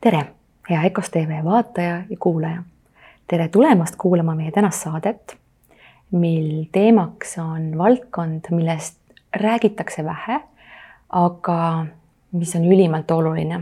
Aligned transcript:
tere, 0.00 0.24
hea 0.70 0.82
EKOS 0.82 1.10
tv 1.10 1.44
vaataja 1.44 2.02
ja 2.10 2.16
kuulaja. 2.20 2.62
tere 3.28 3.48
tulemast 3.48 3.96
kuulama 3.96 4.34
meie 4.34 4.50
tänast 4.50 4.82
saadet, 4.82 5.36
mil 6.10 6.64
teemaks 6.72 7.38
on 7.38 7.78
valdkond, 7.78 8.48
millest 8.50 8.98
räägitakse 9.36 10.04
vähe, 10.04 10.40
aga 11.08 11.86
mis 12.32 12.56
on 12.56 12.64
ülimalt 12.64 13.10
oluline. 13.10 13.60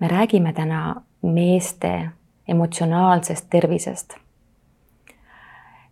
me 0.00 0.08
räägime 0.08 0.52
täna 0.52 1.02
meeste 1.22 2.10
emotsionaalsest 2.48 3.46
tervisest. 3.50 4.14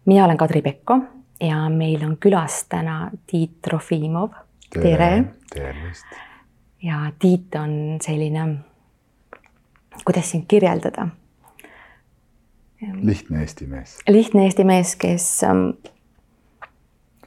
mina 0.04 0.24
olen 0.24 0.36
Kadri 0.36 0.62
Pekko 0.62 0.98
ja 1.40 1.68
meil 1.68 2.04
on 2.04 2.16
külas 2.16 2.64
täna 2.68 3.10
Tiit 3.26 3.62
Trofimov. 3.62 4.30
tere. 4.82 5.24
tervist. 5.54 6.06
ja 6.82 7.12
Tiit 7.18 7.54
on 7.54 7.98
selline 8.00 8.58
kuidas 10.04 10.30
sind 10.30 10.44
kirjeldada? 10.48 11.08
lihtne 13.02 13.40
eesti 13.40 13.66
mees. 13.66 13.98
lihtne 14.08 14.44
eesti 14.46 14.64
mees, 14.64 14.94
kes 15.00 15.26
ähm, 15.46 15.68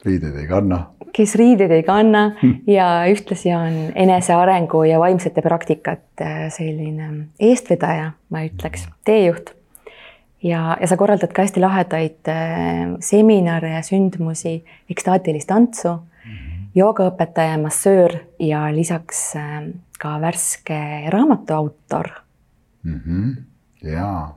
riideid 0.04 0.36
ei 0.42 0.46
kanna. 0.48 0.80
kes 1.12 1.34
riideid 1.38 1.72
ei 1.74 1.82
kanna 1.82 2.24
hm. 2.42 2.60
ja 2.70 2.88
ühtlasi 3.10 3.54
on 3.56 3.78
enesearengu 3.94 4.84
ja 4.88 5.00
vaimsete 5.02 5.42
praktikate 5.42 6.50
selline 6.54 7.10
eestvedaja, 7.40 8.12
ma 8.30 8.44
ütleks, 8.46 8.86
teejuht. 9.04 9.54
ja, 10.42 10.76
ja 10.80 10.86
sa 10.86 10.96
korraldad 11.00 11.34
ka 11.34 11.46
hästi 11.46 11.62
lahedaid 11.64 12.32
äh, 12.32 12.86
seminare 13.04 13.74
ja 13.76 13.84
sündmusi, 13.86 14.60
ekstaatilist 14.90 15.50
tantsu 15.50 15.96
mm, 15.96 16.32
-hmm. 16.32 16.64
joogaõpetaja, 16.74 17.58
massöör 17.58 18.20
ja 18.38 18.68
lisaks 18.74 19.36
äh, 19.36 19.62
ka 19.98 20.18
värske 20.20 20.80
raamatu 21.10 21.54
autor 21.54 22.12
mm. 22.82 23.00
-hmm. 23.06 23.36
ja 23.82 24.32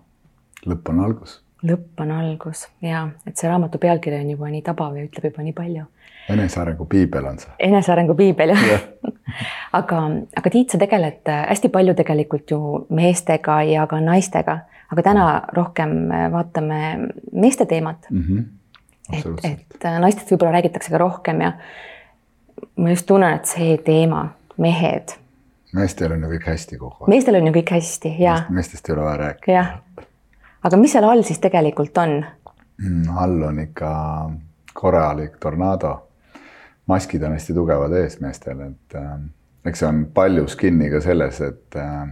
lõpp 0.65 0.89
on 0.89 0.99
algus. 0.99 1.41
lõpp 1.63 2.01
on 2.03 2.11
algus 2.11 2.67
ja 2.81 3.07
et 3.27 3.37
see 3.37 3.49
raamatu 3.49 3.77
pealkiri 3.77 4.19
on 4.19 4.31
juba 4.35 4.49
nii 4.51 4.61
tabav 4.61 4.97
ja 4.97 5.05
ütleb 5.05 5.31
juba 5.31 5.43
nii 5.43 5.53
palju. 5.53 5.85
enesearengu 6.29 6.85
piibel 6.85 7.25
on 7.25 7.39
see. 7.39 7.51
enesearengu 7.59 8.15
piibel 8.15 8.55
jah 8.55 8.67
ja. 8.71 8.79
aga, 9.79 10.01
aga 10.35 10.49
Tiit, 10.49 10.69
sa 10.69 10.77
tegeled 10.77 11.29
äh, 11.29 11.45
hästi 11.49 11.69
palju 11.69 11.95
tegelikult 11.99 12.51
ju 12.51 12.59
meestega 12.89 13.61
ja 13.67 13.87
ka 13.87 13.99
naistega, 13.99 14.59
aga 14.91 15.05
täna 15.09 15.25
rohkem 15.53 16.11
äh, 16.11 16.27
vaatame 16.31 16.83
meeste 17.31 17.65
teemat 17.65 18.07
mm. 18.09 18.21
-hmm. 18.21 18.45
et, 19.17 19.51
et 19.51 19.85
äh, 19.85 19.99
naistest 19.99 20.31
võib-olla 20.31 20.59
räägitakse 20.59 20.91
ka 20.91 20.97
rohkem 20.97 21.41
ja 21.41 21.53
ma 22.77 22.89
just 22.89 23.05
tunnen, 23.05 23.33
et 23.33 23.45
see 23.45 23.77
teema, 23.77 24.27
mehed 24.57 25.17
meestel 25.73 26.11
on 26.15 26.23
ju 26.23 26.31
kõik 26.35 26.47
hästi 26.51 26.77
kogu 26.77 27.03
aeg. 27.03 27.11
meestel 27.13 27.37
on 27.39 27.49
ju 27.49 27.53
kõik 27.57 27.75
hästi 27.75 28.15
ja. 28.21 28.37
meestest 28.53 28.89
ei 28.89 28.95
ole 28.95 29.05
vaja 29.07 29.19
rääkida. 29.25 29.53
jah, 29.57 30.07
aga 30.63 30.79
mis 30.79 30.95
seal 30.95 31.07
all 31.09 31.23
siis 31.27 31.41
tegelikult 31.43 31.97
on 31.97 32.17
mm,? 32.21 33.17
all 33.17 33.47
on 33.49 33.61
ikka 33.65 33.93
korralik 34.73 35.37
tornaado. 35.39 35.95
maskid 36.87 37.23
on 37.23 37.37
hästi 37.37 37.53
tugevad 37.53 37.93
ees 38.01 38.19
meestel, 38.21 38.59
et 38.69 38.97
äh, 38.99 39.13
eks 39.65 39.79
see 39.79 39.87
on 39.87 40.05
paljus 40.13 40.55
kinni 40.59 40.89
ka 40.91 41.01
selles, 41.01 41.39
et 41.41 41.79
äh, 41.79 42.09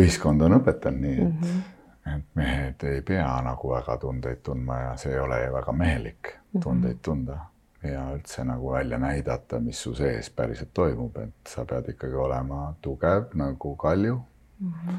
ühiskond 0.00 0.42
on 0.46 0.58
õpetanud 0.60 1.06
nii, 1.06 1.14
et 1.20 1.44
mm, 1.44 1.46
-hmm. 1.52 2.16
et 2.16 2.26
mehed 2.34 2.84
ei 2.88 3.02
pea 3.02 3.30
nagu 3.44 3.70
väga 3.70 3.96
tundeid 3.96 4.42
tundma 4.42 4.80
ja 4.80 4.96
see 4.96 5.12
ei 5.12 5.20
ole 5.20 5.40
väga 5.52 5.72
mehelik 5.72 6.34
tundeid 6.62 6.94
mm 6.94 6.98
-hmm. 6.98 7.04
tunda 7.04 7.38
ja 7.82 8.04
üldse 8.14 8.44
nagu 8.44 8.72
välja 8.72 8.98
näidata, 8.98 9.60
mis 9.60 9.82
su 9.82 9.94
sees 9.94 10.30
päriselt 10.30 10.72
toimub, 10.74 11.16
et 11.22 11.48
sa 11.48 11.64
pead 11.64 11.88
ikkagi 11.94 12.14
olema 12.14 12.74
tugev 12.82 13.32
nagu 13.34 13.76
kalju 13.76 14.20
mm. 14.58 14.72
-hmm. 14.72 14.98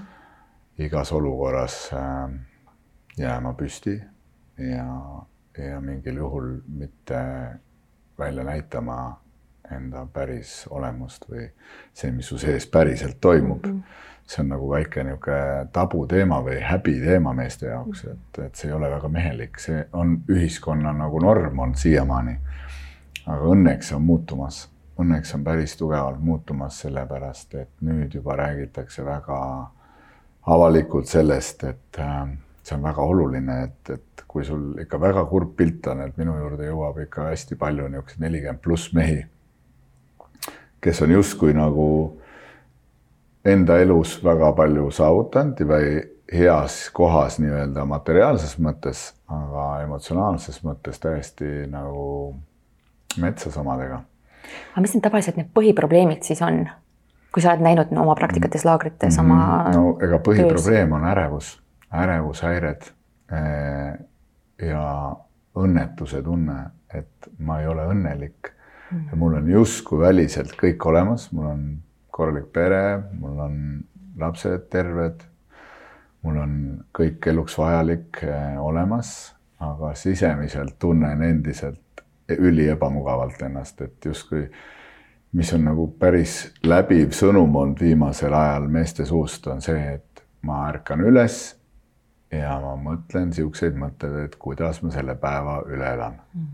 igas 0.77 1.11
olukorras 1.11 1.89
äh, 1.93 2.31
jääma 3.17 3.53
püsti 3.53 4.01
ja, 4.57 4.87
ja 5.57 5.81
mingil 5.81 6.15
juhul 6.15 6.57
mitte 6.67 7.21
välja 8.19 8.43
näitama 8.43 9.21
enda 9.71 10.05
päris 10.13 10.67
olemust 10.69 11.29
või 11.29 11.49
see, 11.93 12.11
mis 12.11 12.27
su 12.27 12.37
sees 12.37 12.67
päriselt 12.67 13.21
toimub 13.21 13.65
mm. 13.65 13.71
-hmm 13.71 14.10
see 14.31 14.43
on 14.43 14.51
nagu 14.53 14.69
väike 14.71 15.03
niisugune 15.03 15.67
tabuteema 15.75 16.37
või 16.45 16.59
häbiteema 16.63 17.33
meeste 17.35 17.67
jaoks, 17.67 18.05
et, 18.07 18.39
et 18.45 18.55
see 18.55 18.69
ei 18.69 18.75
ole 18.77 18.89
väga 18.91 19.09
mehelik, 19.11 19.59
see 19.59 19.81
on 19.97 20.21
ühiskonna 20.31 20.93
nagu 20.95 21.19
norm 21.19 21.59
on 21.59 21.75
siiamaani. 21.75 22.37
Aga 23.27 23.49
õnneks 23.53 23.91
on 23.95 24.05
muutumas, 24.07 24.63
õnneks 25.01 25.35
on 25.35 25.43
päris 25.43 25.75
tugevalt 25.77 26.21
muutumas, 26.23 26.79
sellepärast 26.85 27.57
et 27.59 27.73
nüüd 27.85 28.15
juba 28.15 28.37
räägitakse 28.39 29.05
väga 29.05 29.41
avalikult 30.47 31.11
sellest, 31.11 31.67
et 31.67 31.99
äh, 31.99 32.31
see 32.63 32.77
on 32.77 32.87
väga 32.87 33.03
oluline, 33.03 33.59
et, 33.67 33.93
et 33.97 34.23
kui 34.27 34.45
sul 34.47 34.79
ikka 34.81 34.99
väga 35.01 35.25
kurb 35.29 35.53
pilt 35.59 35.91
on, 35.91 36.05
et 36.07 36.17
minu 36.17 36.37
juurde 36.39 36.71
jõuab 36.71 37.03
ikka 37.03 37.27
hästi 37.29 37.59
palju 37.59 37.91
niisuguseid 37.91 38.25
nelikümmend 38.25 38.63
pluss 38.63 38.93
mehi, 38.95 39.19
kes 40.81 41.03
on 41.05 41.13
justkui 41.19 41.53
nagu 41.53 41.87
enda 43.45 43.77
elus 43.81 44.19
väga 44.23 44.51
palju 44.57 44.91
saavutanud 44.91 45.61
või 45.67 46.01
heas 46.31 46.89
kohas 46.93 47.39
nii-öelda 47.41 47.85
materiaalses 47.85 48.55
mõttes, 48.61 49.11
aga 49.27 49.81
emotsionaalses 49.83 50.61
mõttes 50.63 51.01
täiesti 51.01 51.65
nagu 51.71 52.35
metsas 53.19 53.57
omadega. 53.57 54.03
aga 54.71 54.83
mis 54.83 54.93
need 54.95 55.03
tavaliselt 55.03 55.37
need 55.37 55.51
põhiprobleemid 55.55 56.23
siis 56.23 56.41
on, 56.45 56.63
kui 57.33 57.43
sa 57.43 57.51
oled 57.51 57.65
näinud 57.65 57.91
no, 57.91 58.05
oma 58.05 58.15
praktikates, 58.15 58.65
laagrites 58.65 59.17
mm, 59.17 59.31
-hmm. 59.31 59.31
oma. 59.31 59.71
no 59.75 59.97
ega 60.01 60.21
põhiprobleem 60.23 60.95
on 60.95 61.05
ärevus, 61.11 61.51
ärevushäired 61.91 62.87
eh, 63.31 63.99
ja 64.67 64.85
õnnetuse 65.55 66.23
tunne, 66.23 66.63
et 66.93 67.31
ma 67.39 67.59
ei 67.59 67.67
ole 67.67 67.85
õnnelik 67.91 68.53
mm. 68.91 68.97
-hmm. 68.97 69.15
mul 69.15 69.33
on 69.33 69.49
justkui 69.49 69.99
väliselt 69.99 70.55
kõik 70.63 70.85
olemas, 70.85 71.31
mul 71.31 71.45
on 71.45 71.65
korralik 72.21 72.51
pere, 72.53 73.01
mul 73.17 73.39
on 73.41 73.55
lapsed 74.21 74.67
terved, 74.69 75.23
mul 76.21 76.37
on 76.37 76.57
kõik 76.93 77.25
eluks 77.31 77.57
vajalik 77.57 78.21
eh, 78.27 78.59
olemas, 78.61 79.31
aga 79.61 79.95
sisemiselt 79.97 80.77
tunnen 80.81 81.23
endiselt 81.25 82.03
üliebamugavalt 82.31 83.41
ennast, 83.41 83.81
et 83.81 84.05
justkui, 84.05 84.45
mis 85.35 85.53
on 85.55 85.65
nagu 85.65 85.87
päris 85.99 86.51
läbiv 86.63 87.15
sõnum 87.15 87.55
olnud 87.55 87.81
viimasel 87.81 88.33
ajal 88.35 88.67
meeste 88.71 89.05
suust, 89.07 89.47
on 89.51 89.63
see, 89.63 89.97
et 89.97 90.23
ma 90.47 90.65
ärkan 90.69 91.01
üles 91.07 91.41
ja 92.31 92.57
ma 92.63 92.75
mõtlen 92.79 93.33
siukseid 93.35 93.77
mõtteid, 93.79 94.17
et 94.25 94.37
kuidas 94.39 94.81
ma 94.83 94.91
selle 94.93 95.15
päeva 95.19 95.61
üle 95.67 95.87
elan. 95.95 96.19
Mm.. 96.35 96.51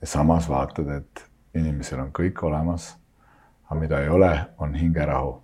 ja 0.00 0.10
samas 0.16 0.48
vaatad, 0.50 0.88
et 0.96 1.24
inimesel 1.58 2.00
on 2.02 2.10
kõik 2.14 2.42
olemas, 2.46 2.94
aga 3.68 3.80
mida 3.80 4.00
ei 4.00 4.08
ole, 4.08 4.32
on 4.58 4.74
hingerahu 4.74 5.34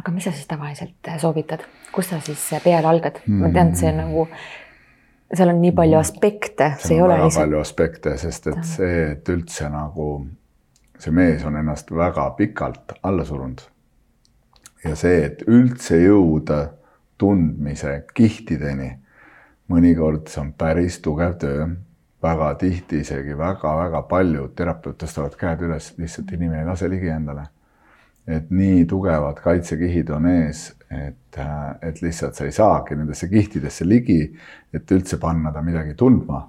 aga 0.00 0.12
mis 0.12 0.24
sa 0.24 0.32
siis 0.32 0.46
tavaliselt 0.46 1.10
soovitad, 1.18 1.64
kus 1.92 2.10
sa 2.12 2.20
siis 2.20 2.48
peale 2.64 2.88
algad 2.88 3.20
mm.? 3.26 3.42
ma 3.42 3.52
tean, 3.52 3.72
et 3.72 3.80
see 3.80 3.92
nagu 3.96 4.26
seal 5.34 5.50
on 5.50 5.60
nii 5.60 5.72
palju 5.74 5.98
aspekte, 5.98 6.72
see 6.78 6.96
ei 6.96 7.02
ole 7.02 7.16
lihtsalt. 7.18 7.42
palju 7.42 7.60
aspekte, 7.60 8.16
sest 8.20 8.50
et 8.52 8.66
see, 8.66 8.98
et 9.12 9.28
üldse 9.32 9.70
nagu 9.72 10.10
see 10.98 11.12
mees 11.14 11.44
on 11.44 11.56
ennast 11.58 11.90
väga 11.92 12.28
pikalt 12.38 12.96
alla 13.02 13.24
surunud. 13.24 13.60
ja 14.84 14.94
see, 14.96 15.24
et 15.24 15.42
üldse 15.48 15.98
jõuda 16.00 16.60
tundmise 17.18 18.04
kihtideni, 18.14 18.90
mõnikord 19.72 20.28
see 20.30 20.42
on 20.44 20.52
päris 20.52 21.00
tugev 21.02 21.36
töö. 21.40 21.66
Väga 22.26 22.54
tihti 22.60 23.00
isegi 23.06 23.38
väga-väga 23.38 24.02
paljud 24.10 24.54
terapeut 24.58 24.98
tõstavad 25.02 25.38
käed 25.38 25.62
üles, 25.68 25.92
lihtsalt 25.98 26.32
inimene 26.34 26.64
ei 26.64 26.68
lase 26.68 26.90
ligi 26.90 27.08
endale. 27.14 27.46
et 28.26 28.50
nii 28.50 28.84
tugevad 28.90 29.38
kaitsekihid 29.38 30.08
on 30.10 30.26
ees, 30.26 30.72
et 30.90 31.26
et, 31.82 32.02
lihtsalt 32.02 32.34
sa 32.34 32.44
ei 32.44 32.52
saagi 32.52 32.96
nendesse 32.96 33.28
kihtidesse 33.28 33.86
ligi, 33.88 34.20
et 34.74 34.92
üldse 34.92 35.18
panna 35.20 35.52
ta 35.52 35.62
midagi 35.62 35.94
tundma. 35.94 36.48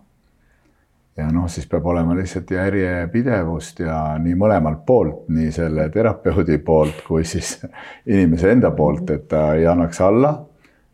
ja 1.17 1.25
noh, 1.33 1.47
siis 1.49 1.65
peab 1.65 1.85
olema 1.89 2.13
lihtsalt 2.13 2.51
järjepidevust 2.53 3.79
ja 3.81 3.97
nii 4.21 4.35
mõlemalt 4.37 4.83
poolt, 4.85 5.23
nii 5.33 5.49
selle 5.51 5.87
terapeudi 5.89 6.59
poolt 6.61 7.01
kui 7.07 7.25
siis 7.25 7.55
inimese 8.05 8.51
enda 8.53 8.69
poolt, 8.71 9.09
et 9.09 9.25
ta 9.27 9.47
ei 9.55 9.65
annaks 9.67 10.01
alla. 10.01 10.35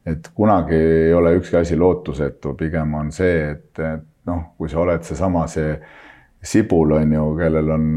et 0.05 0.29
kunagi 0.35 0.75
ei 0.75 1.13
ole 1.13 1.35
ükski 1.37 1.57
asi 1.57 1.77
lootusetu, 1.79 2.55
pigem 2.59 2.93
on 2.93 3.11
see, 3.11 3.51
et, 3.51 3.79
et 3.79 4.07
noh, 4.29 4.41
kui 4.57 4.69
sa 4.71 4.81
oled 4.83 5.03
seesama, 5.03 5.45
see 5.51 5.77
sibul 6.43 6.97
on 6.97 7.13
ju, 7.13 7.29
kellel 7.39 7.71
on 7.71 7.87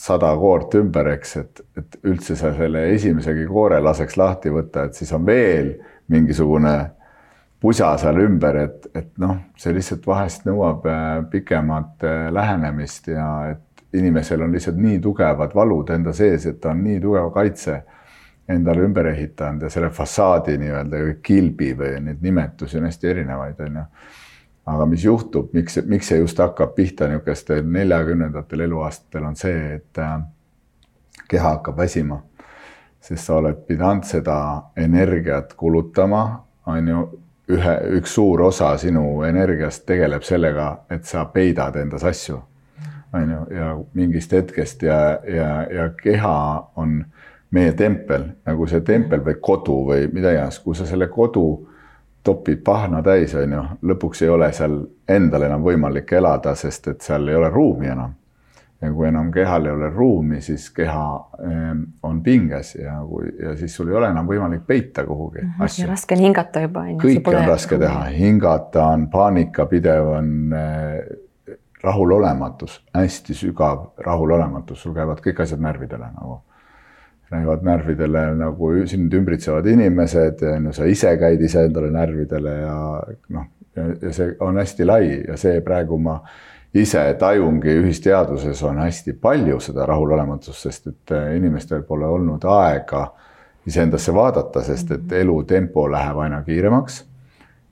sada 0.00 0.30
koort 0.40 0.74
ümber, 0.80 1.10
eks, 1.12 1.36
et, 1.36 1.60
et 1.76 1.98
üldse 2.08 2.36
sa 2.38 2.54
selle 2.56 2.86
esimesegi 2.94 3.44
koore 3.48 3.80
laseks 3.84 4.16
lahti 4.16 4.52
võtta, 4.52 4.86
et 4.88 4.96
siis 4.96 5.12
on 5.12 5.26
veel 5.26 5.74
mingisugune 6.08 6.74
pusa 7.60 7.90
seal 8.00 8.22
ümber, 8.22 8.56
et, 8.62 8.86
et 8.96 9.10
noh, 9.20 9.36
see 9.60 9.74
lihtsalt 9.76 10.06
vahest 10.08 10.46
nõuab 10.48 10.86
äh, 10.88 11.08
pikemat 11.32 12.06
äh, 12.08 12.22
lähenemist 12.32 13.10
ja 13.12 13.26
et, 13.52 13.66
inimesel 13.92 14.46
on 14.46 14.52
lihtsalt 14.54 14.78
nii 14.78 15.00
tugevad 15.02 15.54
valud 15.54 15.88
enda 15.90 16.12
sees, 16.16 16.46
et 16.46 16.60
ta 16.62 16.70
on 16.70 16.82
nii 16.84 17.00
tugeva 17.02 17.30
kaitse 17.34 17.80
endale 18.50 18.84
ümber 18.86 19.10
ehitanud 19.10 19.66
ja 19.66 19.70
selle 19.70 19.90
fassaadi 19.94 20.56
nii-öelda 20.62 21.00
kilbi 21.26 21.72
või 21.78 21.96
neid 22.06 22.22
nimetusi 22.22 22.78
on 22.78 22.86
hästi 22.86 23.10
erinevaid, 23.10 23.60
on 23.66 23.80
ju. 23.80 23.84
Aga 24.66 24.86
mis 24.86 25.04
juhtub, 25.04 25.52
miks, 25.52 25.78
miks 25.86 26.10
see 26.10 26.18
just 26.20 26.38
hakkab 26.38 26.74
pihta 26.74 27.08
niisugustel 27.08 27.64
neljakümnendatel 27.64 28.66
eluaastatel 28.66 29.24
on 29.24 29.36
see, 29.36 29.74
et 29.78 29.98
äh, 29.98 30.20
keha 31.30 31.56
hakkab 31.56 31.76
väsima. 31.76 32.22
sest 33.00 33.24
sa 33.24 33.38
oled 33.40 33.62
pidanud 33.64 34.04
seda 34.04 34.36
energiat 34.76 35.54
kulutama, 35.56 36.44
on 36.66 36.88
ju, 36.88 37.04
ühe, 37.48 37.76
üks 37.96 38.12
suur 38.14 38.42
osa 38.44 38.74
sinu 38.78 39.22
energiast 39.24 39.86
tegeleb 39.88 40.22
sellega, 40.22 40.66
et 40.90 41.08
sa 41.08 41.24
peidad 41.24 41.76
endas 41.80 42.04
asju, 42.04 42.36
on 43.16 43.32
ju, 43.32 43.40
ja 43.56 43.70
mingist 43.94 44.32
hetkest 44.36 44.82
ja, 44.82 45.00
ja, 45.24 45.48
ja 45.72 45.88
keha 46.02 46.36
on 46.76 47.00
meie 47.50 47.72
tempel, 47.72 48.28
nagu 48.46 48.68
see 48.68 48.84
tempel 48.86 49.24
või 49.24 49.38
kodu 49.40 49.78
või 49.88 50.06
mida 50.12 50.34
iganes, 50.36 50.60
kui 50.60 50.76
sa 50.76 50.86
selle 50.86 51.08
kodu 51.08 51.46
topid 52.22 52.62
pahna 52.64 53.02
täis, 53.02 53.34
on 53.34 53.52
ju, 53.52 53.62
lõpuks 53.92 54.24
ei 54.24 54.32
ole 54.32 54.50
seal 54.52 54.80
endal 55.08 55.46
enam 55.48 55.62
võimalik 55.64 56.12
elada, 56.12 56.54
sest 56.54 56.90
et 56.92 57.04
seal 57.04 57.28
ei 57.28 57.38
ole 57.38 57.50
ruumi 57.50 57.92
enam. 57.92 58.16
ja 58.80 58.88
kui 58.92 59.08
enam 59.08 59.28
kehal 59.32 59.66
ei 59.66 59.72
ole 59.72 59.90
ruumi, 59.92 60.40
siis 60.40 60.70
keha 60.72 61.06
ähm, 61.44 61.82
on 62.02 62.22
pinges 62.24 62.74
ja 62.74 62.94
kui 63.04 63.28
ja 63.42 63.56
siis 63.56 63.74
sul 63.76 63.88
ei 63.88 63.96
ole 63.98 64.08
enam 64.08 64.28
võimalik 64.28 64.62
peita 64.66 65.04
kuhugi 65.04 65.42
mm. 65.42 65.48
-hmm. 65.48 65.64
asju. 65.64 65.88
raske 65.88 66.14
on 66.14 66.20
hingata 66.20 66.60
juba. 66.60 66.84
kõike 67.02 67.36
on 67.36 67.48
raske 67.48 67.76
ruumi. 67.76 67.86
teha, 67.86 68.04
hingata 68.04 68.84
on 68.84 69.08
paanika 69.08 69.66
pidev, 69.66 70.06
on 70.08 70.52
äh, 70.52 71.56
rahulolematus, 71.82 72.84
hästi 72.94 73.34
sügav 73.34 73.90
rahulolematus, 73.98 74.82
sul 74.82 74.94
käivad 74.94 75.20
kõik 75.20 75.42
asjad 75.42 75.60
närvidele 75.60 76.12
nagu 76.20 76.42
näivad 77.30 77.62
närvidele 77.62 78.24
nagu 78.38 78.72
sind 78.90 79.14
ümbritsevad 79.14 79.66
inimesed 79.70 80.42
no 80.60 80.72
sa 80.74 80.86
ise 80.90 81.16
käid 81.18 81.42
iseendale 81.46 81.90
närvidele 81.94 82.54
ja 82.60 82.78
noh, 83.36 83.50
ja 83.76 84.12
see 84.12 84.32
on 84.40 84.58
hästi 84.58 84.86
lai 84.86 85.04
ja 85.28 85.36
see 85.38 85.60
praegu 85.64 85.98
ma 85.98 86.20
ise 86.74 87.02
tajungi 87.18 87.74
ühisteaduses 87.82 88.62
on 88.62 88.78
hästi 88.78 89.12
palju 89.12 89.60
seda 89.60 89.86
rahulolematust, 89.90 90.62
sest 90.62 90.86
et 90.86 91.14
äh, 91.14 91.34
inimestel 91.36 91.82
pole 91.82 92.06
olnud 92.06 92.44
aega 92.46 93.08
iseendasse 93.66 94.14
vaadata, 94.14 94.62
sest 94.62 94.90
et 94.90 95.04
mhm. 95.04 95.20
elutempo 95.20 95.86
läheb 95.90 96.18
aina 96.18 96.42
kiiremaks. 96.42 97.06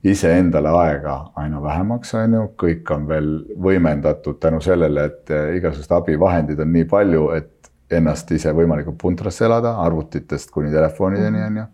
iseendale 0.05 0.71
aega 0.79 1.15
aina 1.37 1.63
vähemaks, 1.63 2.13
on 2.15 2.35
ju, 2.35 2.43
kõik 2.63 2.91
on 2.95 3.09
veel 3.09 3.31
võimendatud 3.63 4.37
tänu 4.41 4.61
sellele, 4.63 5.05
et 5.05 5.31
äh, 5.31 5.57
igasugused 5.59 5.93
abivahendid 5.93 6.61
on 6.63 6.71
nii 6.73 6.85
palju, 6.85 7.31
et 7.35 7.58
ennast 7.91 8.31
ise 8.37 8.53
võimalikult 8.53 8.99
puntrasse 9.01 9.45
elada, 9.47 9.75
arvutitest 9.85 10.51
kuni 10.53 10.71
telefonideni 10.73 11.43
on 11.43 11.61
ju, 11.63 11.67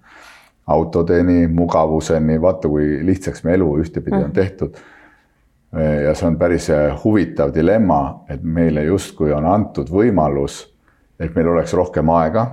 autodeni, 0.75 1.47
mugavuseni, 1.53 2.41
vaata, 2.41 2.71
kui 2.73 3.01
lihtsaks 3.05 3.45
me 3.45 3.55
elu 3.59 3.71
ühtepidi 3.83 4.17
on 4.17 4.29
mhm. 4.31 4.35
tehtud. 4.37 4.83
ja 5.75 6.13
see 6.15 6.29
on 6.29 6.37
päris 6.39 6.69
huvitav 7.03 7.51
dilemma, 7.55 8.25
et 8.31 8.43
meile 8.43 8.85
justkui 8.87 9.33
on 9.35 9.47
antud 9.51 9.89
võimalus, 9.91 10.61
et 11.19 11.35
meil 11.35 11.49
oleks 11.51 11.75
rohkem 11.75 12.11
aega 12.15 12.47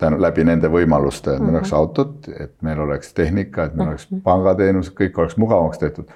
tänu 0.00 0.20
läbi 0.20 0.44
nende 0.44 0.68
võimaluste, 0.72 1.34
et 1.34 1.40
meil 1.40 1.56
oleks 1.56 1.72
mhm. 1.72 1.78
autot, 1.78 2.28
et 2.28 2.54
meil 2.64 2.80
oleks 2.80 3.14
tehnika, 3.14 3.64
et 3.64 3.74
meil 3.74 3.94
oleks 3.94 4.10
mhm. 4.10 4.20
pangateenused, 4.24 4.94
kõik 4.96 5.18
oleks 5.18 5.36
mugavamaks 5.40 5.80
tehtud 5.80 6.12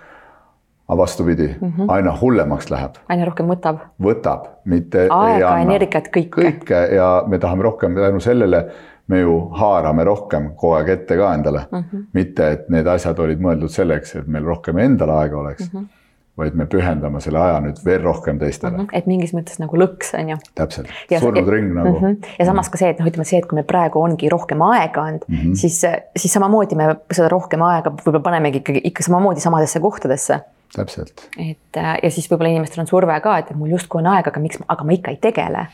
aga 0.88 0.98
vastupidi 0.98 1.48
mm, 1.60 1.72
-hmm. 1.72 1.84
aina 1.88 2.16
hullemaks 2.20 2.70
läheb. 2.70 2.94
aina 3.08 3.24
rohkem 3.24 3.46
võtab. 3.46 3.78
võtab, 4.02 4.46
mitte. 4.64 5.06
aega, 5.10 5.58
energiat, 5.58 6.08
kõike. 6.16 6.42
kõike 6.42 6.82
ja 6.94 7.24
me 7.26 7.38
tahame 7.38 7.62
rohkem 7.62 7.94
tänu 7.94 8.20
sellele, 8.20 8.66
me 9.06 9.20
ju 9.20 9.40
haarame 9.60 10.04
rohkem 10.04 10.50
kogu 10.54 10.74
aeg 10.74 10.88
ette 10.88 11.16
ka 11.16 11.34
endale 11.34 11.66
mm. 11.70 11.78
-hmm. 11.78 12.06
mitte, 12.12 12.50
et 12.50 12.68
need 12.68 12.86
asjad 12.86 13.18
olid 13.18 13.40
mõeldud 13.40 13.72
selleks, 13.72 14.16
et 14.16 14.26
meil 14.26 14.44
rohkem 14.44 14.78
endal 14.78 15.10
aega 15.10 15.38
oleks 15.38 15.72
mm. 15.72 15.78
-hmm 15.80 15.92
vaid 16.38 16.56
me 16.58 16.64
pühendame 16.66 17.20
selle 17.22 17.38
aja 17.38 17.58
nüüd 17.62 17.76
veel 17.86 18.00
rohkem 18.02 18.38
teistele 18.38 18.72
mm. 18.72 18.80
-hmm. 18.84 18.98
et 18.98 19.06
mingis 19.06 19.34
mõttes 19.36 19.60
nagu 19.62 19.78
lõks 19.78 20.14
on 20.18 20.32
ju. 20.32 20.36
täpselt, 20.58 20.88
surnud 21.12 21.48
ring 21.48 21.70
nagu 21.76 21.92
mm. 21.92 22.00
-hmm. 22.04 22.32
ja 22.38 22.46
samas 22.48 22.70
ka 22.70 22.80
see, 22.80 22.88
et 22.90 22.98
noh, 22.98 23.06
ütleme 23.06 23.26
see, 23.28 23.38
et 23.38 23.46
kui 23.46 23.54
meil 23.54 23.68
praegu 23.68 24.02
ongi 24.02 24.28
rohkem 24.32 24.62
aega 24.66 25.02
olnud 25.02 25.28
mm, 25.28 25.36
-hmm. 25.36 25.54
siis, 25.54 25.78
siis 26.16 26.32
samamoodi 26.32 26.74
me 26.74 26.88
seda 27.10 27.28
rohkem 27.30 27.62
aega 27.62 27.94
võib-olla 27.94 28.22
panemegi 28.22 28.64
ikkagi 28.64 28.82
ikka 28.90 29.06
samamoodi 29.06 29.40
samadesse 29.40 29.80
kohtadesse 29.80 30.40
täpselt. 30.76 31.28
et 31.38 31.76
äh, 31.80 31.96
ja 32.02 32.10
siis 32.10 32.30
võib-olla 32.30 32.54
inimestel 32.54 32.84
on 32.84 32.90
surve 32.90 33.18
ka, 33.24 33.38
et 33.42 33.52
mul 33.58 33.74
justkui 33.74 34.02
on 34.02 34.10
aega, 34.14 34.32
aga 34.32 34.42
miks, 34.42 34.62
aga 34.68 34.86
ma 34.86 34.96
ikka 34.96 35.14
ei 35.14 35.20
tegele. 35.22 35.66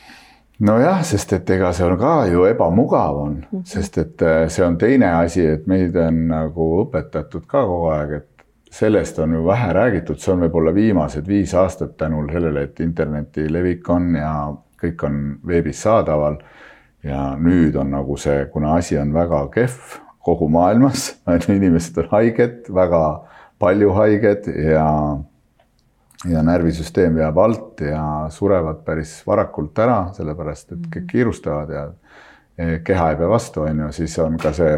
nojah, 0.71 1.05
sest 1.07 1.33
et 1.39 1.51
ega 1.57 1.73
see 1.77 1.87
on 1.87 1.99
ka 2.01 2.15
ju 2.31 2.45
ebamugav 2.51 3.23
on 3.23 3.35
mm, 3.35 3.47
-hmm. 3.53 3.65
sest 3.65 3.99
et 3.99 4.23
äh, 4.23 4.49
see 4.49 4.67
on 4.67 4.79
teine 4.79 5.13
asi, 5.23 5.47
et 5.47 5.67
meid 5.67 5.97
on 5.97 6.27
nagu 6.29 6.73
õpetatud 6.85 7.47
ka 7.47 7.65
kogu 7.67 7.93
aeg, 7.95 8.13
et 8.23 8.31
sellest 8.71 9.19
on 9.19 9.33
ju 9.35 9.47
vähe 9.47 9.73
räägitud, 9.73 10.19
see 10.19 10.33
on 10.35 10.45
võib-olla 10.45 10.75
viimased 10.75 11.27
viis 11.29 11.55
aastat 11.55 11.97
tänu 11.97 12.27
sellele, 12.33 12.63
et 12.63 12.81
interneti 12.81 13.53
levik 13.53 13.89
on 13.91 14.15
ja 14.15 14.35
kõik 14.81 15.05
on 15.07 15.17
veebis 15.47 15.83
saadaval. 15.83 16.39
ja 17.03 17.35
nüüd 17.41 17.77
on 17.81 17.91
nagu 17.91 18.17
see, 18.21 18.45
kuna 18.53 18.75
asi 18.77 18.99
on 18.99 19.15
väga 19.15 19.47
kehv 19.55 20.01
kogu 20.21 20.49
maailmas, 20.53 21.15
inimesed 21.57 21.99
on 22.03 22.09
haiged, 22.11 22.69
väga 22.75 23.03
palju 23.61 23.93
haiged 23.97 24.49
ja, 24.65 24.87
ja 26.31 26.43
närvisüsteem 26.47 27.19
jääb 27.21 27.39
alt 27.39 27.85
ja 27.85 28.03
surevad 28.33 28.83
päris 28.87 29.19
varakult 29.27 29.79
ära, 29.79 30.03
sellepärast 30.17 30.73
et 30.73 30.85
kõik 30.89 31.05
mhm. 31.05 31.11
kiirustavad 31.15 31.75
ja 31.77 31.87
keha 32.85 33.13
ei 33.13 33.17
pea 33.17 33.29
vastu, 33.31 33.65
on 33.65 33.87
ju, 33.87 33.93
siis 33.97 34.19
on 34.21 34.37
ka 34.41 34.53
see 34.53 34.75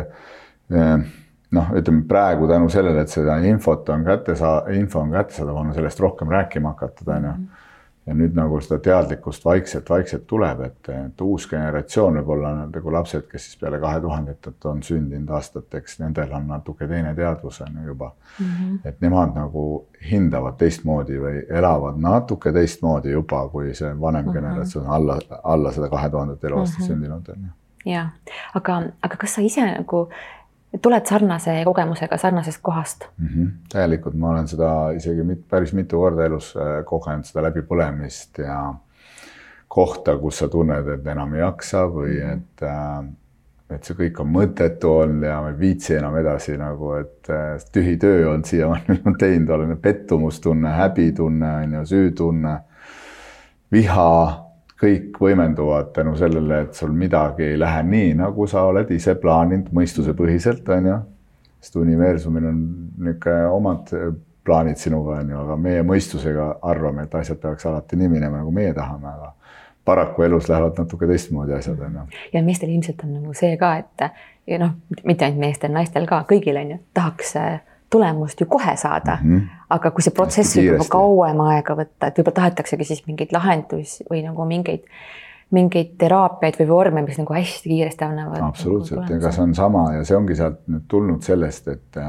noh, 0.71 1.73
ütleme 1.75 2.05
praegu 2.09 2.47
tänu 2.51 2.69
sellele, 2.71 3.03
et 3.03 3.11
seda 3.11 3.41
infot 3.49 3.89
on 3.91 4.05
kätte 4.07 4.37
saa-, 4.39 4.63
info 4.79 5.03
on 5.03 5.11
kättesaadav, 5.15 5.59
on 5.59 5.75
sellest 5.75 6.01
rohkem 6.01 6.31
rääkima 6.31 6.77
hakatud, 6.77 7.11
on 7.11 7.29
ju 7.29 7.35
mhm 7.35 7.62
ja 8.07 8.15
nüüd 8.15 8.35
nagu 8.35 8.59
seda 8.61 8.81
teadlikkust 8.83 9.45
vaikselt-vaikselt 9.45 10.25
tuleb, 10.27 10.61
et, 10.67 10.89
et 10.91 11.21
uus 11.23 11.47
generatsioon 11.51 12.19
võib-olla 12.19 12.51
nagu 12.65 12.93
lapsed, 12.93 13.29
kes 13.31 13.47
siis 13.47 13.61
peale 13.61 13.79
kahe 13.83 14.01
tuhandetet 14.03 14.67
on 14.67 14.83
sündinud 14.83 15.31
aastateks, 15.37 16.01
nendel 16.03 16.35
on 16.35 16.49
natuke 16.51 16.89
teine 16.91 17.15
teadvus 17.15 17.61
on 17.63 17.79
ju 17.79 17.87
juba 17.93 18.11
mm. 18.11 18.47
-hmm. 18.47 18.89
et 18.89 19.01
nemad 19.01 19.35
nagu 19.39 19.87
hindavad 20.11 20.59
teistmoodi 20.59 21.21
või 21.23 21.47
elavad 21.49 21.99
natuke 22.03 22.53
teistmoodi 22.53 23.15
juba, 23.15 23.49
kui 23.49 23.75
see 23.75 24.01
vanem 24.01 24.25
mm 24.25 24.29
-hmm. 24.29 24.35
generatsioon 24.35 24.87
alla, 24.87 25.19
alla 25.43 25.73
seda 25.73 25.89
kahe 25.89 26.11
tuhandet 26.11 26.45
eluaastat 26.45 26.79
mm 26.79 26.85
-hmm. 26.85 26.89
sündinud 26.89 27.29
on 27.29 27.43
ju. 27.45 27.93
ja, 27.93 28.09
aga, 28.55 28.83
aga 29.03 29.17
kas 29.17 29.35
sa 29.35 29.41
ise 29.41 29.67
nagu 29.67 30.09
tuled 30.83 31.07
sarnase 31.07 31.63
kogemusega 31.65 32.17
sarnasest 32.17 32.61
kohast 32.63 33.05
mm? 33.19 33.29
-hmm. 33.29 33.49
täielikult, 33.73 34.15
ma 34.15 34.31
olen 34.31 34.49
seda 34.49 34.91
isegi 34.97 35.23
mit, 35.23 35.49
päris 35.49 35.73
mitu 35.73 35.99
korda 35.99 36.25
elus 36.25 36.55
äh, 36.57 36.85
kogenud, 36.85 37.25
seda 37.25 37.49
läbipõlemist 37.49 38.39
ja 38.39 38.75
kohta, 39.69 40.17
kus 40.19 40.39
sa 40.39 40.49
tunned, 40.49 40.89
et 40.89 41.07
enam 41.07 41.35
ei 41.35 41.41
jaksa 41.41 41.87
või 41.89 42.17
-hmm. 42.21 42.33
et 42.33 42.63
äh, 42.63 43.05
et 43.75 43.85
see 43.85 43.97
kõik 43.97 44.21
on 44.21 44.29
mõttetu 44.29 44.91
olnud 44.91 45.25
ja 45.25 45.41
ma 45.41 45.49
ei 45.49 45.59
viitsi 45.59 45.95
enam 45.97 46.17
edasi 46.17 46.57
nagu, 46.61 46.93
et 47.01 47.31
äh, 47.31 47.57
tühi 47.73 47.97
töö 47.97 48.29
on 48.33 48.45
siiamaani 48.45 49.01
teinud, 49.19 49.49
olen 49.51 49.79
pettumustunne, 49.79 50.69
häbitunne 50.69 51.55
on 51.55 51.75
ju, 51.79 51.87
süütunne, 51.87 52.57
viha 53.73 54.42
kõik 54.83 55.19
võimenduvad 55.23 55.93
tänu 55.95 56.17
sellele, 56.19 56.63
et 56.67 56.75
sul 56.75 56.93
midagi 56.97 57.53
ei 57.53 57.59
lähe 57.61 57.83
nii, 57.87 58.15
nagu 58.19 58.47
sa 58.51 58.65
oled 58.67 58.91
ise 58.91 59.15
plaaninud 59.21 59.71
mõistusepõhiselt, 59.75 60.69
on 60.75 60.89
ju. 60.91 60.99
sest 61.63 61.77
universumil 61.79 62.49
on 62.51 62.63
niisugune 62.99 63.47
omad 63.55 63.93
plaanid 64.45 64.77
sinuga, 64.77 65.21
on 65.23 65.31
ju, 65.31 65.39
aga 65.45 65.57
meie 65.57 65.83
mõistusega 65.87 66.49
arvame, 66.67 67.07
et 67.07 67.15
asjad 67.15 67.39
peaks 67.39 67.67
alati 67.71 67.97
nii 67.97 68.11
minema, 68.11 68.41
nagu 68.43 68.51
meie 68.51 68.75
tahame, 68.75 69.13
aga 69.13 69.33
paraku 69.85 70.27
elus 70.27 70.49
lähevad 70.51 70.79
natuke 70.79 71.07
teistmoodi 71.07 71.55
asjad, 71.55 71.79
on 71.79 72.01
ju. 72.01 72.07
ja 72.33 72.43
meestel 72.43 72.75
ilmselt 72.75 73.05
on 73.07 73.15
nagu 73.21 73.35
see 73.39 73.55
ka, 73.61 73.77
et 73.85 74.09
ja 74.51 74.59
noh, 74.59 74.75
mitte 75.05 75.29
ainult 75.29 75.47
meestel, 75.47 75.71
naistel 75.75 76.09
ka, 76.11 76.25
kõigil 76.31 76.59
on 76.59 76.75
ju, 76.75 76.81
tahaks 76.95 77.37
tulemust 77.93 78.41
ju 78.41 78.47
kohe 78.51 78.77
saada 78.77 79.19
mm. 79.23 79.39
-hmm. 79.39 79.65
aga 79.77 79.91
kui 79.91 80.05
see 80.05 80.15
protsess 80.17 80.57
võib 80.57 80.71
juba 80.73 80.87
kauem 80.91 81.43
aega 81.47 81.77
võtta, 81.79 82.09
et 82.09 82.19
võib-olla 82.19 82.39
tahetaksegi 82.39 82.89
siis 82.89 83.03
mingeid 83.07 83.35
lahendusi 83.37 84.07
või 84.11 84.23
nagu 84.27 84.47
mingeid, 84.49 84.87
mingeid 85.51 85.93
teraapiaid 85.99 86.59
või 86.61 86.69
vorme, 86.69 87.03
mis 87.09 87.21
nagu 87.21 87.37
hästi 87.37 87.69
kiiresti 87.69 88.05
annavad. 88.05 88.41
absoluutselt 88.49 89.05
nagu, 89.05 89.19
ega 89.21 89.33
see 89.33 89.45
on 89.45 89.55
sama 89.55 89.85
ja 89.99 90.05
see 90.09 90.17
ongi 90.17 90.39
sealt 90.39 90.65
nüüd 90.73 90.89
tulnud 90.89 91.23
sellest, 91.23 91.69
et, 91.69 92.03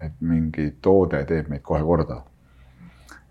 et 0.00 0.16
mingi 0.20 0.70
toode 0.82 1.24
teeb 1.24 1.50
meid 1.52 1.62
kohe 1.62 1.82
korda. 1.82 2.22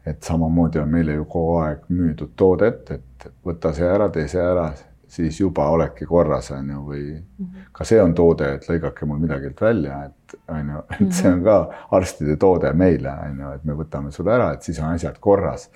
et 0.06 0.24
samamoodi 0.24 0.80
on 0.80 0.90
meile 0.90 1.14
ju 1.14 1.26
kogu 1.26 1.56
aeg 1.66 1.88
müüdud 1.90 2.36
toodet, 2.36 2.92
et 2.92 3.32
võta 3.46 3.74
see 3.74 3.88
ära, 3.90 4.10
tee 4.10 4.28
see 4.28 4.42
ära 4.42 4.70
siis 5.08 5.40
juba 5.40 5.70
oledki 5.70 6.06
korras, 6.06 6.52
on 6.52 6.70
ju, 6.70 6.82
või 6.88 7.02
mm 7.14 7.46
-hmm. 7.46 7.66
ka 7.72 7.84
see 7.84 8.02
on 8.02 8.14
toode, 8.14 8.54
et 8.54 8.70
lõigake 8.70 9.06
mul 9.06 9.20
midagi 9.20 9.52
välja, 9.62 10.04
et 10.06 10.36
on 10.48 10.70
ju, 10.70 10.84
et 11.06 11.14
see 11.14 11.32
on 11.32 11.44
ka 11.44 11.58
arstide 11.92 12.36
toode 12.36 12.74
meile, 12.74 13.12
on 13.30 13.40
ju, 13.40 13.52
et 13.52 13.64
me 13.64 13.74
võtame 13.74 14.12
sulle 14.12 14.34
ära, 14.34 14.54
et 14.54 14.62
siis 14.62 14.80
on 14.80 14.94
asjad 14.94 15.20
korras. 15.20 15.70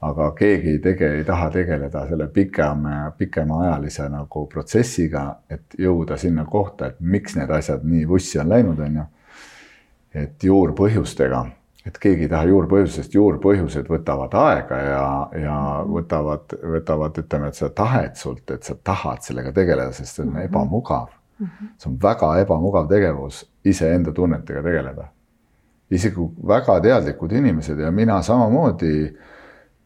aga 0.00 0.30
keegi 0.30 0.68
ei 0.70 0.78
tege, 0.78 1.08
ei 1.14 1.24
taha 1.24 1.50
tegeleda 1.50 2.06
selle 2.06 2.28
pikema, 2.28 3.10
pikemaajalise 3.18 4.08
nagu 4.08 4.46
protsessiga, 4.46 5.36
et 5.50 5.74
jõuda 5.78 6.16
sinna 6.16 6.44
kohta, 6.44 6.86
et 6.86 7.00
miks 7.00 7.34
need 7.36 7.50
asjad 7.50 7.82
nii 7.84 8.08
vussi 8.08 8.38
on 8.38 8.48
läinud, 8.48 8.78
on 8.78 8.96
ju. 8.96 9.02
et 10.14 10.44
juurpõhjustega 10.44 11.46
et 11.86 11.98
keegi 12.02 12.26
ei 12.26 12.30
taha 12.30 12.48
juurpõhjusest, 12.50 13.14
juurpõhjused 13.14 13.86
võtavad 13.90 14.34
aega 14.40 14.78
ja, 14.82 15.04
ja 15.40 15.58
võtavad, 15.88 16.56
võtavad, 16.74 17.20
ütleme, 17.22 17.50
et 17.50 17.58
seda 17.58 17.70
tahet 17.82 18.18
sult, 18.20 18.44
et 18.54 18.66
sa 18.66 18.74
tahad 18.84 19.22
sellega 19.24 19.52
tegeleda, 19.56 19.92
sest 19.96 20.18
see 20.18 20.26
on 20.26 20.34
mhm. 20.34 20.48
ebamugav. 20.50 21.14
Mhm. 21.38 21.74
see 21.78 21.90
on 21.92 21.98
väga 22.02 22.32
ebamugav 22.42 22.88
tegevus, 22.90 23.44
iseenda 23.64 24.12
tunnetega 24.12 24.62
tegeleda. 24.62 25.08
isegi 25.90 26.24
väga 26.46 26.80
teadlikud 26.84 27.32
inimesed 27.32 27.78
ja 27.78 27.90
mina 27.90 28.22
samamoodi. 28.22 29.16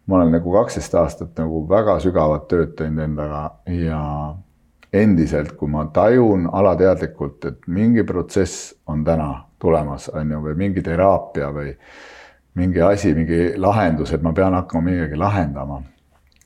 ma 0.06 0.16
olen 0.16 0.32
nagu 0.32 0.52
kaksteist 0.52 0.94
aastat 0.94 1.38
nagu 1.38 1.68
väga 1.68 1.98
sügavat 2.00 2.48
tööd 2.48 2.72
teinud 2.76 3.04
endaga 3.04 3.42
ja 3.70 4.34
endiselt, 4.92 5.52
kui 5.56 5.68
ma 5.68 5.84
tajun 5.84 6.48
alateadlikult, 6.52 7.44
et 7.44 7.66
mingi 7.66 8.02
protsess 8.04 8.74
on 8.86 9.04
täna 9.04 9.44
tulemas, 9.62 10.08
on 10.08 10.34
ju, 10.34 10.40
või 10.42 10.58
mingi 10.58 10.82
teraapia 10.82 11.52
või 11.54 11.70
mingi 12.58 12.82
asi, 12.82 13.14
mingi 13.14 13.54
lahendus, 13.56 14.12
et 14.12 14.22
ma 14.22 14.32
pean 14.36 14.54
hakkama 14.58 14.90
midagi 14.90 15.16
lahendama. 15.16 15.82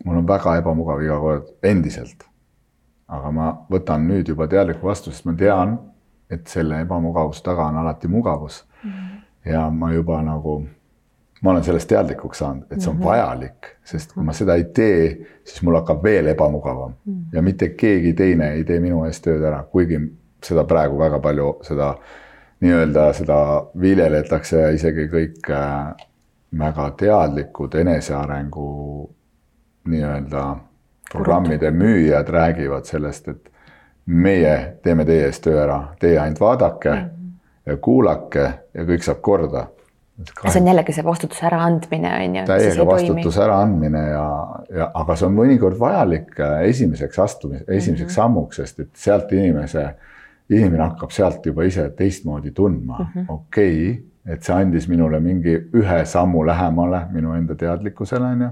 mul 0.04 0.16
on 0.16 0.26
väga 0.28 0.56
ebamugav 0.60 1.02
iga 1.02 1.18
kord 1.18 1.48
endiselt. 1.62 2.24
aga 3.08 3.30
ma 3.30 3.50
võtan 3.70 4.08
nüüd 4.08 4.28
juba 4.28 4.48
teadliku 4.50 4.86
vastu, 4.86 5.10
sest 5.10 5.24
ma 5.24 5.32
tean, 5.38 5.78
et 6.30 6.46
selle 6.46 6.80
ebamugavuse 6.82 7.42
taga 7.42 7.68
on 7.70 7.76
alati 7.76 8.08
mugavus 8.08 8.64
mm. 8.82 8.90
-hmm. 8.90 9.52
ja 9.52 9.70
ma 9.70 9.92
juba 9.92 10.22
nagu, 10.22 10.66
ma 11.42 11.50
olen 11.50 11.64
sellest 11.64 11.88
teadlikuks 11.88 12.38
saanud, 12.38 12.64
et 12.70 12.80
see 12.80 12.90
on 12.90 12.96
mm 12.96 13.02
-hmm. 13.02 13.06
vajalik, 13.06 13.66
sest 13.84 14.12
kui 14.12 14.24
ma 14.24 14.32
seda 14.32 14.54
ei 14.54 14.64
tee, 14.64 15.26
siis 15.44 15.62
mul 15.62 15.74
hakkab 15.74 16.02
veel 16.02 16.26
ebamugavam 16.26 16.92
mm 17.04 17.14
-hmm. 17.14 17.36
ja 17.36 17.42
mitte 17.42 17.68
keegi 17.68 18.12
teine 18.12 18.52
ei 18.52 18.64
tee 18.64 18.80
minu 18.80 19.04
eest 19.04 19.24
tööd 19.24 19.42
ära, 19.42 19.62
kuigi 19.62 20.00
seda 20.42 20.64
praegu 20.64 20.98
väga 20.98 21.18
palju 21.18 21.58
seda 21.62 21.94
nii-öelda 22.60 23.12
seda 23.12 23.38
viljeletakse 23.80 24.72
isegi 24.74 25.08
kõik 25.12 25.50
äh, 25.52 26.06
väga 26.58 26.90
teadlikud 26.98 27.74
enesearengu 27.74 28.70
nii-öelda 29.88 30.46
programmide 31.12 31.70
müüjad 31.70 32.28
räägivad 32.28 32.84
sellest, 32.84 33.28
et 33.28 33.52
meie 34.06 34.56
teeme 34.82 35.04
teie 35.04 35.28
eest 35.28 35.44
töö 35.44 35.60
ära, 35.62 35.78
teie 36.00 36.18
ainult 36.20 36.40
vaadake 36.40 36.90
mm 36.90 36.98
-hmm. 36.98 37.32
ja 37.66 37.76
kuulake 37.76 38.44
ja 38.74 38.84
kõik 38.84 39.02
saab 39.02 39.20
korda. 39.20 39.66
see 40.48 40.60
on 40.60 40.66
jällegi 40.66 40.92
see 40.92 41.04
vastutuse 41.04 41.46
äraandmine 41.46 42.14
on 42.14 42.36
ju. 42.36 42.44
täiega 42.46 42.86
vastutuse 42.86 43.42
äraandmine 43.42 44.08
ja, 44.08 44.46
ja 44.76 44.90
aga 44.94 45.16
see 45.16 45.26
on 45.26 45.34
mõnikord 45.34 45.78
vajalik 45.78 46.40
äh, 46.40 46.60
esimeseks 46.60 47.18
astumis, 47.18 47.62
esimeseks 47.68 48.02
mm 48.02 48.06
-hmm. 48.06 48.14
sammuks, 48.14 48.56
sest 48.56 48.80
et 48.80 48.90
sealt 48.94 49.32
inimese 49.32 49.94
inimene 50.50 50.82
hakkab 50.82 51.10
sealt 51.10 51.46
juba 51.46 51.64
ise 51.66 51.88
teistmoodi 51.96 52.50
tundma 52.50 52.98
mm 52.98 53.06
-hmm., 53.14 53.24
okei 53.28 53.90
okay,, 53.90 54.04
et 54.26 54.42
see 54.42 54.54
andis 54.54 54.88
minule 54.88 55.20
mingi 55.20 55.56
ühe 55.74 56.04
sammu 56.04 56.46
lähemale 56.46 57.06
minu 57.10 57.34
enda 57.34 57.54
teadlikkusele, 57.54 58.24
on 58.24 58.40
ju. 58.40 58.48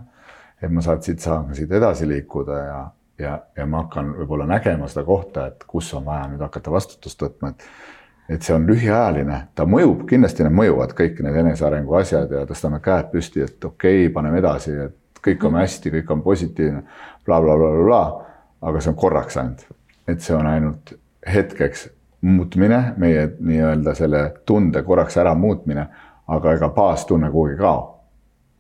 et 0.62 0.70
ma 0.72 0.80
saan 0.80 1.02
siit, 1.02 1.18
saan 1.18 1.54
siit 1.54 1.72
edasi 1.72 2.08
liikuda 2.08 2.58
ja, 2.58 2.90
ja, 3.18 3.38
ja 3.56 3.66
ma 3.66 3.82
hakkan 3.82 4.14
võib-olla 4.18 4.46
nägema 4.46 4.88
seda 4.88 5.04
kohta, 5.04 5.46
et 5.46 5.64
kus 5.66 5.94
on 5.94 6.04
vaja 6.04 6.28
nüüd 6.28 6.40
hakata 6.40 6.70
vastutust 6.70 7.22
võtma, 7.22 7.50
et 7.50 7.68
et 8.28 8.42
see 8.42 8.54
on 8.56 8.62
lühiajaline, 8.66 9.38
ta 9.54 9.66
mõjub, 9.68 10.06
kindlasti 10.08 10.46
need 10.46 10.54
mõjuvad 10.56 10.94
kõik 10.96 11.18
need 11.20 11.34
enesearengu 11.42 11.94
asjad 11.98 12.30
ja 12.32 12.46
tõstame 12.48 12.78
käed 12.80 13.10
püsti, 13.12 13.42
et 13.44 13.64
okei 13.64 14.06
okay,, 14.06 14.12
paneme 14.14 14.38
edasi, 14.40 14.72
et 14.86 15.20
kõik 15.24 15.44
on 15.44 15.52
mhm. 15.52 15.60
hästi, 15.60 15.92
kõik 15.98 16.12
on 16.14 16.22
positiivne 16.22 16.82
bla, 17.26 17.40
bla, 17.40 17.56
blablabla. 17.56 18.04
aga 18.64 18.80
see 18.80 18.90
on 18.90 18.96
korraks 18.96 19.36
ainult, 19.36 19.66
et 20.08 20.20
see 20.24 20.36
on 20.36 20.46
ainult 20.48 20.94
hetkeks 21.32 21.88
muutmine, 22.24 22.94
meie 22.96 23.28
nii-öelda 23.40 23.94
selle 23.94 24.24
tunde 24.46 24.82
korraks 24.82 25.16
ära 25.20 25.34
muutmine, 25.34 25.86
aga 26.28 26.54
ega 26.56 26.68
baastunne 26.72 27.30
kuhugi 27.30 27.56
kao. 27.60 27.90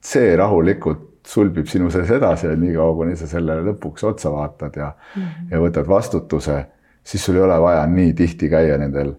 see 0.04 0.36
rahulikult 0.36 1.14
sulbib 1.26 1.66
sinu 1.66 1.90
sees 1.90 2.10
edasi 2.12 2.50
niikaua, 2.60 2.94
kuni 2.98 3.16
sa 3.16 3.26
sellele 3.26 3.64
lõpuks 3.70 4.04
otsa 4.04 4.32
vaatad 4.32 4.76
ja 4.76 4.90
mm, 4.92 5.22
-hmm. 5.22 5.50
ja 5.50 5.60
võtad 5.60 5.88
vastutuse, 5.88 6.64
siis 7.02 7.24
sul 7.24 7.36
ei 7.36 7.42
ole 7.42 7.60
vaja 7.60 7.86
nii 7.86 8.12
tihti 8.12 8.48
käia 8.48 8.78
nendel 8.78 9.14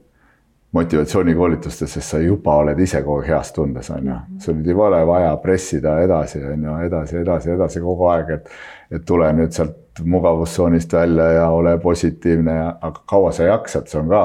motivatsioonikoolitustes, 0.75 1.93
sest 1.93 2.09
sa 2.09 2.19
juba 2.19 2.57
oled 2.59 2.79
ise 2.83 2.99
kogu 3.03 3.21
aeg 3.21 3.29
heas 3.31 3.53
tundes, 3.55 3.89
on 3.95 4.07
ju. 4.07 4.13
Mhm. 4.13 4.39
sul 4.39 4.61
ei 4.65 4.73
ole 4.73 5.05
vaja 5.07 5.37
pressida 5.37 5.99
edasi, 6.03 6.43
on 6.43 6.63
ju, 6.63 6.75
edasi, 6.87 7.17
edasi, 7.17 7.51
edasi 7.51 7.81
kogu 7.81 8.09
aeg, 8.11 8.29
et, 8.29 8.49
et 8.91 9.05
tule 9.05 9.31
nüüd 9.33 9.55
sealt 9.55 10.03
mugavustsoonist 10.03 10.93
välja 10.93 11.29
ja 11.31 11.49
ole 11.49 11.77
positiivne 11.79 12.55
ja, 12.55 12.69
aga 12.81 13.03
kaua 13.07 13.31
sa 13.31 13.47
jaksad, 13.47 13.87
see 13.87 13.99
on 14.01 14.11
ka, 14.11 14.23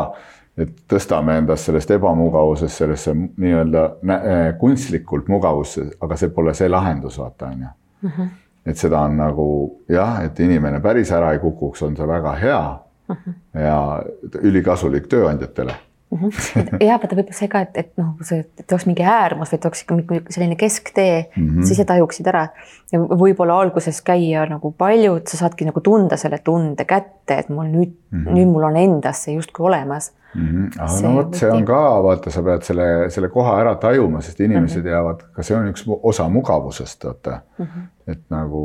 et 0.58 0.72
tõstame 0.90 1.36
endast 1.38 1.68
sellest 1.68 1.90
ebamugavusest 1.94 2.82
sellesse 2.82 3.14
nii-öelda 3.14 3.84
eh, 4.18 4.40
kunstlikult 4.58 5.30
mugavusse, 5.30 5.86
aga 6.02 6.18
see 6.18 6.32
pole 6.34 6.54
see 6.54 6.68
lahendus, 6.68 7.18
vaata 7.18 7.52
on 7.52 7.66
ju. 7.66 7.74
Mhm. 8.08 8.32
et 8.66 8.76
seda 8.76 9.04
on 9.06 9.14
nagu 9.16 9.46
jah, 9.88 10.18
et 10.24 10.40
inimene 10.40 10.80
päris 10.80 11.12
ära 11.12 11.30
ei 11.32 11.38
kukuks, 11.38 11.82
on 11.82 11.94
see 11.96 12.08
väga 12.08 12.34
hea 12.42 12.64
mhm. 13.12 13.38
ja 13.54 14.02
ülikasulik 14.42 15.06
tööandjatele 15.06 15.78
mm. 16.10 16.18
-hmm. 16.18 16.82
ja 16.86 16.98
vaata 16.98 17.16
võib-olla 17.16 17.38
see 17.38 17.48
ka, 17.48 17.64
et, 17.66 17.80
et 17.82 17.90
noh, 18.00 18.12
see, 18.26 18.44
et 18.58 18.72
oleks 18.72 18.86
mingi 18.88 19.06
äärmus, 19.06 19.52
vaid 19.52 19.66
oleks 19.68 19.84
ikka 19.84 19.98
mingi 19.98 20.20
selline 20.28 20.56
kesktee 20.60 21.16
mm, 21.36 21.48
-hmm. 21.48 21.66
siis 21.66 21.80
sa 21.80 21.88
tajuksid 21.92 22.30
ära. 22.32 22.46
ja 22.92 23.00
võib-olla 23.00 23.58
alguses 23.60 24.02
käia 24.02 24.46
nagu 24.50 24.72
paljud, 24.72 25.26
sa 25.26 25.36
saadki 25.44 25.68
nagu 25.68 25.80
tunda 25.80 26.16
selle 26.16 26.38
tunde 26.44 26.84
kätte, 26.84 27.38
et 27.38 27.48
mul 27.48 27.70
nüüd 27.70 27.92
mm, 27.92 28.24
-hmm. 28.24 28.32
nüüd 28.38 28.52
mul 28.52 28.68
on 28.70 28.76
endas 28.76 29.24
see 29.24 29.34
justkui 29.34 29.66
olemas 29.66 30.12
mm. 30.34 30.46
-hmm. 30.46 30.82
aga 30.82 31.08
no 31.08 31.14
vot, 31.14 31.34
see 31.34 31.50
on 31.50 31.64
ka, 31.64 31.80
vaata, 32.02 32.30
sa 32.30 32.42
pead 32.42 32.66
selle, 32.66 32.86
selle 33.10 33.28
koha 33.28 33.56
ära 33.60 33.74
tajuma, 33.80 34.20
sest 34.20 34.40
inimesed 34.40 34.82
mm 34.82 34.86
-hmm. 34.86 34.92
jäävad, 34.92 35.22
ka 35.36 35.42
see 35.42 35.56
on 35.56 35.70
üks 35.72 35.84
osa 36.02 36.28
mugavusest, 36.28 37.04
vaata 37.04 37.40
mm. 37.58 37.66
-hmm. 37.66 38.12
et 38.12 38.22
nagu 38.30 38.62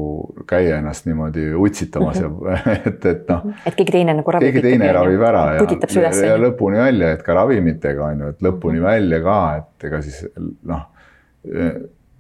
käia 0.48 0.78
ennast 0.78 1.06
niimoodi 1.06 1.54
utsitamas 1.54 2.22
mm 2.22 2.28
-hmm. 2.28 2.50
ja 2.52 2.76
et, 2.86 3.06
et 3.06 3.30
noh. 3.30 3.42
et 3.66 3.76
keegi 3.76 3.92
teine 3.92 4.14
nagu 4.14 4.32
ravib. 4.32 4.52
keegi 4.52 4.62
teine 4.62 4.92
ravib 4.94 5.22
ära 5.22 5.46
ja, 5.56 5.68
ja, 6.02 6.28
ja 6.28 6.38
lõpuni 6.38 6.78
välja, 6.78 7.12
et 7.12 7.24
ka 7.24 7.34
ravimitega 7.34 8.06
on 8.06 8.20
ju, 8.20 8.28
et 8.28 8.42
lõpuni 8.42 8.80
mm 8.80 8.86
-hmm. 8.86 8.92
välja 8.92 9.22
ka, 9.22 9.56
et 9.58 9.84
ega 9.84 10.02
siis 10.02 10.26
noh 10.64 10.82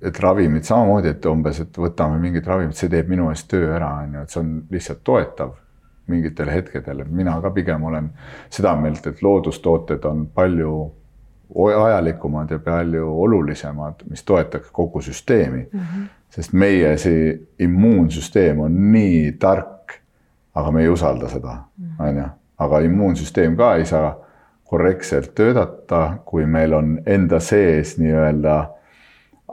et 0.05 0.19
ravimid 0.19 0.63
samamoodi, 0.63 1.07
et 1.07 1.25
umbes, 1.25 1.59
et 1.59 1.77
võtame 1.77 2.19
mingit 2.21 2.47
ravimit, 2.47 2.77
see 2.77 2.89
teeb 2.89 3.07
minu 3.09 3.29
eest 3.29 3.47
töö 3.49 3.71
ära, 3.73 3.87
on 4.03 4.13
ju, 4.13 4.21
et 4.21 4.29
see 4.29 4.41
on 4.41 4.51
lihtsalt 4.71 4.99
toetav 5.03 5.53
mingitel 6.07 6.49
hetkedel, 6.49 6.99
et 7.01 7.11
mina 7.11 7.39
ka 7.41 7.51
pigem 7.51 7.83
olen 7.83 8.09
seda 8.49 8.75
meelt, 8.75 9.07
et 9.07 9.21
loodustooted 9.21 10.05
on 10.05 10.27
palju 10.33 10.75
ajalikumad 11.55 12.51
ja 12.51 12.59
palju 12.59 13.09
olulisemad, 13.23 14.05
mis 14.09 14.23
toetaks 14.23 14.71
kogu 14.71 15.01
süsteemi 15.01 15.67
mm. 15.71 15.79
-hmm. 15.79 16.07
sest 16.29 16.53
meie 16.53 16.97
see 16.97 17.39
immuunsüsteem 17.59 18.59
on 18.59 18.91
nii 18.91 19.31
tark, 19.31 19.99
aga 20.55 20.71
me 20.71 20.81
ei 20.81 20.89
usalda 20.89 21.29
seda, 21.29 21.57
mhm. 21.77 22.07
on 22.07 22.17
ju, 22.17 22.27
aga 22.57 22.79
immuunsüsteem 22.79 23.57
ka 23.57 23.75
ei 23.75 23.85
saa 23.85 24.15
korrektselt 24.63 25.35
töötada, 25.35 26.17
kui 26.25 26.45
meil 26.45 26.73
on 26.73 26.99
enda 27.05 27.39
sees 27.39 27.97
nii-öelda 27.97 28.74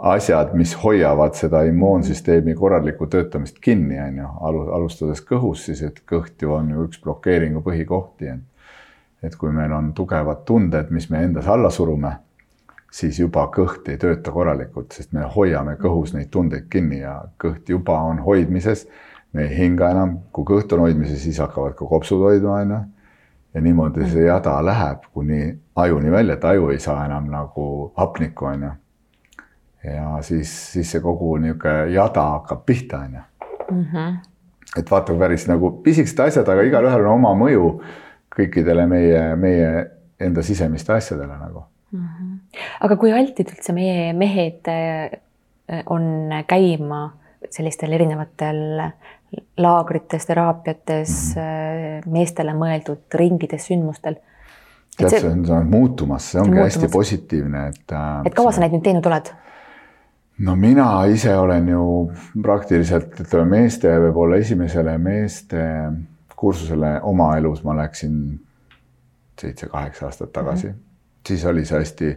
asjad, 0.03 0.55
mis 0.55 0.75
hoiavad 0.85 1.35
seda 1.39 1.63
immuunsüsteemi 1.63 2.55
korralikku 2.59 3.07
töötamist 3.07 3.61
kinni, 3.63 4.01
on 4.03 4.17
ju, 4.19 4.31
alustades 4.75 5.23
kõhust 5.27 5.69
siis, 5.71 5.83
et 5.87 6.01
kõht 6.11 6.43
ju 6.43 6.57
on 6.57 6.73
ju 6.75 6.87
üks 6.89 6.99
blokeeringu 7.05 7.63
põhikohti. 7.63 8.35
et 9.23 9.37
kui 9.39 9.53
meil 9.55 9.71
on 9.73 9.93
tugevad 9.95 10.41
tunded, 10.45 10.91
mis 10.91 11.07
me 11.11 11.23
endas 11.23 11.47
alla 11.47 11.71
surume, 11.71 12.11
siis 12.91 13.21
juba 13.21 13.47
kõht 13.55 13.87
ei 13.89 13.97
tööta 13.97 14.33
korralikult, 14.35 14.93
sest 14.93 15.13
me 15.13 15.23
hoiame 15.37 15.77
kõhus 15.79 16.15
neid 16.15 16.31
tundeid 16.31 16.67
kinni 16.71 16.99
ja 16.99 17.21
kõht 17.39 17.69
juba 17.69 18.01
on 18.03 18.19
hoidmises. 18.19 18.89
me 19.33 19.47
ei 19.47 19.57
hinga 19.57 19.91
enam, 19.91 20.19
kui 20.33 20.45
kõht 20.45 20.73
on 20.73 20.81
hoidmises, 20.81 21.23
siis 21.23 21.39
hakkavad 21.39 21.75
ka 21.75 21.87
kopsud 21.87 22.21
hoidma, 22.21 22.59
on 22.59 22.71
ju. 22.71 22.83
ja 23.55 23.61
niimoodi 23.61 24.11
see 24.11 24.27
jada 24.27 24.59
läheb 24.65 25.07
kuni 25.15 25.59
ajuni 25.77 26.11
välja, 26.11 26.35
et 26.35 26.45
aju 26.45 26.71
ei 26.71 26.79
saa 26.79 27.05
enam 27.07 27.31
nagu 27.31 27.93
hapnikku, 27.97 28.45
on 28.45 28.63
ju 28.63 28.71
ja 29.85 30.19
siis, 30.23 30.53
siis 30.73 30.91
see 30.95 31.01
kogu 31.03 31.37
niisugune 31.43 31.91
jada 31.93 32.27
hakkab 32.37 32.65
pihta, 32.67 33.03
on 33.07 33.19
ju. 33.19 33.25
Mhm. 33.71 34.17
et 34.79 34.91
vaata, 34.91 35.15
päris 35.19 35.47
nagu 35.49 35.71
pisikesed 35.85 36.21
asjad, 36.27 36.49
aga 36.49 36.63
igalühel 36.69 37.07
on 37.07 37.19
oma 37.19 37.35
mõju 37.37 37.75
kõikidele 38.33 38.87
meie, 38.89 39.25
meie 39.37 39.73
enda 40.21 40.43
sisemiste 40.43 40.95
asjadele 40.95 41.37
nagu 41.39 41.65
mm. 41.93 42.07
-hmm. 42.07 42.61
aga 42.81 42.97
kui 42.97 43.13
altid 43.13 43.53
üldse 43.53 43.73
meie 43.77 44.13
mehed 44.13 44.69
äh, 44.69 45.19
on 45.87 46.31
käima 46.47 47.13
sellistel 47.51 47.93
erinevatel 47.93 48.83
laagrites, 49.59 50.27
teraapiates 50.27 51.35
mm, 51.37 51.43
-hmm. 51.43 52.11
meestele 52.13 52.53
mõeldud 52.53 53.15
ringides, 53.15 53.67
sündmustel 53.67 54.17
tead, 54.97 55.11
see 55.11 55.31
on, 55.31 55.47
see 55.47 55.57
on 55.57 55.71
muutumas, 55.71 56.31
see 56.33 56.41
ongi 56.41 56.55
muutumas. 56.55 56.75
hästi 56.75 56.93
positiivne, 56.93 57.67
et. 57.69 57.95
et 58.27 58.35
kaua 58.35 58.53
sa 58.53 58.61
neid 58.61 58.77
nüüd 58.77 58.85
teinud 58.85 59.07
oled? 59.07 59.33
No 60.43 60.57
mina 60.57 61.05
ise 61.07 61.37
olen 61.39 61.69
ju 61.69 61.83
praktiliselt 62.43 63.21
ütleme 63.25 63.59
meeste 63.59 63.93
võib-olla 64.07 64.41
esimesele 64.43 64.97
meeste 64.99 65.67
kursusele 66.37 66.97
oma 67.07 67.37
elus 67.39 67.63
ma 67.65 67.77
läksin 67.79 68.17
seitse-kaheksa 69.41 70.07
aastat 70.07 70.33
tagasi 70.33 70.67
mm. 70.67 70.73
-hmm. 70.73 71.29
siis 71.29 71.45
oli 71.45 71.65
see 71.65 71.79
hästi 71.79 72.17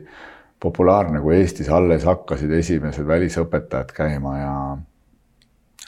populaarne, 0.59 1.21
kui 1.21 1.35
Eestis 1.35 1.69
alles 1.69 2.05
hakkasid 2.07 2.51
esimesed 2.51 3.07
välisõpetajad 3.07 3.91
käima 3.93 4.37
ja 4.39 4.77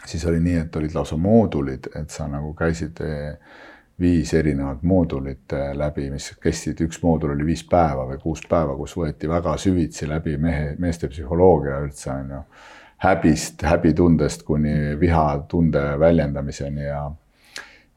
siis 0.05 0.25
oli 0.25 0.39
nii, 0.39 0.57
et 0.65 0.75
olid 0.75 0.93
lausa 0.95 1.17
moodulid, 1.17 1.89
et 1.95 2.09
sa 2.09 2.27
nagu 2.27 2.53
käisid 2.53 2.99
viis 3.99 4.33
erinevat 4.33 4.83
moodulit 4.83 5.53
eh, 5.53 5.71
läbi, 5.77 6.09
mis 6.13 6.31
kestsid, 6.41 6.81
üks 6.85 7.01
moodul 7.03 7.33
oli 7.33 7.45
viis 7.51 7.63
päeva 7.69 8.05
või 8.09 8.19
kuus 8.21 8.43
päeva, 8.49 8.75
kus 8.77 8.93
võeti 8.97 9.29
väga 9.29 9.55
süvitsi 9.57 10.09
läbi 10.09 10.37
mehe, 10.41 10.75
meeste 10.79 11.09
psühholoogia 11.09 11.79
üldse 11.85 12.11
on 12.13 12.35
ju. 12.35 12.41
häbist, 12.97 13.61
häbitundest 13.61 14.43
kuni 14.43 14.99
vihatunde 14.99 15.99
väljendamiseni 15.99 16.83
ja 16.83 17.11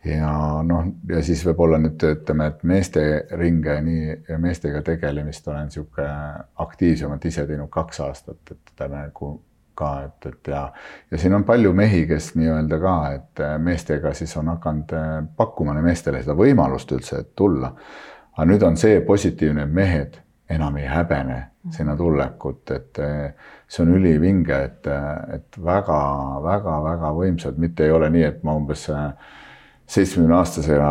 ja 0.05 0.33
noh, 0.65 0.87
ja 1.09 1.21
siis 1.23 1.45
võib-olla 1.45 1.77
nüüd 1.81 2.01
ütleme, 2.09 2.47
et 2.49 2.63
meeste 2.65 3.03
ringe 3.37 3.77
nii 3.85 4.39
meestega 4.41 4.81
tegelemist 4.83 5.49
olen 5.49 5.69
niisugune 5.69 6.45
aktiivsemalt 6.65 7.25
ise 7.29 7.45
teinud 7.47 7.69
kaks 7.69 8.01
aastat, 8.01 8.41
et 8.51 8.73
ütleme 8.73 9.05
nagu 9.05 9.35
ka, 9.81 9.91
et, 10.07 10.27
et 10.31 10.51
ja, 10.53 10.65
ja 11.11 11.21
siin 11.21 11.35
on 11.37 11.45
palju 11.49 11.73
mehi, 11.77 12.05
kes 12.09 12.33
nii-öelda 12.39 12.81
ka, 12.83 12.97
et 13.17 13.45
äh, 13.45 13.57
meestega 13.63 14.13
siis 14.17 14.37
on 14.41 14.53
hakanud 14.53 14.97
äh, 14.97 15.13
pakkuma 15.37 15.75
meestele 15.81 16.23
seda 16.23 16.37
võimalust 16.39 16.93
üldse, 16.97 17.23
et 17.25 17.33
tulla. 17.37 17.73
aga 18.37 18.49
nüüd 18.49 18.67
on 18.67 18.77
see 18.81 19.01
positiivne, 19.07 19.67
et 19.67 19.79
mehed 19.81 20.21
enam 20.51 20.77
ei 20.81 20.89
häbene 20.91 21.39
sinna 21.71 21.95
tulekut, 21.97 22.71
et 22.75 22.99
äh, 23.05 23.53
see 23.69 23.85
on 23.85 23.95
ülivinge, 23.99 24.63
et, 24.71 24.91
et 25.35 25.61
väga-väga-väga 25.65 27.13
võimsad, 27.17 27.61
mitte 27.61 27.87
ei 27.87 27.95
ole 27.95 28.11
nii, 28.11 28.27
et 28.27 28.45
ma 28.45 28.57
umbes 28.59 28.87
seitsmekümne 29.91 30.37
aastasena 30.39 30.91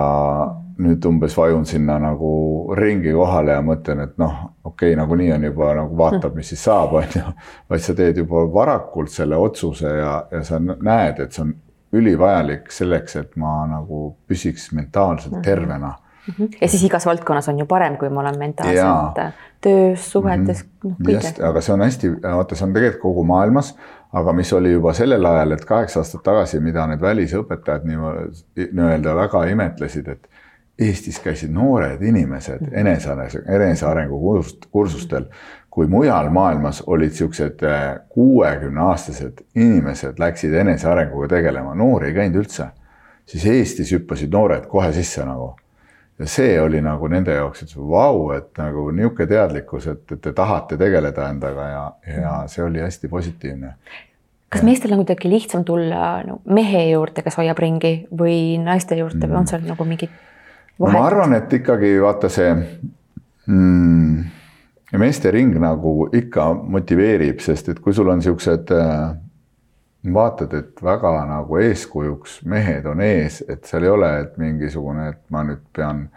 nüüd 0.80 1.06
umbes 1.06 1.36
vajun 1.38 1.66
sinna 1.68 1.98
nagu 2.00 2.32
ringi 2.78 3.12
kohale 3.16 3.58
ja 3.58 3.64
mõtlen, 3.66 4.04
et 4.06 4.18
noh, 4.22 4.36
okei 4.64 4.94
okay,, 4.94 4.98
nagunii 5.00 5.32
on 5.36 5.48
juba 5.50 5.74
nagu 5.82 5.98
vaatab, 6.00 6.36
mis 6.40 6.52
siis 6.54 6.64
saab, 6.64 6.94
on 7.00 7.16
ju. 7.16 7.34
vaid 7.70 7.84
sa 7.84 7.96
teed 7.98 8.22
juba 8.24 8.46
varakult 8.54 9.12
selle 9.14 9.40
otsuse 9.40 9.92
ja, 9.98 10.14
ja 10.32 10.44
sa 10.48 10.60
näed, 10.60 11.20
et 11.20 11.36
see 11.36 11.44
on 11.46 11.56
ülivajalik 12.00 12.70
selleks, 12.72 13.18
et 13.20 13.36
ma 13.42 13.64
nagu 13.68 14.14
püsiks 14.30 14.70
mentaalselt 14.78 15.34
mhm. 15.34 15.44
tervena 15.44 15.94
mm. 15.94 16.34
-hmm. 16.38 16.58
ja 16.62 16.68
siis 16.68 16.84
igas 16.84 17.06
valdkonnas 17.06 17.50
on 17.50 17.60
ju 17.60 17.66
parem, 17.66 17.98
kui 17.98 18.10
ma 18.10 18.22
olen 18.22 18.40
mentaalselt 18.40 19.18
ja. 19.18 19.32
töös, 19.62 20.12
suhetes 20.12 20.64
mm, 20.64 20.70
-hmm. 20.84 20.90
noh 20.90 21.08
kõiges. 21.08 21.48
aga 21.50 21.62
see 21.62 21.74
on 21.74 21.82
hästi, 21.82 22.12
vaata, 22.24 22.56
see 22.56 22.68
on 22.68 22.74
tegelikult 22.74 23.02
kogu 23.02 23.24
maailmas 23.24 23.76
aga 24.14 24.34
mis 24.34 24.54
oli 24.54 24.72
juba 24.72 24.94
sellel 24.94 25.26
ajal, 25.26 25.52
et 25.52 25.66
kaheksa 25.66 26.02
aastat 26.02 26.24
tagasi, 26.26 26.60
mida 26.64 26.86
need 26.90 27.02
välisõpetajad 27.02 27.86
nii-öelda 27.86 29.16
väga 29.16 29.44
imetlesid, 29.54 30.08
et 30.08 30.30
Eestis 30.80 31.20
käisid 31.20 31.52
noored 31.52 32.02
inimesed 32.02 32.62
mhm. 32.62 32.76
enesearengu, 32.76 33.42
enesearengu 33.56 34.20
kursustel, 34.72 35.26
kui 35.70 35.88
mujal 35.88 36.30
maailmas 36.30 36.84
olid 36.88 37.12
siuksed 37.12 37.64
äh, 37.64 38.00
kuuekümneaastased 38.10 39.44
inimesed 39.56 40.20
läksid 40.20 40.54
enesearenguga 40.54 41.28
tegelema, 41.36 41.76
noori 41.76 42.10
ei 42.10 42.14
käinud 42.14 42.44
üldse, 42.44 42.70
siis 43.26 43.46
Eestis 43.46 43.92
hüppasid 43.96 44.32
noored 44.34 44.70
kohe 44.72 44.92
sisse 44.96 45.26
nagu. 45.26 45.56
ja 46.20 46.28
see 46.28 46.62
oli 46.62 46.82
nagu 46.84 47.08
nende 47.08 47.32
jaoks, 47.32 47.64
et 47.64 47.76
vau, 47.78 48.32
et 48.36 48.58
nagu 48.58 48.90
niisugune 48.92 49.28
teadlikkus, 49.28 49.88
et, 49.88 50.12
et 50.12 50.22
te 50.22 50.34
tahate 50.36 50.78
tegeleda 50.78 51.30
endaga 51.30 51.68
ja, 51.68 51.84
ja 52.08 52.32
mhm. 52.32 52.48
see 52.48 52.64
oli 52.64 52.80
hästi 52.80 53.08
positiivne 53.08 53.74
kas 54.50 54.64
meestel 54.66 54.94
on 54.96 55.04
kuidagi 55.04 55.30
lihtsam 55.30 55.64
tulla 55.66 56.24
no, 56.26 56.40
mehe 56.50 56.90
juurde, 56.90 57.22
kes 57.22 57.38
hoiab 57.38 57.60
ringi 57.62 57.94
või 58.10 58.58
naiste 58.64 58.98
juurde 58.98 59.22
mm. 59.22 59.32
või 59.32 59.40
on 59.40 59.48
seal 59.52 59.68
nagu 59.70 59.86
mingid 59.86 60.16
ma 60.80 61.06
arvan, 61.06 61.36
et 61.36 61.54
ikkagi 61.54 61.96
vaata 62.02 62.30
see 62.32 62.52
mm, 63.48 64.24
meeste 65.00 65.32
ring 65.32 65.58
nagu 65.60 66.08
ikka 66.16 66.54
motiveerib, 66.54 67.42
sest 67.44 67.74
et 67.74 67.82
kui 67.84 67.94
sul 67.94 68.10
on 68.12 68.24
siuksed 68.24 68.72
äh, 68.76 69.12
vaatad, 70.14 70.56
et 70.56 70.84
väga 70.84 71.14
nagu 71.28 71.60
eeskujuks 71.60 72.40
mehed 72.50 72.88
on 72.88 73.04
ees, 73.04 73.42
et 73.50 73.68
seal 73.68 73.86
ei 73.86 73.94
ole, 73.94 74.12
et 74.24 74.38
mingisugune, 74.40 75.10
et 75.14 75.22
ma 75.34 75.44
nüüd 75.48 75.66
pean 75.76 76.08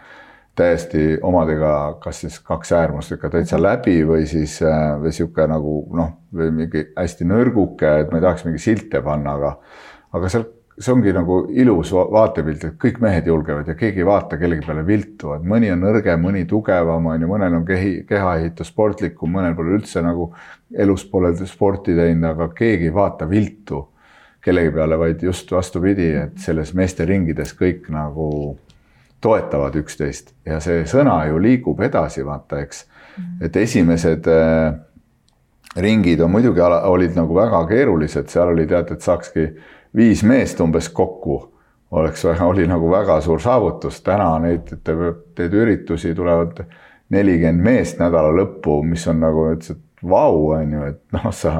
täiesti 0.55 1.17
omadega, 1.25 1.97
kas 2.01 2.21
siis 2.23 2.37
kaks 2.45 2.71
äärmust 2.77 3.15
ikka 3.15 3.31
täitsa 3.33 3.57
läbi 3.61 4.03
või 4.05 4.27
siis 4.29 4.59
äh, 4.61 4.93
või 5.01 5.13
sihuke 5.15 5.47
nagu 5.49 5.79
noh, 5.97 6.11
või 6.33 6.51
mingi 6.61 6.87
hästi 6.95 7.27
nõrguke, 7.27 7.95
et 8.03 8.11
ma 8.11 8.19
ei 8.19 8.27
tahaks 8.27 8.45
mingi 8.47 8.61
silte 8.61 9.01
panna, 9.05 9.33
aga 9.39 9.55
aga 10.13 10.29
seal 10.29 10.45
see 10.79 10.93
ongi 10.93 11.13
nagu 11.13 11.43
ilus 11.53 11.91
vaatepilt, 11.93 12.63
et 12.65 12.77
kõik 12.81 12.99
mehed 13.03 13.27
julgevad 13.29 13.67
ja 13.69 13.75
keegi 13.77 14.01
ei 14.01 14.07
vaata 14.07 14.39
kellegi 14.41 14.65
peale 14.65 14.85
viltu, 14.87 15.33
et 15.35 15.45
mõni 15.45 15.69
on 15.73 15.83
nõrgem, 15.85 16.21
mõni 16.21 16.45
tugevam, 16.49 17.11
on 17.13 17.21
ju, 17.21 17.29
mõnel 17.29 17.59
on 17.59 17.65
kehi, 17.67 17.93
kehaehitus 18.09 18.71
sportlikum, 18.73 19.31
mõnel 19.37 19.53
pole 19.57 19.75
üldse 19.77 20.01
nagu 20.01 20.31
elus 20.73 21.05
pole 21.09 21.33
sporti 21.45 21.93
teinud, 21.97 22.25
aga 22.31 22.49
keegi 22.57 22.89
ei 22.89 22.95
vaata 22.95 23.29
viltu 23.29 23.87
kellegi 24.43 24.73
peale, 24.75 24.97
vaid 24.99 25.21
just 25.23 25.51
vastupidi, 25.51 26.09
et 26.25 26.39
selles 26.41 26.73
meesteringides 26.75 27.53
kõik 27.59 27.87
nagu 27.93 28.29
toetavad 29.23 29.75
üksteist 29.79 30.33
ja 30.45 30.59
see 30.63 30.83
sõna 30.89 31.21
ju 31.29 31.37
liigub 31.39 31.79
edasi, 31.85 32.25
vaata, 32.27 32.59
eks. 32.65 32.83
et 33.45 33.55
esimesed 33.55 34.27
äh, 34.27 34.73
ringid 35.79 36.21
on 36.21 36.33
muidugi 36.33 36.61
olid 36.61 37.15
nagu 37.15 37.35
väga 37.37 37.63
keerulised, 37.69 38.27
seal 38.29 38.51
oli 38.51 38.67
tead, 38.67 38.91
et 38.91 39.05
saakski 39.05 39.47
viis 39.95 40.23
meest 40.23 40.59
umbes 40.61 40.89
kokku 40.89 41.39
oleks, 41.93 42.25
oli 42.25 42.67
nagu 42.67 42.89
väga 42.91 43.19
suur 43.21 43.41
saavutus, 43.41 44.01
täna 44.01 44.31
neid, 44.41 44.71
teed 45.35 45.53
üritusi, 45.53 46.15
tulevad 46.15 46.63
nelikümmend 47.13 47.61
meest 47.63 47.99
nädala 48.01 48.33
lõppu, 48.33 48.81
mis 48.87 49.05
on 49.07 49.21
nagu 49.21 49.49
ütles, 49.51 49.75
et 49.77 50.09
vau, 50.09 50.49
on 50.57 50.73
ju, 50.73 50.87
et 50.89 51.01
noh, 51.13 51.29
sa 51.35 51.53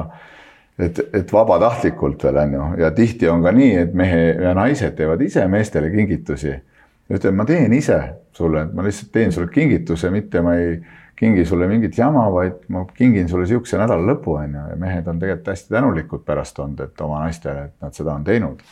et, 0.78 0.98
et 1.14 1.32
vabatahtlikult 1.32 2.24
veel 2.26 2.40
on 2.42 2.56
ju 2.56 2.68
ja 2.82 2.90
tihti 2.94 3.28
on 3.30 3.44
ka 3.44 3.52
nii, 3.54 3.74
et 3.84 3.94
mehe 3.94 4.22
ja 4.42 4.54
naised 4.58 4.96
teevad 4.98 5.22
ise 5.22 5.46
meestele 5.48 5.90
kingitusi. 5.94 6.54
ütlen, 7.14 7.34
ma 7.36 7.44
teen 7.44 7.72
ise 7.72 8.00
sulle, 8.32 8.66
ma 8.72 8.82
lihtsalt 8.82 9.12
teen 9.12 9.32
sulle 9.32 9.52
kingituse, 9.52 10.10
mitte 10.10 10.42
ma 10.42 10.56
ei 10.58 10.78
kingi 11.16 11.44
sulle 11.46 11.66
mingit 11.70 11.98
jama, 11.98 12.26
vaid 12.32 12.64
ma 12.68 12.84
kingin 12.96 13.28
sulle 13.28 13.46
niisuguse 13.46 13.78
nädala 13.78 14.02
lõpu, 14.12 14.38
on 14.40 14.54
ju, 14.56 14.64
ja 14.70 14.78
mehed 14.80 15.08
on 15.10 15.20
tegelikult 15.22 15.52
hästi 15.52 15.74
tänulikud 15.74 16.24
pärast 16.26 16.58
olnud, 16.58 16.80
et 16.80 17.04
oma 17.04 17.22
naistele, 17.24 17.68
et 17.70 17.84
nad 17.84 17.94
seda 17.94 18.14
on 18.14 18.24
teinud. 18.24 18.62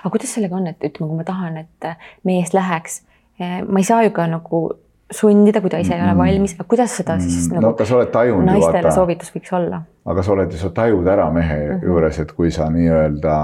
aga 0.00 0.12
kuidas 0.14 0.34
sellega 0.34 0.56
on, 0.56 0.66
et 0.70 0.86
ütleme, 0.86 1.10
kui 1.10 1.18
ma 1.18 1.26
tahan, 1.28 1.58
et 1.60 1.90
mees 2.24 2.54
läheks, 2.56 3.02
eh, 3.40 3.60
ma 3.66 3.82
ei 3.82 3.88
saa 3.88 4.02
ju 4.06 4.14
ka 4.16 4.26
nagu 4.30 4.62
sundida, 5.10 5.60
kui 5.60 5.70
ta 5.70 5.80
ise 5.82 5.94
ei 5.96 6.02
ole 6.04 6.14
valmis, 6.16 6.54
aga 6.54 6.64
kuidas 6.70 6.94
seda 6.96 7.18
siis 7.20 7.48
mm, 7.48 7.58
nagu 7.58 7.72
no, 7.72 7.86
sa 7.86 7.96
oled 7.96 8.12
tajunud 8.14 8.46
naistele 8.46 8.84
vaata, 8.84 8.94
soovitus 8.94 9.32
võiks 9.34 9.52
olla? 9.58 9.82
aga 10.12 10.22
sa 10.22 10.32
oled 10.36 10.54
ju, 10.54 10.60
sa 10.60 10.70
tajud 10.74 11.08
ära 11.10 11.26
mehe 11.34 11.56
mm 11.58 11.72
-hmm. 11.72 11.84
juures, 11.90 12.18
et 12.22 12.32
kui 12.32 12.50
sa 12.54 12.70
nii-öelda 12.70 13.36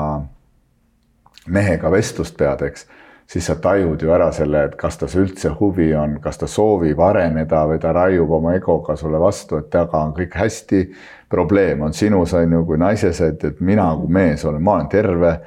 mehega 1.47 1.91
vestlust 1.91 2.37
pead, 2.39 2.63
eks 2.63 2.87
siis 3.27 3.47
sa 3.47 3.57
tajud 3.57 4.03
ju 4.03 4.13
ära 4.15 4.29
selle, 4.33 4.63
et 4.69 4.75
kas 4.79 4.99
tas 5.01 5.15
üldse 5.19 5.51
huvi 5.59 5.91
on, 5.99 6.19
kas 6.23 6.39
ta 6.39 6.49
soovib 6.51 7.01
areneda 7.03 7.65
või 7.67 7.81
ta 7.83 7.93
raiub 7.97 8.31
oma 8.39 8.55
egoga 8.57 8.97
sulle 8.97 9.19
vastu, 9.21 9.59
et 9.61 9.71
temaga 9.71 10.03
on 10.07 10.15
kõik 10.17 10.37
hästi. 10.39 10.83
probleem 11.29 11.81
on 11.83 11.93
sinus, 11.93 12.35
on 12.35 12.53
ju, 12.53 12.65
kui 12.65 12.79
naises, 12.79 13.21
et, 13.21 13.45
et 13.45 13.61
mina 13.61 13.89
kui 13.99 14.13
mees 14.13 14.45
olen, 14.45 14.63
ma 14.63 14.75
olen 14.75 14.89
terve. 14.89 15.39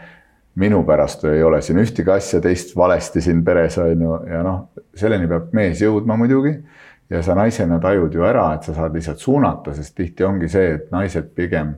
minu 0.56 0.84
pärast 0.84 1.24
ei 1.24 1.44
ole 1.44 1.62
siin 1.62 1.78
ühtegi 1.80 2.12
asja 2.12 2.42
teist 2.42 2.76
valesti 2.76 3.22
siin 3.22 3.44
peres 3.46 3.78
on 3.78 4.02
ju, 4.02 4.16
ja 4.28 4.42
noh, 4.44 4.70
selleni 4.96 5.28
peab 5.28 5.54
mees 5.54 5.82
jõudma 5.82 6.18
muidugi. 6.18 6.58
ja 7.10 7.22
sa 7.24 7.36
naisena 7.36 7.80
tajud 7.80 8.14
ju 8.14 8.24
ära, 8.24 8.54
et 8.54 8.64
sa 8.64 8.74
saad 8.74 8.94
lihtsalt 8.94 9.18
suunata, 9.18 9.74
sest 9.74 9.96
tihti 9.96 10.24
ongi 10.24 10.50
see, 10.50 10.74
et 10.74 10.92
naised 10.92 11.32
pigem 11.36 11.78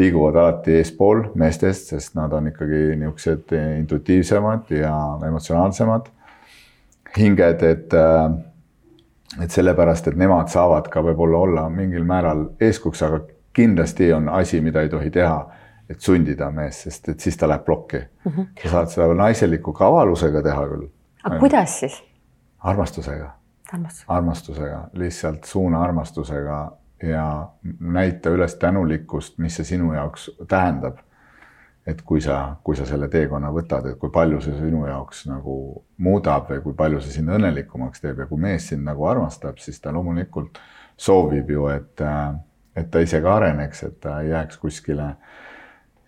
liiguvad 0.00 0.36
alati 0.40 0.78
eespool 0.80 1.26
meestest, 1.38 1.92
sest 1.92 2.16
nad 2.18 2.32
on 2.32 2.48
ikkagi 2.50 2.96
niisugused 3.00 3.52
intuitiivsemad 3.78 4.72
ja 4.74 4.94
emotsionaalsemad 5.28 6.08
hinged, 7.18 7.62
et 7.62 7.94
äh, 7.94 8.30
et 9.38 9.50
sellepärast, 9.50 10.08
et 10.10 10.18
nemad 10.18 10.50
saavad 10.50 10.88
ka 10.90 11.02
võib-olla 11.06 11.38
olla 11.44 11.68
mingil 11.70 12.04
määral 12.06 12.48
eeskujuks, 12.60 13.02
aga 13.06 13.20
kindlasti 13.54 14.12
on 14.12 14.28
asi, 14.28 14.60
mida 14.60 14.82
ei 14.82 14.90
tohi 14.90 15.10
teha, 15.14 15.38
et 15.90 16.00
sundida 16.02 16.50
meest, 16.54 16.86
sest 16.86 17.08
et 17.12 17.20
siis 17.20 17.36
ta 17.38 17.48
läheb 17.50 17.64
plokki 17.66 17.98
mm. 17.98 18.32
-hmm. 18.32 18.46
sa 18.62 18.70
saad 18.70 18.92
seda 18.94 19.14
naiseliku 19.14 19.72
kavalusega 19.72 20.42
teha 20.42 20.66
küll. 20.68 20.88
aga 21.24 21.38
kuidas 21.38 21.80
siis? 21.80 22.02
armastusega. 22.58 23.30
armastusega, 24.08 24.88
lihtsalt 24.92 25.44
suuna 25.44 25.82
armastusega 25.82 26.72
ja 27.02 27.48
näita 27.80 28.30
üles 28.30 28.54
tänulikkust, 28.60 29.38
mis 29.38 29.56
see 29.56 29.64
sinu 29.74 29.94
jaoks 29.94 30.30
tähendab. 30.48 30.98
et 31.86 32.02
kui 32.06 32.20
sa, 32.20 32.56
kui 32.62 32.76
sa 32.76 32.84
selle 32.86 33.08
teekonna 33.08 33.48
võtad, 33.50 33.86
et 33.88 33.98
kui 33.98 34.10
palju 34.14 34.40
see 34.44 34.52
sinu 34.58 34.84
jaoks 34.86 35.24
nagu 35.26 35.54
muudab 35.98 36.50
või 36.50 36.60
kui 36.62 36.74
palju 36.76 37.00
see 37.00 37.14
sind 37.16 37.32
õnnelikumaks 37.32 38.02
teeb 38.04 38.18
ja 38.20 38.26
kui 38.28 38.38
mees 38.38 38.68
sind 38.68 38.84
nagu 38.84 39.06
armastab, 39.08 39.58
siis 39.58 39.80
ta 39.80 39.90
loomulikult 39.92 40.60
soovib 40.96 41.50
ju, 41.50 41.66
et, 41.72 42.04
et 42.76 42.90
ta 42.90 43.00
ise 43.00 43.22
ka 43.24 43.32
areneks, 43.40 43.82
et 43.88 43.96
ta 44.00 44.20
ei 44.20 44.28
jääks 44.28 44.60
kuskile 44.60 45.08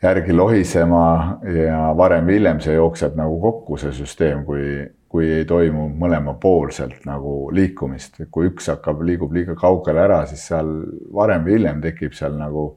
järgi 0.03 0.37
lohisema 0.37 1.39
ja 1.57 1.81
varem 1.97 2.29
või 2.29 2.37
hiljem 2.37 2.61
see 2.61 2.75
jookseb 2.75 3.17
nagu 3.19 3.41
kokku, 3.41 3.81
see 3.81 3.95
süsteem, 3.97 4.45
kui, 4.45 4.85
kui 5.13 5.29
ei 5.29 5.45
toimu 5.45 5.91
mõlemapoolselt 6.01 7.05
nagu 7.05 7.51
liikumist, 7.53 8.23
kui 8.33 8.49
üks 8.49 8.71
hakkab, 8.73 9.03
liigub 9.05 9.35
liiga 9.37 9.53
kaugele 9.59 10.01
ära, 10.07 10.23
siis 10.29 10.47
seal 10.49 10.71
varem 11.13 11.45
või 11.45 11.59
hiljem 11.59 11.83
tekib 11.85 12.17
seal 12.17 12.39
nagu 12.39 12.71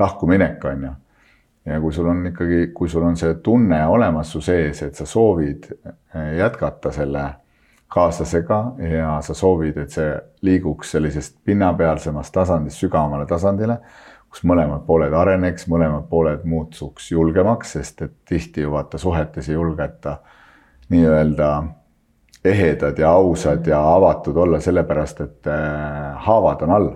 lahkuminek, 0.00 0.64
on 0.70 0.86
ju. 0.86 0.92
ja 1.68 1.80
kui 1.82 1.92
sul 1.92 2.08
on 2.08 2.24
ikkagi, 2.30 2.62
kui 2.74 2.88
sul 2.88 3.04
on 3.04 3.18
see 3.20 3.34
tunne 3.44 3.82
olemas 3.86 4.32
su 4.32 4.40
sees, 4.40 4.80
et 4.86 4.96
sa 4.96 5.04
soovid 5.06 5.68
jätkata 6.38 6.94
selle 6.96 7.26
kaaslasega 7.92 8.60
ja 8.88 9.12
sa 9.20 9.36
soovid, 9.36 9.76
et 9.84 9.92
see 9.92 10.14
liiguks 10.48 10.94
sellisest 10.96 11.36
pinnapealsemast 11.44 12.32
tasandist 12.32 12.80
sügavamale 12.80 13.28
tasandile, 13.28 13.76
kus 14.32 14.46
mõlemad 14.48 14.86
pooled 14.88 15.12
areneks, 15.12 15.68
mõlemad 15.68 16.08
pooled 16.08 16.48
muutuks 16.48 17.10
julgemaks, 17.12 17.76
sest 17.76 18.00
et 18.08 18.16
tihti 18.28 18.64
ju 18.64 18.72
vaata 18.72 18.98
suhetes 18.98 19.52
ei 19.52 19.58
julgeta 19.60 20.16
nii-öelda 20.88 21.52
ehedad 22.44 22.98
ja 22.98 23.10
ausad 23.10 23.66
ja 23.66 23.94
avatud 23.94 24.36
olla 24.36 24.60
sellepärast, 24.60 25.20
et 25.20 25.46
äh, 25.46 26.14
haavad 26.14 26.62
on 26.62 26.70
all. 26.70 26.90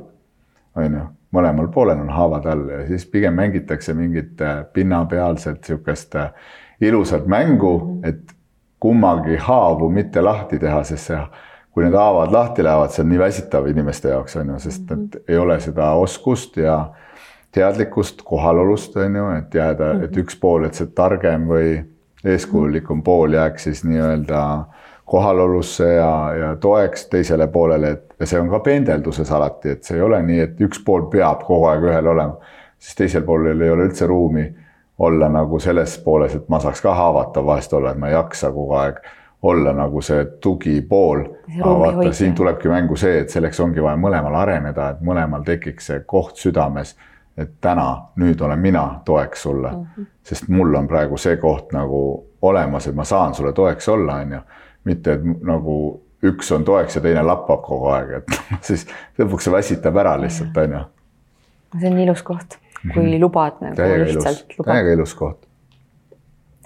on 0.77 0.95
ju, 0.95 1.03
mõlemal 1.33 1.69
poolel 1.73 2.01
on 2.01 2.11
haavad 2.13 2.47
all 2.47 2.69
ja 2.69 2.87
siis 2.87 3.07
pigem 3.07 3.35
mängitakse 3.35 3.95
mingit 3.95 4.41
äh, 4.41 4.65
pinnapealset 4.73 5.65
sihukest 5.65 6.15
äh, 6.15 6.31
ilusat 6.81 7.27
mängu, 7.27 8.01
et 8.05 8.33
kummagi 8.81 9.37
haavu 9.37 9.89
mitte 9.91 10.21
lahti 10.21 10.59
teha, 10.59 10.83
sest 10.85 11.13
see, 11.13 11.21
kui 11.73 11.85
need 11.85 11.97
haavad 11.97 12.33
lahti 12.33 12.65
lähevad, 12.65 12.93
see 12.93 13.05
on 13.05 13.11
nii 13.13 13.19
väsitav 13.19 13.67
inimeste 13.71 14.13
jaoks 14.13 14.37
on 14.37 14.55
ju, 14.55 14.59
sest 14.67 14.91
et 14.91 14.97
mhm. 14.99 15.25
ei 15.29 15.39
ole 15.39 15.61
seda 15.61 15.91
oskust 16.01 16.57
ja 16.61 16.79
teadlikkust, 17.57 18.23
kohalolust 18.25 18.97
on 19.01 19.17
ju, 19.17 19.29
et 19.39 19.55
jääda, 19.55 19.93
et 20.03 20.11
mhm. 20.11 20.25
üks 20.25 20.41
pool, 20.41 20.67
et 20.67 20.75
see 20.75 20.91
targem 20.97 21.47
või 21.49 21.77
eeskujulikum 22.27 23.03
pool 23.07 23.37
jääks 23.39 23.69
siis 23.69 23.85
nii-öelda 23.87 24.41
kohalolusse 25.07 25.93
ja, 25.95 26.13
ja 26.35 26.57
toeks 26.61 27.07
teisele 27.07 27.47
poolele, 27.47 27.91
et 27.91 28.15
ja 28.21 28.27
see 28.27 28.41
on 28.41 28.51
ka 28.51 28.61
pendelduses 28.61 29.31
alati, 29.33 29.77
et 29.77 29.85
see 29.87 29.97
ei 29.97 30.03
ole 30.03 30.19
nii, 30.27 30.41
et 30.43 30.63
üks 30.67 30.83
pool 30.85 31.07
peab 31.13 31.45
kogu 31.47 31.69
aeg 31.71 31.87
ühel 31.87 32.09
olema, 32.11 32.39
siis 32.79 32.99
teisel 32.99 33.23
poolel 33.27 33.61
ei 33.63 33.71
ole 33.71 33.87
üldse 33.87 34.09
ruumi 34.11 34.49
olla 34.99 35.29
nagu 35.29 35.61
selles 35.63 35.99
pooles, 36.05 36.35
et 36.35 36.49
ma 36.49 36.59
saaks 36.61 36.83
ka 36.83 36.95
haavatav 36.95 37.47
vahest 37.47 37.73
olla, 37.77 37.93
et 37.93 38.01
ma 38.03 38.11
ei 38.11 38.17
jaksa 38.17 38.51
kogu 38.53 38.75
aeg 38.81 39.01
olla 39.47 39.73
nagu 39.73 40.01
see 40.03 40.25
tugipool. 40.41 41.25
aga 41.63 41.79
vaata, 41.79 42.13
siin 42.13 42.35
tulebki 42.35 42.69
mängu 42.69 42.97
see, 42.97 43.21
et 43.21 43.31
selleks 43.31 43.61
ongi 43.61 43.83
vaja 43.83 43.97
mõlemal 44.01 44.35
areneda, 44.35 44.89
et 44.91 45.05
mõlemal 45.05 45.45
tekiks 45.45 45.93
see 45.93 46.01
koht 46.07 46.37
südames. 46.37 46.97
et 47.37 47.51
täna, 47.61 48.07
nüüd 48.17 48.41
olen 48.41 48.59
mina 48.59 49.01
toeks 49.05 49.43
sulle 49.43 49.69
mm, 49.69 49.87
-hmm. 49.97 50.05
sest 50.23 50.49
mul 50.49 50.75
on 50.75 50.87
praegu 50.89 51.17
see 51.17 51.37
koht 51.37 51.73
nagu 51.73 52.27
olemas, 52.43 52.87
et 52.87 52.95
ma 52.95 53.05
saan 53.05 53.35
sulle 53.35 53.53
toeks 53.53 53.89
olla, 53.89 54.15
on 54.15 54.33
ju. 54.33 54.39
Mitte, 54.87 55.17
et 55.19 55.25
nagu 55.47 55.79
üks 56.27 56.53
on 56.55 56.65
toeks 56.65 56.97
ja 56.97 57.03
teine 57.05 57.23
lappab 57.27 57.63
kogu 57.67 57.91
aeg, 57.95 58.23
et 58.23 58.39
siis 58.69 58.87
lõpuks 59.19 59.49
see 59.49 59.55
väsitab 59.55 59.99
ära 60.03 60.17
lihtsalt, 60.21 60.57
on 60.63 60.79
ju. 60.79 60.85
see 61.81 61.91
on 61.91 62.01
ilus 62.07 62.23
koht 62.27 62.59
kui 62.93 63.03
mm 63.03 63.09
-hmm. 63.09 63.21
lubad 63.21 63.53
nagu 63.61 63.77
täiega 63.77 64.05
lihtsalt. 64.05 64.47
täiega 64.65 64.93
ilus 64.93 65.15
koht. 65.15 65.47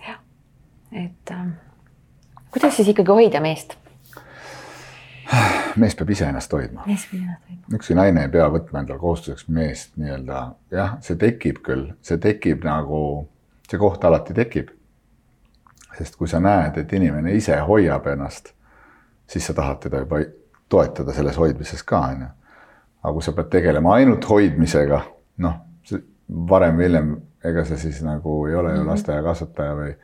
jah, 0.07 0.19
et 0.93 1.31
äh, 1.31 1.47
kuidas 2.51 2.77
siis 2.77 2.89
ikkagi 2.89 3.13
hoida 3.13 3.41
meest? 3.41 3.77
mees 5.77 5.95
peab 5.95 6.11
ise 6.11 6.27
ennast 6.27 6.53
hoidma. 6.53 6.83
mees 6.87 7.07
peab 7.11 7.23
ennast 7.23 7.49
hoidma. 7.49 7.77
ükski 7.77 7.95
naine 7.95 8.23
ei 8.23 8.29
pea 8.29 8.49
võtma 8.49 8.83
endale 8.83 8.99
kohustuseks 8.99 9.49
meest 9.49 9.97
nii-öelda, 9.97 10.43
jah, 10.71 10.97
see 11.01 11.17
tekib 11.17 11.63
küll, 11.63 11.93
see 12.03 12.19
tekib 12.19 12.65
nagu, 12.65 13.29
see 13.71 13.79
koht 13.79 14.05
alati 14.05 14.35
tekib. 14.35 14.69
Sest 16.01 16.17
kui 16.17 16.29
sa 16.29 16.41
näed, 16.41 16.81
et 16.81 16.93
inimene 16.93 17.37
ise 17.37 17.57
hoiab 17.69 18.07
ennast, 18.11 18.53
siis 19.29 19.47
sa 19.47 19.55
tahad 19.55 19.83
teda 19.85 20.05
juba 20.05 20.25
toetada 20.69 21.13
selles 21.13 21.39
hoidmises 21.39 21.83
ka, 21.83 22.01
on 22.01 22.21
ju. 22.27 22.29
aga 23.03 23.13
kui 23.13 23.23
sa 23.23 23.33
pead 23.33 23.51
tegelema 23.53 23.95
ainult 23.95 24.29
hoidmisega, 24.29 25.03
noh 25.45 25.61
varem 26.49 26.77
või 26.79 26.87
hiljem, 26.89 27.15
ega 27.45 27.65
see 27.69 27.79
siis 27.81 28.03
nagu 28.07 28.45
ei 28.49 28.55
ole 28.55 28.75
ju 28.75 28.83
mhm. 28.83 28.91
lasteaiakasvataja 28.93 29.77
või, 29.77 29.95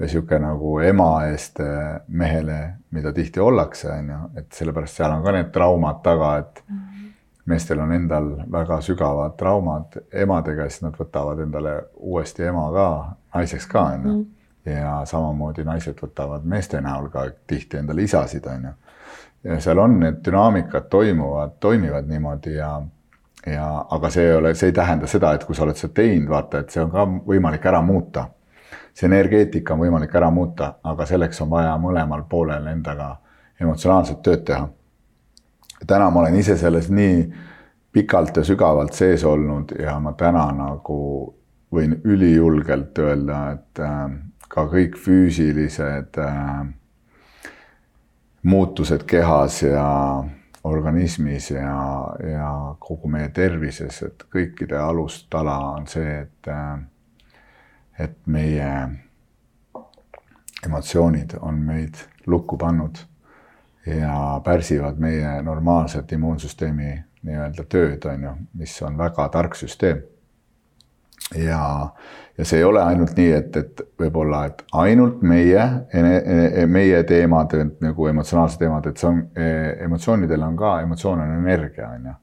või 0.00 0.10
sihuke 0.12 0.38
nagu 0.42 0.74
ema 0.84 1.10
eest 1.30 1.60
eh, 1.64 2.00
mehele, 2.08 2.58
mida 2.90 3.12
tihti 3.12 3.40
ollakse, 3.40 3.90
on 3.92 4.12
ju, 4.12 4.20
et 4.42 4.52
sellepärast 4.58 5.00
seal 5.00 5.16
on 5.16 5.24
ka 5.24 5.34
need 5.36 5.50
traumad 5.54 6.02
taga, 6.04 6.36
et 6.42 6.62
mm 6.68 6.76
-hmm. 6.76 7.10
meestel 7.44 7.80
on 7.80 7.92
endal 7.92 8.30
väga 8.52 8.80
sügavad 8.80 9.36
traumad 9.36 9.98
emadega, 10.12 10.68
siis 10.68 10.82
nad 10.82 10.96
võtavad 10.98 11.42
endale 11.42 11.82
uuesti 11.96 12.42
ema 12.42 12.70
ka, 12.72 12.88
naiseks 13.34 13.66
ka, 13.66 13.82
on 13.82 14.06
ju. 14.06 14.24
Ja 14.66 15.00
samamoodi 15.04 15.64
naised 15.66 15.98
võtavad 15.98 16.44
meeste 16.46 16.80
näol 16.80 17.08
ka 17.10 17.24
tihti 17.46 17.80
endale 17.80 18.02
isasid, 18.02 18.46
on 18.46 18.68
ju. 18.68 18.74
ja 19.44 19.60
seal 19.60 19.78
on 19.78 19.98
need 20.00 20.20
dünaamikad 20.24 20.86
toimuvad, 20.90 21.56
toimivad 21.60 22.06
niimoodi 22.06 22.54
ja 22.54 22.76
ja, 23.46 23.86
aga 23.90 24.10
see 24.10 24.26
ei 24.26 24.36
ole, 24.36 24.54
see 24.54 24.70
ei 24.70 24.76
tähenda 24.76 25.06
seda, 25.10 25.32
et 25.34 25.44
kui 25.44 25.56
sa 25.56 25.64
oled 25.66 25.78
seda 25.78 25.94
teinud, 25.96 26.28
vaata, 26.30 26.62
et 26.62 26.70
see 26.70 26.82
on 26.84 26.90
ka 26.92 27.06
võimalik 27.26 27.66
ära 27.66 27.82
muuta. 27.82 28.28
see 28.92 29.06
energeetika 29.08 29.72
on 29.72 29.80
võimalik 29.80 30.14
ära 30.14 30.30
muuta, 30.30 30.74
aga 30.84 31.06
selleks 31.08 31.40
on 31.40 31.50
vaja 31.50 31.72
mõlemal 31.80 32.26
poolel 32.28 32.66
endaga 32.66 33.16
emotsionaalset 33.60 34.22
tööd 34.22 34.44
teha. 34.44 34.68
täna 35.86 36.10
ma 36.10 36.20
olen 36.20 36.34
ise 36.36 36.56
selles 36.56 36.90
nii 36.90 37.32
pikalt 37.92 38.36
ja 38.36 38.44
sügavalt 38.44 38.92
sees 38.92 39.24
olnud 39.24 39.72
ja 39.80 39.98
ma 40.00 40.12
täna 40.12 40.50
nagu 40.52 40.98
võin 41.72 41.96
ülijulgelt 42.04 42.98
öelda, 42.98 43.50
et 43.52 43.80
äh, 43.80 44.10
ka 44.52 44.66
kõik 44.68 44.98
füüsilised 45.00 46.18
äh, 46.20 46.66
muutused 48.42 49.04
kehas 49.08 49.62
ja 49.62 49.86
organismis 50.64 51.50
ja, 51.50 52.14
ja 52.32 52.50
kogu 52.78 53.08
meie 53.08 53.28
tervises, 53.34 54.02
et 54.06 54.26
kõikide 54.30 54.78
alustala 54.78 55.56
on 55.72 55.86
see, 55.90 56.20
et, 56.22 56.50
et 57.98 58.18
meie 58.26 58.68
emotsioonid 60.66 61.34
on 61.40 61.58
meid 61.66 61.98
lukku 62.26 62.58
pannud 62.58 63.00
ja 63.86 64.40
pärsivad 64.44 65.00
meie 65.02 65.40
normaalset 65.42 66.12
immuunsüsteemi 66.12 66.92
nii-öelda 67.22 67.66
tööd, 67.70 68.06
on 68.06 68.28
ju, 68.28 68.36
mis 68.58 68.76
on 68.82 68.98
väga 68.98 69.28
tark 69.34 69.58
süsteem 69.58 70.02
ja, 71.34 71.88
ja 72.38 72.44
see 72.44 72.58
ei 72.58 72.64
ole 72.64 72.82
ainult 72.82 73.16
nii, 73.16 73.30
et, 73.36 73.56
et 73.56 73.82
võib-olla, 74.00 74.44
et 74.48 74.64
ainult 74.82 75.22
meie, 75.26 75.66
meie 76.66 77.02
teemad 77.08 77.54
nagu 77.82 78.08
emotsionaalsed 78.08 78.62
teemad, 78.62 78.88
et 78.88 79.00
see 79.00 79.08
on, 79.10 79.22
e, 79.36 79.52
emotsioonidel 79.86 80.42
on 80.46 80.56
ka, 80.58 80.74
emotsioon 80.86 81.22
on 81.24 81.36
energia, 81.38 81.88
on 81.88 82.10
ju. 82.10 82.16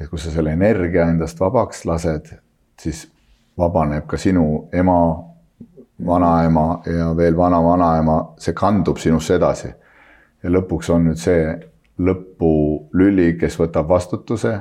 et 0.00 0.10
kui 0.10 0.18
sa 0.18 0.32
selle 0.34 0.54
energia 0.54 1.08
endast 1.10 1.40
vabaks 1.40 1.84
lased, 1.86 2.32
siis 2.80 3.06
vabaneb 3.58 4.06
ka 4.10 4.18
sinu 4.18 4.68
ema, 4.72 4.98
vanaema 6.06 6.66
ja 6.90 7.12
veel 7.16 7.36
vana-vanaema, 7.36 8.18
see 8.38 8.54
kandub 8.54 8.98
sinusse 8.98 9.38
edasi. 9.38 9.70
ja 10.42 10.50
lõpuks 10.50 10.90
on 10.92 11.06
nüüd 11.08 11.20
see 11.20 11.54
lõpulüli, 11.98 13.36
kes 13.38 13.54
võtab 13.60 13.88
vastutuse 13.88 14.58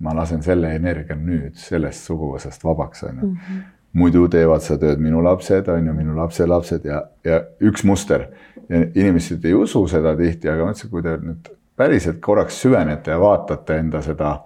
ma 0.00 0.14
lasen 0.16 0.42
selle 0.42 0.74
energia 0.74 1.16
nüüd 1.18 1.54
sellest 1.58 2.08
suguvõsast 2.08 2.64
vabaks, 2.64 3.04
on 3.08 3.18
ju. 3.20 3.28
Mhm. 3.32 3.62
muidu 3.94 4.24
teevad 4.26 4.62
seda 4.62 4.88
tööd 4.88 4.98
minu 4.98 5.20
lapsed, 5.22 5.68
on 5.70 5.86
ju, 5.86 5.92
minu 5.94 6.16
lapselapsed 6.16 6.84
ja, 6.84 7.04
ja 7.24 7.42
üks 7.62 7.84
muster. 7.84 8.26
inimesed 8.70 9.44
ei 9.44 9.54
usu 9.54 9.86
seda 9.86 10.16
tihti, 10.16 10.48
aga 10.48 10.64
ma 10.64 10.72
ütlesin, 10.72 10.90
kui 10.90 11.02
te 11.02 11.16
nüüd 11.20 11.50
päriselt 11.76 12.20
korraks 12.20 12.58
süvenete 12.62 13.10
ja 13.10 13.20
vaatate 13.20 13.76
enda 13.78 14.00
seda 14.02 14.38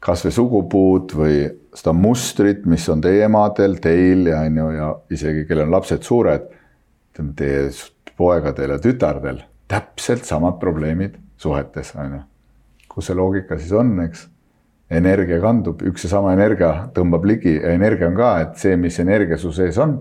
kasvõi 0.00 0.32
sugupuud 0.32 1.12
või 1.16 1.42
seda 1.74 1.92
mustrit, 1.92 2.64
mis 2.64 2.88
on 2.88 3.02
teie 3.04 3.24
emadel, 3.24 3.76
teil 3.82 4.26
ja 4.30 4.40
on 4.46 4.56
ju, 4.56 4.70
ja 4.78 4.90
isegi 5.10 5.44
kellel 5.48 5.66
on 5.66 5.76
lapsed 5.76 6.06
suured, 6.06 6.48
ütleme 7.12 7.34
teie 7.36 7.68
poegadel 8.16 8.76
ja 8.76 8.78
tütardel 8.80 9.42
täpselt 9.70 10.24
samad 10.24 10.58
probleemid 10.60 11.18
suhetes, 11.36 11.94
on 11.94 12.12
ju. 12.16 12.20
kus 12.90 13.06
see 13.06 13.16
loogika 13.16 13.58
siis 13.58 13.72
on, 13.76 13.92
eks 14.02 14.26
energia 14.90 15.38
kandub, 15.42 15.82
üks 15.86 16.04
ja 16.04 16.10
sama 16.16 16.32
energia 16.34 16.72
tõmbab 16.94 17.26
ligi 17.28 17.54
ja 17.60 17.74
energia 17.76 18.08
on 18.10 18.16
ka, 18.18 18.30
et 18.44 18.58
see, 18.58 18.74
mis 18.80 18.98
energia 19.02 19.38
su 19.38 19.52
sees 19.54 19.78
on, 19.78 20.00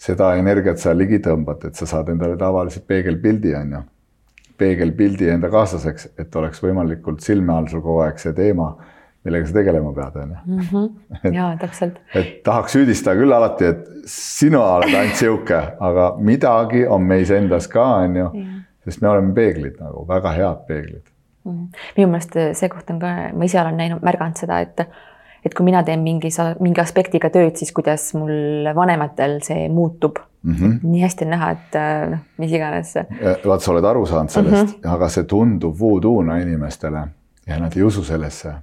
seda 0.00 0.32
energiat 0.40 0.80
sa 0.80 0.94
ligi 0.96 1.20
tõmbad, 1.24 1.68
et 1.68 1.78
sa 1.78 1.88
saad 1.88 2.10
endale 2.12 2.36
tavaliselt 2.40 2.86
peegelpildi, 2.88 3.54
on 3.60 3.76
ju. 3.76 3.84
peegelpildi 4.56 5.28
enda 5.28 5.50
kaaslaseks, 5.52 6.10
et 6.16 6.36
oleks 6.36 6.62
võimalikult 6.64 7.20
silme 7.20 7.52
all 7.52 7.66
sul 7.68 7.82
kogu 7.84 8.00
aeg 8.06 8.20
see 8.20 8.32
teema, 8.36 8.70
millega 9.26 9.48
sa 9.48 9.56
tegelema 9.58 9.92
pead, 9.96 10.16
on 10.22 10.30
ju. 10.32 10.60
Mhm. 10.60 11.34
ja 11.34 11.50
täpselt. 11.60 11.98
et 12.14 12.42
tahaks 12.44 12.76
süüdistada 12.76 13.20
küll 13.20 13.36
alati, 13.36 13.72
et 13.72 14.08
sina 14.08 14.62
oled 14.78 14.94
ainult 14.94 15.20
sihuke, 15.20 15.60
aga 15.90 16.14
midagi 16.18 16.86
on 16.86 17.04
meis 17.04 17.30
endas 17.30 17.68
ka, 17.68 17.84
on 18.06 18.16
ju, 18.16 18.30
sest 18.86 19.04
me 19.04 19.12
oleme 19.12 19.36
peeglid 19.36 19.76
nagu 19.82 20.06
väga 20.08 20.32
head 20.38 20.64
peeglid. 20.68 21.04
Minu 21.46 22.08
meelest 22.10 22.38
see 22.58 22.70
koht 22.72 22.90
on 22.92 23.00
ka, 23.02 23.12
ma 23.36 23.48
ise 23.48 23.60
olen 23.60 23.78
näinud, 23.80 24.04
märganud 24.06 24.38
seda, 24.40 24.60
et, 24.64 24.82
et 25.44 25.54
kui 25.54 25.66
mina 25.66 25.82
teen 25.86 26.02
mingi, 26.04 26.30
mingi 26.60 26.82
aspektiga 26.82 27.30
tööd, 27.34 27.56
siis 27.58 27.72
kuidas 27.76 28.08
mul 28.18 28.70
vanematel 28.76 29.38
see 29.46 29.68
muutub 29.72 30.20
mm. 30.42 30.54
-hmm. 30.54 30.78
nii 30.82 31.02
hästi 31.02 31.24
on 31.24 31.30
näha, 31.30 31.50
et 31.56 31.80
noh, 32.10 32.24
mis 32.38 32.52
iganes. 32.52 32.94
vaat 33.46 33.60
sa 33.60 33.72
oled 33.72 33.84
aru 33.84 34.06
saanud 34.06 34.30
sellest 34.30 34.76
mm, 34.76 34.80
-hmm. 34.82 34.94
aga 34.94 35.08
see 35.08 35.24
tundub 35.24 35.76
voodoo'na 35.80 36.38
inimestele 36.42 37.08
ja 37.46 37.58
nad 37.58 37.76
ei 37.76 37.82
usu 37.82 38.04
sellesse. 38.04 38.54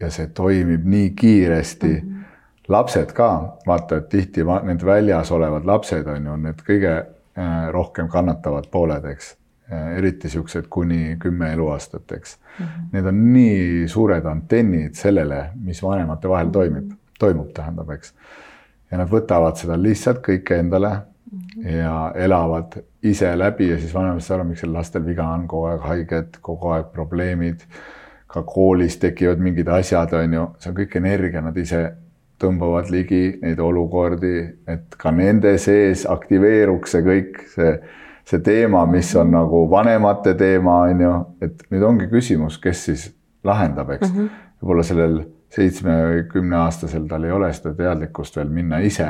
ja 0.00 0.10
see 0.10 0.26
toimib 0.26 0.84
nii 0.84 1.10
kiiresti 1.10 1.86
mm. 1.88 2.10
-hmm. 2.10 2.24
lapsed 2.68 3.12
ka, 3.12 3.56
vaata, 3.66 3.96
et 3.96 4.08
tihti 4.08 4.44
need 4.62 4.84
väljas 4.84 5.32
olevad 5.32 5.64
lapsed 5.64 6.06
on 6.06 6.26
ju 6.26 6.36
need 6.36 6.60
kõige 6.68 6.98
äh, 7.38 7.70
rohkem 7.70 8.08
kannatavad 8.08 8.64
pooled, 8.70 9.04
eks 9.04 9.36
Äh, 9.36 9.43
eriti 9.70 10.28
siuksed 10.28 10.66
kuni 10.70 11.16
kümme 11.18 11.52
eluaastat, 11.52 12.12
eks 12.12 12.38
mm. 12.58 12.64
-hmm. 12.66 12.88
Need 12.92 13.06
on 13.06 13.32
nii 13.32 13.88
suured 13.88 14.24
antennid 14.24 14.94
sellele, 14.94 15.50
mis 15.54 15.82
vanemate 15.82 16.28
vahel 16.28 16.50
toimib, 16.52 16.90
toimub, 17.18 17.52
tähendab, 17.54 17.90
eks. 17.90 18.14
ja 18.90 18.98
nad 18.98 19.08
võtavad 19.08 19.56
seda 19.56 19.82
lihtsalt 19.82 20.20
kõike 20.26 20.58
endale 20.58 20.90
mm 20.90 21.38
-hmm. 21.38 21.68
ja 21.78 22.12
elavad 22.14 22.76
ise 23.02 23.38
läbi 23.38 23.70
ja 23.70 23.78
siis 23.78 23.94
vanemad 23.94 24.20
saavad 24.20 24.40
aru, 24.40 24.48
miks 24.48 24.62
lastel 24.62 25.06
viga 25.06 25.28
on, 25.28 25.48
kogu 25.48 25.64
aeg 25.64 25.80
haiged, 25.80 26.38
kogu 26.40 26.68
aeg 26.68 26.92
probleemid. 26.92 27.60
ka 28.26 28.42
koolis 28.42 28.96
tekivad 28.98 29.38
mingid 29.38 29.68
asjad, 29.68 30.12
on 30.12 30.32
ju, 30.32 30.46
see 30.58 30.70
on 30.70 30.76
kõik 30.76 30.96
energia, 30.96 31.40
nad 31.40 31.56
ise 31.56 31.92
tõmbavad 32.42 32.90
ligi 32.90 33.38
neid 33.42 33.60
olukordi, 33.62 34.48
et 34.66 34.96
ka 34.98 35.10
nende 35.10 35.58
sees 35.58 36.06
aktiveeruks 36.10 36.90
see 36.90 37.02
kõik, 37.02 37.38
see 37.54 37.78
see 38.24 38.40
teema, 38.40 38.86
mis 38.86 39.10
on 39.16 39.30
nagu 39.34 39.64
vanemate 39.70 40.34
teema, 40.34 40.80
on 40.88 41.00
ju, 41.00 41.12
et 41.44 41.62
nüüd 41.70 41.84
ongi 41.84 42.08
küsimus, 42.08 42.58
kes 42.62 42.84
siis 42.88 43.06
lahendab, 43.44 43.90
eks. 43.90 44.10
Mm 44.10 44.18
-hmm.. 44.18 44.42
võib-olla 44.62 44.82
sellel 44.82 45.20
seitsme 45.54 45.94
või 46.08 46.24
kümneaastasel 46.32 47.06
tal 47.08 47.24
ei 47.24 47.30
ole 47.30 47.52
seda 47.52 47.74
teadlikkust 47.74 48.36
veel 48.36 48.48
minna 48.48 48.78
ise, 48.78 49.08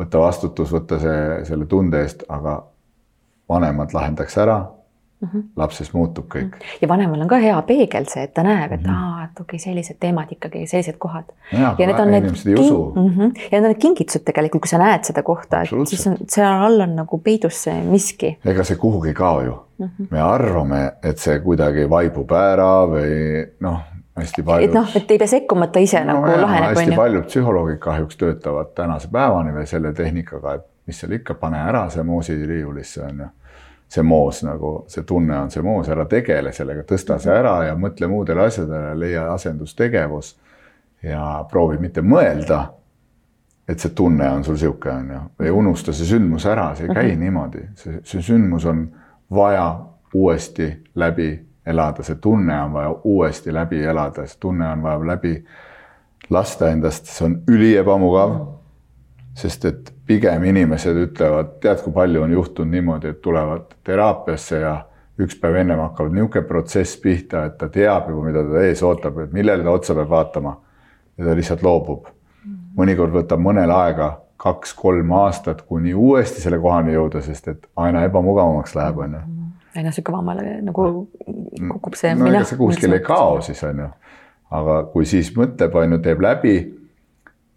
võtta 0.00 0.18
vastutus, 0.18 0.72
võtta 0.72 0.98
see, 0.98 1.44
selle 1.44 1.66
tunde 1.66 2.00
eest, 2.00 2.24
aga 2.28 2.62
vanemad 3.48 3.92
lahendaks 3.94 4.38
ära 4.38 4.60
mm. 5.20 5.28
-hmm. 5.28 5.42
lapsest 5.56 5.94
muutub 5.94 6.26
kõik. 6.34 6.56
ja 6.80 6.88
vanemal 6.88 7.20
on 7.20 7.28
ka 7.28 7.36
hea 7.36 7.62
peegel 7.62 8.06
see, 8.08 8.22
et 8.22 8.34
ta 8.34 8.42
näeb, 8.42 8.72
et 8.72 8.80
mm 8.80 8.86
-hmm. 8.86 9.16
aa, 9.16 9.24
et 9.24 9.40
okei 9.40 9.56
okay,, 9.56 9.58
sellised 9.58 9.96
teemad 10.00 10.32
ikkagi, 10.32 10.66
sellised 10.66 10.98
kohad. 10.98 11.24
ja, 11.52 11.74
ja 11.78 11.86
need 11.86 12.00
on 12.00 12.10
need, 12.10 12.24
mm 12.24 12.30
-hmm. 12.30 13.32
ja 13.52 13.60
need 13.60 13.64
on 13.64 13.70
need 13.70 13.82
kingitused 13.82 14.24
tegelikult, 14.24 14.62
kui 14.62 14.68
sa 14.68 14.78
näed 14.78 15.04
seda 15.04 15.22
kohta, 15.22 15.62
et 15.62 15.88
siis 15.88 16.06
on 16.06 16.16
seal 16.28 16.64
all 16.64 16.80
on 16.80 16.96
nagu 16.96 17.18
peidus 17.18 17.62
see 17.64 17.82
miski. 17.82 18.38
ega 18.44 18.64
see 18.64 18.76
kuhugi 18.76 19.08
ei 19.08 19.14
kao 19.14 19.42
ju 19.42 19.58
mm. 19.78 19.86
-hmm. 19.86 20.06
me 20.10 20.20
arvame, 20.20 20.92
et 21.02 21.18
see 21.18 21.40
kuidagi 21.40 21.90
vaibub 21.90 22.30
ära 22.32 22.86
või 22.86 23.46
noh, 23.60 23.80
hästi 24.16 24.42
paljud. 24.42 24.68
et 24.68 24.74
noh, 24.74 24.96
et 24.96 25.10
ei 25.10 25.18
pea 25.18 25.26
sekkuma, 25.26 25.66
ta 25.66 25.78
ise 25.78 26.04
no, 26.04 26.12
nagu 26.12 26.26
jah, 26.26 26.40
laheneb. 26.40 26.76
hästi 26.76 26.96
paljud 26.96 27.24
psühholoogid 27.24 27.78
kahjuks 27.78 28.16
töötavad 28.16 28.74
tänase 28.74 29.08
päevani 29.12 29.54
veel 29.54 29.66
selle 29.66 29.92
tehnikaga, 29.92 30.54
et 30.54 30.66
mis 30.86 31.00
seal 31.00 31.12
ikka, 31.12 31.34
pane 31.34 31.58
ära 31.58 31.88
see 31.90 32.02
moosiriiulisse 32.02 33.02
on 33.04 33.20
ju 33.24 33.28
see 33.90 34.02
moos 34.06 34.42
nagu, 34.46 34.84
see 34.88 35.02
tunne 35.06 35.34
on 35.38 35.50
see 35.50 35.62
moos, 35.66 35.88
ära 35.90 36.04
tegele 36.10 36.52
sellega, 36.54 36.84
tõsta 36.86 37.18
see 37.18 37.32
ära 37.34 37.56
ja 37.66 37.76
mõtle 37.78 38.06
muudele 38.10 38.46
asjadele, 38.46 38.94
leia 38.98 39.32
asendustegevus. 39.32 40.36
ja 41.02 41.46
proovi 41.50 41.78
mitte 41.80 42.02
mõelda, 42.04 42.58
et 43.68 43.80
see 43.80 43.94
tunne 43.96 44.26
on 44.28 44.44
sul 44.44 44.58
sihuke, 44.60 44.90
on 44.92 45.06
ju, 45.10 45.20
või 45.40 45.52
unusta 45.62 45.94
see 45.96 46.06
sündmus 46.06 46.44
ära, 46.46 46.74
see 46.76 46.84
ei 46.86 46.94
käi 46.94 47.04
mm 47.04 47.10
-hmm. 47.10 47.20
niimoodi, 47.20 47.62
see, 47.74 48.00
see 48.04 48.22
sündmus 48.22 48.66
on 48.66 48.90
vaja 49.30 49.80
uuesti 50.14 50.82
läbi 50.94 51.30
elada, 51.66 52.02
see 52.02 52.16
tunne 52.20 52.62
on 52.62 52.72
vaja 52.72 52.94
uuesti 53.04 53.54
läbi 53.54 53.82
elada, 53.82 54.26
see 54.26 54.36
tunne 54.40 54.68
on 54.68 54.82
vaja 54.82 55.06
läbi 55.06 55.44
lasta 56.30 56.70
endast, 56.70 57.06
see 57.06 57.26
on 57.26 57.42
üliebamugav 57.48 58.30
mm. 58.30 58.40
-hmm 58.40 58.59
sest 59.34 59.64
et 59.64 59.90
pigem 60.06 60.44
inimesed 60.44 60.96
ütlevad, 61.04 61.58
tead, 61.62 61.82
kui 61.84 61.92
palju 61.94 62.22
on 62.24 62.32
juhtunud 62.34 62.74
niimoodi, 62.74 63.14
et 63.14 63.20
tulevad 63.22 63.68
teraapiasse 63.86 64.60
ja 64.60 64.74
üks 65.20 65.36
päev 65.40 65.60
ennem 65.60 65.80
hakkab 65.84 66.10
niisugune 66.12 66.46
protsess 66.48 66.98
pihta, 67.00 67.44
et 67.48 67.58
ta 67.60 67.68
teab 67.72 68.08
juba, 68.10 68.24
mida 68.26 68.42
teda 68.46 68.64
ees 68.68 68.82
ootab, 68.86 69.20
et 69.24 69.36
millele 69.36 69.64
ta 69.66 69.74
otsa 69.76 69.94
peab 69.98 70.10
vaatama. 70.10 70.56
ja 71.18 71.24
ta 71.24 71.36
lihtsalt 71.36 71.62
loobub. 71.62 72.08
mõnikord 72.76 73.12
võtab 73.12 73.42
mõnel 73.42 73.70
aega 73.74 74.20
kaks-kolm 74.40 75.10
aastat, 75.12 75.62
kuni 75.68 75.94
uuesti 75.94 76.40
selle 76.40 76.58
kohani 76.58 76.94
jõuda, 76.94 77.20
sest 77.22 77.48
et 77.48 77.66
aina 77.76 78.04
ebamugavamaks 78.08 78.74
läheb, 78.74 78.98
on 78.98 79.14
ju. 79.14 79.22
aina 79.76 79.92
sügavamale 79.92 80.60
nagu 80.64 80.86
kukub 81.68 81.94
see. 81.94 82.14
no 82.14 82.30
ega 82.30 82.44
see 82.44 82.58
kuskile 82.58 83.00
ei 83.00 83.04
kao 83.04 83.40
siis 83.44 83.62
on 83.68 83.84
ju. 83.84 83.88
aga 84.50 84.82
kui 84.92 85.06
siis 85.06 85.34
mõtleb, 85.36 85.76
on 85.76 85.96
ju, 85.96 86.02
teeb 86.06 86.24
läbi 86.24 86.56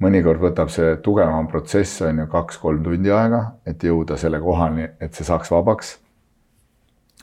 mõnikord 0.03 0.41
võtab 0.43 0.71
see 0.73 0.95
tugevam 1.03 1.47
protsess 1.51 2.01
on 2.05 2.23
ju 2.23 2.29
kaks-kolm 2.31 2.83
tundi 2.85 3.11
aega, 3.13 3.43
et 3.67 3.83
jõuda 3.83 4.17
selle 4.19 4.39
kohani, 4.43 4.87
et 5.01 5.13
see 5.13 5.27
saaks 5.27 5.51
vabaks. 5.53 5.99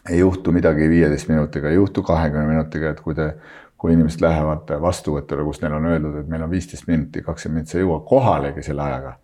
ei 0.08 0.18
juhtu 0.18 0.52
midagi 0.52 0.88
viieteist 0.88 1.28
minutiga, 1.28 1.68
ei 1.68 1.76
juhtu 1.76 2.02
kahekümne 2.02 2.46
minutiga, 2.48 2.90
et 2.90 3.00
kui 3.04 3.14
te, 3.14 3.34
kui 3.76 3.92
inimesed 3.92 4.22
lähevad 4.24 4.70
vastuvõtule, 4.80 5.44
kus 5.44 5.60
neil 5.60 5.74
on 5.76 5.88
öeldud, 5.90 6.14
et 6.22 6.28
meil 6.28 6.42
on 6.42 6.50
viisteist 6.50 6.86
minutit, 6.88 7.24
kakskümmend 7.24 7.60
minutit, 7.60 7.72
sa 7.72 7.78
ei 7.78 7.84
jõua 7.84 7.98
kohalegi 8.08 8.64
selle 8.64 8.82
ajaga. 8.82 9.16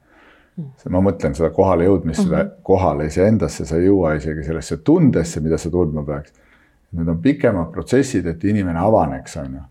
ma 0.89 1.01
mõtlen 1.05 1.35
seda 1.37 1.51
kohale 1.51 1.85
jõudmist 1.85 2.21
mm, 2.21 2.25
-hmm. 2.25 2.37
seda 2.37 2.45
mhm. 2.45 2.63
kohale 2.63 3.07
iseendasse, 3.07 3.65
sa 3.65 3.77
ei 3.77 3.87
jõua 3.87 4.15
isegi 4.17 4.45
sellesse 4.45 4.77
tundesse, 4.77 5.41
mida 5.41 5.59
sa 5.59 5.71
tundma 5.71 6.05
peaks. 6.05 6.33
Need 6.93 7.09
on 7.09 7.19
pikemad 7.23 7.73
protsessid, 7.73 8.27
et 8.27 8.45
inimene 8.45 8.79
avaneks, 8.79 9.37
on 9.37 9.55
ju 9.55 9.63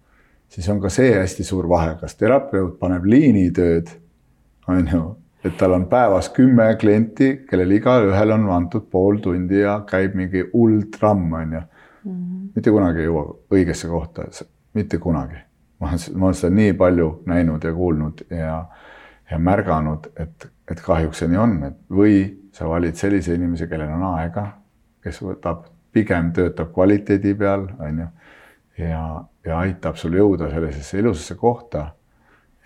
siis 0.55 0.69
on 0.69 0.79
ka 0.81 0.89
see 0.93 1.11
hästi 1.13 1.43
suur 1.43 1.67
vahe, 1.69 1.95
kas 1.99 2.15
terapeut 2.15 2.79
paneb 2.79 3.05
liinitööd, 3.11 3.91
on 4.71 4.87
ju, 4.91 5.01
et 5.45 5.57
tal 5.59 5.75
on 5.75 5.85
päevas 5.91 6.31
kümme 6.33 6.69
klienti, 6.81 7.31
kellel 7.49 7.75
igalühel 7.75 8.31
on 8.37 8.47
antud 8.55 8.87
pool 8.91 9.19
tundi 9.23 9.59
ja 9.61 9.81
käib 9.89 10.15
mingi 10.15 10.45
hull 10.53 10.87
tramm, 10.95 11.33
on 11.33 11.57
ju. 11.57 11.59
-hmm. 12.05 12.47
mitte 12.55 12.71
kunagi 12.71 13.03
ei 13.03 13.09
jõua 13.09 13.25
õigesse 13.51 13.91
kohta, 13.91 14.29
mitte 14.73 14.97
kunagi. 14.97 15.43
ma 15.79 15.87
olen, 15.87 15.99
ma 16.15 16.25
olen 16.25 16.35
seda 16.39 16.55
nii 16.55 16.73
palju 16.73 17.07
näinud 17.25 17.63
ja 17.63 17.73
kuulnud 17.73 18.25
ja, 18.29 18.65
ja 19.31 19.39
märganud, 19.39 20.07
et, 20.15 20.47
et 20.71 20.81
kahjuks 20.81 21.19
see 21.19 21.27
nii 21.27 21.37
on, 21.37 21.63
et 21.63 21.77
või 21.91 22.19
sa 22.51 22.69
valid 22.69 22.95
sellise 22.95 23.35
inimese, 23.35 23.67
kellel 23.67 23.91
on 23.91 24.03
aega, 24.15 24.47
kes 25.03 25.19
võtab, 25.21 25.65
pigem 25.91 26.31
töötab 26.31 26.71
kvaliteedi 26.73 27.33
peal, 27.35 27.67
on 27.79 27.99
ju 27.99 28.07
ja, 28.77 29.23
ja 29.45 29.59
aitab 29.59 29.99
sul 29.99 30.17
jõuda 30.17 30.49
sellisesse 30.51 30.99
ilusasse 30.99 31.35
kohta. 31.39 31.91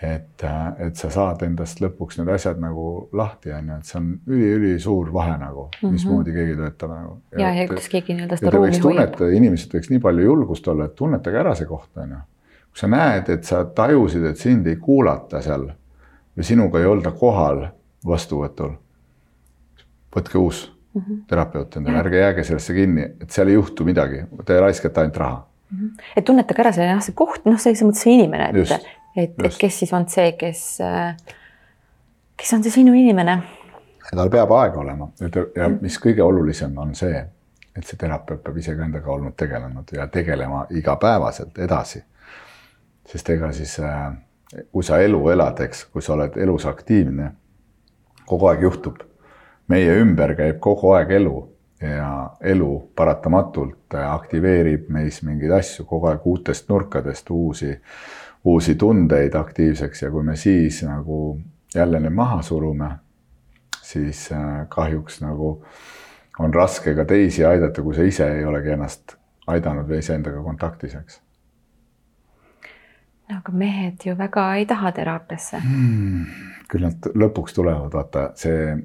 et, 0.01 0.43
et 0.79 0.95
sa 0.95 1.09
saad 1.11 1.41
endast 1.43 1.81
lõpuks 1.83 2.15
need 2.21 2.29
asjad 2.31 2.59
nagu 2.63 3.09
lahti, 3.19 3.51
on 3.51 3.65
ju, 3.67 3.77
et 3.81 3.89
see 3.89 3.97
on 3.99 4.05
üli-ülisuur 4.31 5.09
vahe 5.11 5.33
nagu 5.41 5.65
mm, 5.65 5.81
-hmm. 5.81 5.91
mismoodi 5.91 6.33
keegi 6.33 6.55
töötab 6.55 6.93
nagu. 6.93 7.17
ja, 7.37 7.49
ja 7.53 7.67
kuidas 7.67 7.89
keegi 7.91 8.15
nii-öelda 8.15 8.37
seda 8.39 8.53
ruumi 8.55 8.79
hoiab. 8.83 9.19
inimesed 9.35 9.75
võiks 9.75 9.89
nii 9.91 9.99
palju 9.99 10.23
julgust 10.23 10.67
olla, 10.67 10.85
et 10.85 10.95
tunnetage 10.95 11.41
ära 11.41 11.55
see 11.55 11.67
koht, 11.67 11.89
on 11.97 12.15
ju. 12.15 12.21
kui 12.69 12.79
sa 12.79 12.87
näed, 12.87 13.29
et 13.29 13.43
sa 13.43 13.65
tajusid, 13.65 14.23
et 14.23 14.37
sind 14.37 14.67
ei 14.67 14.75
kuulata 14.75 15.41
seal 15.41 15.67
või 16.37 16.47
sinuga 16.47 16.79
ei 16.79 16.85
olda 16.85 17.11
kohal 17.11 17.67
vastuvõtul, 18.07 18.71
võtke 20.15 20.37
uus 20.37 20.63
mm 20.93 21.01
-hmm. 21.01 21.21
terapeut 21.27 21.75
endale, 21.75 21.99
ärge 21.99 22.17
jääge 22.23 22.43
sellesse 22.43 22.73
kinni, 22.73 23.11
et 23.19 23.29
seal 23.29 23.47
ei 23.47 23.59
juhtu 23.59 23.83
midagi, 23.83 24.23
te 24.45 24.59
raiskate 24.59 25.01
ainult 25.01 25.17
raha 25.17 25.49
Mhm. 25.49 25.58
Et 26.15 26.25
tunnetage 26.25 26.63
ära 26.63 26.71
see 26.73 26.87
jah, 26.87 27.01
see 27.03 27.15
koht, 27.17 27.45
noh, 27.45 27.57
selles 27.61 27.81
mõttes 27.85 28.03
see 28.05 28.15
inimene, 28.17 28.49
et, 28.49 28.87
et, 29.15 29.41
et 29.45 29.57
kes 29.61 29.81
siis 29.83 29.93
on 29.93 30.07
see, 30.09 30.31
kes, 30.39 30.63
kes 32.39 32.53
on 32.57 32.65
see 32.65 32.73
sinu 32.79 32.95
inimene. 32.97 33.39
tal 34.09 34.31
peab 34.33 34.51
aega 34.57 34.81
olema 34.81 35.11
ja 35.21 35.29
mhm. 35.29 35.81
mis 35.83 35.99
kõige 36.01 36.25
olulisem 36.25 36.77
on 36.81 36.95
see, 36.97 37.19
et 37.75 37.85
see 37.85 37.99
terapeut 37.99 38.41
peab 38.43 38.57
ise 38.57 38.73
ka 38.77 38.87
endaga 38.87 39.11
olnud 39.13 39.35
tegelenud 39.37 39.93
ja 39.93 40.07
tegelema 40.07 40.65
igapäevaselt 40.69 41.57
edasi. 41.57 42.01
sest 43.09 43.29
ega 43.29 43.51
siis, 43.51 43.79
äh, 43.79 44.09
kui 44.71 44.83
sa 44.83 44.99
elu 45.01 45.29
elad, 45.29 45.61
eks, 45.65 45.85
kui 45.93 46.01
sa 46.01 46.13
oled 46.13 46.35
elus 46.37 46.65
aktiivne, 46.65 47.31
kogu 48.25 48.49
aeg 48.49 48.61
juhtub. 48.61 48.97
meie 49.69 49.93
ümber 50.01 50.33
käib 50.35 50.59
kogu 50.59 50.91
aeg 50.97 51.11
elu 51.11 51.58
ja 51.81 52.29
elu 52.41 52.91
paratamatult 52.95 53.93
aktiveerib 54.05 54.89
meis 54.89 55.21
mingeid 55.23 55.51
asju 55.59 55.85
kogu 55.85 56.09
aeg 56.11 56.25
uutest 56.27 56.69
nurkadest, 56.69 57.29
uusi, 57.29 57.71
uusi 58.43 58.75
tundeid 58.75 59.35
aktiivseks 59.35 60.03
ja 60.03 60.11
kui 60.11 60.23
me 60.23 60.35
siis 60.35 60.83
nagu 60.83 61.39
jälle 61.75 61.99
need 61.99 62.13
maha 62.13 62.41
surume, 62.41 62.89
siis 63.81 64.31
äh, 64.31 64.67
kahjuks 64.69 65.21
nagu 65.21 65.63
on 66.39 66.53
raske 66.53 66.95
ka 66.95 67.05
teisi 67.05 67.45
aidata, 67.45 67.81
kui 67.81 67.95
sa 67.95 68.03
ise 68.03 68.27
ei 68.37 68.45
olegi 68.45 68.75
ennast 68.75 69.15
aidanud 69.47 69.87
või 69.89 69.99
iseendaga 70.03 70.43
kontaktis, 70.43 70.95
eks. 70.95 71.21
no 73.29 73.39
aga 73.39 73.51
mehed 73.51 74.05
ju 74.05 74.17
väga 74.17 74.45
ei 74.55 74.65
taha 74.65 74.91
teraapiasse 74.95 75.61
hmm,. 75.63 76.25
küll 76.69 76.87
nad 76.87 77.09
lõpuks 77.15 77.55
tulevad, 77.55 77.93
vaata 77.93 78.29
see 78.39 78.75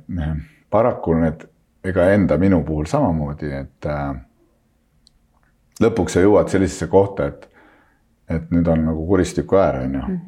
paraku 0.70 1.18
need 1.20 1.46
ega 1.84 2.10
enda 2.14 2.38
minu 2.40 2.62
puhul 2.64 2.86
samamoodi, 2.90 3.50
et 3.52 3.88
äh, 3.90 4.14
lõpuks 5.84 6.16
sa 6.16 6.22
jõuad 6.24 6.52
sellisesse 6.52 6.88
kohta, 6.92 7.28
et, 7.32 7.48
et 8.30 8.54
nüüd 8.54 8.68
on 8.70 8.86
nagu 8.90 9.06
kuristiku 9.08 9.60
äär, 9.60 9.82
on 9.84 9.98
ju. 9.98 10.04
Mhm. 10.06 10.22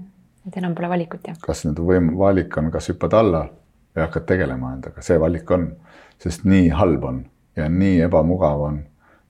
et 0.48 0.56
enam 0.60 0.74
pole 0.74 0.88
valikut, 0.88 1.24
jah? 1.26 1.38
kas 1.42 1.64
nüüd 1.66 1.80
võim-, 1.80 2.12
valik 2.18 2.56
on, 2.58 2.70
kas 2.70 2.90
hüppad 2.92 3.16
alla 3.18 3.46
ja 3.96 4.04
hakkad 4.06 4.26
tegelema 4.28 4.74
endaga, 4.76 5.02
see 5.02 5.18
valik 5.20 5.50
on, 5.50 5.70
sest 6.22 6.44
nii 6.44 6.68
halb 6.76 7.04
on 7.04 7.24
ja 7.56 7.68
nii 7.72 8.00
ebamugav 8.06 8.60
on 8.68 8.84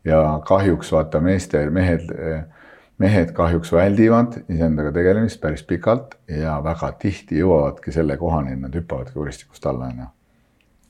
ja 0.05 0.41
kahjuks 0.47 0.93
vaata 0.93 1.21
meeste, 1.21 1.63
mehed, 1.71 2.11
mehed 2.99 3.33
kahjuks 3.37 3.73
väldivad 3.73 4.41
iseendaga 4.49 4.93
tegelemist 4.93 5.41
päris 5.41 5.65
pikalt 5.67 6.15
ja 6.31 6.59
väga 6.65 6.93
tihti 7.01 7.41
jõuavadki 7.41 7.95
selle 7.95 8.17
kohani, 8.21 8.55
et 8.55 8.63
nad 8.63 8.75
hüppavadki 8.75 9.15
kuristikust 9.15 9.67
alla, 9.67 9.91
onju. 9.91 10.07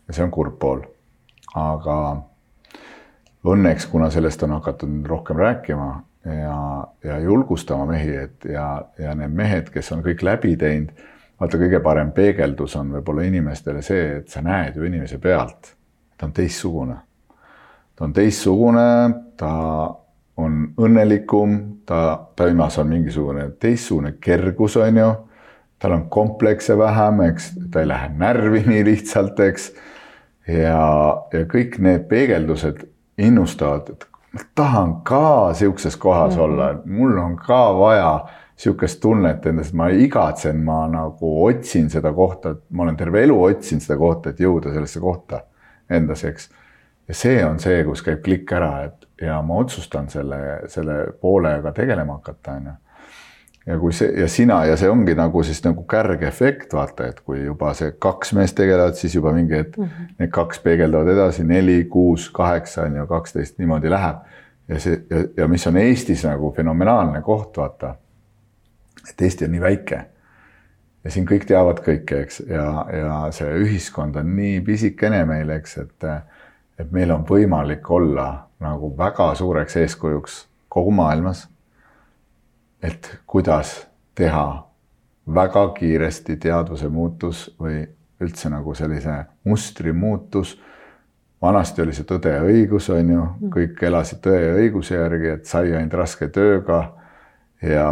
ja 0.09 0.17
see 0.17 0.25
on 0.25 0.35
kurb 0.35 0.59
pool. 0.59 0.85
Aga 1.57 1.99
õnneks, 3.47 3.89
kuna 3.91 4.11
sellest 4.11 4.43
on 4.45 4.57
hakatud 4.59 5.07
rohkem 5.07 5.39
rääkima 5.41 5.91
ja, 6.25 6.87
ja 7.05 7.19
julgustama 7.23 7.87
mehi, 7.87 8.17
et 8.27 8.49
ja, 8.51 8.67
ja 8.99 9.15
need 9.19 9.35
mehed, 9.37 9.71
kes 9.75 9.93
on 9.95 10.03
kõik 10.05 10.25
läbi 10.27 10.57
teinud 10.61 10.93
vaata, 11.41 11.59
kõige 11.61 11.81
parem 11.85 12.13
peegeldus 12.17 12.77
on 12.81 12.95
võib-olla 12.97 13.27
inimestele 13.29 13.83
see, 13.85 14.21
et 14.21 14.33
sa 14.33 14.43
näed 14.45 14.77
ju 14.77 14.87
inimese 14.89 15.19
pealt, 15.23 15.75
ta 16.17 16.29
on 16.29 16.35
teistsugune. 16.37 16.97
ta 17.97 18.05
on 18.05 18.13
teistsugune, 18.13 18.89
ta 19.37 19.53
on 20.37 20.63
õnnelikum, 20.77 21.57
ta, 21.89 22.29
taimas 22.37 22.79
on 22.79 22.89
mingisugune 22.93 23.51
teistsugune 23.61 24.17
kergus, 24.21 24.77
on 24.77 24.97
ju. 24.97 25.13
tal 25.79 25.93
on 25.93 26.07
komplekse 26.09 26.79
vähem, 26.79 27.21
eks, 27.21 27.51
ta 27.71 27.83
ei 27.83 27.89
lähe 27.89 28.09
närvi 28.17 28.63
nii 28.67 28.85
lihtsalt, 28.85 29.41
eks. 29.41 29.73
Ja, 30.49 31.23
ja 31.33 31.47
kõik 31.51 31.79
need 31.83 32.07
peegeldused 32.11 32.85
innustavad, 33.19 33.91
et 33.91 34.09
ma 34.33 34.45
tahan 34.55 35.01
ka 35.07 35.55
sihukeses 35.55 35.97
kohas 35.97 36.35
mm 36.35 36.41
-hmm. 36.41 36.45
olla, 36.45 36.75
mul 36.85 37.19
on 37.19 37.37
ka 37.37 37.79
vaja 37.79 38.27
sihukest 38.57 39.01
tunnet 39.01 39.47
endast, 39.47 39.73
ma 39.73 39.89
igatsen, 39.89 40.57
ma 40.65 40.87
nagu 40.89 41.45
otsin 41.45 41.91
seda 41.91 42.13
kohta, 42.13 42.55
ma 42.71 42.83
olen 42.83 42.97
terve 42.97 43.23
elu 43.23 43.43
otsinud 43.43 43.83
seda 43.83 43.99
kohta, 43.99 44.31
et 44.31 44.41
jõuda 44.41 44.73
sellesse 44.73 45.01
kohta 45.01 45.41
endas, 45.91 46.25
eks. 46.25 46.51
ja 47.09 47.15
see 47.15 47.45
on 47.47 47.61
see, 47.61 47.85
kus 47.85 48.03
käib 48.03 48.23
klikk 48.25 48.53
ära, 48.53 48.85
et 48.85 49.07
ja 49.23 49.43
ma 49.43 49.61
otsustan 49.61 50.09
selle, 50.09 50.39
selle 50.73 51.07
poolega 51.21 51.73
tegelema 51.73 52.19
hakata, 52.21 52.53
on 52.53 52.67
ju. 52.67 52.73
Ja 53.67 53.79
kui 53.79 53.93
see 53.93 54.13
ja 54.21 54.29
sina 54.29 54.61
ja 54.65 54.77
see 54.77 54.91
ongi 54.91 55.15
nagu 55.19 55.43
siis 55.43 55.63
nagu 55.65 55.83
kärgefekt, 55.91 56.73
vaata, 56.73 57.11
et 57.11 57.21
kui 57.21 57.45
juba 57.45 57.73
see 57.75 57.93
kaks 57.99 58.33
meest 58.39 58.57
tegelevad, 58.57 58.95
siis 58.95 59.15
juba 59.15 59.33
mingi 59.33 59.57
hetk 59.57 59.77
mm 59.79 59.85
-hmm. 59.85 60.15
need 60.19 60.31
kaks 60.31 60.59
peegeldavad 60.63 61.09
edasi, 61.09 61.45
neli, 61.45 61.85
kuus, 61.85 62.31
kaheksa 62.31 62.83
on 62.83 62.97
ju, 62.97 63.07
kaksteist 63.07 63.59
niimoodi 63.59 63.91
läheb. 63.91 64.17
ja 64.69 64.81
see 64.81 65.03
ja, 65.11 65.25
ja 65.37 65.49
mis 65.49 65.67
on 65.67 65.77
Eestis 65.77 66.25
nagu 66.25 66.53
fenomenaalne 66.53 67.23
koht, 67.23 67.57
vaata 67.57 67.95
et 69.11 69.23
Eesti 69.23 69.45
on 69.45 69.51
nii 69.51 69.61
väike. 69.61 70.05
ja 71.05 71.11
siin 71.11 71.27
kõik 71.27 71.45
teavad 71.47 71.81
kõike, 71.87 72.23
eks, 72.27 72.41
ja, 72.51 72.87
ja 72.91 73.19
see 73.35 73.51
ühiskond 73.63 74.17
on 74.19 74.33
nii 74.37 74.61
pisikene 74.67 75.23
meil, 75.29 75.53
eks, 75.55 75.77
et, 75.79 76.07
et 76.83 76.91
meil 76.93 77.13
on 77.15 77.23
võimalik 77.29 77.87
olla 77.91 78.49
nagu 78.61 78.91
väga 78.99 79.29
suureks 79.39 79.77
eeskujuks 79.85 80.41
kogu 80.69 80.91
maailmas. 80.91 81.47
Et 82.83 83.19
kuidas 83.27 83.87
teha 84.15 84.47
väga 85.35 85.69
kiiresti 85.79 86.37
teadvuse 86.37 86.89
muutus 86.89 87.47
või 87.61 87.83
üldse 88.21 88.51
nagu 88.51 88.75
sellise 88.75 89.25
mustri 89.45 89.93
muutus. 89.93 90.57
Vanasti 91.43 91.83
oli 91.83 91.93
see 91.93 92.07
tõde 92.09 92.33
ja 92.33 92.45
õigus, 92.47 92.89
on 92.95 93.11
ju, 93.13 93.25
kõik 93.53 93.83
elasid 93.85 94.23
tõe 94.25 94.39
ja 94.41 94.55
õiguse 94.57 94.97
järgi, 94.97 95.33
et 95.35 95.49
sai 95.49 95.75
ainult 95.75 95.99
raske 96.01 96.29
tööga 96.33 96.79
ja 97.63 97.89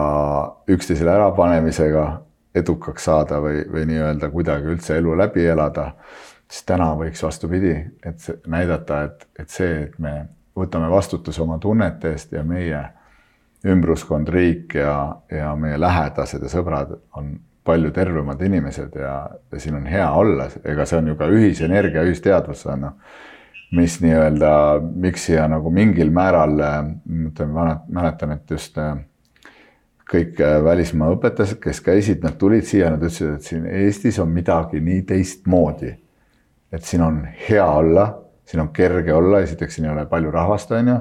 üksteisele 0.70 1.12
ärapanemisega 1.12 2.07
edukaks 2.55 3.05
saada 3.05 3.40
või, 3.42 3.64
või 3.70 3.85
nii-öelda 3.90 4.31
kuidagi 4.33 4.73
üldse 4.73 4.97
elu 4.97 5.16
läbi 5.18 5.44
elada, 5.51 5.90
siis 6.49 6.64
täna 6.68 6.92
võiks 6.97 7.23
vastupidi, 7.25 7.75
et 8.07 8.47
näidata, 8.47 9.03
et, 9.09 9.29
et 9.38 9.51
see, 9.51 9.88
et 9.88 9.99
me 9.99 10.14
võtame 10.57 10.88
vastutuse 10.90 11.42
oma 11.42 11.59
tunnete 11.59 12.14
eest 12.14 12.33
ja 12.33 12.44
meie 12.47 12.81
ümbruskond, 13.64 14.29
riik 14.29 14.74
ja, 14.77 15.16
ja 15.33 15.55
meie 15.57 15.79
lähedased 15.81 16.42
ja 16.42 16.50
sõbrad 16.53 16.96
on 17.16 17.35
palju 17.64 17.90
tervemad 17.96 18.42
inimesed 18.44 18.96
ja, 19.00 19.14
ja 19.53 19.61
siin 19.61 19.79
on 19.79 19.87
hea 19.88 20.09
olla, 20.12 20.50
ega 20.64 20.85
see 20.87 20.98
on 21.00 21.09
ju 21.12 21.16
ka 21.16 21.31
ühisenergia, 21.33 22.05
ühisteadvus 22.05 22.66
on 22.68 22.85
noh, 22.85 22.98
mis 23.74 23.96
nii-öelda, 24.03 24.53
miks 25.07 25.24
siia 25.29 25.46
nagu 25.50 25.72
mingil 25.72 26.12
määral, 26.14 26.61
ütleme, 27.09 27.66
mäletan, 27.88 28.37
et 28.37 28.50
just 28.53 28.79
äh, 28.79 28.98
kõik 30.11 30.40
äh, 30.44 30.59
välismaa 30.64 31.12
õpetajad, 31.16 31.59
kes 31.62 31.81
käisid, 31.85 32.22
nad 32.24 32.37
tulid 32.40 32.66
siia, 32.68 32.92
nad 32.92 33.03
ütlesid, 33.03 33.38
et 33.38 33.48
siin 33.48 33.66
Eestis 33.66 34.20
on 34.22 34.33
midagi 34.35 34.83
nii 34.85 35.03
teistmoodi. 35.09 35.94
et 36.74 36.83
siin 36.83 37.03
on 37.03 37.20
hea 37.48 37.64
olla, 37.64 38.09
siin 38.44 38.61
on 38.61 38.68
kerge 38.74 39.12
olla, 39.14 39.40
esiteks 39.40 39.74
siin 39.74 39.85
ei 39.87 39.92
ole 39.92 40.07
palju 40.11 40.31
rahvast, 40.31 40.72
on 40.74 40.88
ju. 40.88 40.96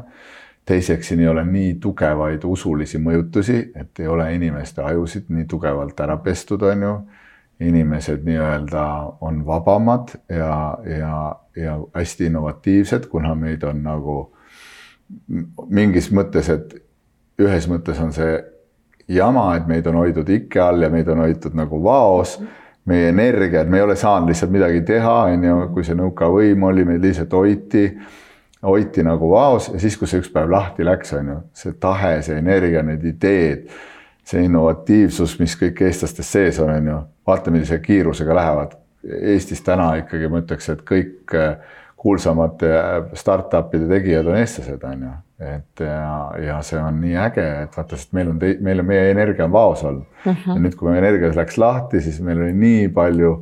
Teiseks, 0.66 1.08
siin 1.08 1.20
ei 1.20 1.28
ole 1.28 1.44
nii 1.46 1.76
tugevaid 1.82 2.44
usulisi 2.48 3.00
mõjutusi, 3.04 3.58
et 3.76 4.00
ei 4.00 4.08
ole 4.08 4.30
inimeste 4.36 4.84
ajusid 4.84 5.28
nii 5.30 5.46
tugevalt 5.50 6.00
ära 6.00 6.18
pestud, 6.18 6.62
on 6.62 6.88
ju. 6.88 6.96
inimesed 7.64 8.24
nii-öelda 8.26 8.86
on 9.22 9.46
vabamad 9.46 10.10
ja, 10.30 10.78
ja, 10.98 11.36
ja 11.56 11.78
hästi 11.96 12.26
innovatiivsed, 12.26 13.06
kuna 13.08 13.36
meid 13.36 13.64
on 13.64 13.84
nagu 13.84 14.16
mingis 15.70 16.10
mõttes, 16.12 16.50
et 16.50 16.74
ühes 17.40 17.68
mõttes 17.70 18.02
on 18.02 18.12
see 18.12 18.34
jama, 19.08 19.46
et 19.56 19.68
meid 19.68 19.88
on 19.88 20.00
hoidnud 20.02 20.30
ikke 20.30 20.62
all 20.64 20.84
ja 20.84 20.90
meid 20.90 21.08
on 21.14 21.24
hoitud 21.24 21.56
nagu 21.56 21.84
vaos. 21.84 22.40
meie 22.86 23.10
energia, 23.10 23.62
et 23.62 23.70
me 23.72 23.78
ei 23.78 23.84
ole 23.84 23.96
saanud 23.96 24.28
lihtsalt 24.28 24.52
midagi 24.52 24.82
teha, 24.84 25.12
on 25.32 25.44
ju, 25.48 25.60
kui 25.72 25.86
see 25.88 25.96
nõukavõim 25.96 26.66
oli, 26.68 26.84
meid 26.84 27.06
lihtsalt 27.06 27.32
hoiti, 27.32 27.86
hoiti 28.64 29.04
nagu 29.04 29.30
vaos 29.32 29.70
ja 29.74 29.80
siis, 29.80 29.98
kui 30.00 30.08
see 30.10 30.22
üks 30.24 30.32
päev 30.34 30.52
lahti 30.52 30.86
läks, 30.86 31.14
on 31.18 31.34
ju, 31.34 31.40
see 31.58 31.76
tahe, 31.80 32.16
see 32.26 32.38
energia, 32.40 32.84
need 32.86 33.04
ideed, 33.08 33.68
see 34.28 34.46
innovatiivsus, 34.48 35.38
mis 35.42 35.58
kõik 35.60 35.84
eestlastes 35.88 36.32
sees 36.32 36.62
on, 36.64 36.72
on 36.78 36.90
ju, 36.92 37.02
vaata, 37.28 37.52
millise 37.52 37.80
kiirusega 37.84 38.36
lähevad. 38.36 38.80
Eestis 39.04 39.60
täna 39.66 39.94
ikkagi 40.00 40.30
ma 40.32 40.40
ütleks, 40.40 40.70
et 40.72 40.86
kõik 40.88 41.36
kuulsamate 42.00 42.72
startup'ide 43.20 43.88
tegijad 43.92 44.28
on 44.32 44.40
eestlased, 44.40 44.84
on 44.88 45.06
ju 45.08 45.14
et 45.44 45.84
ja, 45.84 46.32
ja 46.40 46.58
see 46.66 46.80
on 46.80 47.00
nii 47.02 47.16
äge, 47.20 47.46
et 47.66 47.78
vaata, 47.78 47.98
sest 48.00 48.14
meil 48.16 48.30
on, 48.32 48.40
meil 48.40 48.84
on, 48.84 48.88
meie 48.88 49.10
energia 49.12 49.48
on 49.48 49.54
vaos 49.54 49.84
olnud 49.84 50.04
uh. 50.04 50.32
Mhm. 50.32 50.38
-huh. 50.44 50.56
ja 50.56 50.62
nüüd, 50.66 50.78
kui 50.80 50.90
meie 50.90 51.02
energia 51.04 51.34
läks 51.36 51.58
lahti, 51.58 52.02
siis 52.02 52.22
meil 52.22 52.42
oli 52.42 52.54
nii 52.54 52.88
palju, 52.94 53.34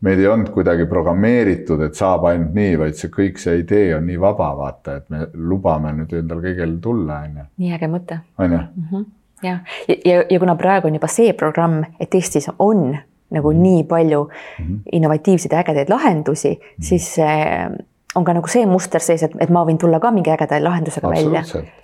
meid 0.00 0.20
ei 0.22 0.28
olnud 0.30 0.50
kuidagi 0.54 0.86
programmeeritud, 0.86 1.82
et 1.82 1.98
saab 1.98 2.24
ainult 2.30 2.54
nii, 2.54 2.76
vaid 2.78 2.98
see 2.98 3.10
kõik 3.14 3.40
see 3.42 3.58
idee 3.62 3.92
on 3.96 4.06
nii 4.06 4.20
vaba, 4.22 4.52
vaata, 4.58 4.98
et 5.00 5.08
me 5.10 5.26
lubame 5.34 5.92
nüüd 5.96 6.14
endal 6.20 6.42
kõigil 6.44 6.78
tulla, 6.82 7.22
on 7.26 7.42
ju. 7.42 7.46
nii 7.64 7.74
äge 7.78 7.90
mõte. 7.90 8.20
on 8.38 8.56
ju? 8.56 8.62
Mhm. 8.82 9.04
jah, 9.42 9.60
ja, 9.88 9.98
ja, 10.04 10.24
ja 10.30 10.38
kuna 10.38 10.56
praegu 10.58 10.90
on 10.90 10.98
juba 11.00 11.10
see 11.10 11.32
programm, 11.32 11.82
et 12.00 12.14
Eestis 12.14 12.50
on 12.58 12.96
nagu 13.30 13.52
mm 13.52 13.56
-hmm. 13.56 13.62
nii 13.62 13.84
palju 13.84 14.22
mm 14.24 14.64
-hmm. 14.64 14.80
innovatiivseid 14.92 15.52
ja 15.52 15.58
ägedaid 15.58 15.88
lahendusi 15.88 16.48
mm, 16.48 16.54
-hmm. 16.54 16.84
siis 16.84 17.16
on 18.14 18.24
ka 18.24 18.32
nagu 18.32 18.48
see 18.48 18.66
muster 18.66 19.02
sees, 19.04 19.22
et, 19.26 19.34
et 19.40 19.50
ma 19.52 19.62
võin 19.68 19.78
tulla 19.80 20.00
ka 20.00 20.10
mingi 20.14 20.32
ägeda 20.32 20.58
lahendusega 20.62 21.10
välja. 21.12 21.42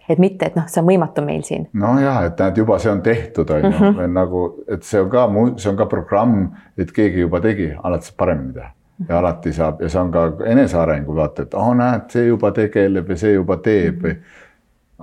et 0.09 0.21
mitte, 0.21 0.47
et 0.47 0.57
noh, 0.57 0.69
see 0.71 0.81
on 0.81 0.89
võimatu 0.89 1.25
meil 1.25 1.43
siin. 1.45 1.67
nojah, 1.73 2.23
et 2.29 2.41
näed, 2.41 2.63
juba 2.63 2.79
see 2.83 2.93
on 2.93 3.03
tehtud, 3.05 3.51
on 3.51 3.67
ju, 3.67 3.73
mhm. 3.73 4.15
nagu, 4.15 4.45
et 4.69 4.87
see 4.87 5.03
on 5.03 5.11
ka, 5.13 5.27
see 5.57 5.71
on 5.73 5.77
ka 5.81 5.89
programm, 5.91 6.47
et 6.81 6.93
keegi 6.93 7.27
juba 7.27 7.43
tegi, 7.45 7.69
alati 7.83 8.09
saab 8.09 8.17
paremini 8.25 8.57
teha. 8.57 8.71
ja 9.09 9.19
alati 9.19 9.53
saab 9.53 9.83
ja 9.83 9.91
see 9.93 10.01
on 10.01 10.15
ka 10.15 10.25
enesearengu 10.55 11.17
vaata, 11.17 11.45
et 11.45 11.55
oh,, 11.61 11.75
näed, 11.77 12.09
see 12.15 12.27
juba 12.29 12.55
tegeleb 12.57 13.11
ja 13.11 13.21
see 13.21 13.37
juba 13.37 13.59
teeb 13.65 14.03
või. 14.09 14.17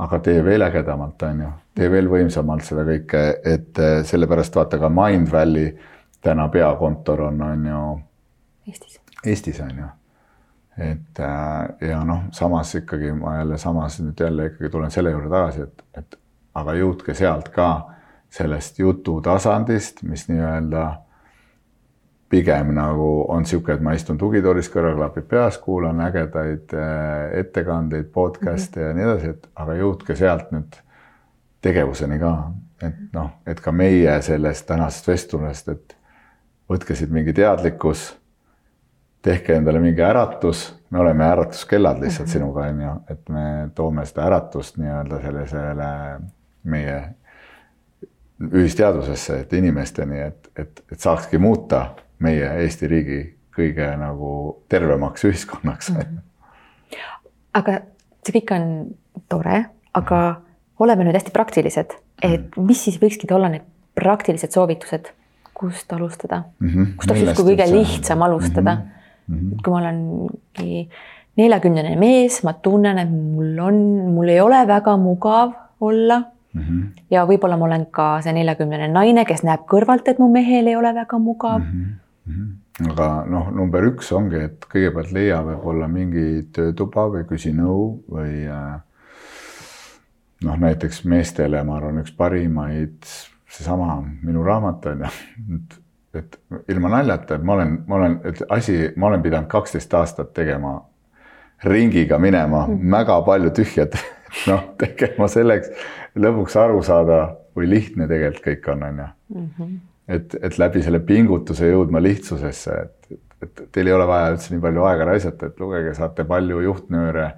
aga 0.01 0.19
tee 0.23 0.43
veel 0.43 0.63
ägedamalt, 0.65 1.23
on 1.27 1.45
ju, 1.45 1.53
tee 1.77 1.89
veel 1.91 2.09
võimsamalt 2.09 2.65
seda 2.65 2.87
kõike, 2.87 3.25
et 3.45 3.79
eh, 3.79 3.97
sellepärast 4.07 4.55
vaata 4.55 4.79
ka 4.81 4.89
Mindvalley 4.89 5.75
täna 6.23 6.47
peakontor 6.49 7.27
on, 7.27 7.41
on 7.41 7.65
ju. 7.65 7.87
Eestis. 8.71 9.01
Eestis 9.25 9.59
on 9.61 9.75
ju 9.77 9.89
et 10.77 11.19
äh, 11.19 11.89
ja 11.89 12.03
noh, 12.07 12.23
samas 12.31 12.75
ikkagi 12.75 13.11
ma 13.11 13.37
jälle 13.37 13.57
samas 13.57 13.99
nüüd 13.99 14.19
jälle 14.19 14.45
ikkagi 14.51 14.69
tulen 14.69 14.91
selle 14.91 15.11
juurde 15.11 15.29
tagasi, 15.29 15.61
et, 15.67 15.83
et 15.97 16.19
aga 16.55 16.75
jõudke 16.79 17.15
sealt 17.17 17.49
ka 17.49 17.69
sellest 18.31 18.79
jutu 18.79 19.19
tasandist, 19.21 20.03
mis 20.07 20.27
nii-öelda 20.29 20.85
pigem 22.31 22.71
nagu 22.75 23.09
on 23.27 23.43
niisugune, 23.43 23.75
et 23.75 23.83
ma 23.83 23.93
istun 23.97 24.17
tugitoolis, 24.17 24.69
kõrvaklapid 24.71 25.27
peas, 25.27 25.57
kuulan 25.59 25.99
ägedaid 26.07 26.71
äh, 26.73 27.39
ettekandeid, 27.41 28.07
podcast'e 28.13 28.79
mm 28.79 28.85
-hmm. 28.85 28.87
ja 28.87 28.93
nii 28.93 29.03
edasi, 29.09 29.29
et 29.35 29.49
aga 29.55 29.75
jõudke 29.75 30.15
sealt 30.15 30.51
nüüd 30.55 30.79
tegevuseni 31.61 32.19
ka, 32.19 32.31
et 32.81 33.01
noh, 33.13 33.29
et 33.45 33.59
ka 33.59 33.71
meie 33.71 34.21
sellest 34.21 34.67
tänasest 34.67 35.07
vestlusest, 35.07 35.69
et 35.69 35.97
võtke 36.69 36.95
siit 36.95 37.11
mingi 37.11 37.33
teadlikkus 37.33 38.20
tehke 39.21 39.55
endale 39.55 39.79
mingi 39.79 40.01
äratus, 40.01 40.79
me 40.89 40.99
oleme 40.99 41.25
äratuskellad 41.25 41.99
lihtsalt 42.01 42.27
mm 42.27 42.29
-hmm. 42.29 42.33
sinuga, 42.33 42.61
on 42.61 42.81
ju, 42.81 42.91
et 43.09 43.29
me 43.29 43.69
toome 43.75 44.05
seda 44.05 44.25
äratust 44.25 44.77
nii-öelda 44.77 45.21
sellisele 45.21 45.89
meie 46.63 47.01
ühisteadvusesse, 48.41 49.39
et 49.39 49.53
inimesteni, 49.53 50.19
et, 50.19 50.51
et, 50.57 50.83
et 50.91 50.99
saakski 50.99 51.37
muuta 51.37 51.85
meie 52.19 52.49
Eesti 52.63 52.87
riigi 52.87 53.21
kõige 53.55 53.87
nagu 53.97 54.63
tervemaks 54.69 55.25
ühiskonnaks 55.25 55.89
mm. 55.89 55.97
-hmm. 55.97 56.97
aga 57.53 57.79
see 58.25 58.39
kõik 58.39 58.55
on 58.55 58.95
tore, 59.29 59.65
aga 59.93 60.41
oleme 60.79 61.03
nüüd 61.03 61.17
hästi 61.17 61.31
praktilised, 61.31 61.97
et 62.21 62.55
mhm. 62.57 62.65
mis 62.67 62.83
siis 62.83 63.01
võikski 63.01 63.29
olla 63.33 63.49
need 63.49 63.67
praktilised 63.95 64.51
soovitused, 64.51 65.11
kust 65.53 65.93
alustada 65.93 66.43
mm, 66.59 66.69
-hmm. 66.69 66.95
kust 66.97 67.11
oleks 67.11 67.25
justkui 67.25 67.51
kõige 67.51 67.67
lihtsam 67.71 68.21
alustada 68.21 68.75
mm. 68.75 68.81
-hmm. 68.81 69.00
Kui 69.27 69.71
ma 69.71 69.79
olengi 69.79 70.87
neljakümnene 71.39 71.95
mees, 71.99 72.41
ma 72.43 72.53
tunnen, 72.53 72.99
et 73.01 73.09
mul 73.11 73.59
on, 73.63 73.81
mul 74.15 74.29
ei 74.29 74.39
ole 74.43 74.61
väga 74.67 74.97
mugav 74.97 75.53
olla 75.79 76.19
mm. 76.53 76.61
-hmm. 76.61 76.87
ja 77.11 77.25
võib-olla 77.25 77.57
ma 77.57 77.65
olen 77.65 77.85
ka 77.91 78.21
see 78.21 78.33
neljakümnene 78.33 78.87
naine, 78.91 79.25
kes 79.25 79.43
näeb 79.43 79.65
kõrvalt, 79.67 80.07
et 80.07 80.19
mu 80.19 80.27
mehel 80.31 80.67
ei 80.67 80.75
ole 80.75 80.93
väga 80.93 81.19
mugav 81.19 81.59
mm. 81.59 81.85
-hmm. 82.27 82.91
aga 82.91 83.09
noh, 83.29 83.51
number 83.51 83.83
üks 83.83 84.11
ongi, 84.11 84.43
et 84.49 84.65
kõigepealt 84.73 85.11
leia 85.11 85.41
võib-olla 85.43 85.87
mingi 85.87 86.47
töötuba 86.53 87.07
või 87.15 87.23
küsi 87.29 87.53
nõu 87.53 88.03
või 88.11 88.47
äh, 88.47 88.79
noh, 90.45 90.57
näiteks 90.57 91.03
meestele, 91.05 91.63
ma 91.63 91.77
arvan, 91.77 92.01
üks 92.01 92.13
parimaid, 92.17 93.05
seesama 93.51 94.01
minu 94.23 94.43
raamat 94.43 94.85
on 94.91 95.05
ju, 95.05 95.13
et, 95.57 95.77
et 96.15 96.39
ilma 96.69 96.89
naljata, 96.97 97.37
et 97.37 97.43
ma 97.43 97.53
olen, 97.53 97.75
ma 97.87 97.95
olen, 97.95 98.17
et 98.27 98.41
asi, 98.49 98.77
ma 98.99 99.07
olen 99.07 99.21
pidanud 99.23 99.47
kaksteist 99.51 99.93
aastat 99.93 100.33
tegema 100.33 100.79
ringiga 101.63 102.17
minema 102.19 102.65
mm. 102.67 102.91
väga 102.91 103.21
palju 103.25 103.53
tühjad 103.55 103.95
noh, 104.49 104.65
tegema 104.81 105.27
selleks 105.31 105.71
lõpuks 106.19 106.57
aru 106.59 106.81
saada, 106.85 107.21
kui 107.55 107.69
lihtne 107.69 108.07
tegelikult 108.09 108.45
kõik 108.45 108.69
on, 108.73 108.83
on 108.87 109.01
ju. 109.01 109.07
Mhm. 109.37 109.73
et, 110.11 110.35
et 110.43 110.57
läbi 110.59 110.83
selle 110.83 110.99
pingutuse 111.07 111.69
jõudma 111.69 112.01
lihtsusesse, 112.03 112.77
et, 112.85 113.19
et 113.45 113.63
teil 113.71 113.87
ei 113.87 113.95
ole 113.95 114.07
vaja 114.09 114.33
üldse 114.33 114.53
nii 114.53 114.63
palju 114.63 114.85
aega 114.89 115.07
raisata, 115.13 115.51
et 115.51 115.59
lugege, 115.59 115.93
saate 115.95 116.25
palju 116.27 116.59
juhtnööre, 116.65 117.29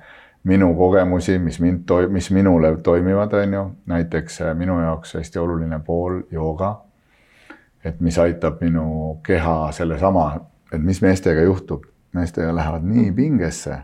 minu 0.49 0.74
kogemusi, 0.76 1.38
mis 1.39 1.59
mind, 1.63 1.91
mis 2.11 2.32
minule 2.36 2.76
toimivad, 2.84 3.34
on 3.39 3.53
ju, 3.53 3.67
näiteks 3.93 4.41
äh, 4.41 4.55
minu 4.57 4.80
jaoks 4.82 5.15
hästi 5.19 5.39
oluline 5.39 5.80
pool 5.86 6.21
jooga. 6.32 6.74
Et 7.84 8.01
mis 8.01 8.17
aitab 8.17 8.61
minu 8.61 9.19
keha 9.23 9.71
sellesama, 9.71 10.27
et 10.73 10.81
mis 10.81 11.01
meestega 11.01 11.41
juhtub, 11.41 11.84
meestega 12.13 12.55
lähevad 12.55 12.86
nii 12.88 13.11
pingesse 13.11 13.81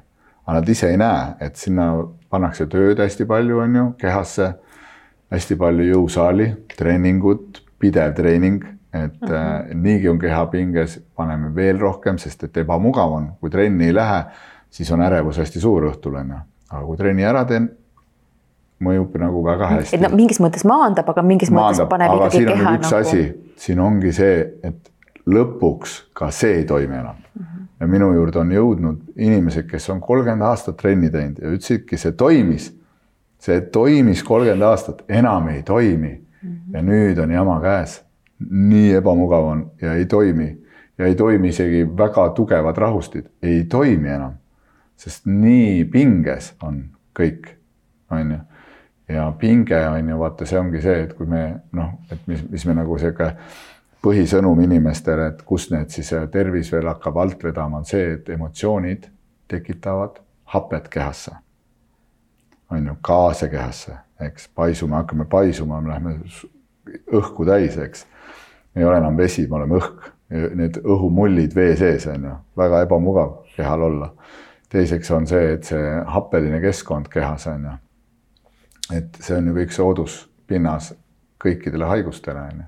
aga 0.50 0.60
nad 0.60 0.70
ise 0.70 0.90
ei 0.90 0.98
näe, 0.98 1.26
et 1.46 1.60
sinna 1.62 1.92
pannakse 2.34 2.66
tööd 2.72 2.98
hästi 2.98 3.28
palju, 3.30 3.60
on 3.62 3.76
ju, 3.76 3.86
kehasse, 4.02 4.48
hästi 5.30 5.58
palju 5.62 5.86
jõusaali, 5.92 6.48
treeningut, 6.74 7.62
pidev 7.80 8.16
treening, 8.18 8.64
et 8.90 9.22
uh 9.22 9.30
-huh. 9.30 9.36
äh, 9.70 9.76
niigi 9.76 10.10
on 10.10 10.20
keha 10.20 10.46
pinges, 10.50 11.00
paneme 11.16 11.54
veel 11.56 11.78
rohkem, 11.80 12.18
sest 12.18 12.44
et 12.44 12.58
ebamugav 12.58 13.12
on, 13.14 13.32
kui 13.40 13.50
trenni 13.50 13.86
ei 13.86 13.94
lähe, 13.94 14.24
siis 14.70 14.92
on 14.92 15.02
ärevus 15.02 15.38
hästi 15.38 15.60
suur 15.60 15.86
õhtul, 15.92 16.18
on 16.18 16.30
ju. 16.30 16.40
aga 16.70 16.86
kui 16.86 16.98
trenni 16.98 17.24
ära 17.24 17.46
teen, 17.46 17.70
mõjub 18.84 19.18
nagu 19.20 19.44
väga 19.46 19.74
hästi. 19.74 19.96
et 19.96 20.02
no 20.02 20.10
mingis 20.16 20.40
mõttes 20.40 20.66
maandab, 20.68 21.10
aga 21.10 21.24
mingis 21.26 21.52
maandab, 21.52 21.86
mõttes 21.86 21.90
paneb 21.90 22.16
ikkagi 22.16 22.46
keha 22.46 22.64
nagu. 22.72 22.84
üks 22.84 22.94
asi, 23.00 23.26
siin 23.60 23.80
ongi 23.84 24.14
see, 24.16 24.42
et 24.64 24.92
lõpuks 25.30 26.00
ka 26.14 26.32
see 26.32 26.62
ei 26.62 26.68
toimi 26.70 26.96
enam 26.96 27.16
uh. 27.16 27.42
-huh 27.42 27.60
ja 27.80 27.88
minu 27.88 28.12
juurde 28.14 28.42
on 28.42 28.52
jõudnud 28.52 29.04
inimesed, 29.16 29.68
kes 29.70 29.90
on 29.94 30.02
kolmkümmend 30.04 30.44
aastat 30.44 30.78
trenni 30.80 31.10
teinud 31.12 31.40
ja 31.40 31.52
ütlesidki, 31.54 31.98
see 31.98 32.12
toimis. 32.12 32.74
see 33.40 33.62
toimis 33.72 34.24
kolmkümmend 34.24 34.68
aastat, 34.68 35.04
enam 35.08 35.48
ei 35.48 35.64
toimi 35.64 36.12
mm. 36.12 36.50
-hmm. 36.50 36.74
ja 36.74 36.82
nüüd 36.82 37.20
on 37.24 37.32
jama 37.32 37.62
käes. 37.62 38.04
nii 38.50 38.94
ebamugav 38.94 39.44
on 39.44 39.72
ja 39.82 39.94
ei 39.94 40.06
toimi 40.06 40.58
ja 40.98 41.06
ei 41.06 41.16
toimi 41.16 41.48
isegi 41.48 41.88
väga 41.98 42.30
tugevad 42.30 42.78
rahustid, 42.78 43.26
ei 43.44 43.64
toimi 43.64 44.10
enam. 44.10 44.34
sest 44.96 45.26
nii 45.26 45.86
pinges 45.86 46.54
on 46.64 46.84
kõik, 47.20 47.48
on 48.12 48.32
ju. 48.32 48.38
Ja 49.10 49.34
pinge 49.40 49.88
on 49.88 50.10
ju, 50.10 50.20
vaata, 50.20 50.46
see 50.46 50.60
ongi 50.60 50.82
see, 50.82 51.04
et 51.04 51.14
kui 51.18 51.28
me 51.30 51.44
noh, 51.76 51.96
et 52.12 52.28
mis, 52.30 52.44
mis 52.50 52.66
me 52.70 52.76
nagu 52.78 52.98
sihuke 53.02 53.32
põhisõnum 54.04 54.62
inimestele, 54.64 55.28
et 55.34 55.42
kus 55.48 55.70
need 55.74 55.92
siis 55.94 56.12
äh, 56.16 56.28
tervis 56.32 56.72
veel 56.72 56.88
hakkab 56.88 57.18
alt 57.20 57.44
vedama, 57.44 57.82
on 57.82 57.90
see, 57.90 58.14
et 58.16 58.30
emotsioonid 58.36 59.10
tekitavad 59.50 60.22
hapet 60.54 60.88
kehasse. 60.90 61.32
on 62.70 62.86
ju, 62.86 62.94
gaase 63.04 63.50
kehasse, 63.50 63.96
eks, 64.22 64.48
paisume, 64.56 64.96
hakkame 64.96 65.26
paisuma, 65.26 65.82
me 65.82 65.90
läheme 65.90 66.20
õhku 67.18 67.46
täis, 67.46 67.78
eks. 67.78 68.06
ei 68.76 68.86
ole 68.86 68.98
enam 69.02 69.18
vesi, 69.18 69.48
me 69.50 69.58
oleme 69.58 69.80
õhk, 69.80 70.10
need 70.30 70.78
õhumullid 70.84 71.56
vee 71.56 71.74
sees 71.78 72.06
on 72.08 72.28
ju, 72.30 72.36
väga 72.58 72.84
ebamugav 72.86 73.34
kehal 73.56 73.82
olla. 73.90 74.14
teiseks 74.70 75.12
on 75.12 75.26
see, 75.28 75.54
et 75.56 75.64
see 75.66 75.94
happeline 76.14 76.62
keskkond 76.62 77.10
kehas 77.10 77.48
on 77.50 77.66
ju. 77.66 77.78
Et 78.96 79.22
see 79.22 79.38
on 79.38 79.48
ju 79.48 79.54
kõik 79.54 79.76
sooduspinnas 79.76 80.94
kõikidele 81.40 81.86
haigustele 81.86 82.40
on 82.40 82.64
ju 82.64 82.68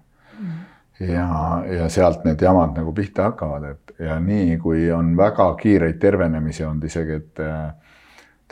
ja, 1.08 1.64
ja 1.78 1.90
sealt 1.90 2.26
need 2.26 2.42
jamad 2.42 2.76
nagu 2.78 2.94
pihta 2.94 3.30
hakkavad, 3.30 3.66
et 3.72 4.06
ja 4.06 4.20
nii 4.22 4.58
kui 4.62 4.86
on 4.94 5.16
väga 5.18 5.54
kiireid 5.60 6.00
tervenemisi 6.02 6.66
olnud 6.66 6.86
isegi, 6.86 7.18
et 7.22 7.42
äh, 7.44 7.98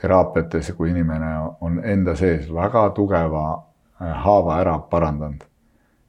teraapiates, 0.01 0.72
kui 0.78 0.91
inimene 0.93 1.32
on 1.61 1.80
enda 1.84 2.15
sees 2.20 2.49
väga 2.53 2.89
tugeva 2.97 3.45
äh, 3.53 4.13
haava 4.26 4.59
ära 4.61 4.78
parandanud, 4.91 5.43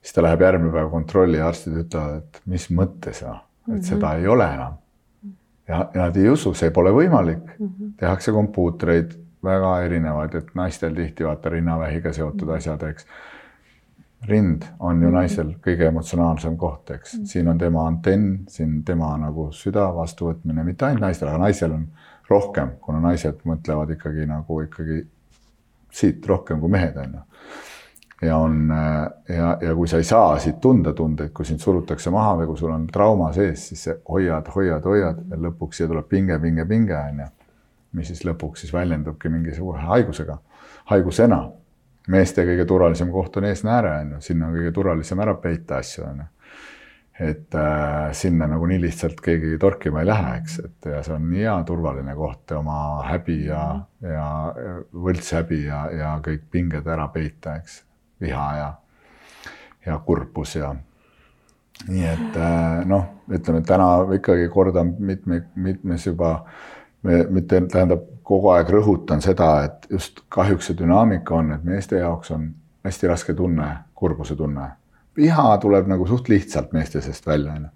siis 0.01 0.17
ta 0.17 0.25
läheb 0.25 0.45
järgmine 0.47 0.75
päev 0.75 0.91
kontrolli 0.93 1.41
ja 1.41 1.49
arstid 1.51 1.81
ütlevad, 1.85 2.23
et 2.23 2.43
mis 2.47 2.69
mõttes, 2.71 3.23
et 3.23 3.27
mm 3.27 3.75
-hmm. 3.75 3.83
seda 3.93 4.15
ei 4.19 4.29
ole 4.29 4.53
enam. 4.55 4.79
ja, 5.69 5.89
ja 5.95 6.07
nad 6.07 6.17
ei 6.17 6.29
usu, 6.29 6.55
see 6.55 6.71
pole 6.71 6.91
võimalik 6.91 7.59
mm. 7.59 7.67
-hmm. 7.67 7.93
tehakse 7.97 8.33
kompuutreid 8.33 9.13
väga 9.45 9.75
erinevaid, 9.87 10.35
et 10.35 10.55
naistel 10.55 10.95
tihti 10.95 11.25
vaata 11.25 11.49
rinnavähiga 11.49 12.13
seotud 12.13 12.49
-hmm. 12.49 12.57
asjad, 12.57 12.83
eks 12.83 13.07
rind 14.29 14.63
on 14.79 15.03
ju 15.03 15.09
mhm. 15.09 15.17
naisel 15.17 15.55
kõige 15.65 15.87
emotsionaalsem 15.89 16.57
koht, 16.57 16.91
eks 16.91 17.19
mm. 17.19 17.25
siin 17.25 17.49
on 17.49 17.59
tema 17.59 17.87
antenn, 17.87 18.45
siin 18.49 18.83
tema 18.85 19.15
nagu 19.17 19.49
süda 19.53 19.87
vastuvõtmine, 19.97 20.65
mitte 20.65 20.87
ainult 20.87 21.07
naistel, 21.07 21.29
aga 21.29 21.39
naisel 21.39 21.73
on 21.73 21.89
rohkem, 22.29 22.77
kuna 22.81 23.01
naised 23.01 23.41
mõtlevad 23.49 23.97
ikkagi 23.97 24.27
nagu 24.29 24.61
ikkagi 24.67 25.01
siit 25.91 26.27
rohkem 26.27 26.61
kui 26.61 26.71
mehed 26.71 26.97
on 27.01 27.17
ju. 27.17 27.25
ja 28.29 28.37
on 28.37 28.69
ja, 29.29 29.57
ja 29.61 29.75
kui 29.75 29.89
sa 29.89 29.99
ei 29.99 30.05
saa 30.05 30.39
siit 30.39 30.61
tunda 30.61 30.93
tundeid, 30.93 31.33
kui 31.35 31.49
sind 31.49 31.63
surutakse 31.65 32.13
maha 32.15 32.37
või 32.43 32.51
kui 32.53 32.61
sul 32.61 32.75
on 32.75 32.87
trauma 32.93 33.33
sees, 33.33 33.71
siis 33.73 33.89
hoiad, 34.09 34.53
hoiad, 34.55 34.85
hoiad 34.85 35.25
ja 35.31 35.41
lõpuks 35.49 35.81
siia 35.81 35.89
tuleb 35.89 36.09
pinge, 36.09 36.39
pinge, 36.39 36.67
pinge 36.69 36.97
on 36.97 37.25
ju. 37.25 37.31
Mis 37.93 38.11
siis 38.11 38.25
lõpuks 38.27 38.65
siis 38.65 38.75
väljendubki 38.75 39.31
mingisuguse 39.33 39.87
haigusega, 39.89 40.39
haigusena. 40.93 41.45
Meeste 42.11 42.43
kõige 42.49 42.65
turvalisem 42.67 43.11
koht 43.13 43.37
on 43.39 43.47
eesnääre, 43.47 43.91
on 44.01 44.13
ju, 44.17 44.21
sinna 44.25 44.49
on 44.49 44.55
kõige 44.57 44.73
turvalisem 44.75 45.21
ära 45.21 45.35
peita 45.39 45.79
asju, 45.79 46.05
on 46.09 46.23
ju. 46.23 46.29
et 47.21 47.55
äh, 47.55 48.13
sinna 48.17 48.47
nagu 48.49 48.67
nii 48.67 48.81
lihtsalt 48.81 49.19
keegi 49.21 49.59
torkima 49.61 50.01
ei 50.01 50.09
lähe, 50.09 50.37
eks, 50.41 50.59
et 50.65 50.89
ja 50.95 51.03
see 51.05 51.13
on 51.15 51.27
nii 51.29 51.43
hea 51.45 51.57
turvaline 51.69 52.15
koht 52.17 52.55
oma 52.57 52.79
häbi 53.05 53.37
ja, 53.51 53.65
ja 54.01 54.27
võltshäbi 55.07 55.61
ja, 55.67 55.83
ja 55.93 56.15
kõik 56.25 56.49
pinged 56.51 56.89
ära 56.89 57.11
peita, 57.13 57.59
eks, 57.61 57.83
viha 58.25 58.47
ja, 58.57 58.71
ja 59.87 59.99
kurbus 60.07 60.57
ja. 60.57 60.73
Nii 61.89 62.09
et 62.09 62.41
äh, 62.41 62.81
noh, 62.89 63.07
ütleme 63.33 63.61
täna 63.69 63.93
ikkagi 64.17 64.49
kordan 64.53 64.97
mitme, 64.99 65.45
mitmes 65.57 66.09
juba 66.09 66.35
me 67.03 67.25
mitte 67.31 67.61
tähendab 67.73 68.03
kogu 68.31 68.53
aeg 68.55 68.69
rõhutan 68.71 69.23
seda, 69.25 69.51
et 69.67 69.87
just 69.91 70.23
kahjuks 70.29 70.71
see 70.71 70.79
dünaamika 70.79 71.35
on, 71.35 71.55
et 71.57 71.65
meeste 71.65 71.99
jaoks 71.99 72.31
on 72.37 72.51
hästi 72.87 73.11
raske 73.11 73.35
tunne, 73.35 73.69
kurbuse 73.95 74.37
tunne. 74.37 74.69
viha 75.17 75.59
tuleb 75.59 75.89
nagu 75.91 76.07
suht 76.07 76.29
lihtsalt 76.29 76.73
meeste 76.73 77.01
seest 77.01 77.27
välja, 77.27 77.53
onju. 77.53 77.69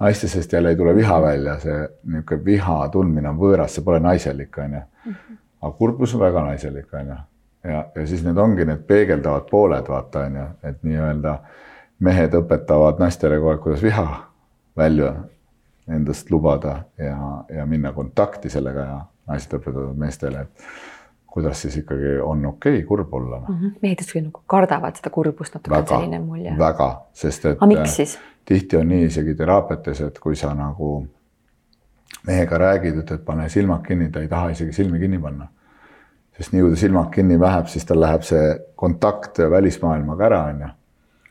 naiste 0.00 0.28
seest 0.28 0.52
jälle 0.52 0.70
ei 0.70 0.76
tule 0.76 0.94
viha 0.94 1.22
välja, 1.22 1.58
see 1.60 1.88
niisugune 2.04 2.44
viha 2.44 2.88
tundmine 2.88 3.28
on 3.28 3.40
võõras, 3.40 3.74
see 3.74 3.84
pole 3.84 4.00
naiselik, 4.00 4.58
onju. 4.58 4.82
aga 5.62 5.72
kurbus 5.78 6.14
on 6.14 6.20
väga 6.20 6.44
naiselik, 6.50 6.92
onju. 6.94 7.18
ja, 7.64 7.84
ja 7.94 8.06
siis 8.06 8.22
need 8.24 8.38
ongi 8.38 8.64
need 8.64 8.86
peegeldavad 8.86 9.50
pooled, 9.50 9.88
vaata, 9.88 10.26
onju, 10.30 10.46
et 10.62 10.78
nii-öelda 10.82 11.38
mehed 11.98 12.38
õpetavad 12.38 13.02
naistele 13.02 13.40
kogu 13.40 13.50
aeg, 13.54 13.60
kuidas 13.66 13.82
viha 13.82 14.06
välja 14.76 15.14
endast 15.88 16.30
lubada 16.30 16.82
ja, 16.98 17.44
ja 17.56 17.66
minna 17.66 17.92
kontakti 17.92 18.50
sellega 18.50 18.80
ja 18.80 19.00
naised 19.28 19.52
õpetavad 19.58 19.96
meestele, 19.96 20.40
et 20.40 20.64
kuidas 21.28 21.62
siis 21.62 21.76
ikkagi 21.76 22.16
on 22.22 22.46
okei 22.46 22.78
okay, 22.78 22.86
kurb 22.86 23.14
olla 23.14 23.38
mm. 23.40 23.54
-hmm. 23.54 23.78
mehed 23.82 24.00
justkui 24.00 24.22
nagu 24.22 24.42
kardavad 24.46 24.96
seda 24.96 25.10
kurbust 25.10 25.54
natuke, 25.54 25.76
on 25.76 25.86
selline 25.86 26.18
mulje. 26.18 26.54
väga, 26.58 26.88
sest 27.12 27.44
et. 27.44 27.56
aga 27.56 27.66
miks 27.66 27.96
siis? 27.96 28.18
tihti 28.44 28.76
on 28.76 28.88
nii 28.88 29.04
isegi 29.04 29.34
teraapiates, 29.34 30.00
et 30.00 30.18
kui 30.18 30.36
sa 30.36 30.54
nagu 30.54 31.06
mehega 32.26 32.58
räägid, 32.58 32.96
ütled, 33.02 33.24
pane 33.24 33.48
silmad 33.48 33.84
kinni, 33.86 34.10
ta 34.12 34.20
ei 34.20 34.28
taha 34.28 34.50
isegi 34.50 34.72
silmi 34.72 34.98
kinni 34.98 35.18
panna. 35.18 35.48
sest 36.36 36.52
nii 36.52 36.62
kui 36.62 36.70
ta 36.70 36.80
silmad 36.80 37.10
kinni 37.14 37.40
väheb, 37.40 37.66
siis 37.66 37.84
tal 37.84 38.00
läheb 38.00 38.22
see 38.22 38.54
kontakt 38.76 39.38
välismaailmaga 39.50 40.24
ära, 40.24 40.42
on 40.52 40.60
ju. 40.60 40.68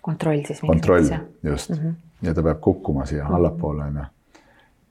kontroll 0.02 0.44
siis. 0.46 0.62
kontroll, 0.62 1.10
just 1.44 1.70
mm. 1.70 1.78
-hmm. 1.78 1.94
ja 2.22 2.34
ta 2.34 2.44
peab 2.44 2.62
kukkuma 2.62 3.06
siia 3.06 3.24
mm 3.24 3.30
-hmm. 3.30 3.36
allapoole, 3.36 3.84
on 3.84 3.96
ju. 3.96 4.06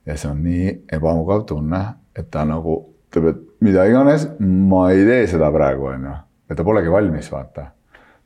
Ja 0.07 0.16
see 0.16 0.30
on 0.30 0.42
nii 0.44 0.68
ebamugav 0.96 1.46
tunne, 1.48 1.82
et 2.16 2.30
ta 2.30 2.44
nagu 2.48 2.76
ütleb, 3.11 3.30
et 3.32 3.42
mida 3.66 3.86
iganes, 3.88 4.28
ma 4.40 4.86
ei 4.92 5.04
tee 5.07 5.26
seda 5.30 5.50
praegu, 5.54 5.90
on 5.92 6.07
ju. 6.09 6.14
ja 6.50 6.59
ta 6.59 6.64
polegi 6.64 6.92
valmis, 6.92 7.30
vaata. 7.32 7.66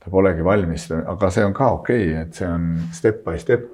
ta 0.00 0.10
polegi 0.10 0.44
valmis, 0.44 0.90
aga 0.92 1.30
see 1.30 1.44
on 1.44 1.56
ka 1.56 1.72
okei 1.78 2.06
okay,, 2.12 2.22
et 2.26 2.34
see 2.36 2.48
on 2.48 2.70
step 2.92 3.24
by 3.24 3.38
step, 3.38 3.66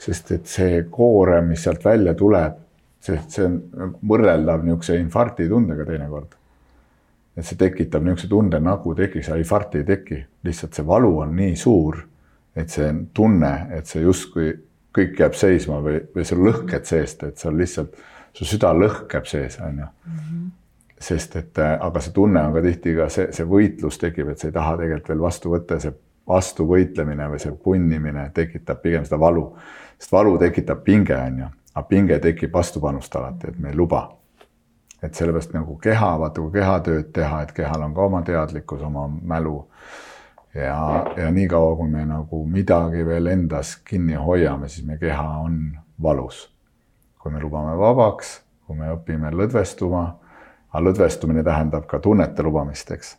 sest 0.00 0.34
et 0.36 0.46
see 0.48 0.82
koorem, 0.90 1.52
mis 1.52 1.62
sealt 1.64 1.84
välja 1.84 2.14
tuleb, 2.14 2.58
sest 3.00 3.38
see 3.38 3.46
on 3.46 3.96
võrreldav 4.08 4.64
niisuguse 4.64 5.00
infarktitundega 5.00 5.88
teinekord 5.88 6.36
et 7.40 7.46
see 7.46 7.58
tekitab 7.58 8.04
niisuguse 8.04 8.28
tunde, 8.30 8.60
nagu 8.62 8.94
tekiks, 8.96 9.30
aga 9.30 9.40
infarkti 9.40 9.80
ei 9.80 9.86
teki, 9.88 10.18
lihtsalt 10.46 10.76
see 10.76 10.86
valu 10.86 11.12
on 11.24 11.34
nii 11.36 11.54
suur, 11.58 12.00
et 12.56 12.72
see 12.72 12.90
tunne, 13.16 13.52
et 13.76 13.88
see 13.88 14.02
justkui 14.04 14.50
kõik 14.96 15.20
jääb 15.20 15.36
seisma 15.38 15.80
või, 15.84 16.00
või 16.14 16.24
sul 16.26 16.42
lõhked 16.46 16.86
seest, 16.88 17.22
et 17.26 17.38
seal 17.38 17.56
lihtsalt 17.58 17.96
su 18.36 18.46
süda 18.46 18.72
lõhkeb 18.76 19.26
sees, 19.26 19.58
on 19.64 19.84
ju. 19.84 19.90
Mhm. 20.06 20.48
sest 21.00 21.36
et, 21.36 21.58
aga 21.58 22.00
see 22.04 22.12
tunne 22.12 22.42
on 22.44 22.52
ka 22.52 22.60
tihti 22.60 22.92
ka 22.94 23.06
see, 23.08 23.30
see 23.32 23.46
võitlus 23.48 23.96
tekib, 23.98 24.28
et 24.28 24.38
sa 24.38 24.50
ei 24.50 24.52
taha 24.52 24.76
tegelikult 24.76 25.08
veel 25.08 25.22
vastu 25.22 25.52
võtta, 25.54 25.78
see 25.80 25.94
vastu 26.28 26.66
võitlemine 26.68 27.28
või 27.30 27.40
see 27.40 27.52
punnimine 27.64 28.26
tekitab 28.34 28.82
pigem 28.82 29.06
seda 29.08 29.16
valu, 29.20 29.46
sest 29.98 30.12
valu 30.12 30.36
tekitab 30.38 30.84
pinge, 30.84 31.16
on 31.16 31.38
ju, 31.40 31.48
aga 31.74 31.86
pinge 31.88 32.18
tekib 32.20 32.52
vastupanust 32.52 33.16
alati, 33.16 33.48
et 33.48 33.58
me 33.58 33.72
ei 33.72 33.78
luba 33.80 34.02
et 35.02 35.14
sellepärast 35.16 35.54
nagu 35.56 35.76
keha, 35.80 36.10
vaata 36.20 36.42
kui 36.42 36.52
kehatööd 36.58 37.12
teha, 37.16 37.42
et 37.44 37.52
kehal 37.56 37.86
on 37.86 37.94
ka 37.96 38.04
oma 38.04 38.22
teadlikkus, 38.26 38.82
oma 38.84 39.06
mälu. 39.08 39.62
Ja, 40.54 41.06
ja 41.16 41.30
niikaua, 41.30 41.76
kui 41.76 41.88
me 41.88 42.04
nagu 42.06 42.44
midagi 42.46 43.06
veel 43.06 43.26
endas 43.26 43.76
kinni 43.84 44.14
hoiame, 44.14 44.68
siis 44.68 44.86
meie 44.86 44.98
keha 44.98 45.28
on 45.44 45.60
valus. 46.02 46.48
kui 47.20 47.32
me 47.32 47.40
lubame 47.40 47.76
vabaks, 47.76 48.40
kui 48.66 48.76
me 48.76 48.88
õpime 48.94 49.28
lõdvestuma, 49.34 50.04
aga 50.72 50.80
lõdvestumine 50.84 51.42
tähendab 51.44 51.84
ka 51.86 51.98
tunnete 52.00 52.42
lubamist, 52.42 52.90
eks. 52.90 53.16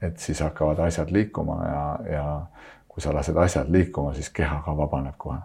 et 0.00 0.18
siis 0.18 0.40
hakkavad 0.40 0.78
asjad 0.86 1.10
liikuma 1.10 1.56
ja, 1.66 1.86
ja 2.12 2.26
kui 2.88 3.02
sa 3.02 3.14
lased 3.14 3.36
asjad 3.36 3.70
liikuma, 3.70 4.14
siis 4.14 4.30
keha 4.30 4.62
ka 4.64 4.76
vabaneb 4.76 5.16
kohe. 5.18 5.38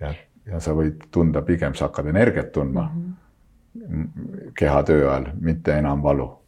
ja, 0.00 0.14
ja 0.46 0.60
sa 0.60 0.74
võid 0.74 1.06
tunda, 1.10 1.42
pigem 1.42 1.74
sa 1.74 1.88
hakkad 1.88 2.06
energiat 2.06 2.52
tundma 2.52 2.82
mm. 2.82 3.02
-hmm 3.02 3.20
kehatöö 4.58 5.10
ajal, 5.10 5.26
mitte 5.40 5.78
enam 5.78 6.02
valu. 6.02 6.38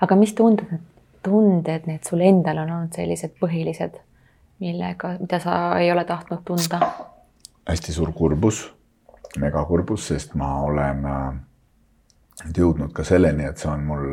aga 0.00 0.16
mis 0.16 0.34
tunded, 0.34 0.78
tunded 1.22 1.86
need 1.86 2.06
sul 2.06 2.22
endal 2.24 2.62
on 2.64 2.72
olnud 2.76 2.96
sellised 2.96 3.36
põhilised, 3.40 3.98
millega, 4.60 5.14
mida 5.20 5.40
sa 5.42 5.54
ei 5.78 5.92
ole 5.92 6.04
tahtnud 6.04 6.44
tunda? 6.44 6.80
hästi 7.70 7.92
suur 7.94 8.12
kurbus, 8.16 8.64
megakurbus, 9.38 10.08
sest 10.10 10.34
ma 10.34 10.48
olen 10.66 11.04
äh, 11.06 11.26
nüüd 12.46 12.62
jõudnud 12.62 12.94
ka 12.96 13.04
selleni, 13.06 13.46
et 13.46 13.60
see 13.60 13.70
on 13.70 13.84
mul 13.86 14.06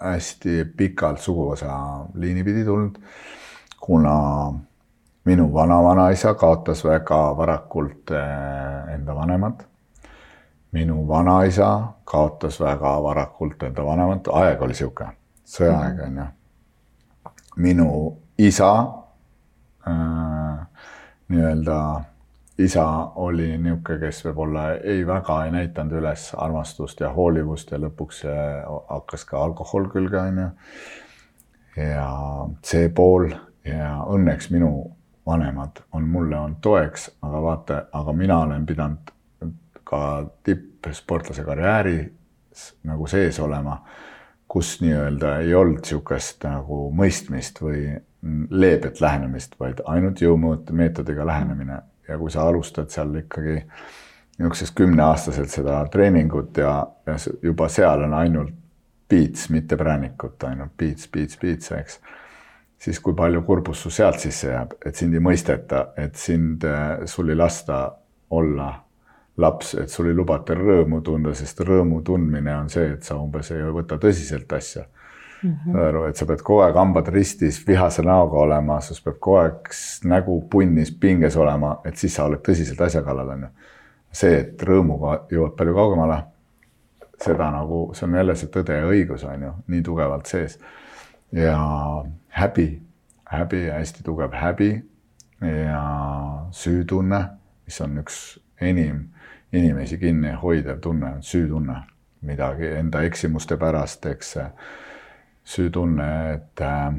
hästi 0.00 0.62
pikalt 0.76 1.20
suguvõsa 1.20 1.74
liini 2.14 2.44
pidi 2.46 2.64
tulnud, 2.64 2.96
kuna 3.82 4.14
minu 5.28 5.50
vanavanaisa 5.54 6.34
kaotas 6.34 6.84
väga 6.86 7.20
varakult 7.36 8.14
äh, 8.16 8.94
enda 8.94 9.14
vanemad 9.18 9.66
minu 10.72 11.08
vanaisa 11.08 11.82
kaotas 12.04 12.60
väga 12.60 13.02
varakult 13.02 13.62
enda 13.62 13.84
vanemat, 13.84 14.28
aeg 14.32 14.62
oli 14.62 14.74
sihuke, 14.74 15.10
sõjaaeg 15.44 15.98
mhm. 15.98 16.06
on 16.06 16.22
ju. 16.22 16.28
Minu 17.56 18.16
isa 18.38 18.72
äh, 19.88 20.66
nii-öelda 21.28 21.78
isa 22.58 22.86
oli 23.14 23.58
niisugune, 23.58 23.98
kes 24.00 24.24
võib-olla 24.26 24.64
ei 24.76 25.06
väga 25.06 25.38
ei 25.44 25.52
näidanud 25.54 25.98
üles 26.00 26.28
armastust 26.36 27.00
ja 27.00 27.12
hoolivust 27.12 27.72
ja 27.72 27.80
lõpuks 27.80 28.24
hakkas 28.88 29.24
ka 29.28 29.40
alkohol 29.42 29.88
külge, 29.92 30.18
onju. 30.20 30.48
ja 31.76 32.08
see 32.64 32.88
pool 32.88 33.30
ja 33.64 33.94
õnneks 34.04 34.50
minu 34.52 34.72
vanemad 35.26 35.82
on 35.92 36.08
mulle 36.08 36.38
olnud 36.38 36.60
toeks, 36.60 37.10
aga 37.22 37.42
vaata, 37.42 37.82
aga 37.92 38.12
mina 38.12 38.38
olen 38.44 38.66
pidanud 38.66 39.12
ka 39.84 40.02
tippsportlase 40.44 41.44
karjääris 41.44 42.72
nagu 42.84 43.06
sees 43.06 43.38
olema, 43.40 43.78
kus 44.52 44.74
nii-öelda 44.84 45.38
ei 45.40 45.54
olnud 45.56 45.80
niisugust 45.80 46.44
nagu 46.44 46.82
mõistmist 46.92 47.62
või 47.62 47.86
leebet 48.52 49.00
lähenemist, 49.00 49.54
vaid 49.60 49.80
ainult 49.88 50.20
jõumeetodiga 50.20 51.24
lähenemine 51.26 51.78
ja 52.08 52.18
kui 52.20 52.30
sa 52.30 52.44
alustad 52.50 52.92
seal 52.92 53.14
ikkagi 53.22 53.62
niisuguses 53.62 54.74
kümneaastaselt 54.76 55.48
seda 55.54 55.78
treeningut 55.92 56.60
ja, 56.60 56.74
ja 57.08 57.16
juba 57.42 57.70
seal 57.72 58.04
on 58.04 58.18
ainult 58.18 58.52
piits, 59.08 59.48
mitte 59.52 59.76
präänikut, 59.80 60.44
ainult 60.44 60.76
piits, 60.76 61.08
piits, 61.08 61.40
piits, 61.40 61.72
eks. 61.72 61.98
siis 62.80 63.00
kui 63.00 63.16
palju 63.16 63.42
kurbust 63.48 63.86
sul 63.86 63.96
sealt 63.96 64.20
sisse 64.20 64.52
jääb, 64.52 64.76
et 64.84 65.00
sind 65.00 65.16
ei 65.16 65.24
mõisteta, 65.24 65.86
et 65.96 66.16
sind, 66.20 66.68
sul 67.08 67.32
ei 67.32 67.40
lasta 67.40 67.86
olla 68.30 68.68
laps, 69.36 69.74
et 69.74 69.90
sul 69.90 70.10
ei 70.10 70.16
lubata 70.16 70.54
rõõmu 70.56 71.00
tunda, 71.04 71.32
sest 71.34 71.60
rõõmu 71.64 72.02
tundmine 72.04 72.52
on 72.56 72.68
see, 72.72 72.92
et 72.96 73.06
sa 73.06 73.16
umbes 73.20 73.50
ei 73.54 73.62
võta 73.72 73.96
tõsiselt 74.00 74.52
asja 74.52 74.84
mm. 75.42 75.52
-hmm. 75.52 75.78
aru, 75.88 76.04
et 76.08 76.16
sa 76.16 76.26
pead 76.26 76.42
kogu 76.44 76.60
aeg 76.60 76.76
hambad 76.76 77.08
ristis, 77.08 77.62
vihase 77.66 78.02
näoga 78.02 78.38
olema, 78.38 78.80
sul 78.80 79.00
peab 79.04 79.18
kogu 79.18 79.36
aeg 79.36 79.72
nägu 80.04 80.40
punnis, 80.50 80.92
pinges 80.92 81.36
olema, 81.36 81.78
et 81.84 81.96
siis 81.96 82.14
sa 82.14 82.24
oled 82.24 82.42
tõsiselt 82.48 82.80
asja 82.80 83.02
kallal, 83.02 83.28
on 83.28 83.48
ju. 83.48 83.48
see, 84.12 84.38
et 84.38 84.62
rõõmuga 84.62 85.22
jõuad 85.32 85.56
palju 85.56 85.74
kaugemale, 85.74 86.22
seda 87.22 87.50
nagu, 87.50 87.94
see 87.94 88.06
on 88.06 88.14
jälle 88.14 88.36
see 88.36 88.50
tõde 88.52 88.76
ja 88.76 88.86
õigus, 88.86 89.24
on 89.24 89.42
ju, 89.42 89.52
nii 89.66 89.82
tugevalt 89.82 90.26
sees. 90.26 90.58
ja 91.32 91.56
häbi, 92.28 92.82
häbi, 93.24 93.68
hästi 93.70 94.04
tugev 94.04 94.32
häbi 94.36 94.72
ja 95.40 95.82
süütunne, 96.50 97.24
mis 97.64 97.80
on 97.80 97.98
üks 98.04 98.18
enim 98.60 99.08
inimesi 99.52 99.98
kinni 99.98 100.32
hoidev 100.42 100.80
tunne 100.80 101.14
on 101.16 101.22
süütunne 101.22 101.82
midagi 102.22 102.66
enda 102.66 103.02
eksimuste 103.02 103.56
pärast, 103.56 104.06
eks 104.06 104.36
süütunne, 105.44 106.08
et 106.34 106.60
äh, 106.60 106.94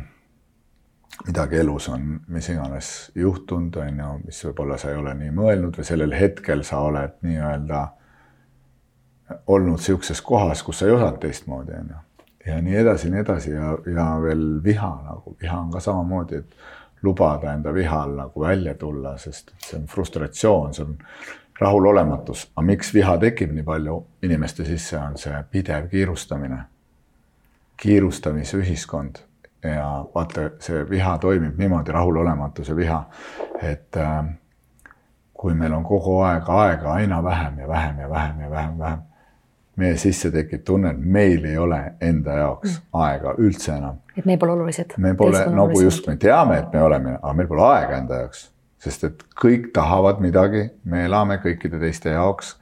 midagi 1.28 1.60
elus 1.62 1.90
on, 1.90 2.20
mis 2.28 2.50
iganes 2.50 3.12
juhtunud, 3.16 3.76
on 3.80 4.00
ju, 4.00 4.14
mis 4.26 4.44
võib-olla 4.48 4.78
sa 4.78 4.92
ei 4.92 5.00
ole 5.00 5.14
nii 5.20 5.32
mõelnud 5.36 5.78
või 5.80 5.88
sellel 5.88 6.16
hetkel 6.18 6.64
sa 6.68 6.82
oled 6.84 7.20
nii-öelda 7.24 7.84
olnud 9.48 9.80
niisuguses 9.80 10.22
kohas, 10.22 10.64
kus 10.64 10.82
sa 10.82 10.90
ei 10.90 10.96
osanud 10.98 11.22
teistmoodi, 11.24 11.78
on 11.80 11.94
ju. 11.94 12.02
ja 12.52 12.62
nii 12.62 12.76
edasi, 12.84 13.12
nii 13.14 13.22
edasi 13.24 13.54
ja, 13.56 13.72
ja 13.96 14.08
veel 14.22 14.48
viha 14.64 14.92
nagu, 15.06 15.38
viha 15.42 15.60
on 15.62 15.72
ka 15.72 15.80
samamoodi, 15.84 16.44
et 16.44 17.04
lubada 17.04 17.54
enda 17.54 17.74
vihal 17.74 18.18
nagu 18.18 18.44
välja 18.44 18.76
tulla, 18.80 19.16
sest 19.18 19.56
see 19.64 19.80
on 19.80 19.88
frustratsioon, 19.92 20.76
see 20.76 20.86
on 20.86 20.98
rahulolematus, 21.60 22.48
aga 22.56 22.66
miks 22.66 22.94
viha 22.94 23.18
tekib 23.18 23.52
nii 23.54 23.64
palju 23.64 23.98
inimeste 24.24 24.66
sisse, 24.66 24.98
on 24.98 25.18
see 25.18 25.44
pidev 25.52 25.90
kiirustamine. 25.92 26.64
kiirustamise 27.78 28.58
ühiskond 28.58 29.18
ja 29.64 30.06
vaata, 30.16 30.50
see 30.60 30.84
viha 30.90 31.18
toimib 31.18 31.58
niimoodi, 31.58 31.92
rahulolematus 31.92 32.70
ja 32.70 32.76
viha, 32.76 33.00
et 33.62 33.98
äh, 33.98 34.26
kui 35.34 35.54
meil 35.54 35.74
on 35.74 35.84
kogu 35.84 36.20
aeg 36.24 36.50
aega 36.50 36.94
aina 36.94 37.24
vähem 37.24 37.60
ja 37.60 37.68
vähem 37.68 38.00
ja 38.00 38.10
vähem 38.10 38.40
ja 38.42 38.50
vähem, 38.50 38.78
vähem, 38.80 39.02
meie 39.76 39.98
sisse 39.98 40.32
tekib 40.32 40.64
tunne, 40.64 40.94
et 40.94 41.00
meil 41.00 41.46
ei 41.46 41.58
ole 41.58 41.82
enda 42.02 42.38
jaoks 42.38 42.70
mm. 42.70 42.88
aega 42.94 43.36
üldse 43.38 43.76
enam. 43.78 43.98
et 44.18 44.26
me 44.26 44.38
pole 44.38 44.52
olulised. 44.52 44.94
me 44.98 45.14
pole 45.16 45.46
nagu 45.50 45.82
just, 45.82 46.08
me 46.08 46.16
teame, 46.16 46.58
et 46.58 46.74
me 46.74 46.82
oleme, 46.82 47.18
aga 47.22 47.34
meil 47.34 47.48
pole 47.48 47.66
aega 47.68 47.98
enda 47.98 48.22
jaoks 48.24 48.53
sest 48.84 49.06
et 49.08 49.24
kõik 49.40 49.72
tahavad 49.76 50.20
midagi, 50.24 50.66
me 50.90 51.06
elame 51.08 51.40
kõikide 51.44 51.80
teiste 51.82 52.14
jaoks, 52.14 52.56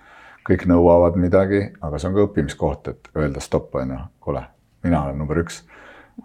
kõik 0.47 0.67
nõuavad 0.69 1.17
midagi, 1.22 1.63
aga 1.82 1.99
see 1.99 2.09
on 2.09 2.17
ka 2.17 2.26
õppimiskoht, 2.28 2.91
et 2.91 3.09
öelda 3.17 3.41
stopp, 3.43 3.74
on 3.80 3.95
ju, 3.95 4.01
kuule, 4.26 4.43
mina 4.86 5.05
olen 5.05 5.22
number 5.22 5.41
üks. 5.41 5.63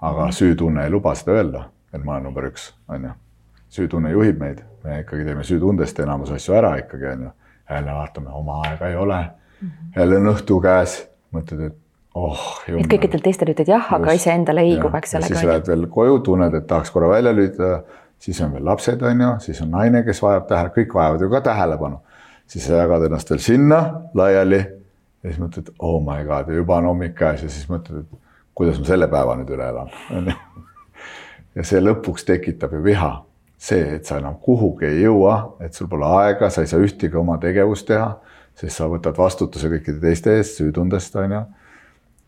aga 0.03 0.29
süütunne 0.35 0.85
ei 0.85 0.91
luba 0.91 1.15
seda 1.15 1.39
öelda, 1.39 1.63
et 1.95 2.05
ma 2.05 2.17
olen 2.17 2.29
number 2.29 2.49
üks, 2.51 2.73
on 2.89 3.09
ju. 3.09 3.15
süütunne 3.77 4.13
juhib 4.13 4.41
meid, 4.41 4.63
me 4.85 5.01
ikkagi 5.01 5.25
teeme 5.25 5.45
süütundest 5.45 5.99
enamus 6.01 6.31
asju 6.37 6.55
ära 6.55 6.77
ikkagi, 6.83 7.07
on 7.15 7.27
ju. 7.29 7.33
jälle 7.71 7.97
vaatame, 8.01 8.31
oma 8.31 8.61
aega 8.67 8.89
ei 8.89 8.97
ole, 8.97 9.25
jälle 9.97 10.21
on 10.21 10.33
õhtu 10.35 10.61
käes, 10.63 11.01
mõtled, 11.33 11.67
et 11.71 11.79
oh. 12.15 12.43
et 12.69 12.89
kõikidel 12.89 13.23
teistel 13.25 13.53
ütled 13.53 13.69
jah, 13.69 13.93
aga 13.97 14.17
iseendale 14.17 14.65
liigub, 14.65 14.95
eks 14.97 15.17
ole. 15.19 15.29
siis 15.31 15.45
lähed 15.45 15.69
veel 15.69 15.87
koju, 15.93 16.19
tunned, 16.29 16.55
et 16.55 16.67
tahaks 16.67 16.93
korra 16.95 17.11
välja 17.17 17.33
lülitada 17.37 17.83
siis 18.19 18.41
on 18.41 18.53
veel 18.53 18.65
lapsed, 18.65 19.03
on 19.03 19.21
ju, 19.21 19.31
siis 19.39 19.61
on 19.63 19.71
naine, 19.71 20.03
kes 20.07 20.23
vajab 20.23 20.47
tähelepanu, 20.49 20.75
kõik 20.81 20.95
vajavad 20.95 21.21
ju 21.25 21.31
ka 21.31 21.41
tähelepanu. 21.41 22.01
siis 22.47 22.67
sa 22.67 22.83
jagad 22.83 23.05
ennast 23.05 23.31
veel 23.31 23.41
sinna 23.43 23.79
laiali 24.15 24.59
ja 24.59 25.31
siis 25.31 25.39
mõtled, 25.43 25.73
oh 25.79 25.99
my 26.03 26.25
god, 26.27 26.51
juba 26.55 26.77
on 26.79 26.91
hommik 26.93 27.17
käes 27.19 27.43
ja 27.43 27.51
siis 27.51 27.67
mõtled, 27.71 28.05
et 28.05 28.21
kuidas 28.55 28.79
ma 28.79 28.87
selle 28.87 29.09
päeva 29.11 29.35
nüüd 29.37 29.51
üle 29.51 29.69
elan, 29.73 29.91
on 30.15 30.31
ju. 30.31 30.37
ja 31.59 31.67
see 31.67 31.83
lõpuks 31.83 32.27
tekitab 32.29 32.77
ju 32.77 32.83
viha, 32.85 33.11
see, 33.59 33.97
et 33.99 34.07
sa 34.07 34.21
enam 34.23 34.39
kuhugi 34.43 34.87
ei 34.87 35.03
jõua, 35.03 35.57
et 35.61 35.75
sul 35.75 35.91
pole 35.91 36.07
aega, 36.21 36.51
sa 36.51 36.63
ei 36.63 36.71
saa 36.71 36.83
ühtegi 36.83 37.19
oma 37.19 37.39
tegevust 37.43 37.89
teha, 37.91 38.13
sest 38.57 38.79
sa 38.79 38.89
võtad 38.89 39.19
vastutuse 39.19 39.71
kõikide 39.73 40.01
teiste 40.01 40.39
eest 40.39 40.61
süütundest, 40.61 41.19
on 41.21 41.37
ju. 41.39 41.45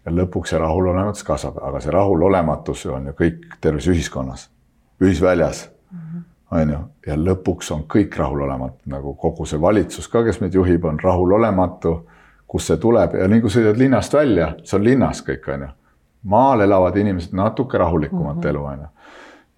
ja 0.04 0.18
lõpuks 0.20 0.52
see 0.52 0.60
rahulolematus 0.60 1.24
kasvab, 1.24 1.62
aga 1.70 1.80
see 1.84 1.94
rahulolematus 1.94 2.86
on 2.90 3.12
ju 3.12 3.18
kõik 3.22 3.58
terves 3.62 3.86
ühiskonnas, 3.86 4.48
ühisväljas 4.98 5.68
on 6.50 6.70
ju, 6.72 6.78
ja 7.06 7.16
lõpuks 7.16 7.72
on 7.74 7.82
kõik 7.90 8.16
rahulolematu, 8.16 8.78
nagu 8.86 9.14
kogu 9.20 9.46
see 9.46 9.60
valitsus 9.60 10.08
ka, 10.08 10.22
kes 10.24 10.40
meid 10.40 10.54
juhib, 10.54 10.84
on 10.84 11.00
rahulolematu. 11.02 11.98
kust 12.48 12.66
see 12.66 12.76
tuleb 12.80 13.14
ja 13.14 13.26
nii 13.28 13.40
kui 13.44 13.50
sõidad 13.52 13.76
linnast 13.76 14.14
välja, 14.14 14.54
see 14.64 14.78
on 14.78 14.84
linnas 14.84 15.20
kõik, 15.22 15.48
on 15.54 15.62
ju. 15.62 15.68
maal 16.22 16.60
elavad 16.60 16.96
inimesed 16.96 17.34
natuke 17.36 17.78
rahulikumat 17.78 18.36
mm 18.36 18.42
-hmm. 18.42 18.48
elu, 18.48 18.64
on 18.64 18.78
ju 18.78 18.86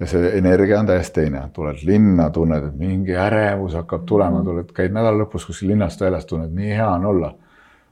ja 0.01 0.09
see 0.09 0.31
energia 0.39 0.81
on 0.81 0.89
täiesti 0.89 1.21
teine, 1.21 1.43
tuled 1.53 1.83
linna, 1.85 2.31
tunned, 2.31 2.71
et 2.71 2.77
mingi 2.81 3.17
ärevus 3.21 3.77
hakkab 3.77 4.07
tulema, 4.09 4.39
mhm. 4.41 4.47
tuled, 4.49 4.75
käid 4.77 4.95
nädala 4.97 5.25
lõpus 5.25 5.47
kuskil 5.49 5.75
linnast 5.75 6.01
väljas, 6.01 6.27
tunned, 6.29 6.55
nii 6.57 6.73
hea 6.73 6.89
on 6.91 7.07
olla. 7.15 7.35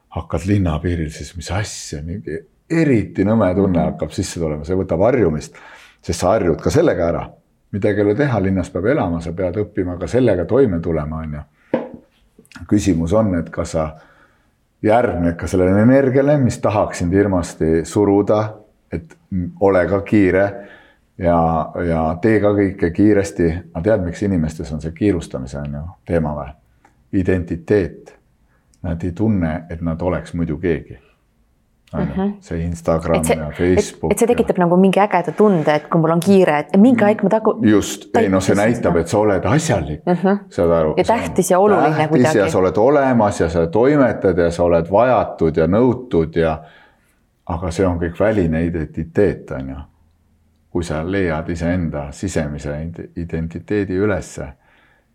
hakkad 0.08 0.46
linna 0.48 0.78
piiril, 0.80 1.10
siis 1.12 1.34
mis 1.36 1.50
asja, 1.52 1.98
mingi 2.02 2.38
eriti 2.70 3.26
nõme 3.28 3.50
tunne 3.54 3.78
mhm. 3.78 3.90
hakkab 3.92 4.14
sisse 4.16 4.40
tulema, 4.40 4.64
see 4.64 4.76
võtab 4.78 5.04
harjumist, 5.04 5.58
sest 6.00 6.22
sa 6.22 6.32
harjud 6.36 6.62
ka 6.64 6.72
sellega 6.72 7.10
ära. 7.12 7.26
Midagi 7.72 8.00
ei 8.00 8.06
ole 8.06 8.14
teha, 8.14 8.42
linnas 8.42 8.70
peab 8.70 8.86
elama, 8.86 9.20
sa 9.20 9.32
pead 9.36 9.56
õppima 9.62 9.98
ka 10.00 10.06
sellega 10.06 10.44
toime 10.44 10.80
tulema, 10.80 11.22
on 11.22 11.38
ju. 11.38 11.44
küsimus 12.68 13.12
on, 13.12 13.34
et 13.38 13.50
kas 13.50 13.74
sa 13.76 13.88
järgned 14.82 15.36
ka 15.36 15.46
sellele 15.46 15.82
energiale, 15.82 16.38
mis 16.38 16.58
tahaks 16.58 17.02
sind 17.02 17.12
hirmsasti 17.12 17.84
suruda, 17.84 18.42
et 18.92 19.16
ole 19.60 19.86
ka 19.88 20.00
kiire 20.00 20.44
ja, 21.18 21.40
ja 21.88 22.04
tee 22.22 22.40
ka 22.40 22.54
kõike 22.56 22.90
kiiresti, 22.94 23.50
aga 23.74 23.84
tead, 23.90 24.06
miks 24.06 24.22
inimestes 24.22 24.72
on 24.72 24.80
see 24.80 24.94
kiirustamise 24.96 25.58
on 25.60 25.76
ju 25.80 25.84
teema 26.06 26.34
või? 26.36 26.54
identiteet. 27.12 28.14
Nad 28.82 29.02
ei 29.02 29.12
tunne, 29.16 29.64
et 29.70 29.80
nad 29.82 30.02
oleks 30.02 30.34
muidu 30.38 30.58
keegi. 30.62 30.98
Uh 31.94 32.00
mhm. 32.00 32.20
-huh. 32.20 32.32
see 32.40 32.60
Instagram 32.64 33.24
see, 33.24 33.36
ja 33.36 33.50
Facebook. 33.50 34.12
et 34.12 34.18
see 34.18 34.26
tekitab 34.26 34.58
ja... 34.58 34.64
nagu 34.64 34.76
mingi 34.76 35.00
ägeda 35.00 35.32
tunde, 35.32 35.74
et 35.74 35.86
kui 35.88 36.00
mul 36.00 36.10
on 36.10 36.20
kiire, 36.20 36.58
et 36.58 36.76
mingi 36.76 37.04
aeg 37.04 37.22
ma 37.22 37.28
tagu. 37.28 37.54
just, 37.62 38.16
ei 38.16 38.28
noh, 38.28 38.42
see 38.42 38.56
näitab, 38.56 38.96
et 38.96 39.08
sa 39.08 39.18
oled 39.18 39.44
asjalik 39.44 40.00
uh, 40.06 40.12
mhm. 40.12 40.26
-huh. 40.26 40.38
saad 40.50 40.70
aru. 40.70 40.94
ja 40.96 41.04
tähtis 41.04 41.50
ja 41.50 41.58
oluline 41.58 41.96
tähtis 41.96 42.08
kuidagi. 42.08 42.38
ja 42.38 42.50
sa 42.50 42.58
oled 42.58 42.76
olemas 42.76 43.40
ja 43.40 43.48
sa 43.48 43.66
toimetad 43.66 44.38
ja 44.38 44.50
sa 44.50 44.64
oled 44.64 44.90
vajatud 44.90 45.56
ja 45.56 45.66
nõutud 45.66 46.36
ja. 46.36 46.58
aga 47.46 47.70
see 47.70 47.86
on 47.86 47.98
kõik 47.98 48.20
väline 48.20 48.64
identiteet, 48.64 49.50
on 49.50 49.68
ju 49.68 49.76
kui 50.70 50.84
sa 50.84 51.00
leiad 51.02 51.48
iseenda 51.50 52.08
sisemise 52.12 52.74
identiteedi 53.16 53.96
ülesse, 53.96 54.52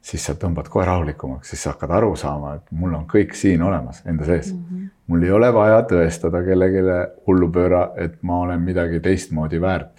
siis 0.03 0.25
sa 0.27 0.35
tõmbad 0.39 0.67
kohe 0.71 0.85
rahulikumaks, 0.85 1.53
siis 1.53 1.63
sa 1.63 1.73
hakkad 1.73 1.93
aru 1.95 2.15
saama, 2.19 2.57
et 2.59 2.71
mul 2.75 2.93
on 2.97 3.05
kõik 3.09 3.35
siin 3.39 3.61
olemas 3.63 4.01
enda 4.05 4.27
sees 4.27 4.51
mm. 4.53 4.59
-hmm. 4.59 4.89
mul 5.07 5.23
ei 5.23 5.31
ole 5.31 5.53
vaja 5.53 5.81
tõestada 5.91 6.43
kellelegi 6.45 6.83
hullupööra, 7.27 7.89
et 7.95 8.17
ma 8.21 8.39
olen 8.47 8.61
midagi 8.61 8.99
teistmoodi 8.99 9.61
väärt. 9.61 9.91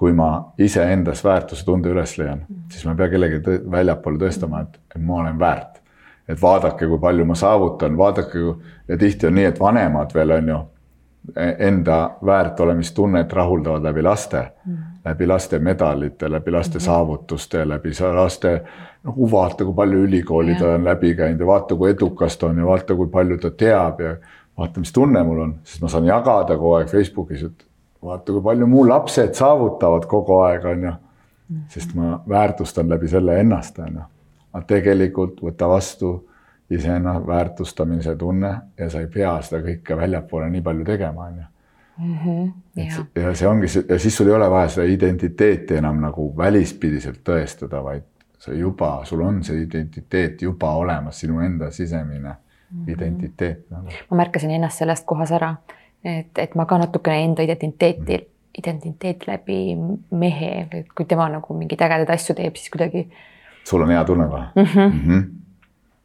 kui 0.00 0.12
ma 0.16 0.52
iseendas 0.58 1.24
väärtuse 1.24 1.64
tunde 1.64 1.88
üles 1.88 2.18
leian 2.18 2.38
mm, 2.38 2.44
-hmm. 2.44 2.72
siis 2.72 2.84
ma 2.84 2.90
ei 2.90 2.96
pea 2.96 3.08
kellelegi 3.08 3.70
väljapoole 3.70 4.18
tõestama, 4.18 4.62
et, 4.62 4.80
et 4.96 5.02
ma 5.02 5.14
olen 5.14 5.38
väärt. 5.38 5.80
et 6.28 6.42
vaadake, 6.42 6.86
kui 6.86 6.98
palju 6.98 7.24
ma 7.24 7.34
saavutan, 7.34 7.96
vaadake 7.96 8.38
ja 8.88 8.96
tihti 8.96 9.26
on 9.26 9.34
nii, 9.34 9.44
et 9.44 9.60
vanemad 9.60 10.14
veel 10.14 10.30
on 10.30 10.48
ju 10.48 10.58
enda 11.58 12.10
väärtolemistunnet 12.26 13.32
rahuldavad 13.32 13.82
läbi 13.82 14.02
laste 14.02 14.52
mm., 14.66 14.76
läbi 15.04 15.26
laste 15.26 15.58
medalite, 15.58 16.30
läbi 16.30 16.50
laste 16.50 16.78
mm 16.78 16.80
-hmm. 16.80 16.84
saavutuste, 16.84 17.68
läbi 17.68 17.90
laste 18.14 18.62
nagu 19.04 19.30
vaata, 19.30 19.64
kui 19.64 19.74
palju 19.74 19.98
ülikooli 19.98 20.54
ta 20.58 20.74
on 20.74 20.84
läbi 20.84 21.14
käinud 21.14 21.40
ja 21.40 21.46
vaata, 21.46 21.76
kui 21.76 21.90
edukas 21.90 22.36
ta 22.38 22.46
on 22.46 22.58
ja 22.58 22.66
vaata, 22.66 22.94
kui 22.94 23.08
palju 23.08 23.38
ta 23.38 23.50
teab 23.50 24.00
ja 24.00 24.16
vaata, 24.58 24.80
mis 24.80 24.92
tunne 24.92 25.22
mul 25.24 25.38
on, 25.40 25.54
siis 25.64 25.82
ma 25.82 25.88
saan 25.88 26.06
jagada 26.06 26.56
kogu 26.56 26.72
aeg 26.72 26.88
Facebookis, 26.88 27.42
et 27.42 27.66
vaata, 28.02 28.32
kui 28.32 28.42
palju 28.42 28.66
mu 28.66 28.88
lapsed 28.88 29.34
saavutavad 29.34 30.06
kogu 30.06 30.40
aeg, 30.40 30.64
on 30.64 30.82
ju. 30.82 30.92
Mhm. 31.50 31.60
sest 31.68 31.94
ma 31.94 32.20
väärtustan 32.28 32.88
läbi 32.88 33.08
selle 33.08 33.40
ennast, 33.40 33.78
on 33.78 33.94
ju. 33.94 34.02
aga 34.52 34.66
tegelikult 34.66 35.40
võta 35.42 35.68
vastu 35.68 36.28
iseenda 36.70 37.26
väärtustamise 37.26 38.16
tunne 38.16 38.60
ja 38.78 38.90
sa 38.90 39.00
ei 39.00 39.06
pea 39.06 39.40
seda 39.42 39.62
kõike 39.64 39.96
väljapoole 39.96 40.50
nii 40.50 40.62
palju 40.62 40.84
tegema, 40.84 41.24
on 41.24 41.36
ju. 41.36 41.48
Mhm, 42.00 42.48
ja 43.16 43.34
see 43.34 43.48
ongi 43.48 43.68
see 43.68 43.84
ja 43.88 43.98
siis 43.98 44.16
sul 44.16 44.28
ei 44.28 44.34
ole 44.34 44.50
vaja 44.50 44.68
seda 44.68 44.86
identiteeti 44.88 45.76
enam 45.76 46.00
nagu 46.00 46.30
välispidiselt 46.36 47.20
tõestada, 47.26 47.82
vaid 47.84 48.06
sa 48.40 48.54
juba, 48.56 49.00
sul 49.04 49.20
on 49.20 49.42
see 49.44 49.60
identiteet 49.66 50.42
juba 50.42 50.72
olemas, 50.80 51.20
sinu 51.20 51.40
enda 51.44 51.70
sisemine 51.70 52.28
mm 52.28 52.36
-hmm. 52.84 52.92
identiteet 52.92 53.66
nagu.. 53.70 53.88
ma 54.10 54.16
märkasin 54.16 54.50
ennast 54.50 54.78
sellest 54.78 55.04
kohas 55.06 55.32
ära, 55.32 55.54
et, 56.04 56.38
et 56.38 56.54
ma 56.54 56.64
ka 56.66 56.78
natukene 56.78 57.24
enda 57.24 57.42
identiteeti 57.42 58.16
mm, 58.16 58.24
-hmm. 58.24 58.58
identiteet 58.58 59.26
läbi 59.26 59.76
mehe, 60.10 60.68
et 60.72 60.86
kui 60.94 61.04
tema 61.04 61.28
nagu 61.28 61.54
mingeid 61.54 61.80
ägedaid 61.80 62.10
asju 62.10 62.34
teeb, 62.34 62.56
siis 62.56 62.70
kuidagi. 62.70 63.10
sul 63.64 63.82
on 63.82 63.90
hea 63.90 64.04
tunne 64.04 64.24
või 64.24 64.40
mm? 64.56 64.64
-hmm. 64.64 64.92
Mm 64.92 65.10
-hmm 65.10 65.40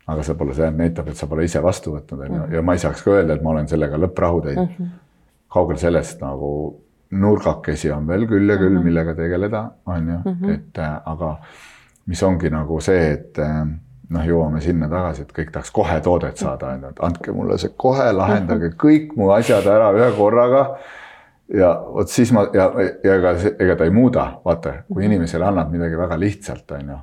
aga 0.08 0.24
see 0.24 0.36
pole, 0.36 0.54
see 0.54 0.72
näitab, 0.72 1.08
et 1.08 1.18
sa 1.18 1.28
pole 1.28 1.44
ise 1.44 1.64
vastu 1.64 1.96
võtnud, 1.96 2.20
on 2.20 2.36
ju, 2.36 2.42
mhm. 2.42 2.54
ja 2.54 2.62
ma 2.62 2.74
ei 2.74 2.80
saaks 2.80 3.02
ka 3.04 3.12
öelda, 3.12 3.34
et 3.34 3.42
ma 3.42 3.50
olen 3.50 3.68
sellega 3.68 3.98
lõpprahu 3.98 4.42
teinud 4.42 4.70
mm. 4.70 4.76
-hmm. 4.86 5.05
Kaugel 5.56 5.80
sellest 5.80 6.22
nagu 6.24 6.52
nurgakesi 7.16 7.92
on 7.94 8.08
veel 8.08 8.28
küll 8.28 8.50
ja 8.50 8.58
küll 8.60 8.76
-hmm. 8.76 8.84
millega 8.84 9.16
tegeleda, 9.16 9.72
on 9.86 10.08
ju 10.08 10.18
mm, 10.18 10.38
-hmm. 10.42 10.54
et 10.54 10.78
äh, 10.78 11.02
aga 11.06 11.36
mis 12.06 12.24
ongi 12.24 12.50
nagu 12.50 12.80
see, 12.82 13.12
et 13.12 13.40
äh, 13.40 13.68
noh, 14.10 14.26
jõuame 14.28 14.62
sinna 14.62 14.90
tagasi, 14.90 15.22
et 15.22 15.34
kõik 15.34 15.52
tahaks 15.52 15.72
kohe 15.72 16.00
toodet 16.02 16.38
saada, 16.38 16.68
on 16.68 16.82
ju, 16.82 16.90
et 16.90 17.04
andke 17.08 17.32
mulle 17.32 17.58
see 17.58 17.74
kohe, 17.78 18.12
lahendage 18.14 18.70
mhm. 18.70 18.78
kõik 18.86 19.16
mu 19.16 19.32
asjad 19.32 19.66
ära 19.66 19.92
ühe 19.94 20.12
korraga. 20.18 20.78
ja 21.54 21.82
vot 21.94 22.10
siis 22.10 22.32
ma 22.34 22.48
ja, 22.54 22.72
ja 23.04 23.16
ega, 23.16 23.36
ega 23.60 23.76
ta 23.76 23.84
ei 23.84 23.94
muuda, 23.94 24.40
vaata, 24.46 24.74
kui 24.88 25.04
mhm. 25.04 25.12
inimesele 25.12 25.46
annad 25.46 25.72
midagi 25.72 25.98
väga 25.98 26.20
lihtsalt, 26.20 26.72
on 26.72 26.90
ju. 26.90 27.00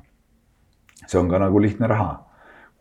see 1.07 1.19
on 1.19 1.29
ka 1.29 1.39
nagu 1.39 1.61
lihtne 1.61 1.87
raha 1.87 2.32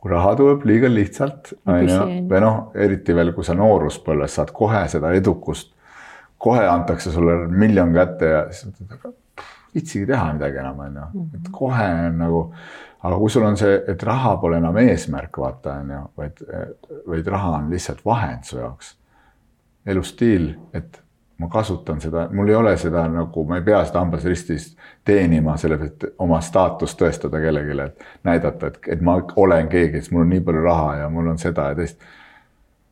kui 0.03 0.11
raha 0.11 0.35
tuleb 0.39 0.65
liiga 0.67 0.91
lihtsalt, 0.91 1.53
on 1.71 1.85
ju, 1.87 1.99
või 2.31 2.43
noh, 2.43 2.57
eriti 2.75 3.15
veel, 3.15 3.31
kui 3.37 3.47
sa 3.47 3.55
nooruspõlves 3.55 4.39
saad 4.39 4.51
kohe 4.55 4.81
seda 4.91 5.13
edukust, 5.15 5.71
kohe 6.43 6.65
antakse 6.67 7.13
sulle 7.15 7.45
miljon 7.47 7.95
kätte 7.95 8.31
ja 8.33 8.41
siis 8.51 8.73
mõtled, 8.73 9.15
viitsigi 9.73 10.09
teha 10.11 10.33
midagi 10.35 10.59
enam, 10.59 10.81
on 10.83 10.99
ju, 10.99 11.05
et 11.23 11.39
mhm. 11.39 11.53
kohe 11.55 11.87
on 12.09 12.19
nagu, 12.19 12.41
aga 13.07 13.21
kui 13.23 13.35
sul 13.37 13.47
on 13.47 13.61
see, 13.61 13.79
et 13.95 14.03
raha 14.09 14.35
pole 14.43 14.59
enam 14.59 14.81
eesmärk, 14.83 15.39
vaata, 15.45 15.79
on 15.85 15.95
ju, 15.95 16.03
vaid, 16.19 16.43
vaid 17.15 17.31
raha 17.37 17.55
on 17.61 17.71
lihtsalt 17.71 18.03
vahend 18.07 18.51
su 18.51 18.59
jaoks. 18.59 18.97
elustiil, 19.87 20.53
et 20.75 20.99
ma 21.39 21.49
kasutan 21.49 22.01
seda, 22.01 22.29
mul 22.33 22.49
ei 22.49 22.55
ole 22.55 22.77
seda 22.79 23.05
nagu, 23.11 23.45
ma 23.49 23.59
ei 23.59 23.65
pea 23.67 23.83
seda 23.89 24.03
hambas 24.03 24.25
ristis 24.29 24.69
teenima 25.05 25.57
selleks, 25.59 25.91
et 25.91 26.05
oma 26.23 26.41
staatust 26.45 26.99
tõestada 27.01 27.41
kellelegi, 27.43 27.79
et 27.83 28.27
näidata, 28.29 28.73
et, 28.73 28.81
et 28.97 29.05
ma 29.05 29.17
olen 29.37 29.71
keegi, 29.73 30.01
sest 30.03 30.15
mul 30.15 30.27
on 30.27 30.35
nii 30.35 30.45
palju 30.47 30.65
raha 30.67 30.97
ja 31.03 31.09
mul 31.13 31.33
on 31.33 31.41
seda 31.43 31.71
ja 31.73 31.79
teist. 31.79 32.03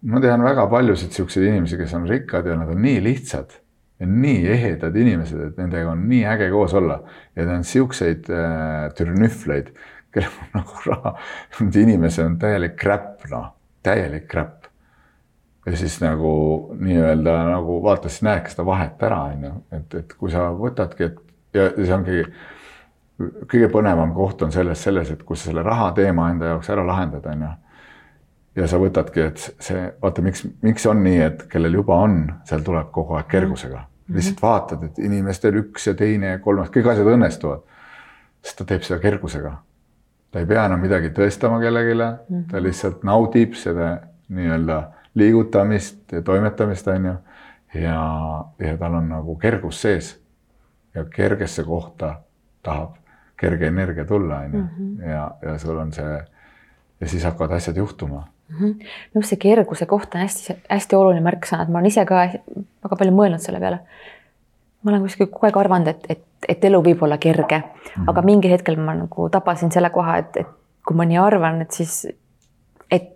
ma 0.02 0.20
tean 0.20 0.42
väga 0.42 0.66
paljusid 0.66 1.12
siukseid 1.12 1.46
inimesi, 1.46 1.78
kes 1.78 1.94
on 1.94 2.08
rikkad 2.08 2.46
ja 2.48 2.56
nad 2.56 2.70
on 2.72 2.80
nii 2.82 3.02
lihtsad 3.04 3.52
ja 4.00 4.06
nii 4.08 4.46
ehedad 4.48 4.96
inimesed, 4.96 5.40
et 5.50 5.58
nendega 5.60 5.92
on 5.92 6.06
nii 6.08 6.24
äge 6.26 6.48
koos 6.50 6.74
olla. 6.74 7.02
Ja 7.36 7.44
ta 7.44 7.58
on 7.58 7.64
siukseid 7.68 8.30
äh, 8.32 8.88
türnühvleid, 8.96 9.74
kellel 10.14 10.40
on 10.46 10.54
nagu 10.62 10.86
raha, 10.86 11.14
need 11.60 11.82
inimesed 11.84 12.24
on 12.24 12.40
täielik 12.40 12.80
crap, 12.80 13.28
noh, 13.30 13.52
täielik 13.84 14.26
crap 14.32 14.59
ja 15.66 15.76
siis 15.76 16.00
nagu 16.00 16.30
nii-öelda 16.80 17.34
nagu 17.50 17.82
vaata, 17.82 18.08
siis 18.08 18.22
näedki 18.22 18.52
seda 18.54 18.64
vahet 18.66 19.02
ära, 19.02 19.22
on 19.34 19.44
ju, 19.44 19.52
et, 19.76 19.94
et 19.94 20.14
kui 20.18 20.32
sa 20.32 20.48
võtadki, 20.56 21.10
et 21.10 21.20
ja, 21.56 21.68
see 21.76 21.94
ongi 21.94 22.22
kõige 23.50 23.68
põnevam 23.72 24.14
koht 24.16 24.42
on 24.46 24.52
selles, 24.52 24.80
selles, 24.82 25.10
et 25.12 25.24
kui 25.26 25.36
sa 25.36 25.50
selle 25.50 25.64
raha 25.66 25.90
teema 25.96 26.30
enda 26.32 26.54
jaoks 26.54 26.70
ära 26.72 26.84
lahendad, 26.86 27.26
on 27.28 27.44
ju. 27.44 27.50
ja 28.62 28.68
sa 28.70 28.80
võtadki, 28.80 29.24
et 29.28 29.46
see, 29.60 29.86
vaata, 30.02 30.24
miks, 30.24 30.46
miks 30.64 30.86
on 30.88 31.02
nii, 31.04 31.18
et 31.26 31.42
kellel 31.52 31.76
juba 31.80 32.00
on, 32.06 32.22
seal 32.48 32.64
tuleb 32.66 32.88
kogu 32.94 33.18
aeg 33.18 33.28
kergusega 33.30 33.76
mm. 33.76 33.86
-hmm. 33.86 34.16
lihtsalt 34.16 34.42
vaatad, 34.42 34.84
et 34.84 34.98
inimestel 34.98 35.60
üks 35.60 35.90
ja 35.90 35.94
teine 35.94 36.36
ja 36.36 36.38
kolmas, 36.38 36.70
kõik 36.70 36.88
asjad 36.92 37.12
õnnestuvad. 37.16 37.66
sest 38.42 38.58
ta 38.58 38.64
teeb 38.64 38.82
seda 38.82 39.00
kergusega. 39.00 39.52
ta 40.30 40.38
ei 40.38 40.46
pea 40.46 40.64
enam 40.64 40.80
midagi 40.80 41.10
tõestama 41.10 41.60
kellelegi 41.60 41.94
mm, 41.94 42.16
-hmm. 42.30 42.50
ta 42.50 42.62
lihtsalt 42.62 43.02
naudib 43.04 43.54
seda 43.54 43.98
nii-öelda 44.28 44.82
liigutamist 45.14 46.12
ja 46.12 46.22
toimetamist, 46.22 46.88
on 46.88 47.04
ju. 47.04 47.14
ja, 47.74 48.00
ja 48.58 48.76
tal 48.78 48.94
on 48.94 49.08
nagu 49.08 49.36
kergus 49.36 49.82
sees. 49.82 50.20
ja 50.94 51.04
kergesse 51.04 51.64
kohta 51.64 52.20
tahab 52.62 52.94
kerge 53.36 53.66
energia 53.66 54.04
tulla, 54.04 54.38
on 54.38 54.52
ju, 54.52 54.62
mhm. 54.62 55.10
ja, 55.10 55.30
ja 55.42 55.58
sul 55.58 55.78
on 55.78 55.92
see 55.92 56.24
ja 57.00 57.08
siis 57.08 57.24
hakkavad 57.24 57.56
asjad 57.56 57.76
juhtuma 57.76 58.26
minu 58.58 58.74
arust 59.14 59.30
see 59.30 59.40
kerguse 59.40 59.86
koht 59.86 60.14
on 60.14 60.24
hästi-hästi 60.24 60.96
oluline 60.98 61.22
märksõna, 61.24 61.64
et 61.64 61.70
ma 61.70 61.78
olen 61.78 61.90
ise 61.90 62.04
ka 62.08 62.22
väga 62.26 62.98
palju 62.98 63.14
mõelnud 63.14 63.42
selle 63.42 63.60
peale. 63.62 63.80
ma 64.82 64.90
olen 64.92 65.04
kuskil 65.04 65.28
kogu 65.28 65.46
aeg 65.46 65.58
arvanud, 65.60 65.90
et, 65.92 66.06
et, 66.08 66.48
et 66.48 66.64
elu 66.64 66.80
võib 66.82 67.02
olla 67.04 67.18
kerge 67.18 67.58
mm, 67.58 67.84
-hmm. 67.94 68.08
aga 68.10 68.22
mingil 68.22 68.50
hetkel 68.50 68.76
ma 68.80 68.94
nagu 68.94 69.28
tabasin 69.28 69.70
selle 69.70 69.90
koha, 69.90 70.16
et, 70.18 70.36
et 70.36 70.46
kui 70.86 70.96
ma 70.96 71.04
nii 71.04 71.18
arvan, 71.18 71.60
et 71.62 71.70
siis, 71.70 72.06
et 72.90 73.14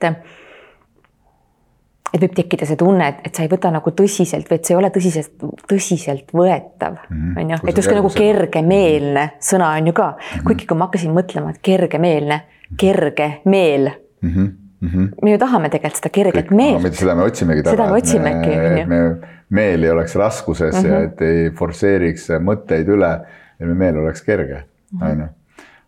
et 2.15 2.23
võib 2.23 2.35
tekkida 2.37 2.67
see 2.69 2.79
tunne, 2.79 3.09
et, 3.11 3.23
et 3.29 3.37
sa 3.37 3.45
ei 3.45 3.51
võta 3.51 3.71
nagu 3.75 3.93
tõsiselt 3.99 4.51
või 4.51 4.59
et 4.61 4.69
see 4.69 4.75
ei 4.75 4.79
ole 4.79 4.91
tõsiselt, 4.95 5.33
tõsiseltvõetav 5.71 6.97
mm, 6.97 7.21
-hmm. 7.21 7.39
on 7.43 7.55
ju, 7.55 7.61
et 7.71 7.81
justkui 7.81 7.99
nagu 7.99 8.11
kergemeelne 8.15 9.25
sõna 9.43 9.73
on 9.79 9.91
ju 9.91 9.95
ka 9.97 10.11
mm, 10.11 10.27
-hmm. 10.27 10.45
kuigi 10.49 10.69
kui 10.71 10.79
ma 10.79 10.89
hakkasin 10.89 11.15
mõtlema, 11.17 11.55
et 11.55 11.63
kergemeelne, 11.71 12.41
kerge 12.81 13.31
meel 13.45 13.91
mm. 14.21 14.31
-hmm. 14.31 14.53
Mm 14.85 14.91
-hmm. 14.91 15.09
me 15.23 15.31
ju 15.31 15.39
tahame 15.39 15.69
tegelikult 15.69 15.97
seda 15.97 16.09
kerget 16.13 16.47
Kõik, 16.47 16.57
meelt. 16.57 16.95
seda 16.95 17.15
me 17.15 17.23
otsimegi 17.23 17.63
taga. 17.63 17.77
seda 17.77 17.87
me 17.91 17.99
otsimegi, 17.99 18.51
on 18.59 18.79
ju. 18.79 18.87
me, 18.87 19.17
meel 19.49 19.83
ei 19.83 19.91
oleks 19.91 20.15
raskuses 20.15 20.75
mm 20.75 20.81
-hmm. 20.81 20.93
ja 20.93 20.99
mhm. 20.99 21.05
et 21.05 21.21
ei 21.23 21.51
forsseeriks 21.51 22.29
mõtteid 22.31 22.89
üle 22.89 23.21
ja 23.59 23.67
meie 23.67 23.75
meel 23.75 23.97
oleks 23.97 24.23
kerge, 24.23 24.65
mhm. 24.93 25.11
on 25.11 25.21
ju. 25.21 25.27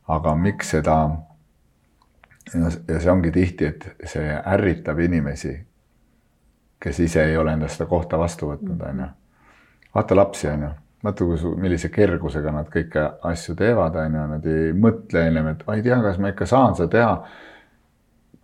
aga 0.08 0.34
miks 0.34 0.70
seda 0.70 1.10
ja 2.88 3.00
see 3.00 3.10
ongi 3.10 3.30
tihti, 3.30 3.64
et 3.64 3.96
see 4.04 4.42
ärritab 4.46 4.98
inimesi 4.98 5.65
kes 6.86 7.00
ise 7.02 7.24
ei 7.26 7.36
ole 7.36 7.56
endast 7.56 7.80
seda 7.80 7.88
kohta 7.90 8.18
vastu 8.20 8.52
võtnud, 8.52 8.82
on 8.88 9.02
ju. 9.02 9.08
vaata 9.96 10.16
lapsi, 10.16 10.48
on 10.52 10.62
ju, 10.66 10.70
vaata, 11.06 11.26
kui 11.26 11.40
su, 11.40 11.50
millise 11.58 11.90
kergusega 11.92 12.52
nad 12.54 12.70
kõiki 12.70 13.02
asju 13.30 13.56
teevad, 13.58 13.98
on 14.04 14.16
ju, 14.18 14.28
nad 14.34 14.48
ei 14.52 14.70
mõtle 14.86 15.26
ennem, 15.30 15.50
et 15.54 15.66
ma 15.66 15.76
ei 15.76 15.84
tea, 15.86 15.98
kas 16.04 16.22
ma 16.22 16.32
ikka 16.34 16.48
saan 16.50 16.78
seda 16.78 16.92
teha. 16.94 17.12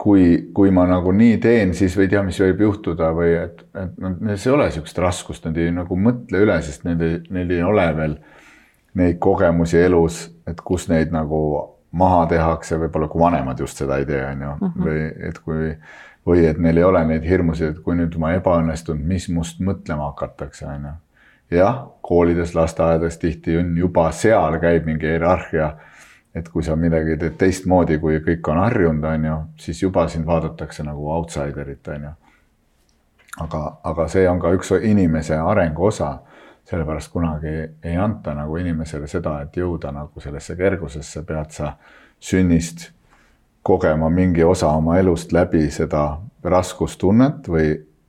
kui, 0.03 0.49
kui 0.51 0.73
ma 0.75 0.83
nagu 0.91 1.13
nii 1.15 1.37
teen, 1.39 1.75
siis 1.79 1.95
ei 2.03 2.09
tea, 2.11 2.25
mis 2.27 2.41
võib 2.43 2.65
juhtuda 2.65 3.13
või 3.15 3.37
et, 3.39 3.61
et 3.79 3.93
nad, 4.03 4.17
neis 4.19 4.47
ei 4.47 4.51
ole 4.53 4.65
niisugust 4.67 4.99
raskust, 4.99 5.45
nad 5.47 5.61
ei 5.63 5.71
nagu 5.71 5.95
mõtle 5.95 6.41
üle, 6.43 6.57
sest 6.67 6.83
neil 6.89 7.05
ei, 7.07 7.21
neil 7.31 7.53
ei 7.55 7.63
ole 7.63 7.85
veel 7.95 8.17
neid 8.99 9.21
kogemusi 9.23 9.79
elus, 9.79 10.25
et 10.51 10.59
kus 10.67 10.89
neid 10.91 11.15
nagu 11.15 11.39
maha 11.95 12.25
tehakse, 12.33 12.81
võib-olla 12.83 13.07
kui 13.13 13.23
vanemad 13.23 13.63
just 13.63 13.79
seda 13.79 14.01
ei 14.01 14.09
tee, 14.09 14.25
on 14.27 14.43
ju, 14.43 14.57
mhm. 14.57 14.89
või 14.89 15.29
et 15.29 15.39
kui 15.45 15.71
või 16.27 16.47
et 16.47 16.59
neil 16.59 16.77
ei 16.79 16.85
ole 16.85 17.05
neid 17.05 17.25
hirmusid, 17.27 17.69
et 17.69 17.81
kui 17.83 17.97
nüüd 17.99 18.17
ma 18.19 18.33
ebaõnnestunud, 18.37 19.03
mis 19.07 19.29
must 19.29 19.61
mõtlema 19.61 20.11
hakatakse, 20.13 20.67
on 20.67 20.85
ju. 20.87 20.93
jah, 21.59 21.83
koolides, 22.01 22.55
lasteaedades 22.55 23.19
tihti 23.19 23.59
on 23.59 23.77
juba 23.77 24.11
seal 24.13 24.59
käib 24.61 24.87
mingi 24.87 25.07
hierarhia. 25.07 25.77
et 26.35 26.49
kui 26.49 26.63
sa 26.63 26.77
midagi 26.77 27.17
teed 27.17 27.35
teistmoodi, 27.37 27.99
kui 27.99 28.21
kõik 28.25 28.49
on 28.49 28.59
harjunud, 28.59 29.05
on 29.05 29.25
ju, 29.25 29.37
siis 29.57 29.83
juba 29.83 30.09
sind 30.09 30.27
vaadatakse 30.27 30.83
nagu 30.83 31.11
outsiderit, 31.11 31.89
on 31.89 32.03
ju. 32.03 32.13
aga, 33.41 33.81
aga 33.85 34.09
see 34.09 34.29
on 34.29 34.41
ka 34.41 34.53
üks 34.53 34.71
inimese 34.83 35.37
arengu 35.37 35.85
osa 35.87 36.19
sellepärast 36.65 37.13
kunagi 37.13 37.49
ei 37.83 37.97
anta 37.97 38.35
nagu 38.35 38.57
inimesele 38.57 39.07
seda, 39.07 39.41
et 39.43 39.57
jõuda 39.57 39.91
nagu 39.93 40.21
sellesse 40.21 40.57
kergusesse, 40.57 41.25
pead 41.27 41.51
sa 41.51 41.73
sünnist 42.21 42.93
kogema 43.63 44.11
mingi 44.11 44.45
osa 44.45 44.69
oma 44.69 44.99
elust 44.99 45.33
läbi 45.33 45.71
seda 45.71 46.19
raskustunnet 46.45 47.49
või, 47.49 47.69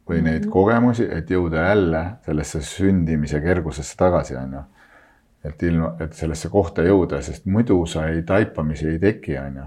või 0.10 0.22
neid 0.22 0.40
mm 0.40 0.44
-hmm. 0.44 0.52
kogemusi, 0.52 1.08
et 1.12 1.30
jõuda 1.30 1.68
jälle 1.68 2.06
sellesse 2.26 2.62
sündimise 2.62 3.42
kergusesse 3.42 3.98
tagasi, 3.98 4.36
on 4.36 4.54
ju. 4.54 4.64
et 5.44 5.64
ilma, 5.64 5.96
et 6.00 6.14
sellesse 6.14 6.50
kohta 6.50 6.82
jõuda, 6.82 7.22
sest 7.22 7.46
muidu 7.46 7.86
sa 7.86 8.08
ei, 8.08 8.22
taipamisi 8.24 8.88
ei 8.88 9.00
teki, 9.00 9.38
on 9.38 9.56
ju. 9.56 9.66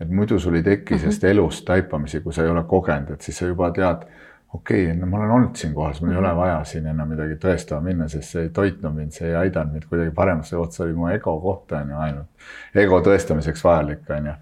et 0.00 0.10
muidu 0.10 0.38
sul 0.38 0.54
ei 0.54 0.62
teki 0.62 0.94
mm 0.94 0.96
-hmm. 0.96 1.00
sellest 1.00 1.24
elust 1.24 1.64
taipamisi, 1.64 2.20
kui 2.20 2.32
sa 2.32 2.42
ei 2.42 2.48
ole 2.48 2.64
kogenud, 2.64 3.10
et 3.10 3.20
siis 3.20 3.38
sa 3.38 3.46
juba 3.46 3.70
tead, 3.70 4.06
okei 4.54 4.92
okay,, 4.92 5.04
ma 5.04 5.16
olen 5.16 5.30
olnud 5.30 5.56
siin 5.56 5.74
kohas, 5.74 6.02
mul 6.02 6.12
ei 6.12 6.18
ole 6.18 6.36
vaja 6.36 6.64
siin 6.64 6.86
enam 6.86 7.08
midagi 7.08 7.34
tõestama 7.34 7.80
minna, 7.80 8.08
sest 8.08 8.28
see 8.28 8.42
ei 8.42 8.48
toitnud 8.48 8.94
mind, 8.94 9.10
see 9.10 9.28
ei 9.28 9.34
aidanud 9.34 9.72
mind 9.72 9.84
kuidagi 9.88 10.10
paremasse 10.10 10.56
see 10.70 10.84
oli 10.84 10.92
mu 10.92 11.08
ego 11.08 11.40
koht, 11.40 11.72
on 11.72 11.90
ju, 11.90 11.96
ainult. 11.96 12.26
ego 12.74 13.00
tõestamiseks 13.00 13.64
vajalik, 13.64 14.10
on 14.10 14.26
ju 14.26 14.32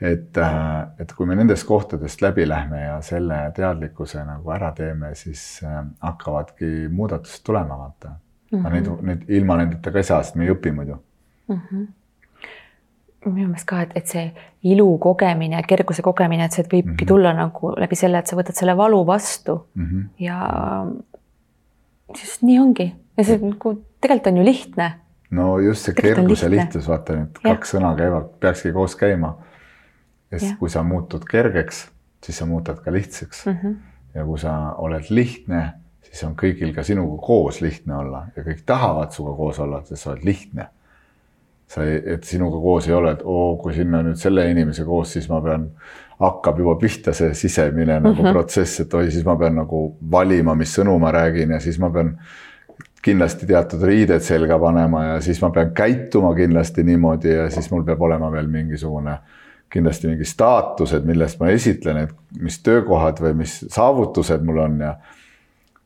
et, 0.00 0.36
äh, 0.36 0.86
et 1.00 1.12
kui 1.16 1.26
me 1.26 1.36
nendest 1.38 1.66
kohtadest 1.66 2.22
läbi 2.22 2.48
lähme 2.48 2.82
ja 2.82 2.96
selle 3.04 3.38
teadlikkuse 3.56 4.24
nagu 4.24 4.50
ära 4.52 4.72
teeme, 4.76 5.14
siis 5.14 5.60
äh, 5.64 5.84
hakkavadki 6.04 6.88
muudatused 6.92 7.44
tulema, 7.44 7.78
vaata 7.78 8.08
mm. 8.08 8.58
-hmm. 8.58 8.66
aga 8.66 8.74
neid, 8.74 8.90
neid 9.02 9.30
ilma 9.40 9.56
nendeta 9.56 9.90
ka 9.90 9.98
ei 9.98 10.10
saa, 10.10 10.22
sest 10.22 10.36
me 10.36 10.44
ei 10.44 10.52
õpi 10.54 10.72
muidu 10.72 10.98
mm. 11.48 11.60
-hmm 11.60 11.86
minu 13.26 13.48
meelest 13.48 13.66
ka, 13.66 13.80
et, 13.82 13.90
et 13.98 14.06
see 14.06 14.26
ilu 14.70 14.98
kogemine, 15.02 15.58
kerguse 15.66 16.02
kogemine, 16.02 16.44
et 16.46 16.52
see 16.52 16.62
võibki 16.62 16.84
mm 16.84 16.94
-hmm. 16.94 17.08
tulla 17.08 17.32
nagu 17.34 17.72
läbi 17.76 17.96
selle, 17.98 18.18
et 18.18 18.26
sa 18.26 18.36
võtad 18.36 18.54
selle 18.54 18.76
valu 18.76 19.06
vastu 19.06 19.66
mm 19.74 19.86
-hmm. 19.86 20.04
ja 20.18 20.86
siis 22.14 22.42
nii 22.42 22.58
ongi 22.58 22.94
ja 23.16 23.24
see 23.24 23.38
nagu 23.42 23.74
tegelikult 24.00 24.32
on 24.32 24.36
ju 24.36 24.44
lihtne. 24.44 24.90
no 25.30 25.58
just 25.58 25.84
see 25.84 25.94
kergus 25.94 26.42
ja 26.42 26.50
lihtsus, 26.50 26.88
vaata 26.88 27.16
need 27.16 27.38
kaks 27.42 27.74
sõna 27.74 27.96
käivad, 27.96 28.28
peakski 28.40 28.72
koos 28.72 28.96
käima 28.96 29.34
ja 30.30 30.38
siis, 30.38 30.54
kui 30.58 30.70
sa 30.70 30.82
muutud 30.82 31.24
kergeks, 31.30 31.86
siis 32.24 32.38
sa 32.38 32.46
muutad 32.46 32.80
ka 32.84 32.92
lihtsaks 32.92 33.46
mm. 33.46 33.56
-hmm. 33.62 33.74
ja 34.14 34.24
kui 34.24 34.38
sa 34.38 34.72
oled 34.78 35.10
lihtne, 35.10 35.72
siis 36.02 36.24
on 36.24 36.34
kõigil 36.42 36.74
ka 36.74 36.82
sinuga 36.82 37.20
koos 37.26 37.60
lihtne 37.60 37.96
olla 37.96 38.26
ja 38.36 38.42
kõik 38.42 38.64
tahavad 38.66 39.12
sinuga 39.12 39.36
koos 39.36 39.60
olla, 39.60 39.82
sest 39.84 40.02
sa 40.02 40.10
oled 40.10 40.24
lihtne. 40.24 40.68
sa 41.66 41.82
ei, 41.82 42.02
et 42.14 42.24
sinuga 42.24 42.60
koos 42.62 42.86
ei 42.88 42.94
ole, 42.94 43.10
et 43.12 43.22
oo, 43.24 43.56
kui 43.56 43.74
sinna 43.74 43.98
nüüd 44.02 44.16
selle 44.16 44.44
inimese 44.50 44.84
koos, 44.84 45.12
siis 45.12 45.28
ma 45.28 45.40
pean, 45.42 45.64
hakkab 46.20 46.58
juba 46.58 46.76
pihta 46.78 47.12
see 47.12 47.34
sisemine 47.34 48.00
nagu 48.00 48.14
mm 48.14 48.26
-hmm. 48.26 48.32
protsess, 48.32 48.80
et 48.80 48.94
oi, 48.94 49.10
siis 49.10 49.24
ma 49.24 49.36
pean 49.36 49.56
nagu 49.56 49.96
valima, 50.10 50.54
mis 50.54 50.78
sõnu 50.78 50.98
ma 50.98 51.10
räägin 51.12 51.50
ja 51.50 51.60
siis 51.60 51.78
ma 51.78 51.90
pean 51.90 52.18
kindlasti 53.02 53.46
teatud 53.46 53.82
riided 53.82 54.20
selga 54.20 54.58
panema 54.58 55.04
ja 55.04 55.20
siis 55.20 55.42
ma 55.42 55.50
pean 55.50 55.74
käituma 55.74 56.34
kindlasti 56.34 56.82
niimoodi 56.82 57.34
ja 57.34 57.50
siis 57.50 57.70
mul 57.70 57.82
peab 57.82 58.00
olema 58.00 58.32
veel 58.32 58.46
mingisugune 58.46 59.10
äh, 59.10 59.20
kindlasti 59.72 60.10
mingi 60.10 60.26
staatused, 60.28 61.04
millest 61.08 61.40
ma 61.40 61.50
esitlen, 61.54 62.06
et 62.06 62.42
mis 62.42 62.58
töökohad 62.64 63.20
või 63.22 63.34
mis 63.42 63.58
saavutused 63.72 64.44
mul 64.46 64.62
on 64.62 64.80
ja 64.84 64.94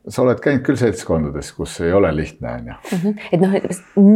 sa 0.09 0.23
oled 0.25 0.41
käinud 0.43 0.65
küll 0.67 0.79
seltskondades, 0.81 1.53
kus 1.57 1.79
ei 1.85 1.93
ole 1.97 2.13
lihtne, 2.17 2.55
on 2.55 2.71
ju. 2.71 2.79
Mhm. 2.97 3.19
et 3.33 3.43
noh, 3.43 3.59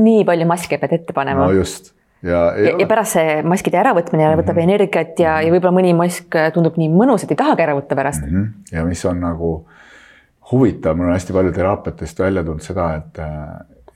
nii 0.05 0.25
palju 0.29 0.49
maske 0.49 0.81
pead 0.81 0.97
ette 0.99 1.17
panema. 1.17 1.47
no 1.47 1.57
just. 1.57 1.93
ja, 2.23 2.47
ja, 2.57 2.77
ja 2.81 2.89
pärast 2.89 3.19
see 3.19 3.37
maskide 3.45 3.81
äravõtmine 3.81 4.33
võtab 4.35 4.57
mm 4.57 4.61
-hmm. 4.61 4.71
energiat 4.71 5.21
ja, 5.21 5.41
ja 5.45 5.53
võib-olla 5.53 5.77
mõni 5.81 5.95
mask 5.97 6.39
tundub 6.55 6.79
nii 6.81 6.91
mõnus, 6.93 7.25
et 7.25 7.37
ei 7.37 7.41
tahagi 7.41 7.67
ära 7.67 7.77
võtta 7.77 7.97
pärast 7.97 8.25
mm. 8.25 8.35
-hmm. 8.35 8.77
ja 8.79 8.85
mis 8.85 9.05
on 9.05 9.21
nagu 9.21 9.53
huvitav, 10.53 10.97
mul 10.97 11.09
on 11.09 11.17
hästi 11.17 11.33
palju 11.33 11.53
teraapiatest 11.53 12.19
välja 12.19 12.45
tulnud 12.45 12.63
seda, 12.63 12.95
et 12.97 13.21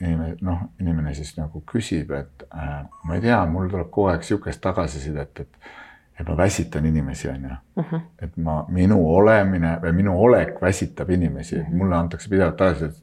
inimene, 0.00 0.36
noh, 0.40 0.58
inimene 0.80 1.14
siis 1.14 1.34
nagu 1.38 1.62
küsib, 1.66 2.12
et 2.16 2.46
äh, 2.54 2.84
ma 3.04 3.18
ei 3.18 3.24
tea, 3.24 3.40
mul 3.50 3.70
tuleb 3.70 3.90
kogu 3.90 4.12
aeg 4.12 4.26
sihukest 4.26 4.60
tagasisidet, 4.62 5.40
et, 5.44 5.72
et 6.20 6.28
ma 6.28 6.36
väsitan 6.38 6.86
inimesi, 6.86 7.28
on 7.28 7.48
ju. 7.48 7.56
Mhm. 7.82 8.04
et 8.22 8.36
ma, 8.36 8.60
minu 8.68 9.00
olemine 9.14 9.78
või 9.82 9.96
minu 10.02 10.18
olek 10.20 10.62
väsitab 10.62 11.10
inimesi, 11.10 11.58
mhm. 11.62 11.82
mulle 11.82 11.96
antakse 11.96 12.30
pidevalt 12.30 12.56
tagasisidet 12.56 13.02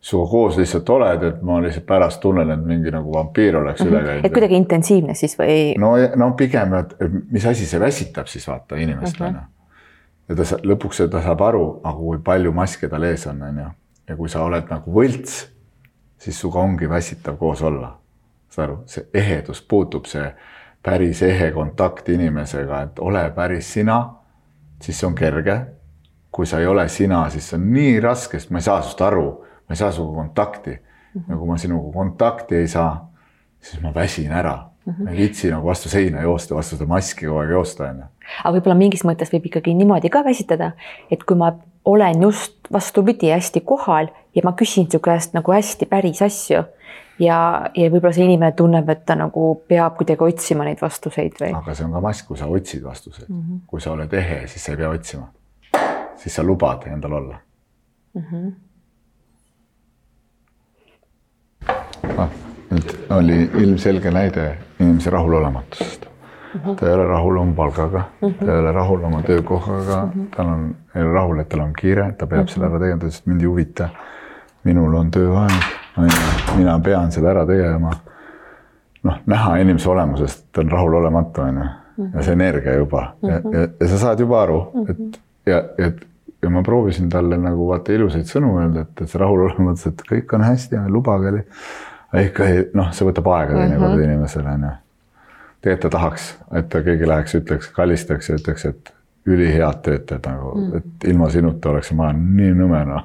sinuga 0.00 0.30
koos 0.30 0.56
lihtsalt 0.56 0.88
oled, 0.88 1.22
et 1.28 1.40
ma 1.44 1.58
lihtsalt 1.60 1.84
pärast 1.86 2.20
tunnen, 2.22 2.50
et 2.50 2.60
mingi 2.64 2.92
nagu 2.92 3.12
vampiir 3.12 3.56
oleks 3.56 3.80
mm 3.80 3.86
-hmm. 3.86 3.92
üle 3.92 4.04
käinud. 4.04 4.24
et 4.24 4.32
kuidagi 4.32 4.56
intensiivne 4.56 5.14
siis 5.14 5.38
või? 5.38 5.74
no, 5.78 5.92
no 6.16 6.32
pigem, 6.32 6.74
et 6.74 6.94
mis 7.30 7.46
asi 7.46 7.66
see 7.66 7.80
väsitab 7.80 8.26
siis 8.26 8.48
vaata 8.48 8.76
inimest 8.76 9.20
on 9.20 9.28
mm 9.28 9.36
-hmm. 9.36 9.42
ju. 10.28 10.36
ja 10.36 10.36
ta 10.36 10.56
lõpuks 10.56 11.08
ta 11.10 11.22
saab 11.22 11.40
aru, 11.40 11.80
aga 11.84 11.96
kui 11.98 12.18
palju 12.18 12.52
maske 12.52 12.88
tal 12.88 13.02
ees 13.02 13.26
on, 13.26 13.42
on 13.42 13.58
ju. 13.58 13.66
ja 14.08 14.16
kui 14.16 14.28
sa 14.28 14.42
oled 14.42 14.64
nagu 14.70 14.92
võlts 14.92 15.59
siis 16.20 16.40
sinuga 16.40 16.60
ongi 16.60 16.88
väsitav 16.88 17.36
koos 17.36 17.62
olla. 17.62 17.96
saad 18.50 18.64
aru, 18.68 18.78
see 18.86 19.04
ehedus 19.14 19.62
puutub, 19.62 20.08
see 20.10 20.24
päris 20.82 21.22
ehe 21.22 21.52
kontakt 21.54 22.08
inimesega, 22.08 22.80
et 22.82 22.98
ole 22.98 23.22
päris 23.34 23.68
sina, 23.72 23.98
siis 24.82 25.00
see 25.00 25.06
on 25.06 25.14
kerge. 25.14 25.60
kui 26.30 26.46
sa 26.46 26.60
ei 26.60 26.66
ole 26.66 26.88
sina, 26.88 27.24
siis 27.30 27.48
see 27.50 27.56
on 27.58 27.64
nii 27.74 28.00
raske, 28.00 28.38
sest 28.38 28.52
ma 28.54 28.60
ei 28.60 28.62
saa 28.62 28.82
sinust 28.82 29.00
aru, 29.02 29.24
ma 29.66 29.74
ei 29.74 29.76
saa 29.76 29.92
sinuga 29.92 30.14
kontakti 30.14 30.70
mm. 30.70 31.20
-hmm. 31.20 31.30
ja 31.30 31.36
kui 31.36 31.46
ma 31.46 31.56
sinuga 31.58 31.92
kontakti 31.92 32.54
ei 32.54 32.68
saa, 32.68 33.10
siis 33.60 33.82
ma 33.82 33.94
väsin 33.94 34.32
ära 34.32 34.70
mm. 34.86 34.92
-hmm. 34.92 35.04
ma 35.04 35.10
ei 35.10 35.16
viitsi 35.16 35.50
nagu 35.50 35.66
vastu 35.66 35.88
seina 35.88 36.22
joosta, 36.22 36.54
vastu 36.54 36.76
seda 36.76 36.86
maski 36.86 37.26
kogu 37.26 37.38
aeg 37.38 37.50
joosta, 37.50 37.84
onju. 37.84 38.04
aga 38.44 38.54
võib-olla 38.56 38.76
mingis 38.78 39.04
mõttes 39.04 39.32
võib 39.32 39.46
ikkagi 39.46 39.74
niimoodi 39.74 40.08
ka 40.08 40.24
väsitada, 40.24 40.72
et 41.10 41.24
kui 41.24 41.36
ma 41.36 41.52
olen 41.84 42.22
just 42.22 42.52
vastupidi 42.72 43.30
hästi 43.30 43.60
kohal 43.60 44.08
ja 44.34 44.42
ma 44.44 44.52
küsin 44.52 44.86
su 44.92 44.98
käest 44.98 45.34
nagu 45.34 45.52
hästi 45.52 45.86
päris 45.86 46.22
asju. 46.22 46.62
ja, 47.18 47.36
ja 47.76 47.90
võib-olla 47.92 48.14
see 48.16 48.24
inimene 48.24 48.52
tunneb, 48.56 48.88
et 48.88 49.04
ta 49.06 49.16
nagu 49.18 49.54
peab 49.68 49.96
kuidagi 49.98 50.24
otsima 50.24 50.64
neid 50.64 50.80
vastuseid 50.80 51.36
või. 51.40 51.52
aga 51.56 51.74
see 51.74 51.84
on 51.84 51.92
ka 51.92 52.00
mask, 52.00 52.26
kui 52.26 52.38
sa 52.40 52.46
otsid 52.46 52.82
vastuseid 52.84 53.28
mm. 53.28 53.40
-hmm. 53.40 53.60
kui 53.66 53.80
sa 53.80 53.92
oled 53.92 54.12
ehe, 54.12 54.46
siis 54.46 54.64
sa 54.64 54.72
ei 54.72 54.76
pea 54.76 54.88
otsima. 54.88 55.28
siis 56.16 56.34
sa 56.34 56.42
lubad 56.42 56.86
endal 56.86 57.12
olla 57.12 57.38
mm. 58.14 58.22
-hmm. 58.22 58.52
Ah, 62.18 62.28
nüüd 62.70 62.94
oli 63.10 63.50
ilmselge 63.62 64.10
näide 64.10 64.58
inimese 64.80 65.10
rahulolematusest. 65.10 66.09
Ta 66.76 66.86
ei 66.86 66.94
ole 66.94 67.06
rahul 67.06 67.36
oma 67.36 67.54
palgaga 67.56 68.04
mm, 68.20 68.28
-hmm. 68.28 68.46
ta 68.46 68.52
ei 68.52 68.58
ole 68.58 68.72
rahul 68.72 69.04
oma 69.04 69.22
töökohaga 69.22 70.04
mm, 70.04 70.10
-hmm. 70.12 70.30
tal 70.36 70.46
on, 70.46 70.74
ei 70.94 71.02
ole 71.02 71.12
rahul, 71.12 71.38
et 71.38 71.48
tal 71.48 71.60
on 71.60 71.72
kiire, 71.72 72.12
ta 72.12 72.26
peab 72.26 72.40
mm 72.40 72.46
-hmm. 72.46 72.54
selle 72.54 72.66
ära 72.66 72.78
tegema, 72.78 73.00
ta 73.00 73.06
ütles, 73.06 73.20
et 73.20 73.26
mind 73.26 73.40
ei 73.40 73.46
huvita. 73.46 73.88
minul 74.64 74.94
on 74.94 75.10
tööaeg 75.10 75.80
mina 76.56 76.78
pean 76.84 77.12
selle 77.12 77.30
ära 77.30 77.46
tegema. 77.46 77.90
noh, 79.02 79.16
näha 79.26 79.56
inimese 79.56 79.88
olemusest, 79.90 80.42
ta 80.52 80.60
on 80.60 80.70
rahulolematu, 80.70 81.40
on 81.40 81.56
ju, 81.56 81.68
ja 82.14 82.22
see 82.22 82.32
energia 82.36 82.74
juba 82.76 83.14
ja, 83.22 83.38
ja, 83.52 83.62
ja 83.80 83.88
sa 83.88 83.98
saad 83.98 84.20
juba 84.20 84.42
aru, 84.42 84.58
et 84.88 85.20
ja, 85.48 85.62
et 85.78 86.02
ja 86.42 86.50
ma 86.52 86.62
proovisin 86.64 87.08
talle 87.12 87.38
nagu 87.40 87.68
vaata 87.68 87.92
ilusaid 87.96 88.28
sõnu 88.28 88.52
öelda, 88.60 88.84
et, 88.84 89.00
et 89.00 89.08
see 89.08 89.20
rahulolematus, 89.20 89.86
et 89.88 90.04
kõik 90.08 90.36
on 90.36 90.44
hästi, 90.44 90.84
lubage. 90.92 91.44
ikka 92.20 92.44
ei, 92.48 92.62
noh, 92.76 92.92
see 92.96 93.08
võtab 93.08 93.28
aega 93.32 93.56
teinekord 93.56 94.04
inimesele 94.04 94.54
on 94.56 94.68
ju. 94.68 94.76
Ta 95.60 95.90
tahaks, 95.90 96.32
et 96.56 96.68
ta 96.72 96.82
keegi 96.82 97.08
läheks, 97.08 97.34
ütleks, 97.40 97.68
kallistaks 97.76 98.30
ja 98.30 98.38
ütleks, 98.40 98.64
et 98.70 98.92
ülihead 99.28 99.82
tööd 99.84 100.06
teed 100.08 100.26
nagu 100.26 100.54
mm, 100.54 100.66
-hmm. 100.66 100.76
et 100.76 101.08
ilma 101.12 101.30
sinuta 101.30 101.70
oleks 101.70 101.90
see 101.90 101.98
maailm 101.98 102.22
nii 102.36 102.54
nõme 102.56 102.80
noh. 102.88 103.04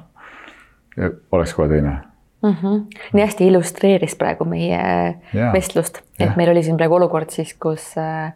ja 0.96 1.10
oleks 1.32 1.54
kohe 1.54 1.68
teine 1.68 1.92
mm. 2.42 2.54
-hmm. 2.54 2.80
nii 3.12 3.24
hästi 3.24 3.46
illustreeris 3.50 4.16
praegu 4.16 4.44
meie 4.48 4.80
ja. 5.32 5.52
vestlust, 5.52 6.02
et 6.18 6.30
ja. 6.30 6.32
meil 6.36 6.50
oli 6.54 6.62
siin 6.62 6.76
praegu 6.76 6.94
olukord 6.94 7.30
siis, 7.30 7.54
kus 7.54 7.94
äh, 7.98 8.32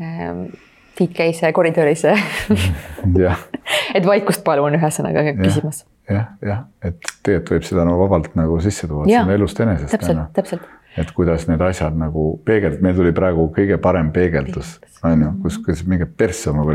äh, 0.00 0.60
Tiit 0.94 1.10
käis 1.10 1.40
koridoris 1.52 2.04
et 3.94 4.06
vaikust 4.06 4.44
palun 4.44 4.76
ühesõnaga 4.78 5.24
küsimas 5.40 5.80
ja,. 6.08 6.14
jah, 6.14 6.26
jah, 6.42 6.60
et 6.82 7.00
tegelikult 7.22 7.50
võib 7.56 7.66
seda 7.66 7.84
no 7.88 7.96
vabalt 7.98 8.36
nagu 8.38 8.60
sisse 8.62 8.86
tuua, 8.86 9.08
see 9.08 9.18
on 9.18 9.32
elust 9.34 9.60
enesest. 9.60 9.90
täpselt, 9.90 10.28
täpselt. 10.36 10.68
Et 10.98 11.10
kuidas 11.14 11.48
need 11.48 11.62
asjad 11.64 11.96
nagu 11.98 12.26
peegeld-, 12.46 12.82
meil 12.84 12.96
tuli 12.96 13.12
praegu 13.16 13.48
kõige 13.54 13.78
parem 13.82 14.12
peegeldus, 14.14 14.76
on 15.06 15.24
ju, 15.26 15.32
kus, 15.42 15.58
kus 15.64 15.82
mingi 15.88 16.06
persse 16.06 16.50
oma 16.52 16.66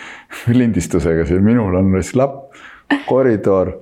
lindistusega 0.60 1.26
siin, 1.28 1.42
minul 1.44 1.74
on 1.78 1.90
lapp, 2.14 2.54
koridor 3.08 3.72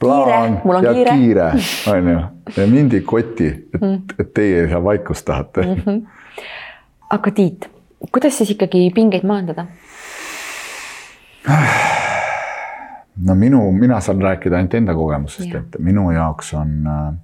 plaan 0.00 0.60
ja 0.84 0.94
kiire, 0.94 1.16
kiire, 1.18 1.50
on 1.92 2.08
ju, 2.12 2.20
ja 2.56 2.66
mind 2.70 2.96
ei 2.96 3.04
koti, 3.04 3.50
et 3.74 3.80
mm., 3.80 4.16
et 4.18 4.34
teie 4.34 4.66
seal 4.68 4.84
vaikust 4.84 5.26
tahate 5.28 5.66
mm. 5.66 5.82
-hmm. 5.84 6.00
aga 7.10 7.30
Tiit, 7.30 7.70
kuidas 8.12 8.38
siis 8.38 8.50
ikkagi 8.56 8.90
pingeid 8.94 9.26
maandada? 9.28 9.66
no 13.26 13.34
minu, 13.34 13.72
mina 13.72 14.00
saan 14.00 14.22
rääkida 14.22 14.56
ainult 14.56 14.74
enda 14.74 14.94
kogemusest, 14.94 15.54
et 15.54 15.76
minu 15.78 16.10
jaoks 16.10 16.54
on 16.54 16.86
äh, 16.86 17.14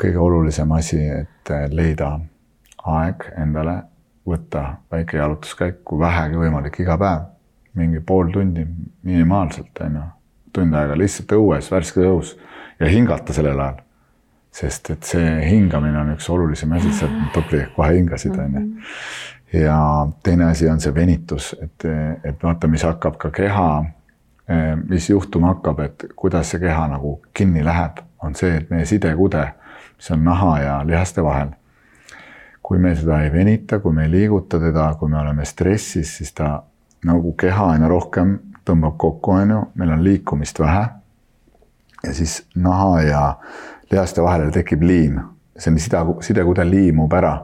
kõige 0.00 0.18
olulisem 0.18 0.72
asi, 0.72 1.00
et 1.22 1.52
äh, 1.52 1.66
leida 1.70 2.14
aeg 2.88 3.26
endale, 3.38 3.82
võtta 4.26 4.64
väike 4.92 5.18
jalutuskäik, 5.18 5.82
kui 5.84 6.00
vähegi 6.00 6.38
võimalik, 6.38 6.80
iga 6.80 6.96
päev 7.00 7.28
mingi 7.74 8.00
pool 8.00 8.30
tundi 8.32 8.66
minimaalselt, 9.02 9.78
on 9.80 9.94
ju 9.94 10.02
tund 10.52 10.74
aega 10.74 10.96
lihtsalt 10.98 11.32
õues, 11.36 11.70
värskes 11.70 12.06
õhus 12.06 12.32
ja 12.80 12.88
hingata 12.90 13.32
sellel 13.32 13.60
ajal. 13.60 13.86
sest 14.50 14.90
et 14.90 15.06
see 15.06 15.26
hingamine 15.46 15.98
on 16.00 16.08
üks 16.16 16.26
olulisem 16.30 16.72
asi, 16.74 16.90
sa 16.92 17.06
tubli 17.34 17.60
kohe 17.76 17.92
hingasid, 17.94 18.34
on 18.34 18.56
ju. 18.58 18.62
ja 19.60 19.76
teine 20.26 20.48
asi 20.50 20.68
on 20.68 20.80
see 20.80 20.94
venitus, 20.94 21.52
et, 21.62 21.86
et 22.24 22.42
vaata, 22.42 22.66
mis 22.66 22.82
hakkab 22.82 23.18
ka 23.18 23.30
keha, 23.30 23.68
mis 24.88 25.10
juhtuma 25.10 25.54
hakkab, 25.54 25.84
et 25.86 26.04
kuidas 26.16 26.50
see 26.50 26.60
keha 26.64 26.88
nagu 26.90 27.20
kinni 27.34 27.62
läheb, 27.64 28.02
on 28.26 28.34
see, 28.34 28.56
et 28.58 28.70
meie 28.74 28.88
sidekude, 28.90 29.46
on 30.12 30.24
naha 30.24 30.58
ja 30.60 30.76
lihaste 30.86 31.24
vahel 31.24 31.50
kui 32.70 32.78
me 32.78 32.92
seda 32.94 33.16
ei 33.24 33.32
venita, 33.32 33.80
kui 33.82 33.90
me 33.90 34.04
ei 34.06 34.10
liiguta 34.12 34.60
teda, 34.62 34.92
kui 34.94 35.10
me 35.10 35.18
oleme 35.18 35.42
stressis, 35.44 36.12
siis 36.20 36.30
ta 36.38 36.52
nagu 37.02 37.32
keha 37.34 37.64
aina 37.72 37.88
rohkem 37.90 38.36
tõmbab 38.62 38.94
kokku, 38.94 39.32
on 39.34 39.50
ju, 39.50 39.62
meil 39.74 39.90
on 39.96 40.04
liikumist 40.04 40.60
vähe. 40.62 40.84
ja 42.04 42.14
siis 42.14 42.44
naha 42.54 43.02
ja 43.02 43.22
lihaste 43.90 44.22
vahele 44.22 44.52
tekib 44.54 44.86
liim, 44.86 45.18
see 45.58 45.72
on 45.72 45.80
sida, 45.82 46.04
sidekudel 46.22 46.70
liimub 46.70 47.12
ära. 47.12 47.34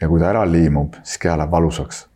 ja 0.00 0.08
kui 0.08 0.20
ta 0.20 0.28
ära 0.28 0.44
liimub, 0.44 1.00
siis 1.02 1.18
keha 1.18 1.38
läheb 1.40 1.50
valusaks. 1.50 2.06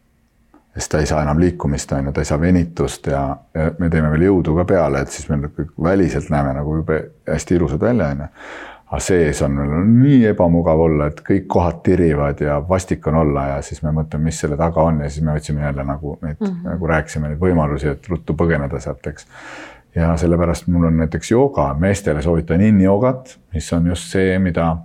sest 0.77 0.93
ta 0.93 1.01
ei 1.01 1.07
saa 1.07 1.23
enam 1.23 1.41
liikumist, 1.41 1.93
on 1.93 2.05
ju, 2.05 2.13
ta 2.13 2.21
ei 2.21 2.29
saa 2.35 2.41
venitust 2.41 3.07
ja, 3.07 3.37
ja 3.55 3.71
me 3.79 3.89
teeme 3.89 4.13
veel 4.13 4.29
jõudu 4.29 4.61
ka 4.61 4.69
peale, 4.75 5.01
et 5.01 5.09
siis 5.09 5.29
me 5.33 5.41
väliselt 5.83 6.29
näeme 6.29 6.53
nagu 6.53 6.77
jube 6.83 7.05
hästi 7.33 7.57
ilusad 7.57 7.81
välja, 7.81 8.13
on 8.13 8.27
ju 8.27 8.33
aga 8.87 9.01
sees 9.03 9.41
on 9.43 9.57
nii 10.01 10.21
ebamugav 10.31 10.81
olla, 10.81 11.09
et 11.11 11.23
kõik 11.27 11.47
kohad 11.51 11.81
tirivad 11.87 12.41
ja 12.41 12.61
vastik 12.69 13.07
on 13.11 13.19
olla 13.23 13.47
ja 13.49 13.63
siis 13.67 13.83
me 13.83 13.91
mõtleme, 13.95 14.29
mis 14.29 14.39
selle 14.41 14.59
taga 14.59 14.85
on 14.87 15.01
ja 15.03 15.11
siis 15.11 15.25
me 15.27 15.35
otsime 15.35 15.65
jälle 15.65 15.85
nagu 15.85 16.19
neid 16.23 16.37
mm, 16.41 16.47
-hmm. 16.47 16.69
nagu 16.71 16.87
rääkisime, 16.87 17.29
neid 17.29 17.41
võimalusi, 17.41 17.91
et 17.91 18.09
ruttu 18.09 18.35
põgeneda 18.35 18.81
sealt, 18.81 19.07
eks. 19.07 19.27
ja 19.95 20.17
sellepärast 20.17 20.67
mul 20.67 20.87
on 20.87 20.97
näiteks 21.03 21.31
jooga, 21.31 21.75
meestele 21.79 22.23
soovitan 22.23 22.61
in-joogat, 22.61 23.39
mis 23.55 23.73
on 23.73 23.87
just 23.87 24.13
see, 24.13 24.39
mida 24.39 24.77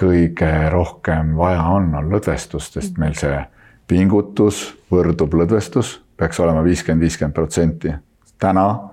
kõige 0.00 0.70
rohkem 0.70 1.36
vaja 1.36 1.62
on, 1.62 1.94
on 1.94 2.12
lõdvestus, 2.12 2.72
sest 2.72 2.98
meil 2.98 3.14
see 3.14 3.40
pingutus 3.88 4.78
võrdub 4.92 5.34
lõdvestus, 5.34 6.00
peaks 6.16 6.40
olema 6.40 6.64
viiskümmend, 6.64 7.00
viiskümmend 7.00 7.34
protsenti. 7.34 7.94
täna 8.38 8.90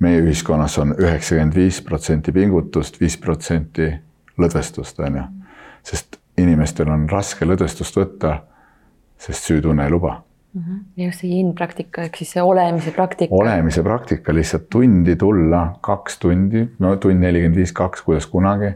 meie 0.00 0.20
ühiskonnas 0.24 0.78
on 0.80 0.94
üheksakümmend 0.98 1.54
viis 1.54 1.80
protsenti 1.84 2.32
pingutust, 2.32 3.00
viis 3.00 3.18
protsenti 3.20 3.90
lõdvestust, 4.40 5.00
on 5.04 5.20
ju. 5.20 5.26
sest 5.82 6.20
inimestel 6.40 6.88
on 6.92 7.06
raske 7.10 7.46
lõdvestust 7.46 7.96
võtta, 7.96 8.40
sest 9.20 9.48
süütunne 9.48 9.84
ei 9.84 9.90
luba 9.90 10.20
mm. 10.54 10.62
-hmm. 10.62 10.84
ja 10.96 11.04
just 11.04 11.20
see 11.20 11.40
in-praktika 11.40 12.02
ehk 12.02 12.16
siis 12.16 12.32
see 12.36 12.42
olemise 12.42 12.90
praktika. 12.90 13.34
olemise 13.34 13.82
praktika, 13.82 14.34
lihtsalt 14.34 14.68
tundi 14.70 15.16
tulla, 15.16 15.78
kaks 15.80 16.18
tundi, 16.18 16.68
no 16.78 16.96
tund 16.96 17.20
nelikümmend 17.20 17.56
viis, 17.56 17.72
kaks, 17.72 18.02
kuidas 18.02 18.26
kunagi. 18.26 18.72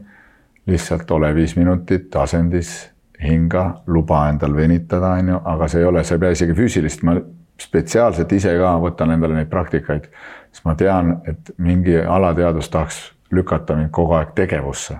lihtsalt 0.66 1.10
ole 1.10 1.34
viis 1.34 1.56
minutit 1.56 2.16
asendis, 2.16 2.90
hinga, 3.22 3.82
luba 3.86 4.28
endal 4.28 4.56
venitada, 4.56 5.10
on 5.20 5.28
ju, 5.28 5.40
aga 5.44 5.68
see 5.68 5.80
ei 5.80 5.84
ole, 5.84 6.04
sa 6.04 6.14
ei 6.14 6.18
pea 6.18 6.30
isegi 6.30 6.54
füüsilist, 6.54 7.02
ma 7.02 7.18
spetsiaalselt 7.60 8.32
ise 8.32 8.56
ka 8.58 8.76
võtan 8.82 9.12
endale 9.14 9.34
neid 9.34 9.48
praktikaid 9.48 10.08
siis 10.54 10.64
ma 10.64 10.74
tean, 10.74 11.16
et 11.26 11.50
mingi 11.58 11.98
alateadus 11.98 12.70
tahaks 12.70 13.00
lükata 13.34 13.76
mind 13.76 13.90
kogu 13.90 14.14
aeg 14.14 14.34
tegevusse. 14.34 14.96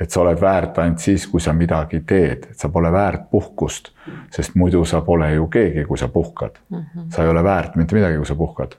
et 0.00 0.10
sa 0.10 0.20
oled 0.20 0.40
väärt 0.40 0.78
ainult 0.78 1.00
siis, 1.00 1.22
kui 1.26 1.40
sa 1.40 1.54
midagi 1.56 2.02
teed, 2.04 2.42
et 2.50 2.58
sa 2.60 2.68
pole 2.68 2.90
väärt 2.92 3.30
puhkust, 3.30 3.88
sest 4.30 4.52
muidu 4.54 4.82
sa 4.84 5.00
pole 5.00 5.30
ju 5.32 5.46
keegi, 5.48 5.84
kui 5.88 5.98
sa 5.98 6.08
puhkad 6.08 6.58
mm. 6.68 6.78
-hmm. 6.78 7.06
sa 7.10 7.22
ei 7.22 7.28
ole 7.28 7.44
väärt 7.44 7.76
mitte 7.76 7.94
midagi, 7.96 8.16
kui 8.16 8.26
sa 8.26 8.34
puhkad, 8.34 8.76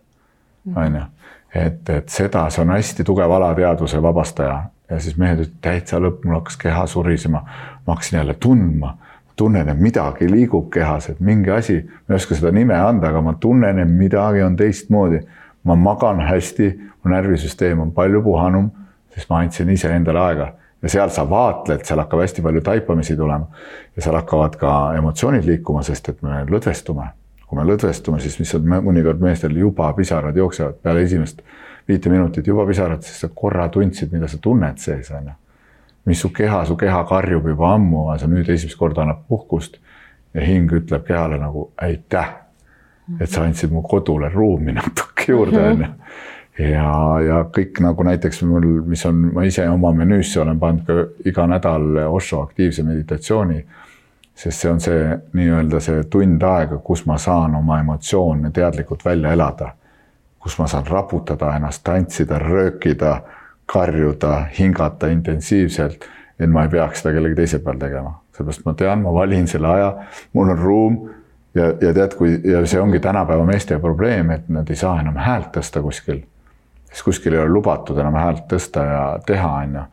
mhm. 0.65 0.77
on 0.77 0.95
ju. 0.95 1.01
et, 1.55 1.89
et 1.89 2.09
seda, 2.09 2.49
see 2.49 2.61
on 2.61 2.69
hästi 2.69 3.03
tugev 3.03 3.31
alateadvuse 3.31 4.01
vabastaja 4.01 4.63
ja 4.89 4.99
siis 4.99 5.17
mehed 5.17 5.39
ütlesid 5.39 5.61
täitsa 5.61 5.99
lõpp, 5.99 6.25
mul 6.25 6.35
hakkas 6.35 6.57
keha 6.57 6.85
surisema. 6.87 7.43
ma 7.87 7.93
hakkasin 7.93 8.17
jälle 8.17 8.33
tundma, 8.33 8.97
tunnen, 9.37 9.69
et 9.69 9.79
midagi 9.79 10.27
liigub 10.29 10.71
kehas, 10.73 11.09
et 11.09 11.19
mingi 11.19 11.51
asi, 11.53 11.77
ma 11.85 12.15
ei 12.15 12.21
oska 12.21 12.35
seda 12.35 12.51
nime 12.51 12.75
anda, 12.75 13.11
aga 13.11 13.21
ma 13.21 13.35
tunnen, 13.39 13.79
et 13.79 13.89
midagi 13.89 14.41
on 14.41 14.55
teistmoodi 14.57 15.21
ma 15.67 15.75
magan 15.75 16.21
hästi, 16.25 16.69
mu 17.03 17.11
närvisüsteem 17.11 17.79
on 17.83 17.91
palju 17.91 18.21
puhanum, 18.23 18.71
sest 19.13 19.29
ma 19.29 19.41
andsin 19.43 19.69
iseendale 19.73 20.23
aega 20.23 20.47
ja 20.81 20.91
seal 20.93 21.11
sa 21.13 21.25
vaatled, 21.29 21.83
seal 21.85 21.99
hakkab 22.03 22.21
hästi 22.21 22.43
palju 22.45 22.61
taipamisi 22.65 23.15
tulema 23.17 23.47
ja 23.95 24.03
seal 24.05 24.15
hakkavad 24.19 24.57
ka 24.61 24.73
emotsioonid 24.97 25.47
liikuma, 25.47 25.83
sest 25.83 26.09
et 26.13 26.21
me 26.21 26.43
lõdvestume. 26.49 27.07
kui 27.47 27.55
me 27.55 27.63
lõdvestume, 27.63 28.19
siis 28.19 28.39
mis 28.39 28.49
on 28.57 28.65
mõnikord 28.67 29.21
meestel 29.23 29.55
juba 29.55 29.93
pisarad 29.95 30.35
jooksevad 30.35 30.81
peale 30.83 31.05
esimest 31.07 31.41
viite 31.87 32.09
minutit 32.11 32.47
juba 32.47 32.65
pisarad, 32.67 33.01
sest 33.03 33.23
sa 33.23 33.29
korra 33.33 33.69
tundsid, 33.71 34.11
mida 34.11 34.27
sa 34.27 34.37
tunned 34.41 34.77
sees 34.83 35.11
on 35.11 35.29
ju. 35.31 35.35
Mis 36.07 36.21
su 36.21 36.29
keha, 36.33 36.65
su 36.65 36.77
keha 36.79 37.03
karjub 37.03 37.47
juba 37.51 37.73
ammu, 37.75 38.07
aga 38.09 38.21
sa 38.21 38.29
nüüd 38.31 38.47
esimest 38.49 38.79
korda 38.79 39.03
annab 39.03 39.25
puhkust 39.27 39.75
ja 40.33 40.45
hing 40.45 40.71
ütleb 40.71 41.03
kehale 41.07 41.39
nagu 41.41 41.71
aitäh. 41.77 42.35
et 43.19 43.29
sa 43.31 43.45
andsid 43.47 43.71
mu 43.71 43.81
kodule 43.87 44.27
ruumi 44.29 44.73
natuke 44.75 45.31
juurde, 45.31 45.59
mhm. 45.59 45.71
on 45.71 45.81
ju. 45.81 46.71
ja, 46.71 46.91
ja 47.23 47.37
kõik 47.55 47.79
nagu 47.79 48.03
näiteks 48.03 48.41
mul, 48.43 48.65
mis 48.87 49.05
on, 49.07 49.21
ma 49.35 49.45
ise 49.47 49.67
oma 49.69 49.93
menüüsse 49.95 50.41
olen 50.41 50.59
pannud 50.59 50.87
ka 50.87 51.05
iga 51.25 51.45
nädal 51.47 52.01
Osho 52.07 52.41
aktiivse 52.41 52.83
meditatsiooni. 52.83 53.65
sest 54.35 54.59
see 54.59 54.71
on 54.71 54.79
see 54.79 55.17
nii-öelda 55.33 55.79
see 55.81 56.03
tund 56.03 56.43
aega, 56.43 56.77
kus 56.77 57.05
ma 57.05 57.17
saan 57.17 57.55
oma 57.55 57.79
emotsioone 57.79 58.51
teadlikult 58.51 59.05
välja 59.05 59.31
elada. 59.31 59.71
kus 60.39 60.59
ma 60.59 60.67
saan 60.67 60.87
raputada 60.87 61.55
ennast, 61.55 61.83
tantsida, 61.83 62.39
röökida, 62.39 63.21
karjuda, 63.67 64.45
hingata 64.59 65.09
intensiivselt, 65.11 66.07
et 66.39 66.49
ma 66.49 66.63
ei 66.63 66.71
peaks 66.71 67.01
seda 67.01 67.13
kellegi 67.17 67.35
teise 67.41 67.59
peal 67.65 67.79
tegema, 67.81 68.13
sellepärast 68.35 68.65
ma 68.65 68.73
tean, 68.79 69.01
ma 69.03 69.13
valin 69.13 69.47
selle 69.49 69.71
aja, 69.73 69.89
mul 70.33 70.53
on 70.53 70.59
ruum 70.61 70.99
ja, 71.57 71.67
ja 71.81 71.93
tead, 71.93 72.15
kui 72.17 72.37
ja 72.43 72.61
see 72.65 72.81
ongi 72.81 72.99
tänapäeva 73.03 73.45
meeste 73.45 73.79
probleem, 73.79 74.31
et 74.35 74.49
nad 74.53 74.69
ei 74.69 74.79
saa 74.79 74.99
enam 75.01 75.17
häält 75.21 75.51
tõsta 75.57 75.81
kuskil. 75.83 76.21
siis 76.91 77.03
kuskil 77.03 77.33
ei 77.33 77.39
ole 77.39 77.51
lubatud 77.51 77.97
enam 77.97 78.15
häält 78.15 78.45
tõsta 78.53 78.85
ja 78.85 79.03
teha, 79.25 79.51
on 79.63 79.75
ju. 79.79 79.83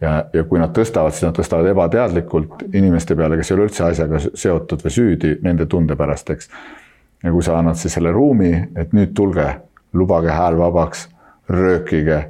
ja, 0.00 0.14
ja 0.32 0.44
kui 0.44 0.60
nad 0.60 0.74
tõstavad, 0.76 1.16
siis 1.16 1.28
nad 1.28 1.36
tõstavad 1.38 1.70
ebateadlikult 1.72 2.64
inimeste 2.72 3.16
peale, 3.16 3.40
kes 3.40 3.50
ei 3.50 3.56
ole 3.56 3.68
üldse 3.68 3.84
asjaga 3.88 4.22
seotud 4.28 4.84
või 4.84 4.96
süüdi 4.98 5.34
nende 5.42 5.66
tunde 5.66 5.96
pärast, 5.96 6.30
eks. 6.30 6.50
ja 7.24 7.32
kui 7.32 7.42
sa 7.42 7.58
annad 7.58 7.80
siis 7.80 7.96
selle 7.98 8.12
ruumi, 8.12 8.52
et 8.76 8.92
nüüd 8.92 9.14
tulge, 9.16 9.48
lubage 9.92 10.30
hääl 10.30 10.58
vabaks, 10.58 11.08
röökige, 11.48 12.22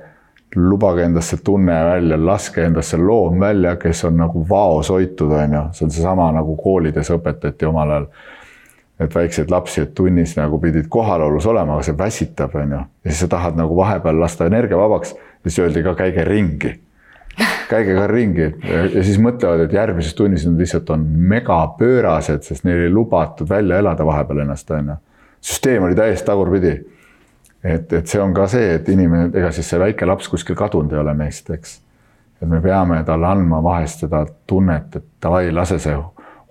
lubage 0.57 1.03
endasse 1.05 1.37
tunne 1.45 1.75
välja, 1.85 2.19
laske 2.27 2.65
endasse 2.65 2.97
loom 2.97 3.41
välja, 3.41 3.77
kes 3.77 4.05
on 4.05 4.17
nagu 4.17 4.45
vaos 4.49 4.91
hoitud, 4.91 5.33
on 5.33 5.53
ju, 5.53 5.63
see 5.73 5.87
on 5.87 5.93
seesama 5.95 6.31
nagu 6.35 6.57
koolides 6.57 7.11
õpetati 7.15 7.69
omal 7.69 7.91
ajal. 7.91 8.09
et 9.01 9.15
väikseid 9.15 9.51
lapsi, 9.51 9.81
et 9.83 9.95
tunnis 9.95 10.37
nagu 10.39 10.59
pidid 10.63 10.87
kohalolus 10.89 11.47
olema, 11.51 11.75
aga 11.75 11.83
see 11.83 11.97
väsitab, 11.99 12.55
on 12.55 12.77
ju, 12.77 12.83
ja 13.05 13.11
siis 13.11 13.25
sa 13.25 13.29
tahad 13.33 13.59
nagu 13.59 13.77
vahepeal 13.77 14.21
lasta 14.21 14.47
energia 14.47 14.79
vabaks, 14.79 15.17
siis 15.43 15.59
öeldi 15.59 15.83
ka 15.83 15.97
käige 15.99 16.25
ringi. 16.25 16.75
käige 17.73 17.97
ka 17.97 18.07
ringi 18.07 18.47
ja 18.71 19.03
siis 19.03 19.19
mõtlevad, 19.19 19.65
et 19.65 19.73
järgmises 19.75 20.15
tunnis 20.15 20.47
nad 20.47 20.61
lihtsalt 20.63 20.91
on 20.95 21.03
megapöörased, 21.35 22.47
sest 22.47 22.65
neil 22.65 22.85
ei 22.87 22.93
lubatud 22.93 23.51
välja 23.51 23.81
elada 23.83 24.07
vahepeal 24.07 24.45
ennast, 24.45 24.71
on 24.71 24.95
ju. 24.95 25.01
süsteem 25.43 25.83
oli 25.83 25.99
täiesti 25.99 26.27
tagurpidi 26.31 26.77
et, 27.65 27.93
et 27.93 28.07
see 28.07 28.21
on 28.21 28.35
ka 28.37 28.47
see, 28.51 28.75
et 28.77 28.89
inimene, 28.93 29.31
ega 29.35 29.51
siis 29.55 29.69
see 29.73 29.81
väike 29.81 30.07
laps 30.07 30.29
kuskil 30.29 30.57
kadunud 30.59 30.93
ei 30.93 31.01
ole 31.01 31.15
meist, 31.17 31.49
eks. 31.51 31.79
et 32.43 32.49
me 32.49 32.61
peame 32.63 33.01
talle 33.09 33.31
andma 33.31 33.63
vahest 33.65 34.05
seda 34.05 34.25
tunnet, 34.47 34.97
et 34.97 35.07
davai, 35.23 35.49
lase 35.53 35.79
see 35.83 35.97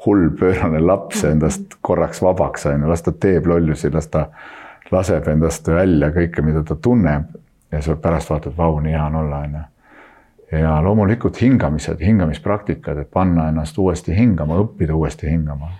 hull 0.06 0.30
pöörane 0.40 0.82
laps 0.84 1.24
endast 1.24 1.78
korraks 1.82 2.22
vabaks, 2.22 2.66
on 2.66 2.82
ju, 2.82 2.90
las 2.90 3.06
ta 3.06 3.14
teeb 3.26 3.46
lollusi, 3.48 3.92
las 3.94 4.10
ta 4.12 4.26
laseb 4.92 5.28
endast 5.32 5.68
välja 5.68 6.10
kõike, 6.16 6.44
mida 6.46 6.64
ta 6.68 6.76
tunneb. 6.76 7.30
ja 7.74 7.82
sa 7.82 7.96
pärast 7.98 8.30
vaatad, 8.30 8.54
vau, 8.58 8.80
nii 8.80 8.92
hea 8.94 9.06
on 9.06 9.16
olla, 9.16 9.38
on 9.38 9.54
ju. 9.54 9.62
ja 10.60 10.74
loomulikult 10.84 11.42
hingamised, 11.42 12.02
hingamispraktikad, 12.02 12.98
et 12.98 13.12
panna 13.12 13.48
ennast 13.50 13.78
uuesti 13.78 14.18
hingama, 14.18 14.60
õppida 14.66 14.94
uuesti 14.94 15.30
hingama. 15.30 15.72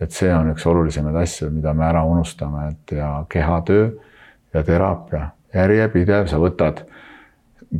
et 0.00 0.10
see 0.10 0.34
on 0.34 0.50
üks 0.50 0.66
olulisemaid 0.66 1.16
asju, 1.22 1.50
mida 1.50 1.74
me 1.74 1.86
ära 1.86 2.04
unustame, 2.04 2.68
et 2.68 2.96
ja 2.98 3.24
kehatöö 3.28 3.90
ja 4.54 4.62
teraapia, 4.62 5.28
järjepidev, 5.54 6.26
sa 6.30 6.38
võtad, 6.38 6.84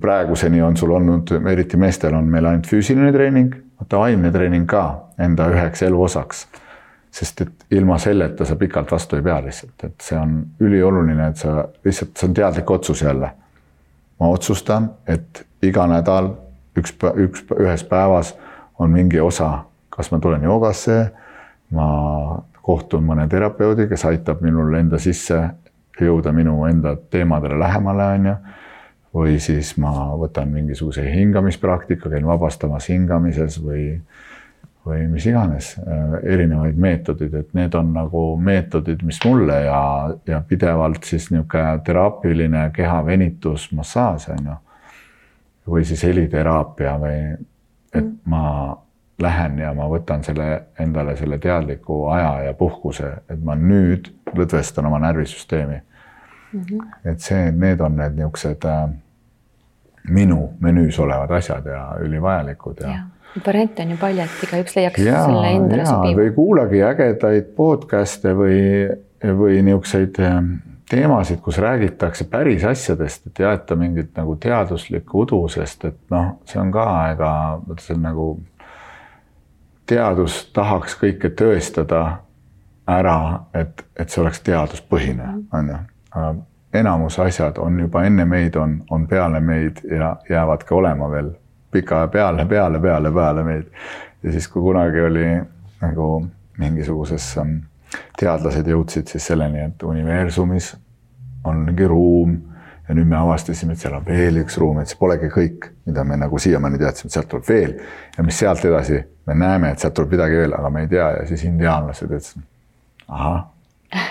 praeguseni 0.01 0.62
on 0.62 0.77
sul 0.77 0.91
olnud, 0.91 1.31
eriti 1.51 1.79
meestel 1.79 2.14
on 2.14 2.27
meil 2.31 2.47
ainult 2.51 2.66
füüsiline 2.66 3.12
treening, 3.14 3.55
vaata 3.79 4.03
vaimne 4.03 4.33
treening 4.35 4.66
ka 4.70 4.85
enda 5.22 5.49
üheks 5.53 5.83
eluosaks. 5.87 6.47
sest 7.14 7.41
et 7.41 7.66
ilma 7.70 7.95
selleta 7.99 8.45
sa 8.45 8.57
pikalt 8.57 8.91
vastu 8.91 9.16
ei 9.16 9.22
pea 9.22 9.37
lihtsalt, 9.43 9.85
et 9.85 10.01
see 10.03 10.18
on 10.18 10.33
ülioluline, 10.61 11.29
et 11.29 11.37
sa 11.37 11.68
lihtsalt, 11.85 12.16
see 12.16 12.29
on 12.29 12.35
teadlik 12.35 12.70
otsus 12.70 13.03
jälle. 13.03 13.31
ma 14.20 14.29
otsustan, 14.29 14.91
et 15.07 15.47
iga 15.62 15.87
nädal 15.87 16.33
üks, 16.79 16.97
üks, 17.16 17.45
ühes 17.59 17.85
päevas 17.85 18.35
on 18.79 18.91
mingi 18.91 19.20
osa, 19.20 19.64
kas 19.91 20.11
ma 20.11 20.18
tulen 20.18 20.43
joogasse, 20.43 21.11
ma 21.70 22.43
kohtun 22.62 23.05
mõne 23.05 23.29
terapeudi, 23.29 23.87
kes 23.89 24.05
aitab 24.05 24.41
minul 24.43 24.75
enda 24.75 24.99
sisse 24.99 25.41
jõuda 26.01 26.32
minu 26.32 26.59
enda 26.68 26.97
teemadele 27.11 27.59
lähemale, 27.59 28.07
on 28.18 28.26
ju. 28.26 28.36
või 29.14 29.38
siis 29.38 29.76
ma 29.78 29.92
võtan 30.18 30.51
mingisuguse 30.51 31.05
hingamispraktika, 31.07 32.11
käin 32.11 32.26
vabastamas 32.26 32.88
hingamises 32.90 33.61
või, 33.62 34.01
või 34.86 35.07
mis 35.09 35.26
iganes, 35.30 35.76
äh, 35.78 36.16
erinevaid 36.34 36.76
meetodeid, 36.76 37.34
et 37.34 37.55
need 37.55 37.74
on 37.78 37.92
nagu 37.95 38.24
meetodid, 38.36 39.05
mis 39.07 39.20
mulle 39.24 39.61
ja, 39.68 39.82
ja 40.26 40.42
pidevalt 40.49 41.05
siis 41.05 41.30
niisugune 41.30 41.78
teraapiline 41.86 42.70
kehavenitus, 42.74 43.70
massaaž 43.72 44.28
on 44.34 44.51
ju. 44.51 44.61
või 45.70 45.84
siis 45.84 46.03
heliteraapia 46.05 46.99
või, 47.01 47.20
et 47.95 48.03
mm. 48.05 48.18
ma 48.26 48.45
lähen 49.23 49.59
ja 49.59 49.75
ma 49.75 49.87
võtan 49.91 50.25
selle 50.27 50.62
endale 50.81 51.17
selle 51.17 51.39
teadliku 51.39 52.05
aja 52.15 52.49
ja 52.49 52.55
puhkuse, 52.59 53.12
et 53.31 53.43
ma 53.45 53.55
nüüd 53.55 54.11
lõdvestan 54.35 54.87
oma 54.87 54.99
närvisüsteemi 55.07 55.77
mm. 56.53 56.61
-hmm. 56.61 56.95
et 57.05 57.21
see, 57.21 57.51
need 57.53 57.81
on 57.81 57.97
need 57.97 58.19
niisugused 58.19 58.67
äh, 58.69 58.89
minu 60.11 60.51
menüüs 60.61 60.99
olevad 60.99 61.31
asjad 61.31 61.67
ja 61.67 61.87
ülivajalikud 62.01 62.83
ja, 62.83 62.89
ja 62.89 63.03
variante 63.47 63.83
on 63.83 63.91
ju 63.91 63.97
palju, 63.97 64.23
et 64.23 64.45
igaüks 64.49 64.77
leiaks 64.77 65.01
ja, 65.03 65.25
selle 65.25 65.51
endale 65.57 65.87
sobiva. 65.87 66.21
või 66.21 66.35
kuulagi 66.35 66.83
ägedaid 66.87 67.51
podcast'e 67.57 68.35
või, 68.39 68.61
või 69.39 69.62
niisuguseid 69.67 70.21
äh, 70.23 70.39
teemasid, 70.91 71.41
kus 71.43 71.59
räägitakse 71.59 72.27
päris 72.31 72.65
asjadest, 72.65 73.27
et 73.27 73.41
ei 73.41 73.47
aeta 73.49 73.77
mingit 73.77 74.12
nagu 74.19 74.37
teaduslikku 74.41 75.25
udu, 75.25 75.41
sest 75.53 75.89
et 75.89 75.99
noh, 76.15 76.35
see 76.49 76.61
on 76.61 76.73
ka, 76.75 76.87
ega 77.15 77.31
see 77.79 77.97
on 77.97 78.05
nagu 78.05 78.29
teadus 79.87 80.51
tahaks 80.53 80.97
kõike 81.01 81.30
tõestada 81.37 82.03
ära, 82.87 83.45
et, 83.55 83.85
et 83.97 84.11
see 84.11 84.22
oleks 84.22 84.41
teaduspõhine, 84.45 85.28
on 85.53 85.70
ju. 85.72 85.78
enamus 86.74 87.18
asjad 87.18 87.59
on 87.59 87.80
juba 87.80 88.05
enne 88.05 88.24
meid, 88.24 88.57
on, 88.57 88.78
on 88.91 89.07
peale 89.09 89.41
meid 89.41 89.80
ja 89.91 90.16
jäävad 90.28 90.64
ka 90.64 90.74
olema 90.74 91.11
veel 91.11 91.30
pika 91.72 92.07
peale, 92.09 92.47
peale, 92.47 92.80
peale, 92.80 93.12
peale 93.12 93.45
meid. 93.45 93.66
ja 94.22 94.32
siis, 94.32 94.49
kui 94.49 94.62
kunagi 94.62 95.01
oli 95.01 95.26
nagu 95.80 96.26
mingisuguses 96.59 97.39
ähm, 97.39 97.57
teadlased 98.18 98.68
jõudsid 98.68 99.11
siis 99.11 99.26
selleni, 99.26 99.61
et 99.68 99.82
universumis 99.82 100.74
on 101.45 101.64
mingi 101.66 101.89
ruum 101.89 102.37
ja 102.89 102.95
nüüd 102.95 103.09
me 103.09 103.16
avastasime, 103.16 103.72
et 103.72 103.80
seal 103.80 103.95
on 103.97 104.05
veel 104.07 104.43
üks 104.43 104.59
ruum, 104.61 104.80
et 104.80 104.91
see 104.91 104.99
polegi 105.01 105.30
kõik, 105.32 105.70
mida 105.89 106.05
me 106.05 106.18
nagu 106.20 106.39
siiamaani 106.41 106.80
teadsime, 106.80 107.09
et 107.09 107.16
sealt 107.16 107.30
tuleb 107.32 107.47
veel 107.49 107.76
ja 108.16 108.24
mis 108.26 108.39
sealt 108.39 108.64
edasi, 108.68 109.01
me 109.26 109.37
näeme, 109.41 109.72
et 109.72 109.80
sealt 109.80 109.97
tuleb 109.97 110.12
midagi 110.16 110.43
veel, 110.43 110.57
aga 110.57 110.70
me 110.72 110.85
ei 110.85 110.91
tea 110.93 111.07
ja 111.16 111.22
siis 111.28 111.47
indiaanlased 111.49 112.11
ütlesid, 112.11 112.45
ahah, 113.09 113.47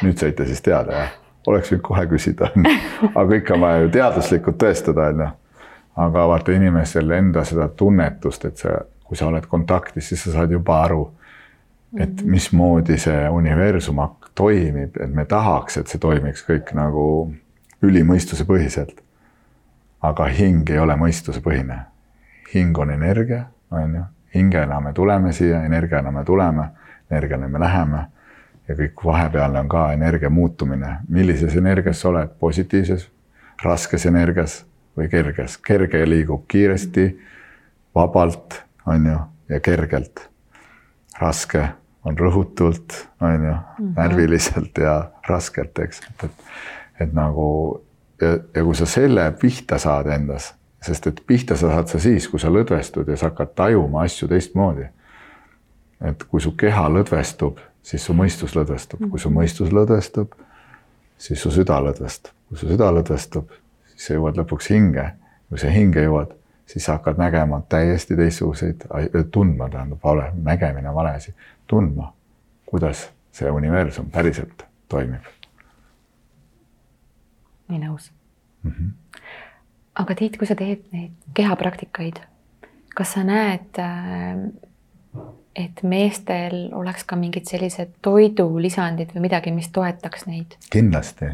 nüüd 0.02 0.18
saite 0.18 0.48
siis 0.50 0.64
teada, 0.66 1.04
jah? 1.04 1.20
oleks 1.48 1.74
võinud 1.74 1.84
kohe 1.84 2.06
küsida, 2.08 2.50
aga 3.18 3.26
kõike 3.36 3.56
on 3.56 3.66
vaja 3.66 3.84
ju 3.84 3.94
teaduslikult 3.94 4.58
tõestada, 4.64 5.10
on 5.12 5.26
ju. 5.26 5.30
aga 6.08 6.28
vaata 6.32 6.56
inimesel 6.56 7.12
enda 7.20 7.44
seda 7.46 7.68
tunnetust, 7.70 8.46
et 8.50 8.64
sa, 8.64 8.80
kui 9.04 9.20
sa 9.20 9.28
oled 9.30 9.46
kontaktis, 9.52 10.08
siis 10.10 10.24
sa 10.24 10.38
saad 10.40 10.56
juba 10.56 10.80
aru, 10.88 11.04
et 11.94 12.10
mhm. 12.10 12.32
mismoodi 12.32 12.98
see 12.98 13.30
universum 13.30 14.02
toimib, 14.34 14.98
et 14.98 15.14
me 15.14 15.28
tahaks, 15.30 15.78
et 15.78 15.92
see 15.92 16.02
toimiks 16.02 16.42
kõik 16.48 16.74
nagu 16.74 17.06
ülimõistusepõhiselt. 17.84 19.02
aga 20.02 20.26
hing 20.26 20.70
ei 20.70 20.80
ole 20.80 20.96
mõistusepõhine. 20.96 21.80
hing 22.54 22.78
on 22.78 22.92
energia, 22.92 23.46
on 23.72 23.96
ju, 23.96 24.04
hingena 24.36 24.80
me 24.80 24.94
tuleme 24.94 25.34
siia, 25.34 25.64
energiana 25.66 26.12
me 26.12 26.24
tuleme, 26.26 26.68
energiana 27.12 27.48
me 27.48 27.60
läheme 27.60 28.06
ja 28.68 28.76
kõik 28.76 29.06
vahepealne 29.06 29.60
on 29.60 29.70
ka 29.70 29.92
energia 29.94 30.30
muutumine, 30.30 30.98
millises 31.10 31.56
energias 31.56 32.02
sa 32.02 32.10
oled, 32.10 32.36
positiivses, 32.40 33.10
raskes 33.64 34.06
energias 34.06 34.64
või 34.98 35.10
kerges, 35.10 35.58
kerge 35.58 36.04
liigub 36.08 36.46
kiiresti, 36.48 37.08
vabalt, 37.96 38.62
on 38.86 39.06
ju, 39.06 39.20
ja 39.50 39.60
kergelt. 39.60 40.30
raske 41.20 41.68
on 42.04 42.18
rõhutult, 42.18 43.08
on 43.22 43.34
ju 43.34 43.52
mm, 43.52 43.60
-hmm. 43.78 43.94
närviliselt 43.96 44.78
ja 44.78 45.12
raskelt, 45.28 45.80
eks, 45.80 46.02
et, 46.10 46.24
et, 46.24 46.32
et 47.00 47.14
nagu 47.14 47.48
ja, 48.22 48.38
ja 48.56 48.64
kui 48.64 48.76
sa 48.76 48.86
selle 48.86 49.32
pihta 49.40 49.78
saad 49.78 50.08
endas, 50.14 50.54
sest 50.84 51.08
et 51.08 51.22
pihta 51.28 51.56
sa 51.56 51.72
saad 51.72 51.88
sa 51.88 52.00
siis, 52.00 52.28
kui 52.28 52.40
sa 52.40 52.52
lõdvestud 52.52 53.10
ja 53.10 53.18
sa 53.18 53.32
hakkad 53.32 53.56
tajuma 53.56 54.04
asju 54.04 54.28
teistmoodi. 54.28 54.90
et 56.04 56.24
kui 56.24 56.42
su 56.42 56.52
keha 56.52 56.90
lõdvestub 56.90 57.60
siis 57.84 58.06
su 58.06 58.16
mõistus 58.18 58.56
lõdvestub, 58.58 59.04
kui 59.12 59.20
su 59.20 59.32
mõistus 59.34 59.74
lõdvestub, 59.76 60.34
siis 61.20 61.42
su 61.42 61.52
süda 61.54 61.80
lõdvestub, 61.84 62.32
kui 62.50 62.60
su 62.60 62.70
süda 62.72 62.90
lõdvestub, 62.96 63.52
siis 63.92 64.08
sa 64.08 64.18
jõuad 64.18 64.40
lõpuks 64.40 64.72
hinge. 64.74 65.12
kui 65.54 65.60
sa 65.62 65.70
hinge 65.70 66.02
jõuad, 66.02 66.32
siis 66.66 66.86
sa 66.88 66.96
hakkad 66.96 67.20
nägema 67.22 67.60
täiesti 67.70 68.16
teistsuguseid, 68.18 68.88
tundma 69.32 69.68
tähendab 69.70 70.00
vale, 70.04 70.32
nägemine 70.34 70.90
on 70.90 70.96
vale 70.96 71.12
asi, 71.20 71.36
tundma, 71.68 72.08
kuidas 72.66 73.04
see 73.32 73.52
universum 73.52 74.10
päriselt 74.10 74.66
toimib. 74.90 75.28
Nii 77.74 77.82
nõus 77.86 78.12
mm. 78.64 78.72
-hmm. 78.72 78.92
aga 80.04 80.16
Tiit, 80.20 80.38
kui 80.38 80.50
sa 80.50 80.56
teed 80.60 80.86
neid 80.92 81.34
kehapraktikaid, 81.34 82.22
kas 82.96 83.18
sa 83.18 83.26
näed 83.28 83.82
äh, 83.82 84.48
et 85.56 85.84
meestel 85.86 86.70
oleks 86.74 87.06
ka 87.08 87.18
mingid 87.20 87.48
sellised 87.50 87.98
toidulisandid 88.06 89.14
või 89.14 89.28
midagi, 89.28 89.54
mis 89.54 89.70
toetaks 89.74 90.26
neid? 90.30 90.58
kindlasti. 90.74 91.30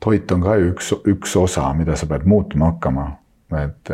toit 0.00 0.30
on 0.32 0.44
ka 0.44 0.56
üks, 0.68 0.92
üks 1.08 1.36
osa, 1.40 1.66
mida 1.74 1.96
sa 1.96 2.06
pead 2.06 2.26
muutma 2.28 2.70
hakkama, 2.72 3.06
et, 3.62 3.90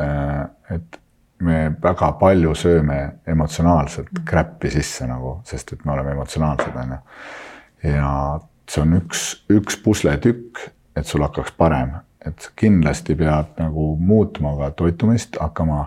et 0.75 1.01
me 1.43 1.65
väga 1.83 2.13
palju 2.21 2.55
sööme 2.59 2.99
emotsionaalselt 3.27 4.13
mm. 4.13 4.27
kräppi 4.29 4.71
sisse 4.75 5.09
nagu, 5.09 5.39
sest 5.49 5.73
et 5.73 5.85
me 5.85 5.97
oleme 5.97 6.15
emotsionaalsed, 6.17 6.77
on 6.85 6.97
ju. 6.97 7.01
ja 7.95 8.13
see 8.69 8.85
on 8.85 8.97
üks, 9.01 9.27
üks 9.53 9.81
pusletükk, 9.85 10.61
et 10.97 11.07
sul 11.07 11.23
hakkaks 11.23 11.55
parem, 11.59 11.95
et 12.27 12.51
kindlasti 12.57 13.15
pead 13.19 13.57
nagu 13.59 13.97
muutma 13.99 14.57
ka 14.59 14.71
toitumist, 14.71 15.39
hakkama. 15.41 15.87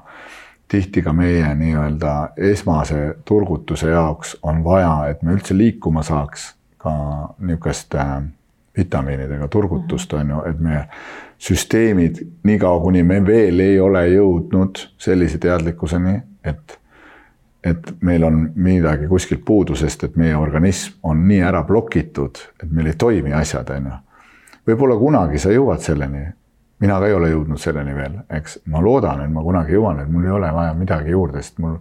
Tihti 0.68 1.03
ka 1.06 1.12
meie 1.14 1.51
nii-öelda 1.56 2.12
esmase 2.41 3.16
turgutuse 3.26 3.91
jaoks 3.91 4.32
on 4.43 4.64
vaja, 4.64 5.12
et 5.12 5.22
me 5.22 5.36
üldse 5.36 5.53
liikuma 5.58 6.01
saaks 6.03 6.56
ka 6.82 6.93
niisugust 7.38 7.93
äh, 7.95 8.24
vitamiinidega 8.78 9.47
turgutust, 9.47 10.14
on 10.14 10.30
ju, 10.30 10.41
et 10.49 10.60
meie 10.60 10.82
süsteemid, 11.38 12.22
niikaua 12.43 12.80
kuni 12.82 13.03
me 13.03 13.20
veel 13.26 13.60
ei 13.60 13.80
ole 13.80 14.08
jõudnud 14.10 14.82
sellise 15.01 15.38
teadlikkuseni, 15.41 16.16
et, 16.43 16.80
et 17.64 17.91
meil 18.01 18.24
on 18.24 18.41
midagi 18.56 19.08
kuskilt 19.08 19.45
puudu, 19.45 19.76
sest 19.76 20.08
et 20.08 20.18
meie 20.20 20.36
organism 20.36 20.97
on 21.03 21.28
nii 21.28 21.41
ära 21.45 21.64
blokitud, 21.68 22.41
et 22.64 22.72
meil 22.72 22.91
ei 22.91 22.99
toimi 22.99 23.34
asjad, 23.34 23.70
on 23.78 23.91
ju. 23.91 24.01
Võib-olla 24.68 24.97
kunagi 24.99 25.39
sa 25.41 25.53
jõuad 25.53 25.84
selleni. 25.84 26.26
mina 26.80 26.99
ka 26.99 27.07
ei 27.07 27.13
ole 27.13 27.30
jõudnud 27.30 27.59
selleni 27.59 27.93
veel, 27.95 28.18
eks 28.36 28.59
ma 28.68 28.82
loodan, 28.84 29.22
et 29.24 29.32
ma 29.32 29.41
kunagi 29.43 29.74
jõuan, 29.74 30.01
et 30.01 30.09
mul 30.11 30.26
ei 30.26 30.32
ole 30.32 30.51
vaja 30.53 30.74
midagi 30.76 31.13
juurde, 31.13 31.41
sest 31.41 31.59
mul 31.63 31.78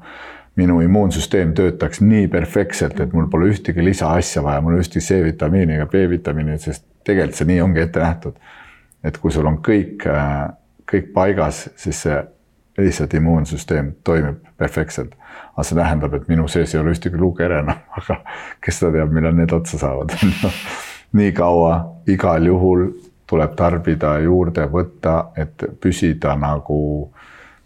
minu 0.57 0.78
immuunsüsteem 0.80 1.55
töötaks 1.55 2.01
nii 2.01 2.28
perfektselt, 2.30 3.01
et 3.01 3.12
mul 3.12 3.26
pole 3.30 3.49
ühtegi 3.51 3.85
lisaasja 3.85 4.43
vaja, 4.43 4.61
mul 4.62 4.78
ühtegi 4.78 5.03
C-vitamiini 5.03 5.80
ega 5.80 5.89
B-vitamiini, 5.91 6.59
sest 6.62 6.87
tegelikult 7.05 7.41
see 7.41 7.51
nii 7.51 7.61
ongi 7.64 7.82
ette 7.82 8.01
nähtud. 8.01 8.39
et 9.05 9.18
kui 9.18 9.32
sul 9.32 9.47
on 9.47 9.59
kõik, 9.61 10.07
äh, 10.09 10.55
kõik 10.93 11.11
paigas, 11.12 11.68
siis 11.76 12.03
see 12.07 12.22
lihtsalt 12.78 13.14
immuunsüsteem 13.14 13.93
toimib 14.05 14.47
perfektselt. 14.57 15.14
aga 15.57 15.62
see 15.62 15.76
tähendab, 15.76 16.14
et 16.14 16.28
minu 16.28 16.49
sees 16.49 16.74
ei 16.74 16.80
ole 16.80 16.95
ühtegi 16.95 17.18
luukere 17.18 17.59
enam, 17.59 17.82
aga 17.99 18.20
kes 18.61 18.78
seda 18.78 18.93
teab, 19.01 19.12
millal 19.12 19.35
need 19.35 19.53
otsa 19.53 19.78
saavad 19.78 20.14
nii 21.15 21.33
kaua 21.33 21.75
igal 22.07 22.47
juhul 22.47 22.89
tuleb 23.27 23.55
tarbida, 23.57 24.19
juurde 24.21 24.67
võtta, 24.71 25.31
et 25.37 25.65
püsida 25.81 26.35
nagu 26.37 27.11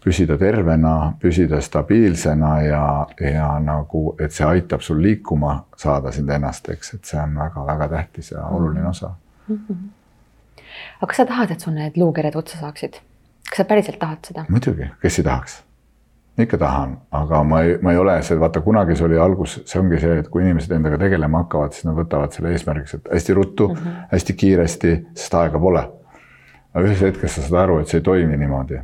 püsida 0.05 0.38
tervena, 0.38 1.12
püsida 1.20 1.61
stabiilsena 1.61 2.53
ja, 2.62 2.82
ja 3.20 3.49
nagu, 3.61 4.14
et 4.20 4.32
see 4.32 4.46
aitab 4.46 4.84
sul 4.86 5.03
liikuma 5.03 5.57
saada 5.76 6.12
sind 6.14 6.30
ennast, 6.30 6.70
eks, 6.72 6.94
et 6.94 7.11
see 7.11 7.20
on 7.20 7.34
väga-väga 7.36 7.88
tähtis 7.96 8.32
ja 8.32 8.46
oluline 8.46 8.88
osa 8.88 9.11
mm. 9.49 9.59
-hmm. 9.59 9.88
aga 11.01 11.07
kas 11.07 11.16
sa 11.16 11.26
tahad, 11.26 11.51
et 11.51 11.61
sul 11.61 11.74
need 11.74 11.96
luukered 11.96 12.36
otsa 12.36 12.59
saaksid? 12.59 13.01
kas 13.51 13.57
sa 13.57 13.64
päriselt 13.64 13.99
tahad 13.99 14.24
seda? 14.30 14.44
muidugi, 14.49 14.90
kes 15.03 15.18
ei 15.18 15.24
tahaks 15.24 15.62
ikka 16.45 16.59
tahan, 16.59 16.97
aga 17.18 17.43
ma 17.45 17.62
ei, 17.66 17.78
ma 17.82 17.93
ei 17.93 17.99
ole 17.99 18.18
see, 18.22 18.39
vaata 18.41 18.61
kunagi 18.64 18.97
see 18.97 19.07
oli 19.07 19.18
algus, 19.18 19.59
see 19.66 19.80
ongi 19.80 20.01
see, 20.03 20.18
et 20.22 20.28
kui 20.32 20.45
inimesed 20.45 20.74
endaga 20.76 20.99
tegelema 21.01 21.45
hakkavad, 21.45 21.74
siis 21.74 21.89
nad 21.89 21.97
võtavad 21.99 22.34
selle 22.34 22.53
eesmärgiks, 22.55 22.95
et 22.95 23.09
hästi 23.12 23.34
ruttu 23.34 23.68
mm, 23.68 23.80
-hmm. 23.80 24.05
hästi 24.12 24.36
kiiresti, 24.43 24.93
sest 25.14 25.34
aega 25.34 25.59
pole. 25.59 25.89
aga 26.74 26.86
ühes 26.86 27.01
hetkes 27.03 27.34
sa 27.34 27.43
saad 27.43 27.61
aru, 27.62 27.80
et 27.80 27.89
see 27.89 27.99
ei 27.99 28.07
toimi 28.07 28.36
niimoodi 28.36 28.78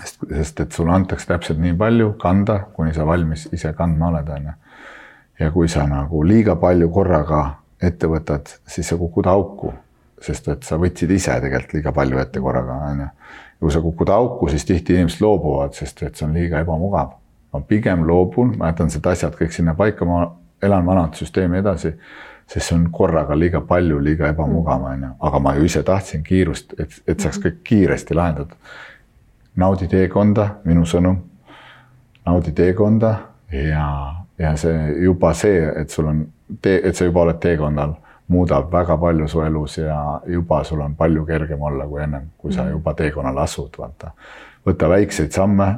sest, 0.00 0.18
sest 0.36 0.60
et 0.60 0.72
sulle 0.72 0.92
antakse 0.94 1.28
täpselt 1.28 1.60
nii 1.62 1.74
palju 1.78 2.12
kanda, 2.20 2.58
kuni 2.74 2.94
sa 2.94 3.06
valmis 3.06 3.48
ise 3.52 3.72
kandma 3.76 4.10
oled, 4.12 4.28
on 4.28 4.50
ju. 4.50 4.54
ja 5.40 5.50
kui 5.50 5.68
sa 5.68 5.86
nagu 5.90 6.22
liiga 6.26 6.56
palju 6.56 6.90
korraga 6.90 7.44
ette 7.82 8.08
võtad, 8.10 8.50
siis 8.66 8.88
sa 8.88 8.98
kukud 8.98 9.26
auku, 9.30 9.72
sest 10.22 10.48
et 10.48 10.62
sa 10.62 10.78
võtsid 10.80 11.10
ise 11.14 11.34
tegelikult 11.42 11.78
liiga 11.78 11.92
palju 11.92 12.20
ette 12.22 12.40
korraga, 12.40 12.78
on 12.90 13.04
ju. 13.04 13.08
Kui 13.64 13.72
sa 13.72 13.80
kukud 13.80 14.10
auku, 14.12 14.48
siis 14.52 14.64
tihti 14.68 14.98
inimesed 14.98 15.24
loobuvad, 15.24 15.72
sest 15.72 16.02
et 16.04 16.18
see 16.20 16.26
on 16.28 16.36
liiga 16.36 16.60
ebamugav. 16.60 17.14
ma 17.54 17.60
pigem 17.60 18.02
loobun, 18.06 18.56
ma 18.58 18.72
jätan 18.72 18.90
need 18.90 19.06
asjad 19.06 19.36
kõik 19.38 19.52
sinna 19.54 19.76
paika, 19.78 20.04
ma 20.04 20.24
elan 20.62 20.86
vanat 20.86 21.14
süsteemi 21.14 21.60
edasi 21.62 21.92
sest 22.46 22.68
see 22.68 22.76
on 22.76 22.88
korraga 22.92 23.36
liiga 23.38 23.60
palju, 23.64 24.00
liiga 24.04 24.28
ebamugav, 24.28 24.82
on 24.90 25.06
ju, 25.06 25.12
aga 25.28 25.40
ma 25.40 25.54
ju 25.56 25.64
ise 25.64 25.82
tahtsin 25.82 26.24
kiirust, 26.24 26.74
et, 26.80 26.96
et 27.08 27.20
saaks 27.20 27.40
kõik 27.40 27.62
kiiresti 27.64 28.16
lahendatud. 28.16 28.74
Naudi 29.56 29.88
teekonda, 29.88 30.48
minu 30.64 30.84
sõnum. 30.84 31.20
naudi 32.26 32.52
teekonda 32.52 33.14
ja, 33.52 33.88
ja 34.38 34.56
see 34.56 34.92
juba 35.04 35.32
see, 35.34 35.60
et 35.80 35.90
sul 35.90 36.08
on 36.10 36.24
tee, 36.62 36.80
et 36.84 36.96
sa 36.96 37.04
juba 37.04 37.22
oled 37.22 37.40
teekonnal, 37.40 37.94
muudab 38.28 38.72
väga 38.72 38.96
palju 38.96 39.28
su 39.28 39.42
elus 39.44 39.78
ja 39.78 40.20
juba 40.26 40.62
sul 40.64 40.80
on 40.80 40.94
palju 40.96 41.26
kergem 41.26 41.62
olla 41.62 41.86
kui 41.86 42.02
ennem, 42.02 42.30
kui 42.38 42.52
sa 42.52 42.62
mhm. 42.62 42.70
juba 42.78 42.94
teekonnal 42.94 43.38
asud, 43.38 43.76
vaata. 43.78 44.10
võta 44.66 44.88
väikseid 44.88 45.32
samme, 45.32 45.74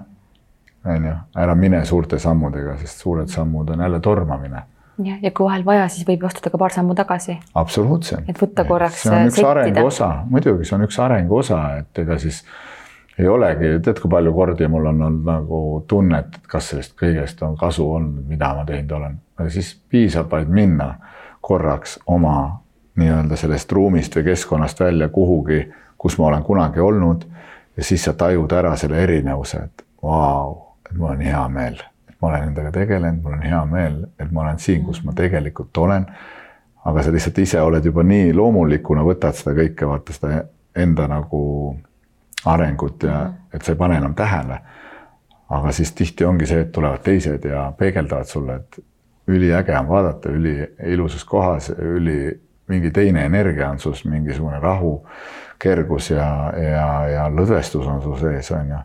on 0.86 1.04
ju, 1.10 1.16
ära 1.36 1.54
mine 1.54 1.84
suurte 1.84 2.18
sammudega, 2.18 2.76
sest 2.78 3.02
suured 3.02 3.28
sammud 3.28 3.70
on 3.74 3.80
jälle 3.80 4.00
tormamine 4.00 4.62
jah, 5.04 5.18
ja 5.22 5.30
kui 5.30 5.46
vahel 5.46 5.64
vaja, 5.66 5.88
siis 5.92 6.06
võib 6.08 6.24
astuda 6.28 6.52
ka 6.52 6.60
paar 6.60 6.74
sammu 6.74 6.94
tagasi. 6.96 7.38
absoluutselt. 7.54 8.28
et 8.28 8.40
võtta 8.40 8.64
korraks. 8.68 9.02
see 9.02 9.12
on 9.12 9.32
üks 9.32 9.42
arengu 9.44 9.84
osa, 9.86 10.10
muidugi 10.30 10.68
see 10.68 10.78
on 10.78 10.86
üks 10.86 10.98
arengu 11.02 11.38
osa, 11.42 11.60
et 11.82 12.02
ega 12.04 12.18
siis 12.22 12.42
ei 13.18 13.28
olegi, 13.28 13.76
tead, 13.84 14.00
kui 14.00 14.12
palju 14.12 14.32
kordi 14.36 14.68
mul 14.68 14.90
on 14.92 15.02
olnud 15.08 15.28
nagu 15.28 15.60
tunnet, 15.88 16.34
et 16.36 16.48
kas 16.52 16.70
sellest 16.72 16.96
kõigest 17.00 17.42
on 17.46 17.56
kasu 17.56 17.86
olnud, 17.98 18.24
mida 18.28 18.52
ma 18.56 18.64
teinud 18.68 18.96
olen, 18.98 19.20
siis 19.52 19.74
piisab 19.90 20.30
vaid 20.32 20.52
minna 20.52 20.92
korraks 21.46 21.98
oma 22.06 22.36
nii-öelda 22.98 23.36
sellest 23.38 23.72
ruumist 23.72 24.16
või 24.16 24.24
keskkonnast 24.30 24.80
välja 24.80 25.08
kuhugi, 25.14 25.60
kus 25.98 26.18
ma 26.18 26.26
olen 26.26 26.42
kunagi 26.42 26.80
olnud 26.80 27.26
ja 27.76 27.84
siis 27.84 28.04
sa 28.04 28.16
tajud 28.18 28.52
ära 28.52 28.72
selle 28.76 28.98
erinevuse, 29.02 29.60
et 29.68 29.84
vau, 30.02 30.56
et 30.88 30.96
mul 30.98 31.12
on 31.12 31.22
hea 31.22 31.44
meel, 31.52 31.78
et 32.08 32.16
ma 32.20 32.32
olen 32.32 32.48
nendega 32.48 32.72
tegelenud, 32.74 33.22
mul 33.22 33.36
on 33.36 33.46
hea 33.46 33.62
meel, 33.70 34.00
et 34.18 34.32
ma 34.32 34.42
olen 34.42 34.58
siin, 34.58 34.82
kus 34.84 35.04
ma 35.04 35.14
tegelikult 35.14 35.78
olen. 35.78 36.06
aga 36.86 37.02
sa 37.02 37.12
lihtsalt 37.12 37.38
ise 37.42 37.60
oled 37.60 37.84
juba 37.84 38.02
nii 38.06 38.34
loomulikuna, 38.34 39.02
võtad 39.06 39.34
seda 39.34 39.54
kõike, 39.54 39.86
vaata 39.86 40.12
seda 40.14 40.42
enda 40.76 41.06
nagu 41.10 41.40
arengut 42.46 43.02
ja 43.02 43.24
mm 43.24 43.46
et 43.56 43.62
sa 43.64 43.72
ei 43.72 43.78
pane 43.78 43.96
enam 43.96 44.14
tähele. 44.14 44.58
aga 45.48 45.72
siis 45.72 45.92
tihti 45.92 46.24
ongi 46.24 46.46
see, 46.46 46.60
et 46.60 46.72
tulevad 46.72 47.00
teised 47.06 47.44
ja 47.44 47.72
peegeldavad 47.78 48.26
sulle, 48.26 48.56
et 48.56 48.78
üliäge 49.28 49.78
on 49.78 49.88
vaadata, 49.88 50.30
üliilusas 50.30 51.24
kohas, 51.24 51.70
üli 51.78 52.34
mingi 52.68 52.90
teine 52.90 53.24
energia 53.26 53.70
on 53.70 53.78
sus, 53.78 54.04
mingisugune 54.04 54.58
rahu, 54.62 55.00
kergus 55.62 56.10
ja, 56.10 56.26
ja, 56.58 56.90
ja 57.08 57.24
lõdvestus 57.32 57.86
on 57.86 58.02
su 58.02 58.16
sees, 58.20 58.50
on 58.54 58.72
ju. 58.72 58.80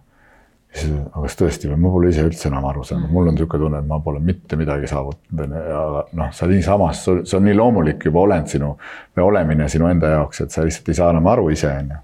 siis, 0.71 0.93
aga 1.01 1.23
kas 1.25 1.37
tõesti 1.39 1.71
või, 1.71 1.79
ma 1.83 1.93
pole 1.95 2.11
ise 2.13 2.25
üldse 2.25 2.47
enam 2.49 2.67
aru 2.69 2.85
saanud, 2.87 3.09
mul 3.11 3.31
on 3.31 3.35
niisugune 3.35 3.65
tunne, 3.65 3.81
et 3.81 3.89
ma 3.89 3.99
pole 4.03 4.21
mitte 4.23 4.59
midagi 4.59 4.89
saavutanud 4.91 5.57
ja 5.57 5.83
noh, 6.19 6.33
sa 6.33 6.49
niisamas, 6.49 7.03
see 7.03 7.37
on 7.37 7.47
nii 7.47 7.57
loomulik 7.57 8.05
juba 8.07 8.23
olend 8.23 8.51
sinu 8.51 8.75
või 9.17 9.25
olemine 9.25 9.69
sinu 9.69 9.89
enda 9.91 10.15
jaoks, 10.15 10.45
et 10.45 10.53
sa 10.53 10.65
lihtsalt 10.67 10.93
ei 10.93 10.99
saa 11.01 11.09
enam 11.15 11.31
aru 11.33 11.49
ise, 11.51 11.73
on 11.83 11.95
ju. 11.95 12.03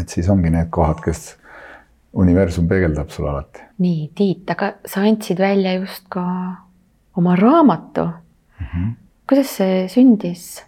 Et 0.00 0.08
siis 0.08 0.28
ongi 0.32 0.48
need 0.52 0.70
kohad, 0.72 1.02
kes 1.04 1.34
universum 2.16 2.68
peegeldab 2.68 3.10
sulle 3.12 3.32
alati. 3.32 3.64
nii, 3.82 4.10
Tiit, 4.14 4.44
aga 4.52 4.74
sa 4.86 5.02
andsid 5.08 5.40
välja 5.40 5.74
just 5.80 6.06
ka 6.12 6.22
oma 7.16 7.36
raamatu 7.36 8.04
mm. 8.04 8.66
-hmm. 8.66 8.92
kuidas 9.28 9.56
see 9.56 9.88
sündis, 9.88 10.64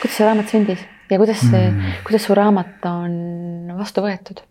kuidas 0.00 0.16
see 0.16 0.26
raamat 0.26 0.48
sündis 0.48 0.86
ja 1.10 1.18
kuidas 1.18 1.40
see 1.40 1.70
mm, 1.70 1.80
-hmm. 1.80 2.04
kuidas 2.06 2.24
su 2.24 2.34
raamat 2.34 2.84
on 2.84 3.74
vastu 3.78 4.00
võetud? 4.00 4.42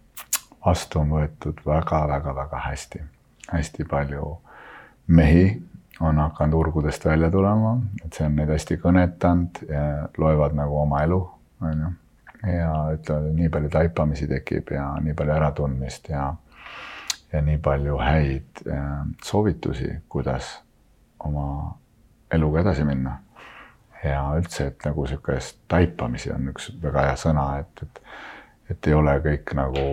vastu 0.66 1.00
on 1.00 1.10
võetud 1.10 1.62
väga-väga-väga 1.66 2.60
hästi, 2.68 3.02
hästi 3.52 3.86
palju 3.86 4.38
mehi 5.08 5.62
on 6.00 6.18
hakanud 6.18 6.54
urgudest 6.54 7.06
välja 7.06 7.32
tulema, 7.32 7.78
et 8.06 8.14
see 8.14 8.26
on 8.26 8.36
neid 8.36 8.50
hästi 8.50 8.78
kõnetanud 8.78 9.64
ja 9.70 10.10
loevad 10.18 10.56
nagu 10.56 10.78
oma 10.82 11.04
elu, 11.04 11.20
on 11.62 11.82
ju 11.82 11.90
ja 12.48 12.72
ütlevad, 12.96 13.30
et 13.30 13.36
nii 13.36 13.50
palju 13.52 13.70
taipamisi 13.74 14.28
tekib 14.30 14.72
ja 14.72 14.86
nii 15.04 15.16
palju 15.18 15.36
äratundmist 15.36 16.10
ja, 16.10 16.30
ja 17.34 17.42
nii 17.44 17.58
palju 17.64 17.98
häid 18.00 18.64
äh, 18.68 19.02
soovitusi, 19.24 19.92
kuidas 20.10 20.60
oma 21.20 21.76
eluga 22.32 22.62
edasi 22.62 22.86
minna. 22.86 23.18
ja 24.04 24.22
üldse, 24.38 24.68
et 24.68 24.86
nagu 24.86 25.04
sihukest 25.08 25.58
taipamisi 25.68 26.32
on 26.32 26.48
üks 26.54 26.70
väga 26.82 27.02
hea 27.10 27.16
sõna, 27.20 27.46
et, 27.60 27.82
et, 27.84 28.02
et 28.72 28.88
ei 28.88 28.94
ole 28.96 29.18
kõik 29.26 29.52
nagu 29.60 29.84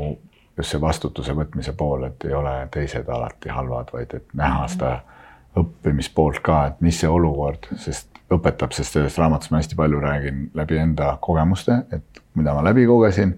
just 0.57 0.71
see 0.71 0.81
vastutuse 0.81 1.35
võtmise 1.35 1.75
pool, 1.77 2.05
et 2.07 2.25
ei 2.25 2.35
ole 2.35 2.53
teised 2.71 3.09
alati 3.09 3.51
halvad, 3.51 3.91
vaid 3.93 4.15
et 4.15 4.29
näha 4.39 4.69
seda 4.71 4.93
õppimispoolt 5.57 6.39
ka, 6.45 6.61
et 6.71 6.81
mis 6.85 7.01
see 7.01 7.11
olukord, 7.11 7.67
sest 7.83 8.17
õpetab, 8.33 8.75
sest 8.75 8.97
sellest 8.97 9.19
raamatust 9.19 9.53
ma 9.53 9.61
hästi 9.61 9.79
palju 9.79 10.01
räägin 10.03 10.49
läbi 10.55 10.79
enda 10.83 11.17
kogemuste, 11.23 11.83
et 11.95 12.23
mida 12.39 12.55
ma 12.55 12.65
läbi 12.67 12.87
kogesin 12.87 13.37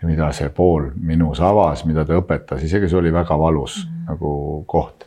ja 0.00 0.08
mida 0.08 0.28
see 0.36 0.48
pool 0.54 0.90
minus 0.96 1.40
avas, 1.40 1.84
mida 1.88 2.04
ta 2.04 2.18
õpetas, 2.20 2.64
isegi 2.64 2.90
see 2.90 3.00
oli 3.00 3.12
väga 3.12 3.38
valus 3.38 3.84
mm 3.84 3.92
-hmm. 3.92 4.10
nagu 4.10 4.64
koht. 4.66 5.06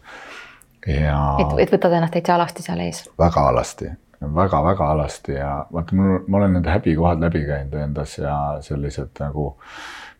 Ja. 0.89 1.23
et, 1.39 1.55
et 1.65 1.73
võtad 1.77 1.97
ennast 1.97 2.15
täitsa 2.17 2.35
alasti 2.35 2.65
seal 2.65 2.85
ees? 2.85 3.05
väga 3.19 3.47
alasti 3.53 3.89
väga,, 4.21 4.35
väga-väga 4.35 4.91
alasti 4.91 5.31
ja 5.37 5.65
vaata, 5.73 5.95
mul, 5.95 6.19
ma 6.27 6.37
olen 6.37 6.53
need 6.53 6.67
häbikohad 6.67 7.23
läbi 7.23 7.45
käinud 7.47 7.73
endas 7.73 8.17
ja 8.17 8.35
sellised 8.61 9.15
nagu 9.19 9.55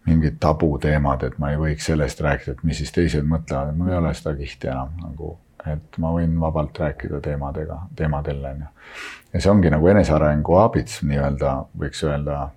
mingid 0.08 0.40
tabuteemad, 0.40 1.24
et 1.24 1.38
ma 1.40 1.52
ei 1.52 1.60
võiks 1.60 1.90
sellest 1.90 2.22
rääkida, 2.24 2.56
et 2.56 2.64
mis 2.64 2.80
siis 2.80 2.92
teised 2.96 3.28
mõtlevad, 3.28 3.76
mul 3.78 3.92
ei 3.92 3.98
ole 3.98 4.14
seda 4.18 4.34
kihti 4.38 4.72
enam 4.72 4.96
nagu, 5.04 5.34
et 5.68 6.00
ma 6.02 6.14
võin 6.16 6.38
vabalt 6.40 6.80
rääkida 6.80 7.20
teemadega, 7.22 7.82
teemadel 7.96 8.40
on 8.52 8.64
ju. 8.64 8.70
ja 9.34 9.42
see 9.42 9.52
ongi 9.52 9.74
nagu 9.74 9.92
enesearengu 9.92 10.56
abits 10.64 11.02
nii-öelda, 11.04 11.56
võiks 11.84 12.04
öelda 12.08 12.50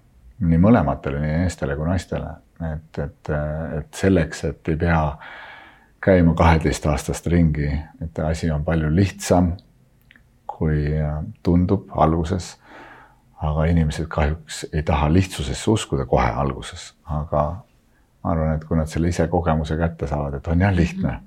nii 0.43 0.59
mõlematele, 0.63 1.21
nii 1.23 1.39
meestele 1.43 1.77
kui 1.79 1.87
naistele, 1.91 2.37
et, 2.73 2.99
et, 3.03 3.33
et 3.79 3.99
selleks, 3.99 4.45
et 4.49 4.73
ei 4.73 4.79
pea 4.79 5.03
käima 6.03 6.35
kaheteistaastast 6.35 7.27
ringi, 7.27 7.69
et 8.03 8.19
asi 8.19 8.51
on 8.51 8.65
palju 8.65 8.91
lihtsam, 8.95 9.53
kui 10.47 10.91
tundub 11.43 11.91
alguses. 11.91 12.59
aga 13.43 13.65
inimesed 13.67 14.07
kahjuks 14.07 14.61
ei 14.73 14.85
taha 14.87 15.09
lihtsusesse 15.13 15.71
uskuda 15.71 16.05
kohe 16.07 16.29
alguses, 16.29 16.93
aga 17.11 17.41
ma 18.23 18.31
arvan, 18.31 18.53
et 18.55 18.65
kui 18.65 18.77
nad 18.79 18.87
selle 18.87 19.11
ise 19.11 19.27
kogemuse 19.29 19.75
kätte 19.77 20.07
saavad, 20.07 20.37
et 20.39 20.47
on 20.47 20.61
jah 20.61 20.75
lihtne. 20.75 21.21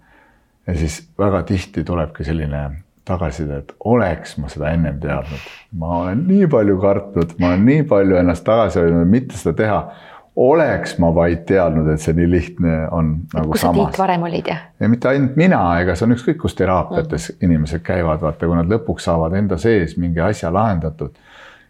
ja 0.67 0.77
siis 0.77 1.09
väga 1.19 1.43
tihti 1.43 1.83
tulebki 1.83 2.23
selline 2.23 2.69
tagasiside, 3.05 3.57
et 3.57 3.75
oleks 3.85 4.37
ma 4.37 4.49
seda 4.49 4.71
ennem 4.71 4.99
teadnud, 4.99 5.49
ma 5.77 5.97
olen 5.97 6.23
nii 6.27 6.47
palju 6.47 6.77
kartnud, 6.81 7.35
ma 7.39 7.51
olen 7.51 7.65
nii 7.65 7.83
palju 7.83 8.17
ennast 8.21 8.43
tagasi 8.47 8.79
hoidnud, 8.79 9.11
mitte 9.11 9.37
seda 9.37 9.53
teha 9.59 9.79
oleks 10.35 10.97
ma 10.99 11.09
vaid 11.15 11.45
teadnud, 11.47 11.87
et 11.93 12.01
see 12.03 12.15
nii 12.17 12.27
lihtne 12.27 12.73
on 12.91 13.11
nagu 13.33 13.53
kus 13.53 13.63
samas. 13.63 13.85
sa 13.85 13.91
Tiit 13.91 13.99
varem 14.01 14.25
olid 14.27 14.49
ja? 14.51 14.57
ja 14.79 14.89
mitte 14.91 15.09
ainult 15.09 15.37
mina, 15.39 15.61
ega 15.79 15.95
see 15.95 16.07
on 16.09 16.15
ükskõik 16.17 16.41
kus 16.41 16.57
teraapiates 16.59 17.29
mm. 17.31 17.45
inimesed 17.47 17.85
käivad, 17.85 18.19
vaata, 18.23 18.49
kui 18.49 18.57
nad 18.57 18.71
lõpuks 18.71 19.07
saavad 19.07 19.37
enda 19.39 19.57
sees 19.61 19.95
mingi 20.01 20.19
asja 20.23 20.51
lahendatud, 20.53 21.15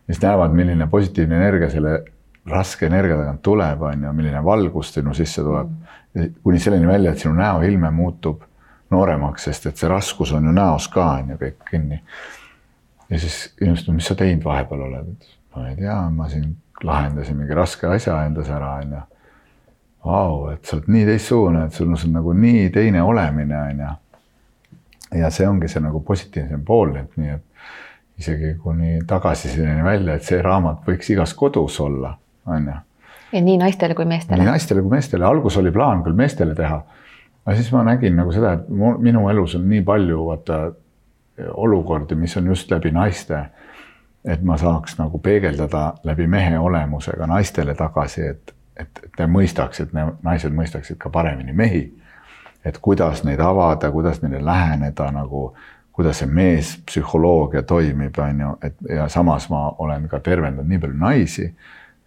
siis 0.09 0.21
näevad, 0.23 0.57
milline 0.57 0.89
positiivne 0.89 1.37
energia 1.37 1.69
selle 1.73 1.99
raske 2.49 2.89
energia 2.89 3.19
tagant 3.19 3.41
tuleb, 3.45 3.85
on 3.85 4.07
ju, 4.07 4.17
milline 4.17 4.41
valgus 4.45 4.93
sinu 4.97 5.13
sisse 5.17 5.45
tuleb 5.45 5.69
mm.. 5.69 6.35
kuni 6.43 6.61
selleni 6.61 6.89
välja, 6.89 7.13
et 7.13 7.21
sinu 7.21 7.37
näoilme 7.37 7.93
muutub 7.93 8.43
nooremaks, 8.93 9.45
sest 9.49 9.69
et 9.69 9.77
see 9.77 9.89
raskus 9.89 10.33
on 10.33 10.49
ju 10.49 10.53
näos 10.55 10.89
ka 10.93 11.05
on 11.19 11.33
ju 11.35 11.41
kõik 11.41 11.61
kinni. 11.69 12.01
ja 13.09 13.21
siis 13.21 13.53
inimesed, 13.61 13.93
mis 13.93 14.09
sa 14.09 14.17
teinud 14.17 14.45
vahepeal 14.45 14.87
oled? 14.89 15.33
ma 15.55 15.69
ei 15.69 15.77
tea, 15.77 15.97
ma 16.09 16.29
siin 16.33 16.55
lahendasin 16.83 17.37
mingi 17.37 17.53
raske 17.55 17.87
asja 17.87 18.21
endas 18.25 18.49
ära, 18.51 18.75
onju. 18.83 19.01
Vau, 20.05 20.49
et 20.53 20.67
sa 20.67 20.77
oled 20.77 20.89
nii 20.93 21.05
teistsugune, 21.07 21.65
et 21.65 21.73
sul 21.73 21.89
on 21.89 22.13
nagu 22.13 22.33
nii 22.37 22.69
teine 22.73 23.01
olemine, 23.03 23.61
onju. 23.71 23.93
ja 25.15 25.29
see 25.31 25.47
ongi 25.47 25.69
see 25.71 25.81
nagu 25.81 26.01
positiivsem 26.05 26.65
pool, 26.65 26.95
et 26.99 27.17
nii, 27.17 27.37
et 27.37 28.21
isegi 28.21 28.55
kuni 28.61 28.99
tagasisideni 29.07 29.83
välja, 29.83 30.15
et 30.15 30.27
see 30.27 30.41
raamat 30.41 30.83
võiks 30.87 31.09
igas 31.13 31.33
kodus 31.37 31.79
olla, 31.81 32.13
onju. 32.45 32.77
ja 33.31 33.41
nii 33.41 33.57
naistele 33.61 33.95
kui 33.97 34.05
meestele. 34.05 34.41
nii 34.43 34.51
naistele 34.51 34.83
kui 34.85 34.93
meestele, 34.97 35.25
algus 35.25 35.57
oli 35.61 35.73
plaan 35.73 36.03
küll 36.05 36.17
meestele 36.17 36.55
teha. 36.55 36.81
aga 37.45 37.57
siis 37.57 37.71
ma 37.73 37.83
nägin 37.87 38.17
nagu 38.19 38.33
seda, 38.35 38.57
et 38.59 38.69
minu 38.69 39.29
elus 39.29 39.55
on 39.55 39.69
nii 39.69 39.81
palju 39.85 40.25
vaata 40.29 40.59
olukordi, 41.53 42.15
mis 42.15 42.37
on 42.37 42.53
just 42.53 42.71
läbi 42.71 42.91
naiste 42.91 43.47
et 44.25 44.41
ma 44.41 44.57
saaks 44.57 44.97
nagu 44.97 45.19
peegeldada 45.19 45.93
läbi 46.03 46.27
mehe 46.27 46.59
olemusega 46.59 47.27
naistele 47.27 47.75
tagasi, 47.75 48.27
et, 48.27 48.55
et, 48.77 48.89
et 49.03 49.11
te 49.17 49.27
mõistaksid, 49.29 49.93
naised 50.23 50.53
mõistaksid 50.53 50.97
ka 50.97 51.09
paremini 51.09 51.53
mehi. 51.53 51.85
et 52.65 52.77
kuidas 52.81 53.23
neid 53.23 53.39
avada, 53.39 53.91
kuidas 53.91 54.23
neile 54.23 54.39
läheneda 54.45 55.11
nagu, 55.13 55.51
kuidas 55.93 56.17
see 56.19 56.27
meespsühholoogia 56.27 57.61
toimib, 57.63 58.17
on 58.17 58.39
ju, 58.39 58.53
et 58.63 58.75
ja 58.89 59.05
samas 59.09 59.49
ma 59.49 59.67
olen 59.77 60.07
ka 60.09 60.19
tervendanud 60.19 60.69
nii 60.69 60.79
palju 60.79 60.97
naisi, 60.97 61.45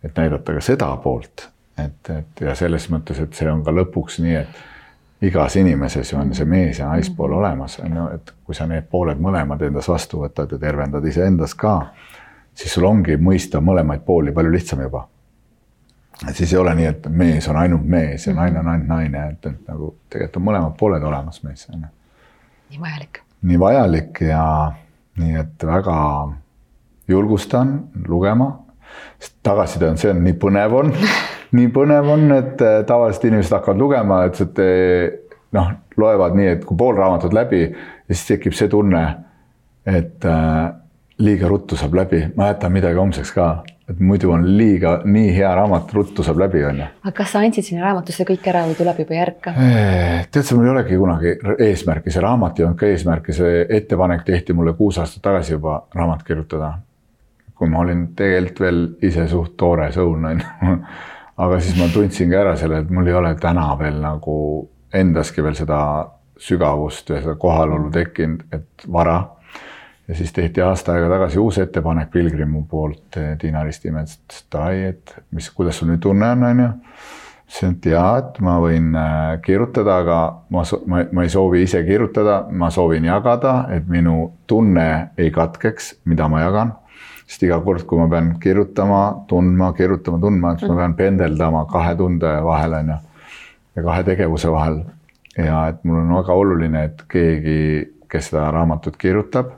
et 0.03 0.19
näidata 0.19 0.57
ka 0.57 0.61
seda 0.61 0.89
poolt, 1.03 1.47
et, 1.79 2.11
et 2.11 2.43
ja 2.43 2.55
selles 2.59 2.89
mõttes, 2.91 3.23
et 3.23 3.39
see 3.39 3.51
on 3.51 3.63
ka 3.65 3.71
lõpuks 3.71 4.19
nii, 4.25 4.35
et 4.35 4.59
igas 5.23 5.57
inimeses 5.57 6.13
ju 6.13 6.19
on 6.19 6.35
see 6.35 6.47
mees 6.47 6.79
ja 6.79 6.89
naispool 6.89 7.33
olemas, 7.33 7.79
on 7.83 7.97
ju, 7.97 8.07
et 8.15 8.33
kui 8.45 8.55
sa 8.55 8.67
need 8.67 8.87
pooled 8.91 9.19
mõlemad 9.19 9.63
endas 9.67 9.89
vastu 9.89 10.23
võtad 10.23 10.53
ja 10.53 10.59
tervendad 10.59 11.05
iseendas 11.05 11.55
ka 11.59 11.81
siis 12.59 12.75
sul 12.75 12.87
ongi 12.89 13.17
mõista 13.23 13.63
mõlemaid 13.63 14.03
pooli 14.07 14.35
palju 14.35 14.53
lihtsam 14.53 14.83
juba. 14.83 15.07
et 16.29 16.37
siis 16.37 16.53
ei 16.53 16.59
ole 16.59 16.75
nii, 16.75 16.87
et 16.87 17.09
mees 17.09 17.49
on 17.49 17.57
ainult 17.57 17.85
mees 17.87 18.27
ja 18.27 18.35
naine 18.35 18.59
on 18.61 18.69
ainult 18.69 18.89
naine, 18.89 19.25
et, 19.33 19.47
et 19.47 19.69
nagu 19.69 19.95
tegelikult 20.11 20.41
on 20.41 20.47
mõlemad 20.51 20.77
pooled 20.79 21.03
olemas 21.03 21.43
mees 21.43 21.69
on 21.71 21.87
ju. 21.87 21.91
nii 22.71 22.81
vajalik. 22.83 23.23
nii 23.43 23.59
vajalik 23.59 24.21
ja 24.27 24.45
nii 25.19 25.37
et 25.39 25.67
väga 25.67 25.99
julgustan 27.09 27.79
lugema, 28.07 28.51
sest 29.19 29.39
tagasiside 29.43 29.93
on, 29.93 29.99
see 29.99 30.11
on 30.11 30.23
nii 30.25 30.39
põnev 30.43 30.75
on 30.83 30.93
nii 31.57 31.71
põnev 31.73 32.11
on, 32.13 32.27
et 32.37 32.65
äh, 32.65 32.83
tavaliselt 32.89 33.29
inimesed 33.31 33.57
hakkavad 33.57 33.81
lugema, 33.81 34.23
et, 34.29 34.41
et 34.45 34.61
äh, 34.65 35.39
noh, 35.57 35.73
loevad 36.01 36.37
nii, 36.39 36.53
et 36.57 36.69
kui 36.69 36.77
pool 36.79 36.99
raamatut 36.99 37.35
läbi 37.37 37.63
ja 37.65 38.13
siis 38.13 38.27
tekib 38.35 38.57
see 38.57 38.69
tunne, 38.73 39.03
et 39.89 40.29
äh, 40.29 40.61
liiga 41.25 41.49
ruttu 41.51 41.79
saab 41.79 41.97
läbi, 41.99 42.23
ma 42.37 42.53
jätan 42.53 42.75
midagi 42.75 43.01
homseks 43.01 43.33
ka, 43.35 43.49
et 43.89 44.01
muidu 44.05 44.31
on 44.35 44.45
liiga, 44.59 44.99
nii 45.09 45.31
hea 45.35 45.51
raamat, 45.57 45.93
ruttu 45.97 46.25
saab 46.27 46.43
läbi, 46.45 46.63
on 46.69 46.83
ju. 46.83 46.89
aga 47.03 47.15
kas 47.17 47.33
sa 47.35 47.43
andsid 47.43 47.67
sinna 47.67 47.87
raamatusse 47.89 48.27
kõik 48.29 48.51
ära 48.53 48.67
või 48.69 48.77
tuleb 48.79 49.01
juba 49.03 49.17
järka? 49.17 49.55
tead 49.57 50.45
sa, 50.45 50.59
mul 50.59 50.69
ei 50.69 50.75
olegi 50.75 51.01
kunagi 51.01 51.37
eesmärki, 51.71 52.13
see 52.13 52.25
raamat 52.25 52.61
ei 52.61 52.69
olnud 52.69 52.81
ka 52.83 52.93
eesmärki, 52.93 53.37
see 53.41 53.65
ettepanek 53.81 54.27
tehti 54.29 54.57
mulle 54.57 54.77
kuus 54.79 55.01
aastat 55.01 55.25
tagasi 55.25 55.57
juba 55.57 55.81
raamat 55.97 56.27
kirjutada. 56.29 56.75
kui 57.59 57.67
ma 57.69 57.81
olin 57.81 58.13
tegelikult 58.15 58.61
veel 58.61 58.85
ise 59.03 59.25
suht 59.27 59.57
toores 59.59 59.97
õun, 59.99 60.29
on 60.29 60.45
ju. 60.45 60.77
aga 61.39 61.61
siis 61.63 61.79
ma 61.79 61.89
tundsingi 61.93 62.37
ära 62.37 62.57
selle, 62.59 62.83
et 62.83 62.91
mul 62.91 63.07
ei 63.07 63.15
ole 63.15 63.35
täna 63.41 63.71
veel 63.79 64.01
nagu 64.03 64.37
endaski 64.95 65.45
veel 65.45 65.57
seda 65.59 65.81
sügavust 66.39 67.11
ja 67.11 67.21
seda 67.23 67.35
kohalolu 67.39 67.91
tekkinud, 67.95 68.47
et 68.55 68.87
vara 68.93 69.19
ja 70.09 70.15
siis 70.15 70.33
tehti 70.33 70.63
aasta 70.63 70.93
aega 70.93 71.09
tagasi 71.09 71.39
uus 71.39 71.59
ettepanek 71.59 72.11
Pilgrimu 72.11 72.65
poolt 72.71 73.17
eh, 73.21 73.37
Tiina 73.39 73.63
Ristimets, 73.65 74.19
ütles, 74.19 74.45
et 74.79 74.89
et 74.89 75.17
mis, 75.31 75.51
kuidas 75.51 75.79
sul 75.79 75.91
nüüd 75.93 76.01
tunne 76.03 76.31
on, 76.33 76.45
on 76.49 76.63
ju. 76.65 76.69
ütlesin, 77.49 77.77
et 77.77 77.89
jaa, 77.93 78.19
et 78.23 78.41
ma 78.45 78.57
võin 78.63 78.95
eh, 78.97 79.39
kirjutada, 79.45 79.99
aga 80.05 80.19
ma, 80.55 80.65
ma, 80.87 81.05
ma 81.13 81.27
ei 81.27 81.33
soovi 81.33 81.63
ise 81.67 81.85
kirjutada, 81.85 82.41
ma 82.51 82.71
soovin 82.71 83.05
jagada, 83.05 83.67
et 83.75 83.89
minu 83.89 84.33
tunne 84.47 84.89
ei 85.19 85.31
katkeks, 85.35 85.99
mida 86.09 86.29
ma 86.29 86.43
jagan. 86.47 86.73
Sest 87.29 87.43
iga 87.45 87.61
kord, 87.61 87.85
kui 87.85 88.01
ma 88.01 88.09
pean 88.09 88.33
kirjutama, 88.41 89.03
tundma, 89.29 89.73
kirjutama, 89.77 90.19
tundma, 90.23 90.55
siis 90.57 90.71
ma 90.73 90.81
pean 90.81 90.97
pendeldama 90.97 91.67
kahe 91.69 91.95
tunde 91.97 92.33
vahel, 92.45 92.79
on 92.81 92.95
ju. 92.95 92.99
ja 93.77 93.87
kahe 93.91 94.05
tegevuse 94.09 94.51
vahel. 94.53 94.83
ja 95.37 95.69
et 95.69 95.85
mul 95.85 96.01
on 96.01 96.17
väga 96.17 96.35
oluline, 96.35 96.85
et 96.89 97.05
keegi, 97.09 97.61
kes 98.09 98.31
seda 98.31 98.49
raamatut 98.51 98.97
kirjutab 98.97 99.53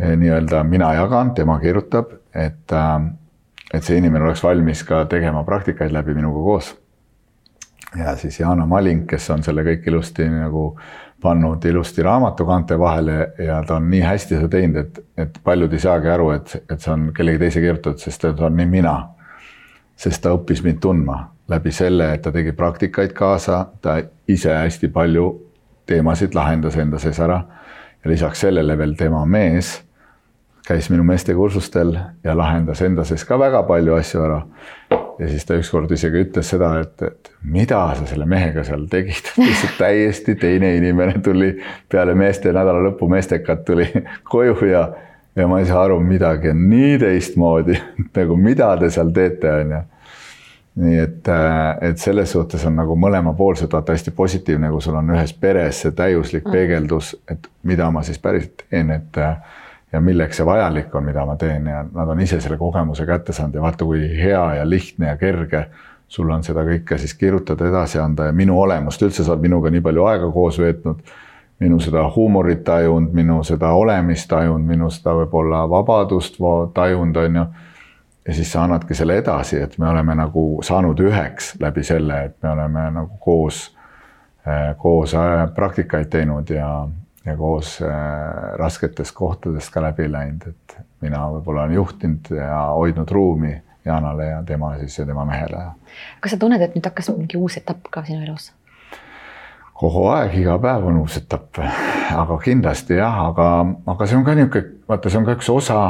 Eh, 0.00 0.16
nii-öelda 0.16 0.64
mina 0.64 0.94
jagan, 0.94 1.30
tema 1.34 1.58
kirjutab, 1.58 2.10
et, 2.34 2.72
äh, 2.72 3.06
et 3.72 3.84
see 3.84 3.96
inimene 3.96 4.24
oleks 4.24 4.42
valmis 4.44 4.82
ka 4.84 5.04
tegema 5.08 5.44
praktikaid 5.44 5.92
läbi 5.92 6.14
minuga 6.14 6.42
koos. 6.44 6.74
ja 7.96 8.16
siis 8.16 8.40
Jana 8.40 8.66
Maling, 8.66 9.06
kes 9.08 9.30
on 9.30 9.42
selle 9.42 9.62
kõik 9.64 9.86
ilusti 9.86 10.26
nagu 10.28 10.76
pannud 11.22 11.64
ilusti 11.64 12.02
raamatukaante 12.02 12.78
vahele 12.78 13.32
ja 13.38 13.62
ta 13.66 13.76
on 13.76 13.90
nii 13.90 14.00
hästi 14.00 14.34
seda 14.36 14.48
teinud, 14.48 14.76
et, 14.76 14.98
et 15.16 15.38
paljud 15.44 15.72
ei 15.72 15.80
saagi 15.80 16.08
aru, 16.12 16.30
et, 16.36 16.56
et 16.70 16.80
see 16.80 16.92
on 16.92 17.08
kellegi 17.16 17.38
teise 17.38 17.62
kirjutatud, 17.64 18.02
sest 18.02 18.26
ta 18.26 18.46
on 18.46 18.56
nii 18.56 18.66
mina. 18.66 18.96
sest 19.96 20.20
ta 20.22 20.34
õppis 20.36 20.60
mind 20.64 20.78
tundma 20.80 21.16
läbi 21.48 21.72
selle, 21.72 22.10
et 22.14 22.22
ta 22.22 22.32
tegi 22.32 22.52
praktikaid 22.52 23.14
kaasa, 23.16 23.66
ta 23.80 23.96
ise 24.28 24.52
hästi 24.52 24.88
palju 24.92 25.30
teemasid 25.86 26.34
lahendas 26.34 26.76
enda 26.76 26.98
sees 26.98 27.20
ära 27.20 27.40
ja 28.04 28.10
lisaks 28.10 28.40
sellele 28.40 28.78
veel 28.78 28.94
tema 28.98 29.24
mees 29.24 29.85
käis 30.66 30.90
minu 30.90 31.04
meestekursustel 31.06 31.96
ja 32.24 32.36
lahendas 32.36 32.82
enda 32.82 33.04
sees 33.06 33.24
ka 33.24 33.38
väga 33.38 33.62
palju 33.68 33.94
asju 33.94 34.22
ära. 34.22 34.40
ja 35.18 35.28
siis 35.28 35.44
ta 35.48 35.56
ükskord 35.56 35.90
isegi 35.94 36.24
ütles 36.26 36.50
seda, 36.50 36.74
et, 36.82 37.02
et 37.02 37.30
mida 37.42 37.80
sa 37.96 38.06
selle 38.06 38.26
mehega 38.28 38.64
seal 38.66 38.84
tegid, 38.90 39.30
lihtsalt 39.38 39.78
täiesti 39.78 40.34
teine 40.34 40.74
inimene 40.76 41.20
tuli 41.24 41.54
peale 41.88 42.14
meeste 42.14 42.52
nädala 42.52 42.82
lõppu 42.88 43.08
meestekat 43.08 43.64
tuli 43.64 43.86
koju 44.30 44.68
ja, 44.68 44.88
ja 45.36 45.46
ma 45.48 45.60
ei 45.62 45.68
saa 45.70 45.84
aru, 45.86 46.00
midagi 46.04 46.50
on 46.52 46.64
nii 46.70 46.98
teistmoodi 47.00 47.78
nagu 48.18 48.36
mida 48.36 48.74
te 48.80 48.90
seal 48.90 49.14
teete, 49.16 49.52
on 49.60 49.76
ju 49.76 49.84
nii 50.76 50.96
et, 51.00 51.28
et 51.88 51.98
selles 51.98 52.32
suhtes 52.32 52.64
on 52.68 52.74
nagu 52.76 52.96
mõlemapoolselt 53.00 53.72
vaata 53.72 53.94
hästi 53.96 54.12
positiivne, 54.16 54.68
kui 54.68 54.82
sul 54.84 54.98
on 54.98 55.14
ühes 55.14 55.32
peres 55.32 55.78
see 55.86 55.94
täiuslik 55.96 56.44
mm. 56.44 56.52
peegeldus, 56.52 57.14
et 57.32 57.48
mida 57.64 57.88
ma 57.90 58.02
siis 58.04 58.20
päriselt 58.20 58.66
teen, 58.68 58.92
et 58.92 59.20
ja 59.92 60.00
milleks 60.00 60.40
see 60.40 60.46
vajalik 60.46 60.94
on, 60.94 61.04
mida 61.04 61.24
ma 61.26 61.36
teen 61.36 61.66
ja 61.66 61.84
nad 61.84 62.08
on 62.08 62.20
ise 62.20 62.40
selle 62.40 62.58
kogemuse 62.58 63.06
kätte 63.06 63.32
saanud 63.32 63.54
ja 63.54 63.62
vaata, 63.62 63.84
kui 63.84 64.02
hea 64.18 64.46
ja 64.60 64.70
lihtne 64.70 65.12
ja 65.12 65.16
kerge 65.16 65.66
sul 66.08 66.30
on 66.30 66.42
seda 66.46 66.62
kõike 66.66 66.98
siis 66.98 67.14
kirjutada, 67.18 67.68
edasi 67.68 67.98
anda 67.98 68.28
ja 68.28 68.34
minu 68.34 68.58
olemust 68.60 69.02
üldse, 69.02 69.24
sa 69.24 69.34
oled 69.34 69.46
minuga 69.46 69.70
nii 69.70 69.82
palju 69.82 70.04
aega 70.10 70.32
koos 70.32 70.58
veetnud. 70.62 71.00
minu 71.60 71.78
seda 71.80 72.02
huumorit 72.12 72.64
tajunud, 72.64 73.14
minu 73.16 73.38
seda 73.44 73.70
olemist 73.72 74.28
tajunud, 74.28 74.66
minu 74.68 74.90
seda 74.92 75.14
võib-olla 75.16 75.62
vabadust 75.68 76.36
tajunud, 76.74 77.16
on 77.16 77.36
ju. 77.36 77.44
ja 78.28 78.34
siis 78.34 78.52
sa 78.52 78.64
annadki 78.64 78.94
selle 78.94 79.16
edasi, 79.16 79.60
et 79.62 79.78
me 79.78 79.88
oleme 79.88 80.14
nagu 80.14 80.62
saanud 80.62 81.00
üheks 81.00 81.54
läbi 81.60 81.82
selle, 81.82 82.24
et 82.24 82.36
me 82.42 82.50
oleme 82.50 82.90
nagu 82.90 83.18
koos, 83.20 83.74
eh, 84.46 84.76
koos 84.78 85.14
eh, 85.14 85.48
praktikaid 85.54 86.10
teinud 86.12 86.50
ja 86.50 86.88
ja 87.26 87.36
koos 87.36 87.78
äh, 87.82 87.90
rasketest 88.58 89.14
kohtadest 89.14 89.72
ka 89.74 89.82
läbi 89.82 90.08
läinud, 90.12 90.46
et 90.48 90.76
mina 91.04 91.24
võib-olla 91.34 91.66
olen 91.66 91.78
juhtinud 91.80 92.30
ja 92.36 92.60
hoidnud 92.74 93.10
ruumi 93.10 93.56
Jaanale 93.86 94.26
ja 94.26 94.42
tema 94.42 94.72
siis 94.78 94.98
ja 94.98 95.06
tema 95.06 95.24
mehele. 95.24 95.64
kas 96.20 96.34
sa 96.34 96.38
tunned, 96.42 96.62
et 96.62 96.74
nüüd 96.74 96.86
hakkas 96.86 97.10
mingi 97.14 97.38
uus 97.38 97.58
etapp 97.60 97.90
ka 97.90 98.04
sinu 98.06 98.24
elus? 98.24 98.52
kogu 99.76 100.06
aeg, 100.14 100.38
iga 100.40 100.58
päev 100.58 100.86
on 100.88 101.02
uus 101.02 101.18
etapp 101.20 101.60
aga 102.14 102.38
kindlasti 102.42 103.00
jah, 103.00 103.26
aga, 103.30 103.48
aga 103.90 104.06
see 104.06 104.18
on 104.18 104.24
ka 104.26 104.36
niisugune, 104.36 104.76
vaata, 104.88 105.10
see 105.10 105.20
on 105.20 105.26
ka 105.26 105.34
üks 105.36 105.50
osa, 105.52 105.80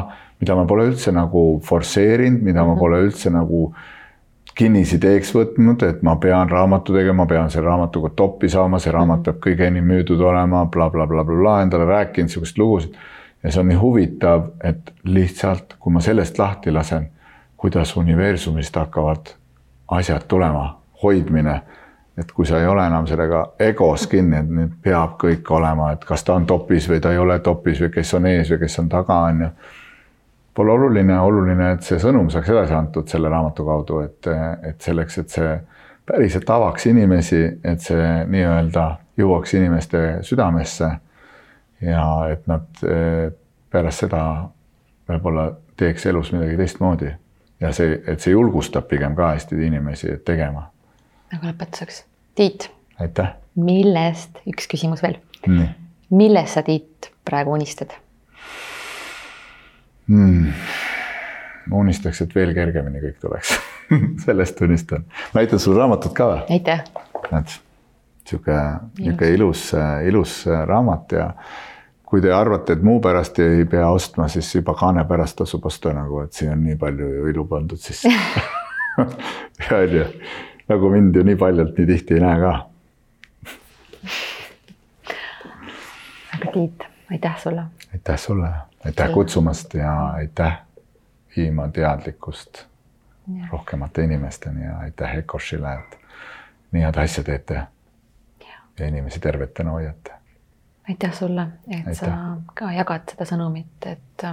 mida 0.40 0.56
ma 0.58 0.64
pole 0.68 0.88
üldse 0.90 1.12
nagu 1.14 1.44
forsseerinud, 1.64 2.42
mida 2.46 2.64
ma 2.66 2.76
pole 2.78 3.02
üldse 3.06 3.32
nagu 3.34 3.68
kinnisideeks 4.56 5.34
võtnud, 5.36 5.82
et 5.84 6.02
ma 6.06 6.16
pean 6.16 6.50
raamatu 6.50 6.94
tegema, 6.96 7.26
pean 7.28 7.50
selle 7.52 7.68
raamatuga 7.68 8.10
toppi 8.16 8.48
saama, 8.48 8.80
see 8.80 8.92
raamat 8.94 9.26
peab 9.26 9.40
kõige 9.44 9.68
enim 9.68 9.84
müüdud 9.84 10.22
olema 10.24 10.64
bla, 10.72 10.88
bla, 10.90 11.06
blablabla, 11.06 11.60
endale 11.66 11.84
rääkinud 11.90 12.32
siukest 12.32 12.58
lugusid. 12.58 12.96
ja 13.42 13.52
see 13.52 13.60
on 13.60 13.68
nii 13.68 13.76
huvitav, 13.80 14.46
et 14.64 14.92
lihtsalt, 15.04 15.76
kui 15.80 15.92
ma 15.92 16.00
sellest 16.00 16.38
lahti 16.38 16.72
lasen, 16.72 17.10
kuidas 17.56 17.96
universumist 17.96 18.76
hakkavad 18.76 19.34
asjad 19.98 20.24
tulema, 20.28 20.70
hoidmine 21.02 21.60
et 22.18 22.32
kui 22.32 22.46
sa 22.46 22.60
ei 22.60 22.66
ole 22.66 22.86
enam 22.86 23.06
sellega 23.06 23.42
egos 23.60 24.06
kinni, 24.08 24.38
et 24.40 24.52
nüüd 24.58 24.76
peab 24.82 25.18
kõik 25.20 25.50
olema, 25.52 25.92
et 25.92 26.04
kas 26.04 26.24
ta 26.24 26.36
on 26.36 26.46
topis 26.48 26.88
või 26.88 27.00
ta 27.00 27.12
ei 27.12 27.18
ole 27.20 27.38
topis 27.44 27.80
või 27.84 27.90
kes 27.92 28.14
on 28.16 28.28
ees 28.30 28.50
või 28.52 28.62
kes 28.64 28.78
on 28.80 28.88
taga, 28.88 29.18
on 29.28 29.42
ju. 29.44 29.50
Pole 30.56 30.72
oluline, 30.72 31.18
oluline, 31.20 31.72
et 31.76 31.84
see 31.84 31.98
sõnum 32.00 32.30
saaks 32.32 32.48
edasi 32.48 32.72
antud 32.72 33.08
selle 33.12 33.28
raamatu 33.28 33.64
kaudu, 33.66 33.98
et, 34.06 34.28
et 34.64 34.80
selleks, 34.80 35.18
et 35.20 35.34
see 35.34 35.50
päriselt 36.08 36.50
avaks 36.50 36.86
inimesi, 36.88 37.42
et 37.64 37.82
see 37.84 38.06
nii-öelda 38.32 38.86
jõuaks 39.20 39.52
inimeste 39.58 40.04
südamesse. 40.24 40.88
ja 41.80 42.04
et 42.32 42.46
nad 42.48 42.80
pärast 43.70 44.06
seda 44.06 44.22
võib-olla 45.08 45.50
teeks 45.76 46.06
elus 46.08 46.32
midagi 46.32 46.56
teistmoodi 46.56 47.10
ja 47.60 47.72
see, 47.76 48.00
et 48.06 48.20
see 48.20 48.32
julgustab 48.32 48.88
pigem 48.88 49.12
ka 49.16 49.34
hästi 49.34 49.60
inimesi 49.66 50.16
tegema 50.24 50.70
aga 51.34 51.50
lõpetuseks, 51.50 52.02
Tiit. 52.36 52.70
aitäh. 53.00 53.34
millest, 53.56 54.40
üks 54.48 54.68
küsimus 54.70 55.02
veel. 55.04 55.18
millest 56.10 56.56
sa, 56.56 56.62
Tiit, 56.66 57.10
praegu 57.24 57.56
unistad 57.56 57.94
hmm.? 60.08 60.52
unistaks, 61.72 62.22
et 62.22 62.34
veel 62.34 62.54
kergemini 62.54 63.02
kõik 63.02 63.20
tuleks 63.20 63.54
sellest 64.24 64.60
unistan. 64.66 65.06
ma 65.34 65.42
näitan 65.42 65.62
sulle 65.62 65.80
raamatut 65.82 66.14
ka 66.16 66.28
või? 66.32 66.42
aitäh. 66.58 66.84
näed, 67.30 67.56
sihuke, 68.26 68.58
niisugune 68.98 69.32
ilus, 69.34 69.70
ilus 70.06 70.36
raamat 70.46 71.16
ja 71.18 71.30
kui 72.06 72.22
te 72.22 72.30
arvate, 72.32 72.76
et 72.76 72.82
muu 72.86 73.00
pärast 73.02 73.38
ei 73.42 73.64
pea 73.66 73.88
ostma, 73.90 74.28
siis 74.30 74.54
juba 74.54 74.76
kaane 74.78 75.02
pärast 75.08 75.36
tasub 75.40 75.66
osta 75.66 75.92
nagu, 75.94 76.22
et 76.22 76.32
siin 76.32 76.52
on 76.54 76.62
nii 76.64 76.78
palju 76.78 77.08
ju 77.16 77.30
ilu 77.32 77.46
pandud 77.50 77.82
sisse 77.82 78.12
ja 79.66 79.80
on 79.80 79.96
ju 79.98 80.04
nagu 80.68 80.90
mind 80.90 81.16
ju 81.16 81.24
nii 81.26 81.36
paljalt 81.36 81.78
nii 81.78 81.86
tihti 81.86 82.14
ei 82.14 82.22
näe 82.22 82.40
ka. 82.40 82.52
aga 86.36 86.52
Tiit, 86.52 86.86
aitäh 87.10 87.38
sulle. 87.42 87.66
aitäh 87.92 88.18
sulle, 88.18 88.52
aitäh 88.86 89.12
kutsumast 89.12 89.74
ja 89.74 90.06
aitäh 90.06 90.58
viima 91.36 91.68
teadlikkust 91.68 92.64
rohkemate 93.52 94.04
inimesteni 94.04 94.64
ja 94.64 94.78
aitäh 94.78 95.18
Ecoshile, 95.18 95.74
et 95.74 95.98
nii 96.72 96.82
head 96.82 96.96
asja 97.02 97.24
teete. 97.24 97.62
ja 98.78 98.86
inimesi 98.86 99.20
tervetena 99.20 99.70
hoiate. 99.70 100.12
aitäh 100.88 101.12
sulle, 101.12 101.46
et 101.68 101.86
aitäh. 101.86 101.94
sa 101.94 102.36
ka 102.54 102.72
jagad 102.72 103.10
seda 103.10 103.24
sõnumit, 103.24 103.86
et 103.86 104.26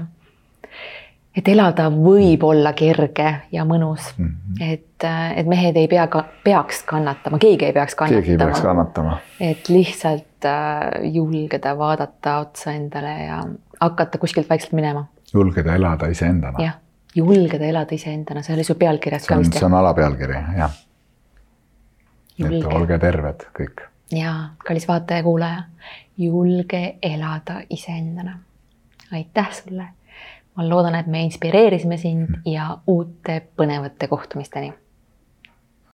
et 1.38 1.47
elada 1.47 1.88
võib 1.89 2.43
olla 2.45 2.73
kerge 2.77 3.30
ja 3.51 3.65
mõnus 3.65 4.11
mm, 4.17 4.25
-hmm. 4.25 4.73
et, 4.73 5.05
et 5.35 5.47
mehed 5.47 5.77
ei 5.77 5.88
pea 5.88 6.07
ka, 6.07 6.25
peaks 6.43 6.84
kannatama, 6.84 7.39
keegi 7.41 7.65
ei 7.65 7.73
peaks 7.73 7.95
kannatama. 7.95 8.21
keegi 8.21 8.31
ei 8.31 8.38
peaks 8.38 8.61
kannatama. 8.61 9.17
et 9.39 9.69
lihtsalt 9.69 10.45
äh, 10.45 11.13
julgeda 11.13 11.77
vaadata 11.77 12.38
otsa 12.38 12.71
endale 12.71 13.17
ja 13.23 13.43
hakata 13.84 14.18
kuskilt 14.18 14.49
vaikselt 14.49 14.73
minema. 14.73 15.05
julgeda 15.34 15.76
elada 15.76 16.07
iseendana. 16.07 16.64
jah, 16.64 16.76
julgeda 17.15 17.65
elada 17.65 17.95
iseendana, 17.95 18.43
see 18.43 18.55
oli 18.55 18.64
su 18.64 18.76
pealkirjas 18.76 19.27
ka 19.27 19.39
vist. 19.39 19.57
see 19.60 19.65
on 19.65 19.73
alapealkiri, 19.80 20.43
jah. 20.57 20.77
et 22.45 22.69
olge 22.73 22.99
terved 22.99 23.47
kõik. 23.60 23.88
ja 24.11 24.35
kallis 24.68 24.88
vaataja-kuulaja, 24.88 25.64
julge 26.18 26.85
elada 27.01 27.61
iseendana. 27.69 28.39
aitäh 29.11 29.51
sulle 29.51 29.89
ma 30.55 30.69
loodan, 30.69 30.95
et 30.95 31.07
me 31.07 31.23
inspireerisime 31.26 31.97
sind 31.97 32.41
ja 32.45 32.77
uute 32.88 33.41
põnevate 33.57 34.07
kohtumisteni 34.07 34.73